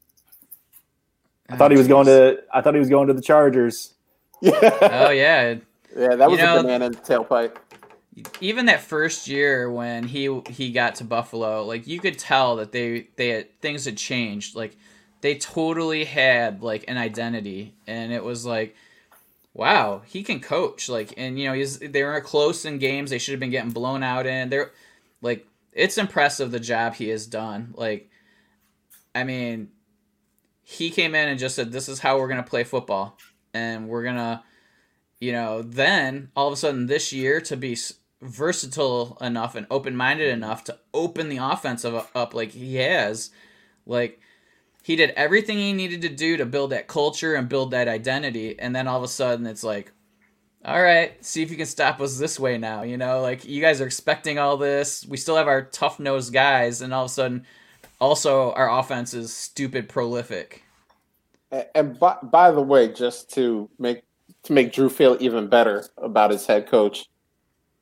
I 1.50 1.56
thought 1.56 1.72
he 1.72 1.78
was 1.78 1.88
going 1.88 2.08
to. 2.08 2.40
I 2.54 2.62
thought 2.62 2.74
he 2.74 2.80
was 2.80 2.90
going 2.90 3.08
to 3.08 3.14
the 3.14 3.22
Chargers. 3.22 3.94
Yeah. 4.42 4.52
Oh 4.82 5.10
yeah, 5.12 5.56
Yeah, 5.96 6.16
that 6.16 6.30
was 6.30 6.40
You 6.40 6.46
know- 6.46 6.60
a 6.60 6.64
banana 6.64 6.86
in 6.88 6.92
the 6.94 6.98
tailpipe. 7.00 7.56
Even 8.42 8.66
that 8.66 8.82
first 8.82 9.28
year 9.28 9.70
when 9.70 10.04
he 10.04 10.42
he 10.50 10.72
got 10.72 10.96
to 10.96 11.04
Buffalo, 11.04 11.64
like 11.64 11.88
you 11.88 12.00
could 12.00 12.18
tell 12.18 12.56
that 12.58 12.72
they 12.72 13.08
they 13.16 13.30
had, 13.30 13.62
things 13.62 13.86
had 13.86 13.98
changed. 13.98 14.56
Like 14.56 14.76
they 15.22 15.36
totally 15.36 16.06
had 16.06 16.62
like 16.64 16.86
an 16.88 16.98
identity, 16.98 17.76
and 17.86 18.12
it 18.12 18.24
was 18.24 18.46
like, 18.46 18.76
wow, 19.54 20.02
he 20.06 20.24
can 20.24 20.40
coach. 20.40 20.90
Like, 20.90 21.14
and 21.18 21.40
you 21.40 21.48
know, 21.48 21.54
he's 21.54 21.80
they 21.80 22.04
were 22.04 22.20
close 22.22 22.66
in 22.66 22.80
games 22.80 23.10
they 23.10 23.20
should 23.20 23.34
have 23.34 23.40
been 23.40 23.52
getting 23.52 23.72
blown 23.72 24.04
out 24.04 24.26
in. 24.26 24.50
They're 24.50 24.72
like, 25.22 25.46
it's 25.74 25.98
impressive 25.98 26.52
the 26.52 26.60
job 26.60 26.96
he 26.96 27.10
has 27.10 27.28
done. 27.28 27.74
Like, 27.76 28.10
I 29.14 29.24
mean, 29.24 29.70
he 30.64 30.90
came 30.90 31.14
in 31.14 31.30
and 31.30 31.40
just 31.40 31.56
said, 31.56 31.72
"This 31.72 31.88
is 31.88 32.00
how 32.00 32.18
we're 32.18 32.28
gonna 32.28 32.44
play 32.44 32.64
football, 32.64 33.18
and 33.54 33.88
we're 33.88 34.04
gonna." 34.04 34.44
You 35.20 35.32
know, 35.32 35.64
then 35.64 36.30
all 36.36 36.46
of 36.46 36.54
a 36.54 36.58
sudden 36.58 36.86
this 36.86 37.12
year 37.12 37.42
to 37.42 37.58
be 37.58 37.76
versatile 38.22 39.18
enough 39.22 39.56
and 39.56 39.68
open-minded 39.70 40.30
enough 40.30 40.64
to 40.66 40.78
open 40.94 41.30
the 41.30 41.38
offense 41.38 41.86
up 41.86 42.34
like 42.34 42.52
he 42.52 42.76
has. 42.76 43.32
Like 43.86 44.20
he 44.84 44.96
did 44.96 45.12
everything 45.12 45.58
he 45.58 45.74
needed 45.74 46.02
to 46.02 46.10
do 46.10 46.38
to 46.38 46.46
build 46.46 46.72
that 46.72 46.88
culture 46.88 47.36
and 47.36 47.50
build 47.50 47.72
that 47.72 47.88
identity 47.88 48.58
and 48.60 48.76
then 48.76 48.88
all 48.88 48.98
of 48.98 49.04
a 49.04 49.08
sudden 49.08 49.46
it's 49.46 49.64
like 49.64 49.92
all 50.66 50.82
right 50.82 51.24
see 51.24 51.44
if 51.44 51.52
you 51.52 51.58
can 51.58 51.66
stop 51.66 52.00
us 52.02 52.18
this 52.18 52.40
way 52.40 52.58
now 52.58 52.84
you 52.84 52.98
know? 52.98 53.22
Like 53.22 53.46
you 53.46 53.62
guys 53.62 53.82
are 53.82 53.86
expecting 53.86 54.40
all 54.40 54.58
this. 54.58 55.06
We 55.06 55.18
still 55.18 55.36
have 55.36 55.48
our 55.48 55.64
tough-nosed 55.64 56.34
guys 56.34 56.82
and 56.82 56.94
all 56.94 57.06
of 57.06 57.12
a 57.12 57.14
sudden 57.14 57.46
also 58.00 58.52
our 58.54 58.80
offense 58.80 59.14
is 59.14 59.34
stupid 59.34 59.90
prolific. 59.90 60.64
And 61.76 61.98
by, 61.98 62.18
by 62.24 62.52
the 62.52 62.62
way, 62.62 62.92
just 62.92 63.34
to 63.36 63.70
make 63.80 64.04
to 64.44 64.54
make 64.54 64.74
Drew 64.74 64.90
feel 64.90 65.18
even 65.20 65.48
better 65.48 65.86
about 65.98 66.32
his 66.32 66.46
head 66.46 66.68
coach, 66.68 67.08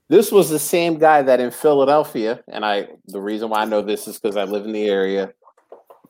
this 0.09 0.31
was 0.31 0.49
the 0.49 0.59
same 0.59 0.97
guy 0.97 1.21
that 1.21 1.39
in 1.39 1.51
Philadelphia, 1.51 2.43
and 2.47 2.65
I 2.65 2.87
the 3.07 3.21
reason 3.21 3.49
why 3.49 3.61
I 3.61 3.65
know 3.65 3.81
this 3.81 4.07
is 4.07 4.19
because 4.19 4.37
I 4.37 4.43
live 4.43 4.65
in 4.65 4.71
the 4.71 4.85
area. 4.85 5.33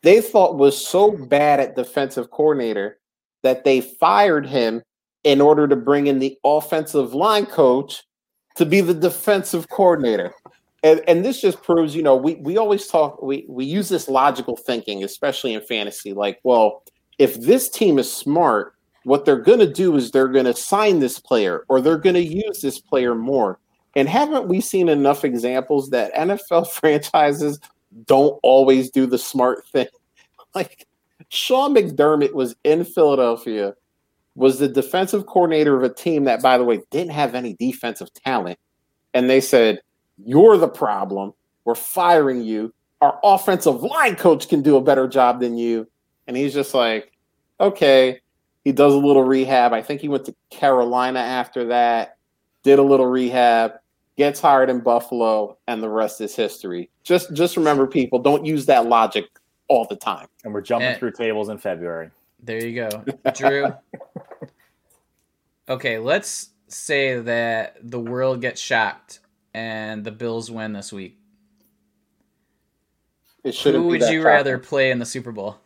They 0.01 0.21
thought 0.21 0.57
was 0.57 0.87
so 0.87 1.11
bad 1.11 1.59
at 1.59 1.75
defensive 1.75 2.29
coordinator 2.29 2.99
that 3.43 3.63
they 3.63 3.81
fired 3.81 4.45
him 4.45 4.83
in 5.23 5.41
order 5.41 5.67
to 5.67 5.75
bring 5.75 6.07
in 6.07 6.19
the 6.19 6.37
offensive 6.43 7.13
line 7.13 7.45
coach 7.45 8.03
to 8.55 8.65
be 8.65 8.81
the 8.81 8.93
defensive 8.93 9.67
coordinator. 9.69 10.33
And, 10.83 11.01
and 11.07 11.25
this 11.25 11.41
just 11.41 11.63
proves, 11.63 11.95
you 11.95 12.03
know, 12.03 12.15
we, 12.15 12.35
we 12.35 12.57
always 12.57 12.87
talk, 12.87 13.21
we, 13.21 13.45
we 13.49 13.65
use 13.65 13.89
this 13.89 14.07
logical 14.07 14.55
thinking, 14.55 15.03
especially 15.03 15.55
in 15.55 15.61
fantasy, 15.61 16.13
like, 16.13 16.39
well, 16.43 16.83
if 17.17 17.41
this 17.41 17.69
team 17.69 17.97
is 17.97 18.11
smart, 18.11 18.73
what 19.03 19.25
they're 19.25 19.39
going 19.39 19.59
to 19.59 19.71
do 19.71 19.95
is 19.95 20.11
they're 20.11 20.27
going 20.27 20.45
to 20.45 20.55
sign 20.55 20.99
this 20.99 21.19
player 21.19 21.65
or 21.69 21.81
they're 21.81 21.97
going 21.97 22.15
to 22.15 22.23
use 22.23 22.61
this 22.61 22.79
player 22.79 23.15
more. 23.15 23.59
And 23.95 24.09
haven't 24.09 24.47
we 24.47 24.59
seen 24.61 24.89
enough 24.89 25.23
examples 25.23 25.89
that 25.91 26.13
NFL 26.13 26.69
franchises 26.71 27.59
don't 28.05 28.37
always 28.43 28.89
do 28.89 29.05
the 29.05 29.17
smart 29.17 29.65
thing? 29.67 29.87
Like 30.53 30.87
Sean 31.27 31.75
McDermott 31.75 32.31
was 32.31 32.55
in 32.63 32.85
Philadelphia, 32.85 33.73
was 34.35 34.59
the 34.59 34.69
defensive 34.69 35.25
coordinator 35.25 35.75
of 35.75 35.83
a 35.83 35.93
team 35.93 36.23
that, 36.23 36.41
by 36.41 36.57
the 36.57 36.63
way, 36.63 36.81
didn't 36.91 37.11
have 37.11 37.35
any 37.35 37.55
defensive 37.55 38.13
talent. 38.13 38.57
And 39.13 39.29
they 39.29 39.41
said, 39.41 39.81
You're 40.23 40.57
the 40.57 40.69
problem. 40.69 41.33
We're 41.65 41.75
firing 41.75 42.41
you. 42.41 42.73
Our 43.01 43.19
offensive 43.21 43.83
line 43.83 44.15
coach 44.15 44.47
can 44.47 44.61
do 44.61 44.77
a 44.77 44.81
better 44.81 45.09
job 45.09 45.41
than 45.41 45.57
you. 45.57 45.89
And 46.25 46.37
he's 46.37 46.53
just 46.53 46.73
like, 46.73 47.11
Okay. 47.59 48.21
He 48.63 48.71
does 48.71 48.93
a 48.93 48.97
little 48.97 49.23
rehab. 49.23 49.73
I 49.73 49.81
think 49.81 49.99
he 50.01 50.07
went 50.07 50.25
to 50.25 50.35
Carolina 50.49 51.19
after 51.19 51.65
that, 51.65 52.17
did 52.63 52.79
a 52.79 52.83
little 52.83 53.05
rehab, 53.05 53.73
gets 54.17 54.39
hired 54.39 54.69
in 54.69 54.79
Buffalo, 54.79 55.57
and 55.67 55.81
the 55.83 55.89
rest 55.89 56.21
is 56.21 56.35
history. 56.35 56.89
Just 57.03 57.33
just 57.33 57.57
remember, 57.57 57.85
people, 57.87 58.19
don't 58.19 58.45
use 58.45 58.65
that 58.67 58.87
logic 58.87 59.25
all 59.67 59.85
the 59.89 59.95
time. 59.95 60.27
And 60.43 60.53
we're 60.53 60.61
jumping 60.61 60.89
Eh. 60.89 60.97
through 60.97 61.11
tables 61.11 61.49
in 61.49 61.57
February. 61.57 62.11
There 62.43 62.63
you 62.63 62.75
go. 62.89 63.03
Drew. 63.33 63.73
okay, 65.69 65.97
let's 65.97 66.49
say 66.67 67.19
that 67.19 67.77
the 67.81 67.99
world 67.99 68.41
gets 68.41 68.61
shocked 68.61 69.19
and 69.53 70.03
the 70.03 70.11
Bills 70.11 70.51
win 70.51 70.73
this 70.73 70.91
week. 70.93 71.17
It 73.43 73.55
Who 73.57 73.71
be 73.71 73.77
would 73.79 74.01
that 74.01 74.11
you 74.11 74.19
shocking. 74.19 74.25
rather 74.25 74.57
play 74.59 74.91
in 74.91 74.99
the 74.99 75.05
Super 75.05 75.31
Bowl? 75.31 75.57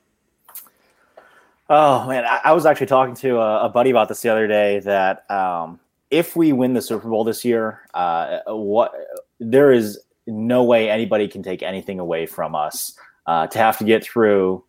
Oh 1.69 2.07
man, 2.07 2.26
I, 2.26 2.39
I 2.45 2.53
was 2.53 2.65
actually 2.65 2.88
talking 2.88 3.15
to 3.15 3.38
a, 3.38 3.65
a 3.65 3.69
buddy 3.69 3.89
about 3.89 4.09
this 4.09 4.21
the 4.21 4.30
other 4.30 4.47
day. 4.47 4.80
That 4.80 5.30
um, 5.30 5.80
if 6.11 6.36
we 6.36 6.52
win 6.53 6.73
the 6.73 6.81
Super 6.81 7.07
Bowl 7.10 7.23
this 7.23 7.45
year, 7.45 7.81
uh, 7.94 8.40
what 8.48 8.94
there 9.40 9.72
is 9.72 9.99
no 10.27 10.64
way 10.64 10.90
anybody 10.90 11.27
can 11.27 11.44
take 11.44 11.64
anything 11.64 11.99
away 11.99 12.26
from 12.26 12.56
us. 12.56 12.98
Uh, 13.26 13.45
to 13.45 13.60
have 13.60 13.77
to 13.77 13.84
get 13.84 14.03
through 14.03 14.64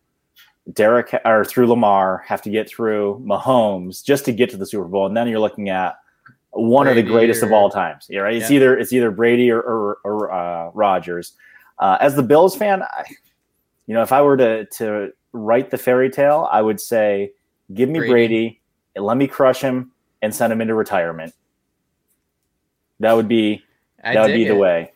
Derrick 0.73 1.19
or 1.25 1.43
through 1.43 1.65
Lamar, 1.67 2.23
have 2.27 2.41
to 2.43 2.49
get 2.51 2.69
through 2.69 3.19
Mahomes 3.25 4.03
just 4.03 4.23
to 4.25 4.31
get 4.31 4.49
to 4.51 4.57
the 4.57 4.65
Super 4.67 4.85
Bowl, 4.85 5.07
and 5.07 5.17
then 5.17 5.27
you're 5.27 5.39
looking 5.39 5.69
at 5.69 5.95
one 6.51 6.87
of 6.87 6.95
the 6.95 7.01
Brady 7.01 7.13
greatest 7.13 7.43
of 7.43 7.51
all 7.51 7.69
times. 7.71 8.05
Yeah, 8.09 8.19
right. 8.19 8.35
It's 8.35 8.49
Yeah. 8.51 8.57
either 8.57 8.77
it's 8.77 8.93
either 8.93 9.09
Brady 9.09 9.49
or 9.49 9.61
or, 9.61 9.97
or 10.03 10.31
uh, 10.31 10.69
Rodgers. 10.73 11.33
Uh, 11.79 11.97
as 11.99 12.15
the 12.15 12.21
Bills 12.21 12.55
fan, 12.55 12.83
I, 12.83 13.05
you 13.87 13.95
know, 13.95 14.03
if 14.03 14.11
I 14.11 14.21
were 14.21 14.37
to 14.37 14.65
to 14.65 15.11
write 15.33 15.71
the 15.71 15.77
fairy 15.77 16.09
tale, 16.11 16.47
I 16.51 16.61
would 16.61 16.79
say, 16.79 17.31
give 17.73 17.89
me 17.89 17.99
Brady. 17.99 18.11
Brady, 18.11 18.61
and 18.95 19.05
let 19.05 19.17
me 19.17 19.25
crush 19.27 19.61
him 19.61 19.91
and 20.21 20.33
send 20.33 20.51
him 20.53 20.61
into 20.61 20.75
retirement. 20.75 21.33
That 22.99 23.13
would 23.13 23.27
be 23.27 23.63
I 24.03 24.13
that 24.13 24.21
would 24.21 24.27
dig 24.27 24.35
be 24.35 24.45
the 24.45 24.55
way. 24.55 24.93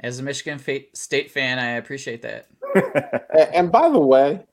As 0.00 0.18
a 0.18 0.22
Michigan 0.22 0.58
fa- 0.58 0.80
State 0.92 1.30
fan, 1.30 1.58
I 1.58 1.72
appreciate 1.72 2.22
that. 2.22 2.46
And 3.54 3.70
by 3.70 3.88
the 3.88 3.98
way, 4.00 4.44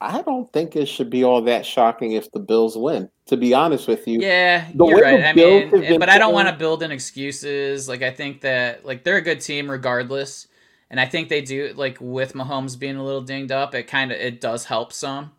I 0.00 0.22
don't 0.22 0.52
think 0.52 0.76
it 0.76 0.86
should 0.86 1.08
be 1.10 1.24
all 1.24 1.40
that 1.42 1.64
shocking 1.64 2.12
if 2.12 2.30
the 2.32 2.40
Bills 2.40 2.76
win. 2.76 3.08
To 3.26 3.36
be 3.36 3.54
honest 3.54 3.88
with 3.88 4.06
you, 4.06 4.20
Yeah, 4.20 4.68
The 4.74 4.86
you're 4.86 5.00
right. 5.00 5.18
the 5.18 5.28
I 5.28 5.32
Bills 5.32 5.62
mean, 5.62 5.70
have 5.72 5.88
been 5.88 6.00
but 6.00 6.08
I 6.08 6.18
don't 6.18 6.34
want 6.34 6.48
to 6.48 6.54
build 6.56 6.82
in 6.82 6.90
excuses. 6.90 7.88
Like 7.88 8.02
I 8.02 8.10
think 8.10 8.40
that 8.42 8.84
like 8.84 9.04
they're 9.04 9.16
a 9.16 9.22
good 9.22 9.40
team 9.40 9.70
regardless, 9.70 10.48
and 10.90 11.00
I 11.00 11.06
think 11.06 11.28
they 11.28 11.40
do 11.40 11.72
like 11.76 11.98
with 12.00 12.34
Mahomes 12.34 12.78
being 12.78 12.96
a 12.96 13.04
little 13.04 13.22
dinged 13.22 13.52
up, 13.52 13.74
it 13.74 13.84
kind 13.84 14.12
of 14.12 14.18
it 14.18 14.40
does 14.40 14.64
help 14.66 14.92
some. 14.92 15.32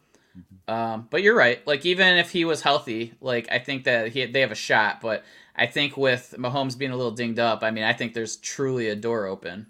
Um, 0.67 1.07
but 1.09 1.21
you're 1.21 1.35
right. 1.35 1.65
Like 1.67 1.85
even 1.85 2.17
if 2.17 2.31
he 2.31 2.45
was 2.45 2.61
healthy, 2.61 3.13
like 3.21 3.47
I 3.51 3.59
think 3.59 3.83
that 3.83 4.09
he 4.09 4.25
they 4.25 4.41
have 4.41 4.51
a 4.51 4.55
shot. 4.55 5.01
But 5.01 5.23
I 5.55 5.67
think 5.67 5.95
with 5.97 6.35
Mahomes 6.37 6.77
being 6.77 6.91
a 6.91 6.95
little 6.95 7.11
dinged 7.11 7.39
up, 7.39 7.63
I 7.63 7.71
mean 7.71 7.83
I 7.83 7.93
think 7.93 8.13
there's 8.13 8.37
truly 8.37 8.89
a 8.89 8.95
door 8.95 9.25
open. 9.25 9.67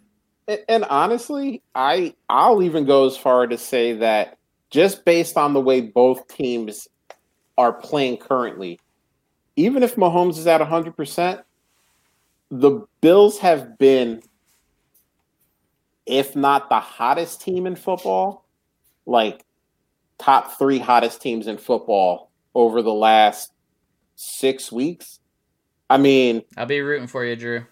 And, 0.47 0.59
and 0.69 0.85
honestly, 0.85 1.61
I 1.73 2.15
I'll 2.29 2.63
even 2.63 2.85
go 2.85 3.05
as 3.05 3.17
far 3.17 3.47
to 3.47 3.57
say 3.57 3.93
that 3.93 4.37
just 4.69 5.05
based 5.05 5.37
on 5.37 5.53
the 5.53 5.61
way 5.61 5.81
both 5.81 6.27
teams 6.27 6.87
are 7.57 7.73
playing 7.73 8.17
currently, 8.17 8.79
even 9.55 9.83
if 9.83 9.95
Mahomes 9.95 10.37
is 10.37 10.47
at 10.47 10.59
100%, 10.59 11.43
the 12.51 12.85
Bills 13.01 13.39
have 13.39 13.77
been 13.77 14.21
if 16.05 16.35
not 16.35 16.69
the 16.69 16.79
hottest 16.79 17.41
team 17.41 17.65
in 17.65 17.75
football, 17.75 18.45
like 19.05 19.44
top 20.25 20.57
3 20.57 20.79
hottest 20.79 21.21
teams 21.21 21.45
in 21.45 21.55
football 21.55 22.31
over 22.55 22.81
the 22.81 22.93
last 22.93 23.51
6 24.15 24.71
weeks. 24.71 25.19
I 25.87 25.97
mean, 25.97 26.41
I'll 26.57 26.65
be 26.65 26.81
rooting 26.81 27.05
for 27.05 27.23
you, 27.23 27.35
Drew. 27.35 27.63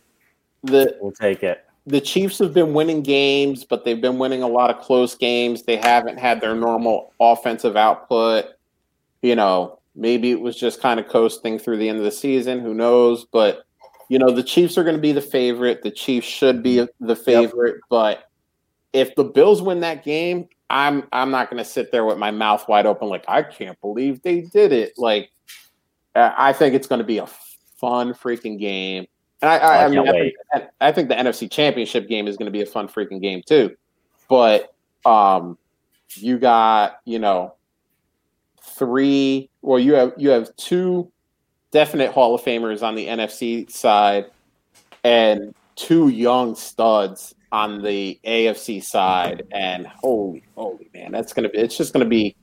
the 0.62 0.96
We'll 1.02 1.12
take 1.12 1.42
it. 1.42 1.66
the 1.88 2.00
Chiefs 2.00 2.38
have 2.38 2.54
been 2.54 2.76
winning 2.76 3.02
games, 3.02 3.64
but 3.64 3.84
they've 3.84 4.00
been 4.00 4.20
winning 4.20 4.44
a 4.44 4.48
lot 4.48 4.70
of 4.70 4.80
close 4.82 5.16
games. 5.16 5.64
They 5.64 5.78
haven't 5.78 6.20
had 6.20 6.42
their 6.42 6.54
normal 6.54 7.12
offensive 7.20 7.76
output. 7.76 8.46
You 9.24 9.36
know, 9.36 9.80
maybe 9.96 10.30
it 10.30 10.40
was 10.40 10.56
just 10.56 10.80
kind 10.80 11.00
of 11.00 11.08
coasting 11.08 11.58
through 11.58 11.78
the 11.78 11.90
end 11.90 11.98
of 11.98 12.04
the 12.04 12.12
season. 12.12 12.60
Who 12.60 12.76
knows? 12.76 13.26
But, 13.26 13.64
you 14.10 14.20
know, 14.20 14.30
the 14.30 14.44
Chiefs 14.44 14.78
are 14.78 14.84
going 14.84 14.96
to 14.96 15.02
be 15.02 15.12
the 15.12 15.22
favorite. 15.22 15.82
The 15.82 15.90
Chiefs 15.90 16.28
should 16.28 16.62
be 16.62 16.76
mm-hmm. 16.76 17.08
the 17.08 17.16
favorite. 17.16 17.82
But 17.90 18.30
if 18.92 19.16
the 19.16 19.24
Bills 19.24 19.62
win 19.62 19.80
that 19.80 20.04
game, 20.04 20.50
I'm 20.70 21.08
I'm 21.12 21.32
not 21.32 21.50
going 21.50 21.64
to 21.64 21.70
sit 21.70 21.92
there 21.92 22.06
with 22.06 22.18
my 22.18 22.32
mouth 22.32 22.68
wide 22.68 22.86
open 22.86 23.10
like 23.10 23.26
I 23.28 23.44
can't 23.44 23.80
believe 23.82 24.22
they 24.22 24.42
did 24.42 24.72
it. 24.72 24.94
Like 24.98 25.32
I 26.16 26.54
think 26.54 26.76
it's 26.76 26.88
going 26.88 27.00
to 27.00 27.06
be 27.06 27.18
a 27.18 27.28
fun 27.78 28.14
freaking 28.14 28.60
game. 28.60 29.08
And 29.42 29.52
I, 29.52 29.58
I, 29.58 29.76
I 29.76 29.86
I 29.86 29.88
mean, 29.90 30.08
I 30.08 30.12
think, 30.12 30.34
I 30.80 30.92
think 30.92 31.10
the 31.10 31.16
NFC 31.16 31.52
Championship 31.52 32.08
game 32.08 32.28
is 32.28 32.38
going 32.38 32.46
to 32.46 32.52
be 32.52 32.62
a 32.62 32.66
fun 32.66 32.88
freaking 32.88 33.22
game 33.22 33.42
too. 33.46 33.76
But 34.30 34.74
um, 35.06 35.58
you 36.16 36.38
got 36.38 37.00
you 37.06 37.20
know 37.20 37.56
three. 38.62 39.50
Well, 39.62 39.80
you 39.80 39.94
have 39.96 40.14
you 40.18 40.30
have 40.30 40.56
two 40.56 41.12
definite 41.72 42.12
Hall 42.12 42.34
of 42.34 42.42
Famers 42.42 42.84
on 42.84 42.96
the 42.96 43.08
NFC 43.08 43.70
side, 43.70 44.28
and 45.04 45.54
two 45.76 46.08
young 46.08 46.56
studs 46.56 47.36
on 47.54 47.84
the 47.84 48.20
AFC 48.26 48.84
side. 48.84 49.44
And 49.52 49.88
holy, 49.88 50.44
holy 50.56 50.90
man, 50.94 51.12
that's 51.12 51.32
gonna 51.32 51.50
be. 51.50 51.60
It's 51.60 51.78
just 51.78 51.94
gonna 51.94 52.04
be 52.04 52.36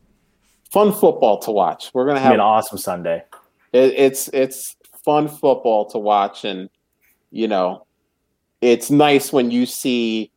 fun 0.70 0.92
football 0.92 1.40
to 1.40 1.50
watch. 1.50 1.90
We're 1.92 2.06
gonna 2.06 2.20
have 2.20 2.32
an 2.32 2.40
awesome 2.40 2.78
Sunday. 2.78 3.24
it, 3.72 3.92
it's 3.96 4.28
it's 4.28 4.76
fun 5.04 5.28
football 5.28 5.90
to 5.90 5.98
watch, 5.98 6.44
and 6.44 6.70
you 7.30 7.48
know, 7.48 7.86
it's 8.62 8.90
nice 8.90 9.32
when 9.32 9.50
you 9.50 9.66
see 9.66 10.30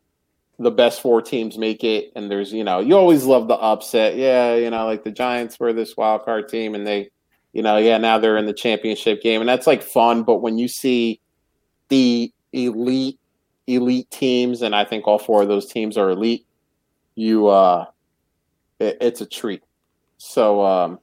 the 0.60 0.72
best 0.72 1.02
four 1.02 1.22
teams 1.22 1.58
make 1.58 1.84
it, 1.84 2.12
and 2.16 2.30
there's 2.30 2.52
you 2.52 2.64
know, 2.64 2.80
you 2.80 2.98
always 2.98 3.26
love 3.26 3.48
the 3.48 3.56
upset. 3.56 4.18
Yeah, 4.18 4.56
you 4.56 4.72
know, 4.72 4.86
like 4.86 5.04
the 5.04 5.12
Giants 5.12 5.60
were 5.60 5.72
this 5.72 5.96
wild 5.96 6.26
card 6.26 6.50
team, 6.50 6.74
and 6.74 6.86
they, 6.86 7.12
you 7.54 7.62
know, 7.62 7.78
yeah, 7.78 8.00
now 8.00 8.18
they're 8.18 8.38
in 8.38 8.48
the 8.48 8.54
championship 8.54 9.22
game, 9.22 9.40
and 9.40 9.48
that's 9.48 9.68
like 9.68 9.84
fun. 9.84 10.24
But 10.24 10.38
when 10.38 10.58
you 10.58 10.68
see 10.68 11.22
the 11.90 12.34
elite 12.54 13.20
elite 13.68 14.10
teams, 14.12 14.62
and 14.62 14.76
I 14.76 14.86
think 14.86 15.08
all 15.08 15.20
four 15.20 15.42
of 15.42 15.48
those 15.48 15.66
teams 15.68 15.98
are 15.98 16.10
elite, 16.10 16.46
you 17.16 17.48
uh, 17.48 17.86
it, 18.80 18.98
it's 19.02 19.22
a 19.22 19.26
treat. 19.26 19.64
So 20.18 20.66
um, 20.66 21.00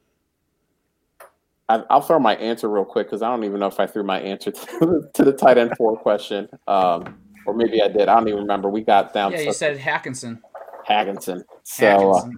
I, 1.69 1.83
will 1.91 2.01
throw 2.01 2.19
my 2.19 2.37
answer 2.37 2.69
real 2.69 2.85
quick 2.85 3.07
because 3.07 3.23
I 3.23 3.29
don't 3.29 3.45
even 3.45 3.61
know 3.61 3.67
if 3.67 3.79
I 3.79 3.87
threw 3.87 4.03
my 4.03 4.21
answer 4.21 4.51
to, 4.51 4.61
the, 4.81 5.11
to 5.15 5.25
the 5.25 5.33
tight 5.33 5.59
end 5.59 5.73
four 5.77 5.97
question, 5.97 6.49
um, 6.67 7.19
or 7.47 7.55
maybe 7.55 7.83
I 7.83 7.89
did. 7.89 8.09
I 8.09 8.15
don't 8.15 8.29
even 8.29 8.41
remember. 8.41 8.69
We 8.69 8.83
got 8.83 9.13
down. 9.13 9.33
Yeah, 9.33 9.41
you 9.41 9.53
said 9.53 9.79
Hockenson. 9.79 10.41
Hockenson. 10.89 11.45
So 11.63 12.33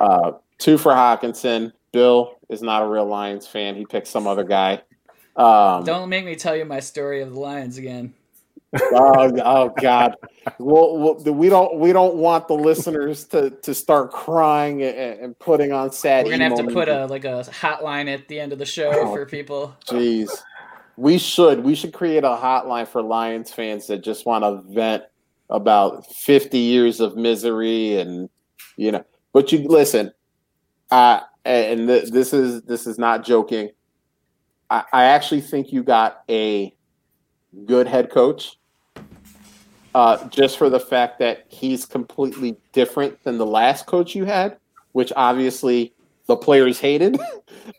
uh, 0.00 0.02
uh, 0.02 0.32
two 0.58 0.78
for 0.78 0.92
Hockenson. 0.92 1.72
Bill 1.92 2.38
is 2.48 2.62
not 2.62 2.82
a 2.82 2.86
real 2.86 3.04
Lions 3.04 3.46
fan. 3.46 3.76
He 3.76 3.84
picked 3.84 4.06
some 4.06 4.26
other 4.26 4.44
guy. 4.44 4.82
Um, 5.36 5.84
don't 5.84 6.08
make 6.08 6.24
me 6.24 6.36
tell 6.36 6.56
you 6.56 6.64
my 6.64 6.80
story 6.80 7.20
of 7.20 7.32
the 7.34 7.40
Lions 7.40 7.76
again 7.76 8.14
oh, 8.74 9.32
oh 9.44 9.74
God, 9.80 10.16
well, 10.58 11.16
we 11.16 11.48
don't 11.48 11.78
we 11.78 11.92
don't 11.92 12.14
want 12.14 12.48
the 12.48 12.54
listeners 12.54 13.24
to 13.26 13.50
to 13.50 13.74
start 13.74 14.12
crying 14.12 14.82
and, 14.82 15.20
and 15.20 15.38
putting 15.38 15.72
on 15.72 15.92
sad. 15.92 16.24
We're 16.24 16.32
gonna 16.32 16.44
have 16.44 16.66
to 16.66 16.72
put 16.72 16.88
a 16.88 17.06
like 17.06 17.24
a 17.24 17.44
hotline 17.50 18.12
at 18.12 18.28
the 18.28 18.40
end 18.40 18.52
of 18.52 18.58
the 18.58 18.64
show 18.64 18.90
oh, 18.94 19.14
for 19.14 19.26
people. 19.26 19.76
Jeez, 19.86 20.30
we 20.96 21.18
should 21.18 21.64
we 21.64 21.74
should 21.74 21.92
create 21.92 22.24
a 22.24 22.28
hotline 22.28 22.88
for 22.88 23.02
Lions 23.02 23.52
fans 23.52 23.86
that 23.88 23.98
just 23.98 24.24
want 24.24 24.42
to 24.42 24.62
vent 24.72 25.04
about 25.50 26.06
fifty 26.06 26.58
years 26.58 27.00
of 27.00 27.16
misery 27.16 27.96
and 27.96 28.30
you 28.76 28.90
know. 28.90 29.04
But 29.34 29.52
you 29.52 29.66
listen, 29.68 30.12
uh, 30.90 31.20
and 31.44 31.88
th- 31.88 32.10
this 32.10 32.32
is 32.32 32.62
this 32.62 32.86
is 32.86 32.98
not 32.98 33.22
joking. 33.24 33.70
I, 34.70 34.84
I 34.92 35.04
actually 35.04 35.42
think 35.42 35.72
you 35.72 35.82
got 35.82 36.22
a 36.30 36.74
good 37.66 37.86
head 37.86 38.10
coach 38.10 38.56
uh, 39.94 40.28
just 40.28 40.58
for 40.58 40.70
the 40.70 40.80
fact 40.80 41.18
that 41.18 41.44
he's 41.48 41.84
completely 41.84 42.56
different 42.72 43.22
than 43.24 43.38
the 43.38 43.46
last 43.46 43.86
coach 43.86 44.14
you 44.14 44.24
had, 44.24 44.56
which 44.92 45.12
obviously 45.16 45.92
the 46.26 46.36
players 46.36 46.80
hated. 46.80 47.18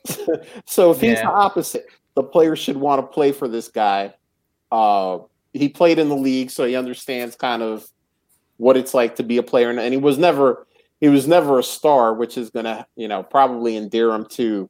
so 0.65 0.91
if 0.91 1.02
he's 1.02 1.14
yeah. 1.14 1.26
the 1.26 1.31
opposite, 1.31 1.88
the 2.15 2.23
players 2.23 2.60
should 2.60 2.77
want 2.77 3.02
to 3.02 3.07
play 3.07 3.31
for 3.31 3.48
this 3.48 3.68
guy. 3.68 4.14
Uh, 4.72 5.19
he 5.53 5.69
played 5.69 5.99
in 5.99 6.10
the 6.10 6.15
league, 6.15 6.52
so 6.52 6.65
he 6.65 6.76
understands 6.76 7.35
kind 7.35 7.61
of 7.61 7.88
what 8.57 8.77
it's 8.77 8.94
like 8.94 9.15
to 9.15 9.23
be 9.23 9.38
a 9.38 9.44
player, 9.44 9.69
and 9.69 9.94
he 9.94 9.98
was 9.98 10.18
never 10.18 10.68
he 10.99 11.10
was 11.10 11.27
never 11.27 11.60
a 11.60 11.64
star, 11.64 12.14
which 12.14 12.38
is 12.38 12.49
going 12.49 12.65
to 12.65 12.85
you 12.95 13.07
know 13.07 13.23
probably 13.23 13.76
endear 13.76 14.11
him 14.11 14.26
to 14.31 14.69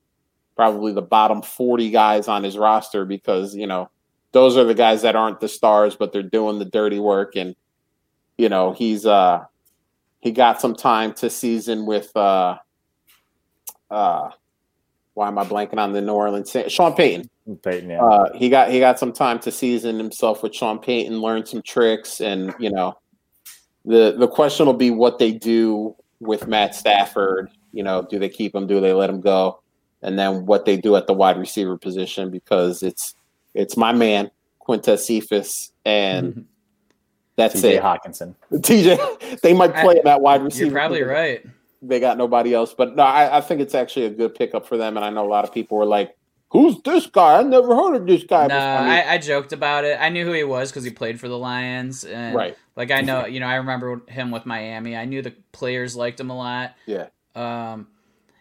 probably 0.56 0.94
the 0.94 1.02
bottom 1.02 1.42
forty 1.42 1.90
guys 1.90 2.28
on 2.28 2.44
his 2.44 2.58
roster 2.58 3.06
because 3.06 3.56
you 3.56 3.68
know 3.68 3.90
those 4.34 4.58
are 4.58 4.66
the 4.66 4.74
guys 4.74 5.02
that 5.04 5.16
aren't 5.16 5.40
the 5.40 5.48
stars, 5.48 5.96
but 5.96 6.12
they're 6.12 6.22
doing 6.22 6.60
the 6.60 6.66
dirty 6.66 7.00
work. 7.00 7.36
And 7.36 7.56
you 8.38 8.50
know, 8.50 8.74
he's 8.74 9.06
uh 9.06 9.46
he 10.20 10.32
got 10.32 10.60
some 10.60 10.76
time 10.76 11.14
to 11.14 11.30
season 11.30 11.86
with 11.86 12.16
uh 12.16 12.58
uh 13.90 14.30
why 15.14 15.28
am 15.28 15.38
I 15.38 15.46
blanking 15.46 15.78
on 15.78 15.94
the 15.94 16.02
New 16.02 16.14
Orleans 16.14 16.56
Sean 16.68 16.94
Payton. 16.94 17.30
Payton, 17.62 17.90
yeah. 17.90 18.04
Uh, 18.04 18.34
he 18.34 18.50
got 18.50 18.72
he 18.72 18.80
got 18.80 18.98
some 18.98 19.14
time 19.14 19.40
to 19.40 19.52
season 19.52 19.98
himself 19.98 20.42
with 20.42 20.56
Sean 20.56 20.80
Payton, 20.80 21.20
learn 21.20 21.46
some 21.46 21.62
tricks, 21.62 22.20
and 22.20 22.54
you 22.58 22.72
know, 22.72 22.98
the 23.86 24.16
the 24.18 24.28
question 24.28 24.66
will 24.66 24.74
be 24.74 24.92
what 24.92 25.20
they 25.20 25.32
do 25.32 25.96
with 26.20 26.48
Matt 26.48 26.74
Stafford. 26.74 27.52
You 27.72 27.84
know, 27.84 28.08
do 28.10 28.18
they 28.18 28.30
keep 28.30 28.56
him? 28.56 28.66
Do 28.66 28.82
they 28.82 28.94
let 28.94 29.10
him 29.10 29.22
go? 29.22 29.62
And 30.02 30.18
then 30.18 30.46
what 30.46 30.66
they 30.66 30.78
do 30.78 30.96
at 30.96 31.06
the 31.06 31.14
wide 31.14 31.38
receiver 31.38 31.78
position 31.78 32.30
because 32.30 32.82
it's 32.82 33.16
it's 33.54 33.78
my 33.78 33.92
man 33.92 34.32
Quintez 34.68 35.00
Cephus, 35.00 35.72
and 35.86 36.28
mm-hmm. 36.28 36.42
that's 37.36 37.62
TJ 37.62 37.76
it. 37.76 37.84
Hockenson. 37.84 38.36
TJ, 38.54 39.42
they 39.42 39.54
might 39.54 39.76
play 39.76 39.98
him 39.98 40.08
at 40.08 40.22
wide 40.22 40.42
receiver. 40.42 40.66
You're 40.66 40.74
probably 40.74 41.04
right. 41.04 41.46
They 41.82 42.00
got 42.00 42.18
nobody 42.18 42.54
else, 42.54 42.74
but 42.74 42.96
no, 42.96 43.04
I, 43.04 43.38
I 43.38 43.42
think 43.42 43.60
it's 43.60 43.76
actually 43.76 44.06
a 44.06 44.10
good 44.10 44.36
pickup 44.36 44.66
for 44.66 44.78
them. 44.78 44.96
And 44.96 45.06
I 45.06 45.10
know 45.10 45.26
a 45.26 45.28
lot 45.28 45.44
of 45.44 45.54
people 45.54 45.78
were 45.78 45.86
like, 45.86 46.16
"Who's 46.52 46.82
this 46.84 47.08
guy? 47.08 47.40
I 47.40 47.44
never 47.44 47.76
heard 47.76 47.96
of 47.96 48.08
this 48.08 48.24
guy." 48.24 48.48
No, 48.48 48.58
I, 48.58 49.14
I, 49.14 49.18
joked 49.18 49.52
about 49.52 49.84
it. 49.84 49.98
I 50.00 50.08
knew 50.08 50.26
who 50.26 50.32
he 50.32 50.46
was 50.46 50.72
because 50.72 50.86
he 50.86 50.92
played 50.92 51.20
for 51.20 51.28
the 51.28 51.38
Lions, 51.38 52.06
and 52.06 52.34
right. 52.34 52.58
Like 52.78 52.90
I 52.90 53.02
know, 53.02 53.26
you 53.26 53.42
know, 53.42 53.48
I 53.48 53.56
remember 53.56 54.02
him 54.08 54.32
with 54.32 54.46
Miami. 54.46 54.96
I 54.96 55.04
knew 55.04 55.22
the 55.22 55.36
players 55.52 55.96
liked 55.96 56.20
him 56.20 56.30
a 56.30 56.38
lot. 56.38 56.74
Yeah. 56.86 57.08
Um, 57.36 57.88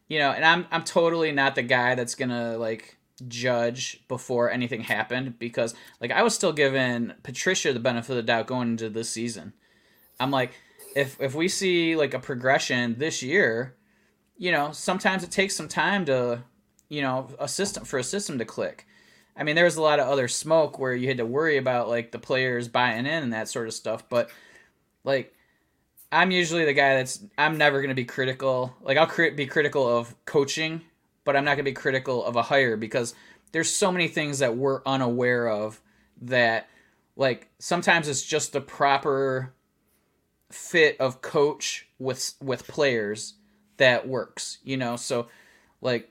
you 0.09 0.21
know, 0.21 0.31
and 0.31 0.45
I'm 0.45 0.67
I'm 0.71 0.85
totally 0.85 1.33
not 1.33 1.57
the 1.57 1.63
guy 1.63 1.97
that's 1.97 2.15
gonna 2.15 2.57
like 2.59 2.97
judge 3.29 4.03
before 4.09 4.51
anything 4.51 4.83
happened 4.83 5.39
because 5.39 5.75
like 6.01 6.11
I 6.11 6.23
was 6.23 6.35
still 6.35 6.53
giving 6.53 7.13
Patricia 7.23 7.73
the 7.73 7.81
benefit 7.81 8.11
of 8.11 8.17
the 8.17 8.23
doubt 8.23 8.47
going 8.47 8.71
into 8.71 8.89
this 8.89 9.11
season. 9.11 9.53
I'm 10.19 10.31
like, 10.31 10.53
if 10.95 11.21
if 11.21 11.35
we 11.35 11.49
see 11.49 11.97
like 11.97 12.15
a 12.15 12.19
progression 12.19 12.99
this 12.99 13.23
year, 13.23 13.77
you 14.37 14.53
know, 14.53 14.73
sometimes 14.73 15.25
it 15.25 15.31
takes 15.31 15.57
some 15.57 15.69
time 15.69 16.05
to, 16.07 16.43
you 16.89 17.03
know, 17.03 17.29
a 17.39 17.49
system 17.49 17.85
for 17.85 17.99
a 17.99 18.05
system 18.05 18.39
to 18.39 18.45
click. 18.45 18.87
I 19.37 19.45
mean, 19.45 19.57
there 19.57 19.65
was 19.65 19.77
a 19.77 19.83
lot 19.83 19.99
of 19.99 20.09
other 20.09 20.29
smoke 20.29 20.79
where 20.79 20.95
you 20.95 21.09
had 21.09 21.17
to 21.17 21.27
worry 21.27 21.57
about 21.57 21.89
like 21.89 22.13
the 22.13 22.19
players 22.19 22.69
buying 22.69 23.07
in 23.07 23.23
and 23.23 23.33
that 23.33 23.49
sort 23.49 23.67
of 23.67 23.75
stuff, 23.75 24.09
but 24.09 24.31
like 25.05 25.35
I'm 26.11 26.31
usually 26.31 26.65
the 26.65 26.75
guy 26.75 26.97
that's 26.97 27.25
I'm 27.39 27.57
never 27.57 27.79
going 27.79 27.89
to 27.89 27.95
be 27.95 28.05
critical. 28.05 28.75
Like 28.83 28.99
I'll 28.99 29.31
be 29.35 29.47
critical 29.47 29.89
of 29.89 30.15
coaching 30.27 30.83
but 31.25 31.37
I'm 31.37 31.45
not 31.45 31.57
going 31.57 31.65
to 31.65 31.71
be 31.71 31.75
critical 31.75 32.25
of 32.25 32.37
a 32.37 32.43
hire 32.43 32.77
because 32.77 33.15
there's 33.53 33.75
so 33.75 33.93
many 33.93 34.09
things 34.09 34.41
that 34.41 34.57
we're 34.57 34.83
unaware 34.85 35.49
of 35.49 35.81
that 36.23 36.69
like 37.17 37.49
sometimes 37.59 38.09
it's 38.09 38.23
just 38.23 38.53
the 38.53 38.61
proper 38.61 39.53
fit 40.51 40.97
of 41.01 41.23
coach 41.23 41.89
with 41.99 42.35
with 42.43 42.67
players 42.67 43.35
that 43.77 44.09
works, 44.09 44.59
you 44.65 44.77
know. 44.77 44.97
So 44.97 45.29
like 45.81 46.11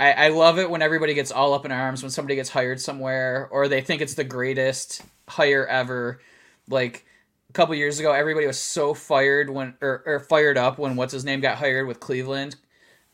I, 0.00 0.12
I 0.12 0.28
love 0.28 0.58
it 0.58 0.70
when 0.70 0.82
everybody 0.82 1.14
gets 1.14 1.30
all 1.30 1.54
up 1.54 1.64
in 1.64 1.72
arms 1.72 2.02
when 2.02 2.10
somebody 2.10 2.36
gets 2.36 2.50
hired 2.50 2.80
somewhere 2.80 3.48
or 3.50 3.68
they 3.68 3.80
think 3.80 4.00
it's 4.00 4.14
the 4.14 4.24
greatest 4.24 5.02
hire 5.28 5.66
ever. 5.66 6.20
Like 6.68 7.04
a 7.50 7.52
couple 7.52 7.74
years 7.74 8.00
ago, 8.00 8.12
everybody 8.12 8.46
was 8.46 8.58
so 8.58 8.94
fired 8.94 9.50
when 9.50 9.74
or, 9.80 10.02
or 10.06 10.20
fired 10.20 10.58
up 10.58 10.78
when 10.78 10.96
what's 10.96 11.12
his 11.12 11.24
name 11.24 11.40
got 11.40 11.58
hired 11.58 11.86
with 11.86 12.00
Cleveland 12.00 12.56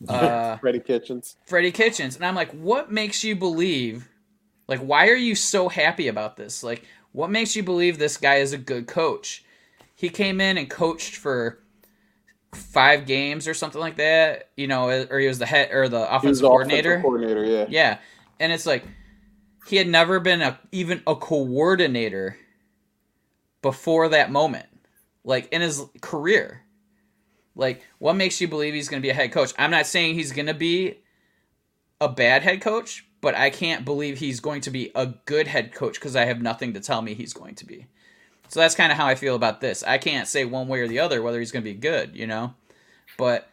uh, 0.07 0.57
Freddie 0.57 0.79
Kitchens. 0.79 1.37
Freddie 1.45 1.71
Kitchens, 1.71 2.15
and 2.15 2.25
I'm 2.25 2.35
like, 2.35 2.51
what 2.51 2.91
makes 2.91 3.23
you 3.23 3.35
believe? 3.35 4.09
Like, 4.67 4.79
why 4.79 5.09
are 5.09 5.15
you 5.15 5.35
so 5.35 5.69
happy 5.69 6.07
about 6.07 6.37
this? 6.37 6.63
Like, 6.63 6.85
what 7.11 7.29
makes 7.29 7.55
you 7.55 7.63
believe 7.63 7.97
this 7.97 8.17
guy 8.17 8.35
is 8.35 8.53
a 8.53 8.57
good 8.57 8.87
coach? 8.87 9.43
He 9.95 10.09
came 10.09 10.41
in 10.41 10.57
and 10.57 10.69
coached 10.69 11.15
for 11.15 11.59
five 12.53 13.05
games 13.05 13.47
or 13.47 13.53
something 13.53 13.79
like 13.79 13.97
that, 13.97 14.49
you 14.57 14.67
know, 14.67 14.89
or 15.09 15.19
he 15.19 15.27
was 15.27 15.39
the 15.39 15.45
head 15.45 15.71
or 15.71 15.87
the 15.87 16.13
offensive 16.13 16.43
coordinator. 16.43 16.93
Offensive 16.93 17.03
coordinator, 17.03 17.45
yeah. 17.45 17.65
Yeah, 17.69 17.97
and 18.39 18.51
it's 18.51 18.65
like 18.65 18.83
he 19.67 19.75
had 19.75 19.87
never 19.87 20.19
been 20.19 20.41
a 20.41 20.59
even 20.71 21.01
a 21.05 21.15
coordinator 21.15 22.37
before 23.61 24.09
that 24.09 24.31
moment, 24.31 24.67
like 25.23 25.51
in 25.51 25.61
his 25.61 25.83
career. 26.01 26.63
Like, 27.55 27.83
what 27.99 28.15
makes 28.15 28.39
you 28.39 28.47
believe 28.47 28.73
he's 28.73 28.89
going 28.89 29.01
to 29.01 29.05
be 29.05 29.09
a 29.09 29.13
head 29.13 29.31
coach? 29.31 29.53
I'm 29.57 29.71
not 29.71 29.85
saying 29.85 30.15
he's 30.15 30.31
going 30.31 30.47
to 30.47 30.53
be 30.53 30.99
a 31.99 32.07
bad 32.07 32.43
head 32.43 32.61
coach, 32.61 33.05
but 33.21 33.35
I 33.35 33.49
can't 33.49 33.85
believe 33.85 34.17
he's 34.17 34.39
going 34.39 34.61
to 34.61 34.71
be 34.71 34.91
a 34.95 35.07
good 35.25 35.47
head 35.47 35.73
coach 35.73 35.95
because 35.95 36.15
I 36.15 36.25
have 36.25 36.41
nothing 36.41 36.73
to 36.73 36.79
tell 36.79 37.01
me 37.01 37.13
he's 37.13 37.33
going 37.33 37.55
to 37.55 37.65
be. 37.65 37.87
So 38.47 38.59
that's 38.59 38.75
kind 38.75 38.91
of 38.91 38.97
how 38.97 39.05
I 39.05 39.15
feel 39.15 39.35
about 39.35 39.61
this. 39.61 39.83
I 39.83 39.97
can't 39.97 40.27
say 40.27 40.43
one 40.43 40.67
way 40.67 40.81
or 40.81 40.87
the 40.87 40.99
other 40.99 41.21
whether 41.21 41.39
he's 41.39 41.51
going 41.51 41.63
to 41.63 41.71
be 41.71 41.77
good, 41.77 42.15
you 42.15 42.27
know? 42.27 42.53
But 43.17 43.47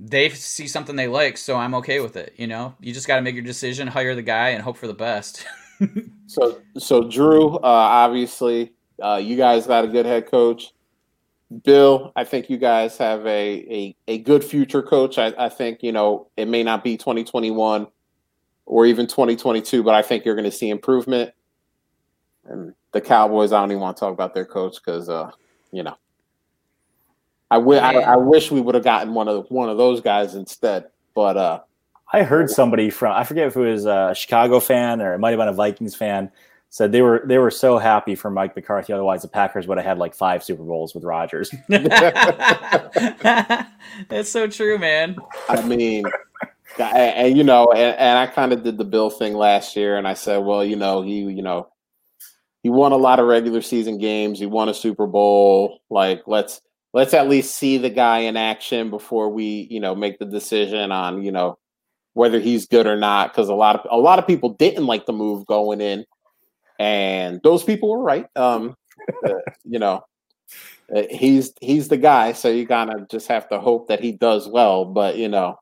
they 0.00 0.30
see 0.30 0.68
something 0.68 0.96
they 0.96 1.08
like, 1.08 1.36
so 1.36 1.56
I'm 1.56 1.74
okay 1.74 2.00
with 2.00 2.16
it, 2.16 2.32
you 2.36 2.46
know? 2.46 2.74
You 2.80 2.94
just 2.94 3.06
got 3.06 3.16
to 3.16 3.22
make 3.22 3.34
your 3.34 3.44
decision, 3.44 3.88
hire 3.88 4.14
the 4.14 4.22
guy, 4.22 4.50
and 4.50 4.62
hope 4.62 4.76
for 4.76 4.86
the 4.86 4.94
best. 4.94 5.44
so, 6.26 6.60
so 6.78 7.02
Drew, 7.02 7.56
uh, 7.56 7.60
obviously, 7.62 8.72
uh, 9.02 9.20
you 9.22 9.36
guys 9.36 9.66
got 9.66 9.84
a 9.84 9.88
good 9.88 10.06
head 10.06 10.30
coach. 10.30 10.72
Bill, 11.64 12.12
I 12.14 12.24
think 12.24 12.50
you 12.50 12.58
guys 12.58 12.98
have 12.98 13.26
a 13.26 13.26
a, 13.28 13.96
a 14.06 14.18
good 14.18 14.44
future 14.44 14.82
coach. 14.82 15.18
I, 15.18 15.32
I 15.38 15.48
think 15.48 15.82
you 15.82 15.92
know 15.92 16.28
it 16.36 16.46
may 16.46 16.62
not 16.62 16.84
be 16.84 16.96
2021 16.96 17.86
or 18.68 18.84
even 18.84 19.06
2022, 19.06 19.82
but 19.82 19.94
I 19.94 20.02
think 20.02 20.24
you're 20.24 20.34
going 20.34 20.44
to 20.44 20.52
see 20.52 20.68
improvement. 20.68 21.32
And 22.44 22.74
the 22.92 23.00
Cowboys, 23.00 23.50
I 23.50 23.60
don't 23.60 23.70
even 23.70 23.80
want 23.80 23.96
to 23.96 24.00
talk 24.00 24.12
about 24.12 24.34
their 24.34 24.44
coach 24.44 24.76
because, 24.76 25.08
uh, 25.08 25.30
you 25.72 25.82
know, 25.82 25.96
I, 27.50 27.56
w- 27.56 27.80
I, 27.80 27.92
I 27.94 28.16
wish 28.16 28.50
we 28.50 28.60
would 28.60 28.74
have 28.74 28.84
gotten 28.84 29.14
one 29.14 29.26
of 29.26 29.46
one 29.48 29.70
of 29.70 29.78
those 29.78 30.02
guys 30.02 30.34
instead. 30.34 30.84
But 31.14 31.38
uh, 31.38 31.60
I 32.12 32.22
heard 32.24 32.50
somebody 32.50 32.90
from 32.90 33.14
I 33.14 33.24
forget 33.24 33.46
if 33.46 33.56
it 33.56 33.60
was 33.60 33.86
a 33.86 34.12
Chicago 34.14 34.60
fan 34.60 35.00
or 35.00 35.14
it 35.14 35.18
might 35.18 35.30
have 35.30 35.38
been 35.38 35.48
a 35.48 35.52
Vikings 35.54 35.94
fan 35.94 36.30
said 36.70 36.92
they 36.92 37.02
were 37.02 37.22
they 37.24 37.38
were 37.38 37.50
so 37.50 37.78
happy 37.78 38.14
for 38.14 38.30
Mike 38.30 38.54
McCarthy. 38.54 38.92
Otherwise, 38.92 39.22
the 39.22 39.28
Packers 39.28 39.66
would 39.66 39.78
have 39.78 39.86
had 39.86 39.98
like 39.98 40.14
five 40.14 40.44
Super 40.44 40.62
Bowls 40.62 40.94
with 40.94 41.02
Rodgers. 41.04 41.52
That's 41.68 42.92
so 44.24 44.46
true, 44.46 44.78
man. 44.78 45.16
I 45.48 45.62
mean, 45.62 46.04
and, 46.78 46.96
and 46.96 47.36
you 47.36 47.44
know, 47.44 47.66
and, 47.72 47.96
and 47.98 48.18
I 48.18 48.26
kind 48.26 48.52
of 48.52 48.62
did 48.62 48.78
the 48.78 48.84
Bill 48.84 49.10
thing 49.10 49.34
last 49.34 49.76
year, 49.76 49.96
and 49.96 50.06
I 50.06 50.14
said, 50.14 50.38
well, 50.38 50.64
you 50.64 50.76
know, 50.76 51.02
he, 51.02 51.20
you 51.20 51.42
know, 51.42 51.68
he 52.62 52.70
won 52.70 52.92
a 52.92 52.96
lot 52.96 53.20
of 53.20 53.26
regular 53.26 53.62
season 53.62 53.98
games. 53.98 54.38
He 54.38 54.46
won 54.46 54.68
a 54.68 54.74
Super 54.74 55.06
Bowl. 55.06 55.80
Like, 55.90 56.22
let's 56.26 56.60
let's 56.92 57.14
at 57.14 57.28
least 57.28 57.56
see 57.56 57.78
the 57.78 57.90
guy 57.90 58.20
in 58.20 58.36
action 58.36 58.90
before 58.90 59.30
we, 59.30 59.66
you 59.70 59.80
know, 59.80 59.94
make 59.94 60.18
the 60.18 60.26
decision 60.26 60.92
on, 60.92 61.22
you 61.22 61.32
know, 61.32 61.58
whether 62.14 62.40
he's 62.40 62.66
good 62.66 62.86
or 62.86 62.96
not. 62.96 63.32
Because 63.32 63.48
a 63.48 63.54
lot 63.54 63.76
of 63.76 63.86
a 63.90 63.96
lot 63.96 64.18
of 64.18 64.26
people 64.26 64.50
didn't 64.50 64.86
like 64.86 65.06
the 65.06 65.12
move 65.12 65.46
going 65.46 65.80
in, 65.80 66.04
and 66.78 67.40
those 67.42 67.64
people 67.64 67.88
were 67.90 68.02
right. 68.02 68.26
Um, 68.36 68.76
uh, 69.24 69.34
you 69.64 69.78
know, 69.78 70.02
uh, 70.94 71.02
he's 71.10 71.52
he's 71.60 71.88
the 71.88 71.96
guy, 71.96 72.32
so 72.32 72.48
you 72.48 72.66
kind 72.66 72.92
of 72.92 73.08
just 73.08 73.28
have 73.28 73.48
to 73.50 73.58
hope 73.60 73.88
that 73.88 74.00
he 74.00 74.12
does 74.12 74.48
well. 74.48 74.84
But 74.84 75.16
you 75.16 75.28
know, 75.28 75.58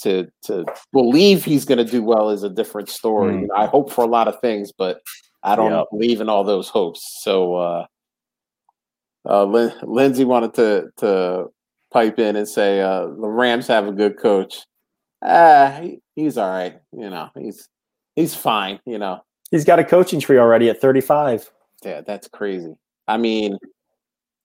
to 0.00 0.28
to 0.44 0.64
believe 0.92 1.44
he's 1.44 1.64
going 1.64 1.84
to 1.84 1.90
do 1.90 2.02
well 2.02 2.30
is 2.30 2.42
a 2.42 2.50
different 2.50 2.88
story. 2.88 3.34
Mm. 3.34 3.40
You 3.42 3.46
know, 3.48 3.54
I 3.54 3.66
hope 3.66 3.90
for 3.92 4.04
a 4.04 4.08
lot 4.08 4.28
of 4.28 4.40
things, 4.40 4.72
but 4.72 5.00
I 5.42 5.56
don't 5.56 5.72
Yep. 5.72 5.86
believe 5.90 6.20
in 6.20 6.28
all 6.28 6.44
those 6.44 6.68
hopes. 6.68 7.18
So 7.22 7.54
uh, 7.56 7.86
uh, 9.28 9.44
Lin- 9.44 9.74
Lindsay 9.82 10.24
wanted 10.24 10.54
to 10.54 10.90
to 10.98 11.46
pipe 11.92 12.18
in 12.18 12.36
and 12.36 12.48
say 12.48 12.80
uh, 12.80 13.06
the 13.06 13.28
Rams 13.28 13.66
have 13.66 13.86
a 13.86 13.92
good 13.92 14.18
coach. 14.18 14.64
Ah, 15.22 15.78
he, 15.80 16.00
he's 16.16 16.36
all 16.38 16.50
right. 16.50 16.80
You 16.92 17.10
know, 17.10 17.30
he's 17.38 17.68
he's 18.16 18.34
fine. 18.34 18.80
You 18.86 18.98
know, 18.98 19.22
He's 19.52 19.64
got 19.64 19.78
a 19.78 19.84
coaching 19.84 20.18
tree 20.18 20.38
already 20.38 20.68
at 20.68 20.80
35. 20.80 21.48
yeah, 21.84 22.00
that's 22.00 22.26
crazy. 22.26 22.74
I 23.06 23.18
mean, 23.18 23.58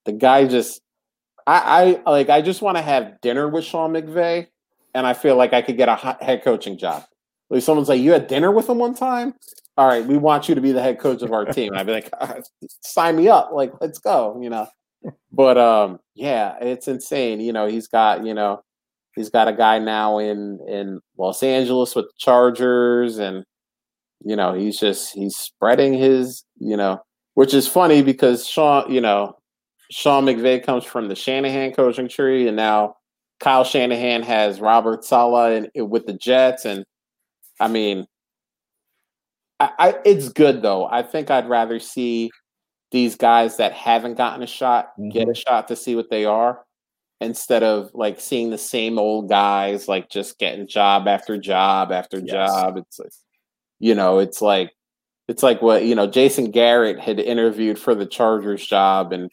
the 0.06 0.12
guy 0.12 0.46
just, 0.46 0.82
I, 1.48 2.00
I 2.06 2.12
like, 2.12 2.30
I 2.30 2.42
just 2.42 2.62
want 2.62 2.78
to 2.78 2.84
have 2.84 3.20
dinner 3.22 3.48
with 3.48 3.64
Sean 3.64 3.94
McVay, 3.94 4.48
and 4.94 5.08
I 5.08 5.14
feel 5.14 5.36
like 5.38 5.54
I 5.54 5.62
could 5.62 5.78
get 5.78 5.90
a 5.90 5.96
hot 5.96 6.22
head 6.22 6.44
coaching 6.44 6.78
job. 6.78 7.06
Like 7.50 7.64
someone's 7.64 7.88
like, 7.88 8.02
"You 8.02 8.12
had 8.12 8.28
dinner 8.28 8.52
with 8.52 8.68
him 8.68 8.80
one 8.80 8.94
time? 8.94 9.34
All 9.78 9.88
right, 9.88 10.06
we 10.06 10.18
want 10.18 10.50
you 10.50 10.56
to 10.56 10.62
be 10.62 10.74
the 10.74 10.82
head 10.82 11.00
coach 11.00 11.22
of 11.22 11.32
our 11.32 11.46
team." 11.54 11.74
I'd 11.74 11.86
be 11.86 11.94
like, 11.94 12.10
"All 12.20 12.28
right, 12.28 12.44
"Sign 12.82 13.16
me 13.16 13.30
up! 13.30 13.52
Like, 13.54 13.72
let's 13.80 14.00
go!" 14.00 14.38
You 14.42 14.50
know. 14.50 14.68
But 15.32 15.58
um, 15.58 16.00
yeah, 16.16 16.58
it's 16.60 16.90
insane. 16.90 17.40
You 17.40 17.54
know, 17.54 17.68
he's 17.68 17.88
got 17.88 18.26
you 18.26 18.34
know, 18.34 18.64
he's 19.16 19.30
got 19.30 19.48
a 19.48 19.54
guy 19.54 19.80
now 19.80 20.18
in 20.18 20.60
in 20.68 21.00
Los 21.18 21.42
Angeles 21.44 21.96
with 21.96 22.06
the 22.06 22.14
Chargers, 22.18 23.20
and 23.20 23.46
you 24.24 24.36
know, 24.36 24.54
he's 24.54 24.78
just 24.78 25.14
he's 25.14 25.36
spreading 25.36 25.94
his 25.94 26.44
you 26.60 26.78
know 26.78 27.02
which 27.38 27.54
is 27.54 27.68
funny 27.68 28.02
because 28.02 28.48
Sean, 28.48 28.92
you 28.92 29.00
know, 29.00 29.38
Sean 29.92 30.26
McVay 30.26 30.64
comes 30.64 30.84
from 30.84 31.08
the 31.08 31.14
Shanahan 31.14 31.72
coaching 31.72 32.10
tree, 32.10 32.48
and 32.48 32.58
now 32.58 32.96
Kyle 33.40 33.64
Shanahan 33.64 34.24
has 34.24 34.60
Robert 34.60 35.06
Saleh 35.06 35.70
and 35.76 35.92
with 35.92 36.08
the 36.08 36.14
Jets, 36.14 36.66
and 36.66 36.84
I 37.60 37.68
mean, 37.68 38.08
I, 39.60 39.70
I 39.78 39.96
it's 40.04 40.30
good 40.30 40.64
though. 40.64 40.88
I 40.88 41.04
think 41.04 41.30
I'd 41.30 41.48
rather 41.48 41.80
see 41.80 42.32
these 42.92 43.16
guys 43.16 43.58
that 43.58 43.74
haven't 43.74 44.16
gotten 44.16 44.42
a 44.42 44.48
shot 44.48 44.94
mm-hmm. 45.00 45.10
get 45.10 45.30
a 45.30 45.36
shot 45.36 45.68
to 45.68 45.76
see 45.76 45.96
what 45.96 46.10
they 46.10 46.26
are 46.26 46.64
instead 47.22 47.62
of 47.62 47.92
like 47.94 48.20
seeing 48.20 48.50
the 48.50 48.58
same 48.58 48.98
old 48.98 49.30
guys 49.30 49.88
like 49.88 50.10
just 50.10 50.40
getting 50.40 50.68
job 50.68 51.08
after 51.08 51.38
job 51.38 51.92
after 51.92 52.18
Yes. 52.18 52.32
job. 52.32 52.78
It's 52.78 52.98
like, 52.98 53.12
you 53.80 53.94
know, 53.96 54.20
it's 54.20 54.42
like 54.42 54.72
it's 55.28 55.44
like 55.44 55.62
what 55.62 55.84
you 55.86 55.96
know 55.96 56.08
Jason 56.08 56.52
Garrett 56.52 57.00
had 57.00 57.20
interviewed 57.20 57.78
for 57.80 57.94
the 57.96 58.06
Chargers 58.06 58.66
job, 58.66 59.12
and, 59.12 59.30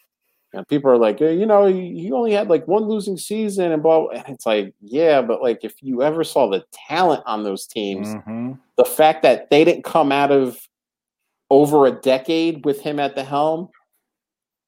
and 0.52 0.66
people 0.68 0.90
are 0.90 0.98
like, 0.98 1.20
"Eh, 1.22 1.30
you 1.30 1.46
know, 1.46 1.66
he 1.66 2.10
only 2.12 2.32
had 2.32 2.48
like 2.48 2.66
one 2.68 2.84
losing 2.84 3.16
season, 3.16 3.72
and 3.72 3.82
blah. 3.82 4.00
blah." 4.00 4.08
And 4.10 4.28
it's 4.34 4.46
like, 4.46 4.74
yeah, 4.80 5.22
but 5.22 5.40
like 5.42 5.60
if 5.62 5.74
you 5.82 6.02
ever 6.02 6.24
saw 6.24 6.48
the 6.48 6.64
talent 6.88 7.22
on 7.26 7.44
those 7.44 7.66
teams, 7.66 8.08
Mhm. 8.08 8.58
the 8.76 8.84
fact 8.84 9.22
that 9.22 9.50
they 9.50 9.64
didn't 9.64 9.84
come 9.84 10.10
out 10.12 10.32
of 10.32 10.58
over 11.50 11.86
a 11.86 11.92
decade 11.92 12.64
with 12.64 12.80
him 12.80 12.98
at 12.98 13.14
the 13.14 13.22
helm 13.24 13.68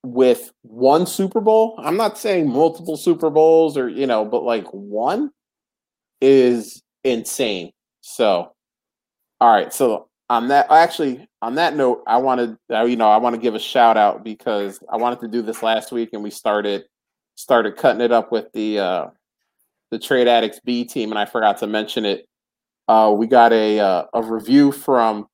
with 0.05 0.53
one 0.63 1.07
Super 1.07 1.41
Bowl, 1.41 1.75
I'm 1.79 1.97
not 1.97 2.17
saying 2.19 2.49
multiple 2.49 2.97
Super 2.97 3.31
Bowls 3.31 3.77
or 3.77 3.89
you 3.89 4.07
know, 4.07 4.25
but 4.25 4.45
like 4.45 4.67
one 4.69 5.31
is 6.21 6.83
insane. 7.05 7.73
So, 8.03 8.53
all 9.41 9.53
right, 9.53 9.73
so 9.73 10.09
on 10.29 10.49
that 10.49 10.71
actually 10.71 11.27
on 11.43 11.55
that 11.57 11.77
note, 11.77 12.03
I 12.07 12.17
wanted 12.17 12.57
uh, 12.71 12.85
you 12.85 12.97
know 12.97 13.09
I 13.09 13.19
want 13.19 13.35
to 13.35 13.41
give 13.41 13.55
a 13.55 13.61
shout 13.61 13.97
out 13.97 14.25
because 14.25 14.81
I 14.91 14.97
wanted 14.97 15.21
to 15.21 15.29
do 15.29 15.43
this 15.43 15.63
last 15.63 15.93
week 15.93 16.11
and 16.13 16.23
we 16.23 16.31
started 16.31 16.85
started 17.37 17.77
cutting 17.77 18.01
it 18.01 18.13
up 18.13 18.33
with 18.33 18.53
the 18.53 18.79
uh, 18.79 19.07
the 19.91 19.99
Trade 19.99 20.27
Addicts 20.27 20.61
B 20.65 20.85
team 20.85 21.11
and 21.11 21.19
I 21.19 21.27
forgot 21.27 21.59
to 21.59 21.67
mention 21.67 22.05
it. 22.05 22.27
Uh, 22.89 23.15
we 23.17 23.27
got 23.27 23.53
a 23.53 23.79
uh, 23.79 24.05
a 24.15 24.23
review 24.23 24.73
from 24.73 25.27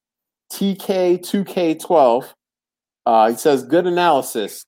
TK2K12. 0.52 2.32
Uh, 3.06 3.30
he 3.30 3.36
says, 3.36 3.64
"Good 3.64 3.86
analysis. 3.86 4.64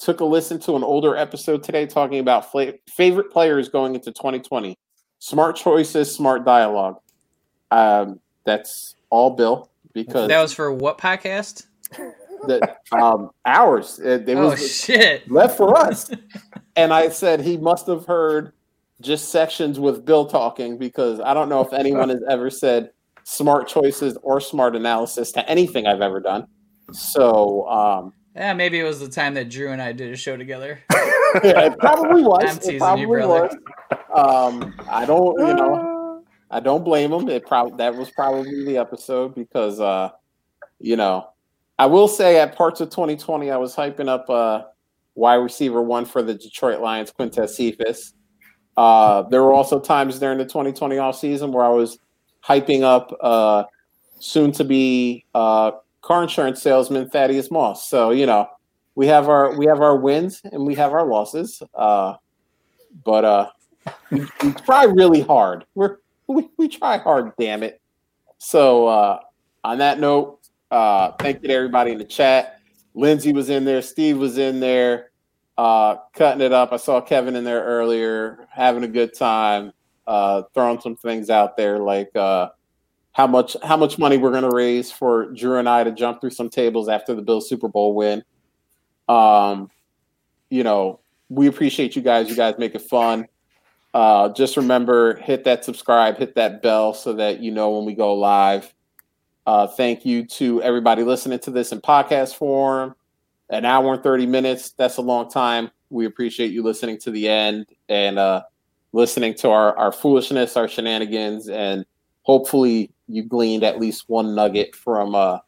Took 0.00 0.20
a 0.20 0.24
listen 0.24 0.60
to 0.60 0.76
an 0.76 0.84
older 0.84 1.16
episode 1.16 1.62
today 1.62 1.86
talking 1.86 2.20
about 2.20 2.52
favorite 2.88 3.32
players 3.32 3.68
going 3.68 3.96
into 3.96 4.12
2020. 4.12 4.76
Smart 5.18 5.56
choices, 5.56 6.14
smart 6.14 6.44
dialogue. 6.44 6.98
Um, 7.72 8.20
that's 8.48 8.96
all, 9.10 9.30
Bill, 9.36 9.70
because 9.92 10.28
That 10.28 10.40
was 10.42 10.52
for 10.54 10.72
what 10.72 10.98
podcast? 10.98 11.66
the, 12.46 12.74
um, 12.92 13.30
ours. 13.44 13.98
It, 13.98 14.28
it 14.28 14.36
oh 14.36 14.50
was 14.50 14.76
shit! 14.84 15.30
left 15.30 15.56
for 15.56 15.76
us. 15.76 16.10
and 16.76 16.92
I 16.92 17.08
said 17.10 17.40
he 17.40 17.56
must 17.56 17.86
have 17.86 18.06
heard 18.06 18.52
just 19.00 19.30
sections 19.30 19.78
with 19.78 20.04
Bill 20.04 20.26
talking 20.26 20.78
because 20.78 21.20
I 21.20 21.34
don't 21.34 21.48
know 21.48 21.60
if 21.60 21.72
anyone 21.72 22.08
has 22.08 22.22
ever 22.28 22.50
said 22.50 22.90
smart 23.24 23.68
choices 23.68 24.16
or 24.22 24.40
smart 24.40 24.74
analysis 24.74 25.30
to 25.32 25.48
anything 25.48 25.86
I've 25.86 26.00
ever 26.00 26.20
done. 26.20 26.46
So 26.92 27.68
um, 27.68 28.12
Yeah, 28.34 28.54
maybe 28.54 28.78
it 28.80 28.84
was 28.84 28.98
the 29.00 29.08
time 29.08 29.34
that 29.34 29.50
Drew 29.50 29.70
and 29.72 29.82
I 29.82 29.92
did 29.92 30.12
a 30.12 30.16
show 30.16 30.36
together. 30.36 30.80
yeah, 31.44 31.66
it 31.66 31.78
probably 31.78 32.22
was. 32.24 32.44
I'm 32.44 32.56
It 32.56 32.60
teasing 32.62 32.72
you, 32.74 32.78
probably 32.78 33.06
brother. 33.06 33.50
was. 33.50 33.98
Um, 34.14 34.74
I 34.88 35.04
don't, 35.04 35.38
you 35.38 35.54
know, 35.54 35.97
I 36.50 36.60
don't 36.60 36.84
blame 36.84 37.12
him. 37.12 37.28
It 37.28 37.46
probably 37.46 37.76
that 37.76 37.94
was 37.94 38.10
probably 38.10 38.64
the 38.64 38.78
episode 38.78 39.34
because, 39.34 39.80
uh, 39.80 40.10
you 40.78 40.96
know, 40.96 41.30
I 41.78 41.86
will 41.86 42.08
say 42.08 42.40
at 42.40 42.56
parts 42.56 42.80
of 42.80 42.90
2020 42.90 43.50
I 43.50 43.56
was 43.56 43.74
hyping 43.74 44.08
up 44.08 44.28
uh, 44.30 44.62
wide 45.14 45.36
receiver 45.36 45.82
one 45.82 46.04
for 46.04 46.22
the 46.22 46.34
Detroit 46.34 46.80
Lions, 46.80 47.12
Quintez 47.12 47.50
Cephus. 47.50 48.14
Uh, 48.76 49.22
there 49.22 49.42
were 49.42 49.52
also 49.52 49.78
times 49.78 50.18
during 50.18 50.38
the 50.38 50.44
2020 50.44 50.96
offseason 50.96 51.52
where 51.52 51.64
I 51.64 51.68
was 51.68 51.98
hyping 52.44 52.82
up 52.82 53.12
uh, 53.20 53.64
soon 54.18 54.52
to 54.52 54.64
be 54.64 55.24
uh, 55.34 55.72
car 56.00 56.22
insurance 56.22 56.62
salesman 56.62 57.10
Thaddeus 57.10 57.50
Moss. 57.50 57.88
So 57.88 58.10
you 58.10 58.24
know, 58.26 58.48
we 58.94 59.06
have 59.06 59.28
our 59.28 59.56
we 59.58 59.66
have 59.66 59.80
our 59.80 59.96
wins 59.96 60.40
and 60.44 60.66
we 60.66 60.74
have 60.76 60.92
our 60.92 61.06
losses. 61.06 61.62
Uh, 61.74 62.14
but 63.04 63.24
uh, 63.24 63.50
we, 64.10 64.26
we 64.42 64.52
try 64.52 64.84
really 64.84 65.20
hard. 65.20 65.66
We're 65.74 65.98
we, 66.28 66.48
we 66.56 66.68
try 66.68 66.98
hard, 66.98 67.32
damn 67.38 67.62
it. 67.62 67.80
So 68.38 68.86
uh, 68.86 69.20
on 69.64 69.78
that 69.78 69.98
note, 69.98 70.38
uh, 70.70 71.12
thank 71.12 71.42
you 71.42 71.48
to 71.48 71.54
everybody 71.54 71.92
in 71.92 71.98
the 71.98 72.04
chat. 72.04 72.60
Lindsay 72.94 73.32
was 73.32 73.48
in 73.50 73.64
there, 73.64 73.82
Steve 73.82 74.18
was 74.18 74.38
in 74.38 74.60
there, 74.60 75.10
uh, 75.56 75.96
cutting 76.14 76.40
it 76.40 76.52
up. 76.52 76.72
I 76.72 76.76
saw 76.76 77.00
Kevin 77.00 77.36
in 77.36 77.44
there 77.44 77.64
earlier, 77.64 78.46
having 78.50 78.84
a 78.84 78.88
good 78.88 79.14
time, 79.14 79.72
uh, 80.06 80.42
throwing 80.54 80.80
some 80.80 80.96
things 80.96 81.30
out 81.30 81.56
there 81.56 81.78
like 81.78 82.14
uh, 82.14 82.48
how 83.12 83.26
much 83.26 83.56
how 83.62 83.76
much 83.76 83.98
money 83.98 84.16
we're 84.16 84.32
gonna 84.32 84.50
raise 84.50 84.90
for 84.90 85.32
Drew 85.32 85.58
and 85.58 85.68
I 85.68 85.84
to 85.84 85.92
jump 85.92 86.20
through 86.20 86.30
some 86.30 86.48
tables 86.48 86.88
after 86.88 87.14
the 87.14 87.22
Bills 87.22 87.48
Super 87.48 87.68
Bowl 87.68 87.94
win. 87.94 88.22
Um, 89.08 89.70
you 90.50 90.62
know, 90.62 91.00
we 91.28 91.46
appreciate 91.46 91.96
you 91.96 92.02
guys. 92.02 92.28
You 92.28 92.36
guys 92.36 92.54
make 92.58 92.74
it 92.74 92.82
fun. 92.82 93.26
Uh, 93.94 94.28
just 94.30 94.56
remember, 94.56 95.16
hit 95.16 95.44
that 95.44 95.64
subscribe, 95.64 96.18
hit 96.18 96.34
that 96.34 96.62
bell 96.62 96.92
so 96.92 97.14
that 97.14 97.40
you 97.40 97.50
know 97.50 97.70
when 97.70 97.84
we 97.84 97.94
go 97.94 98.14
live. 98.14 98.72
Uh, 99.46 99.66
thank 99.66 100.04
you 100.04 100.26
to 100.26 100.62
everybody 100.62 101.02
listening 101.02 101.38
to 101.38 101.50
this 101.50 101.72
in 101.72 101.80
podcast 101.80 102.34
form. 102.34 102.94
An 103.50 103.64
hour 103.64 103.94
and 103.94 104.02
30 104.02 104.26
minutes, 104.26 104.72
that's 104.72 104.98
a 104.98 105.02
long 105.02 105.30
time. 105.30 105.70
We 105.88 106.04
appreciate 106.04 106.52
you 106.52 106.62
listening 106.62 106.98
to 106.98 107.10
the 107.10 107.28
end 107.28 107.66
and 107.88 108.18
uh, 108.18 108.42
listening 108.92 109.34
to 109.36 109.48
our, 109.48 109.74
our 109.78 109.90
foolishness, 109.90 110.54
our 110.54 110.68
shenanigans, 110.68 111.48
and 111.48 111.86
hopefully 112.22 112.90
you 113.06 113.22
gleaned 113.22 113.64
at 113.64 113.80
least 113.80 114.04
one 114.06 114.34
nugget 114.34 114.76
from 114.76 115.14
uh, 115.14 115.38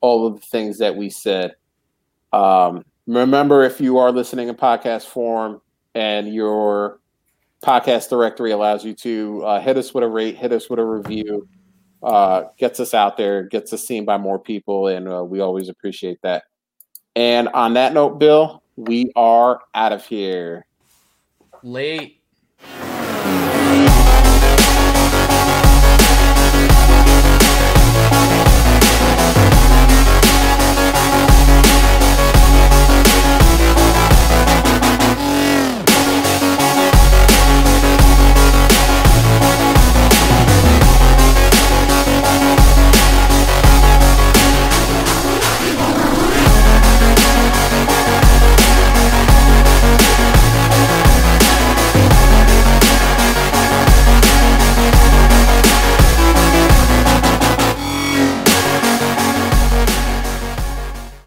all 0.00 0.26
of 0.26 0.40
the 0.40 0.46
things 0.46 0.78
that 0.78 0.96
we 0.96 1.08
said. 1.08 1.54
Um, 2.32 2.84
remember, 3.06 3.62
if 3.62 3.80
you 3.80 3.98
are 3.98 4.10
listening 4.10 4.48
in 4.48 4.56
podcast 4.56 5.06
form 5.06 5.60
and 5.94 6.34
you're 6.34 6.98
podcast 7.66 8.08
directory 8.08 8.52
allows 8.52 8.84
you 8.84 8.94
to 8.94 9.42
uh, 9.44 9.60
hit 9.60 9.76
us 9.76 9.92
with 9.92 10.04
a 10.04 10.08
rate, 10.08 10.36
hit 10.36 10.52
us 10.52 10.70
with 10.70 10.78
a 10.78 10.84
review, 10.84 11.48
uh, 12.02 12.44
gets 12.58 12.78
us 12.78 12.94
out 12.94 13.16
there, 13.16 13.42
gets 13.42 13.72
us 13.72 13.84
seen 13.84 14.04
by 14.04 14.16
more 14.16 14.38
people, 14.38 14.86
and 14.86 15.08
uh, 15.08 15.24
we 15.24 15.40
always 15.40 15.68
appreciate 15.68 16.20
that. 16.22 16.44
And 17.16 17.48
on 17.48 17.74
that 17.74 17.92
note, 17.92 18.20
Bill, 18.20 18.62
we 18.76 19.10
are 19.16 19.60
out 19.74 19.92
of 19.92 20.06
here. 20.06 20.66
Late. 21.64 22.20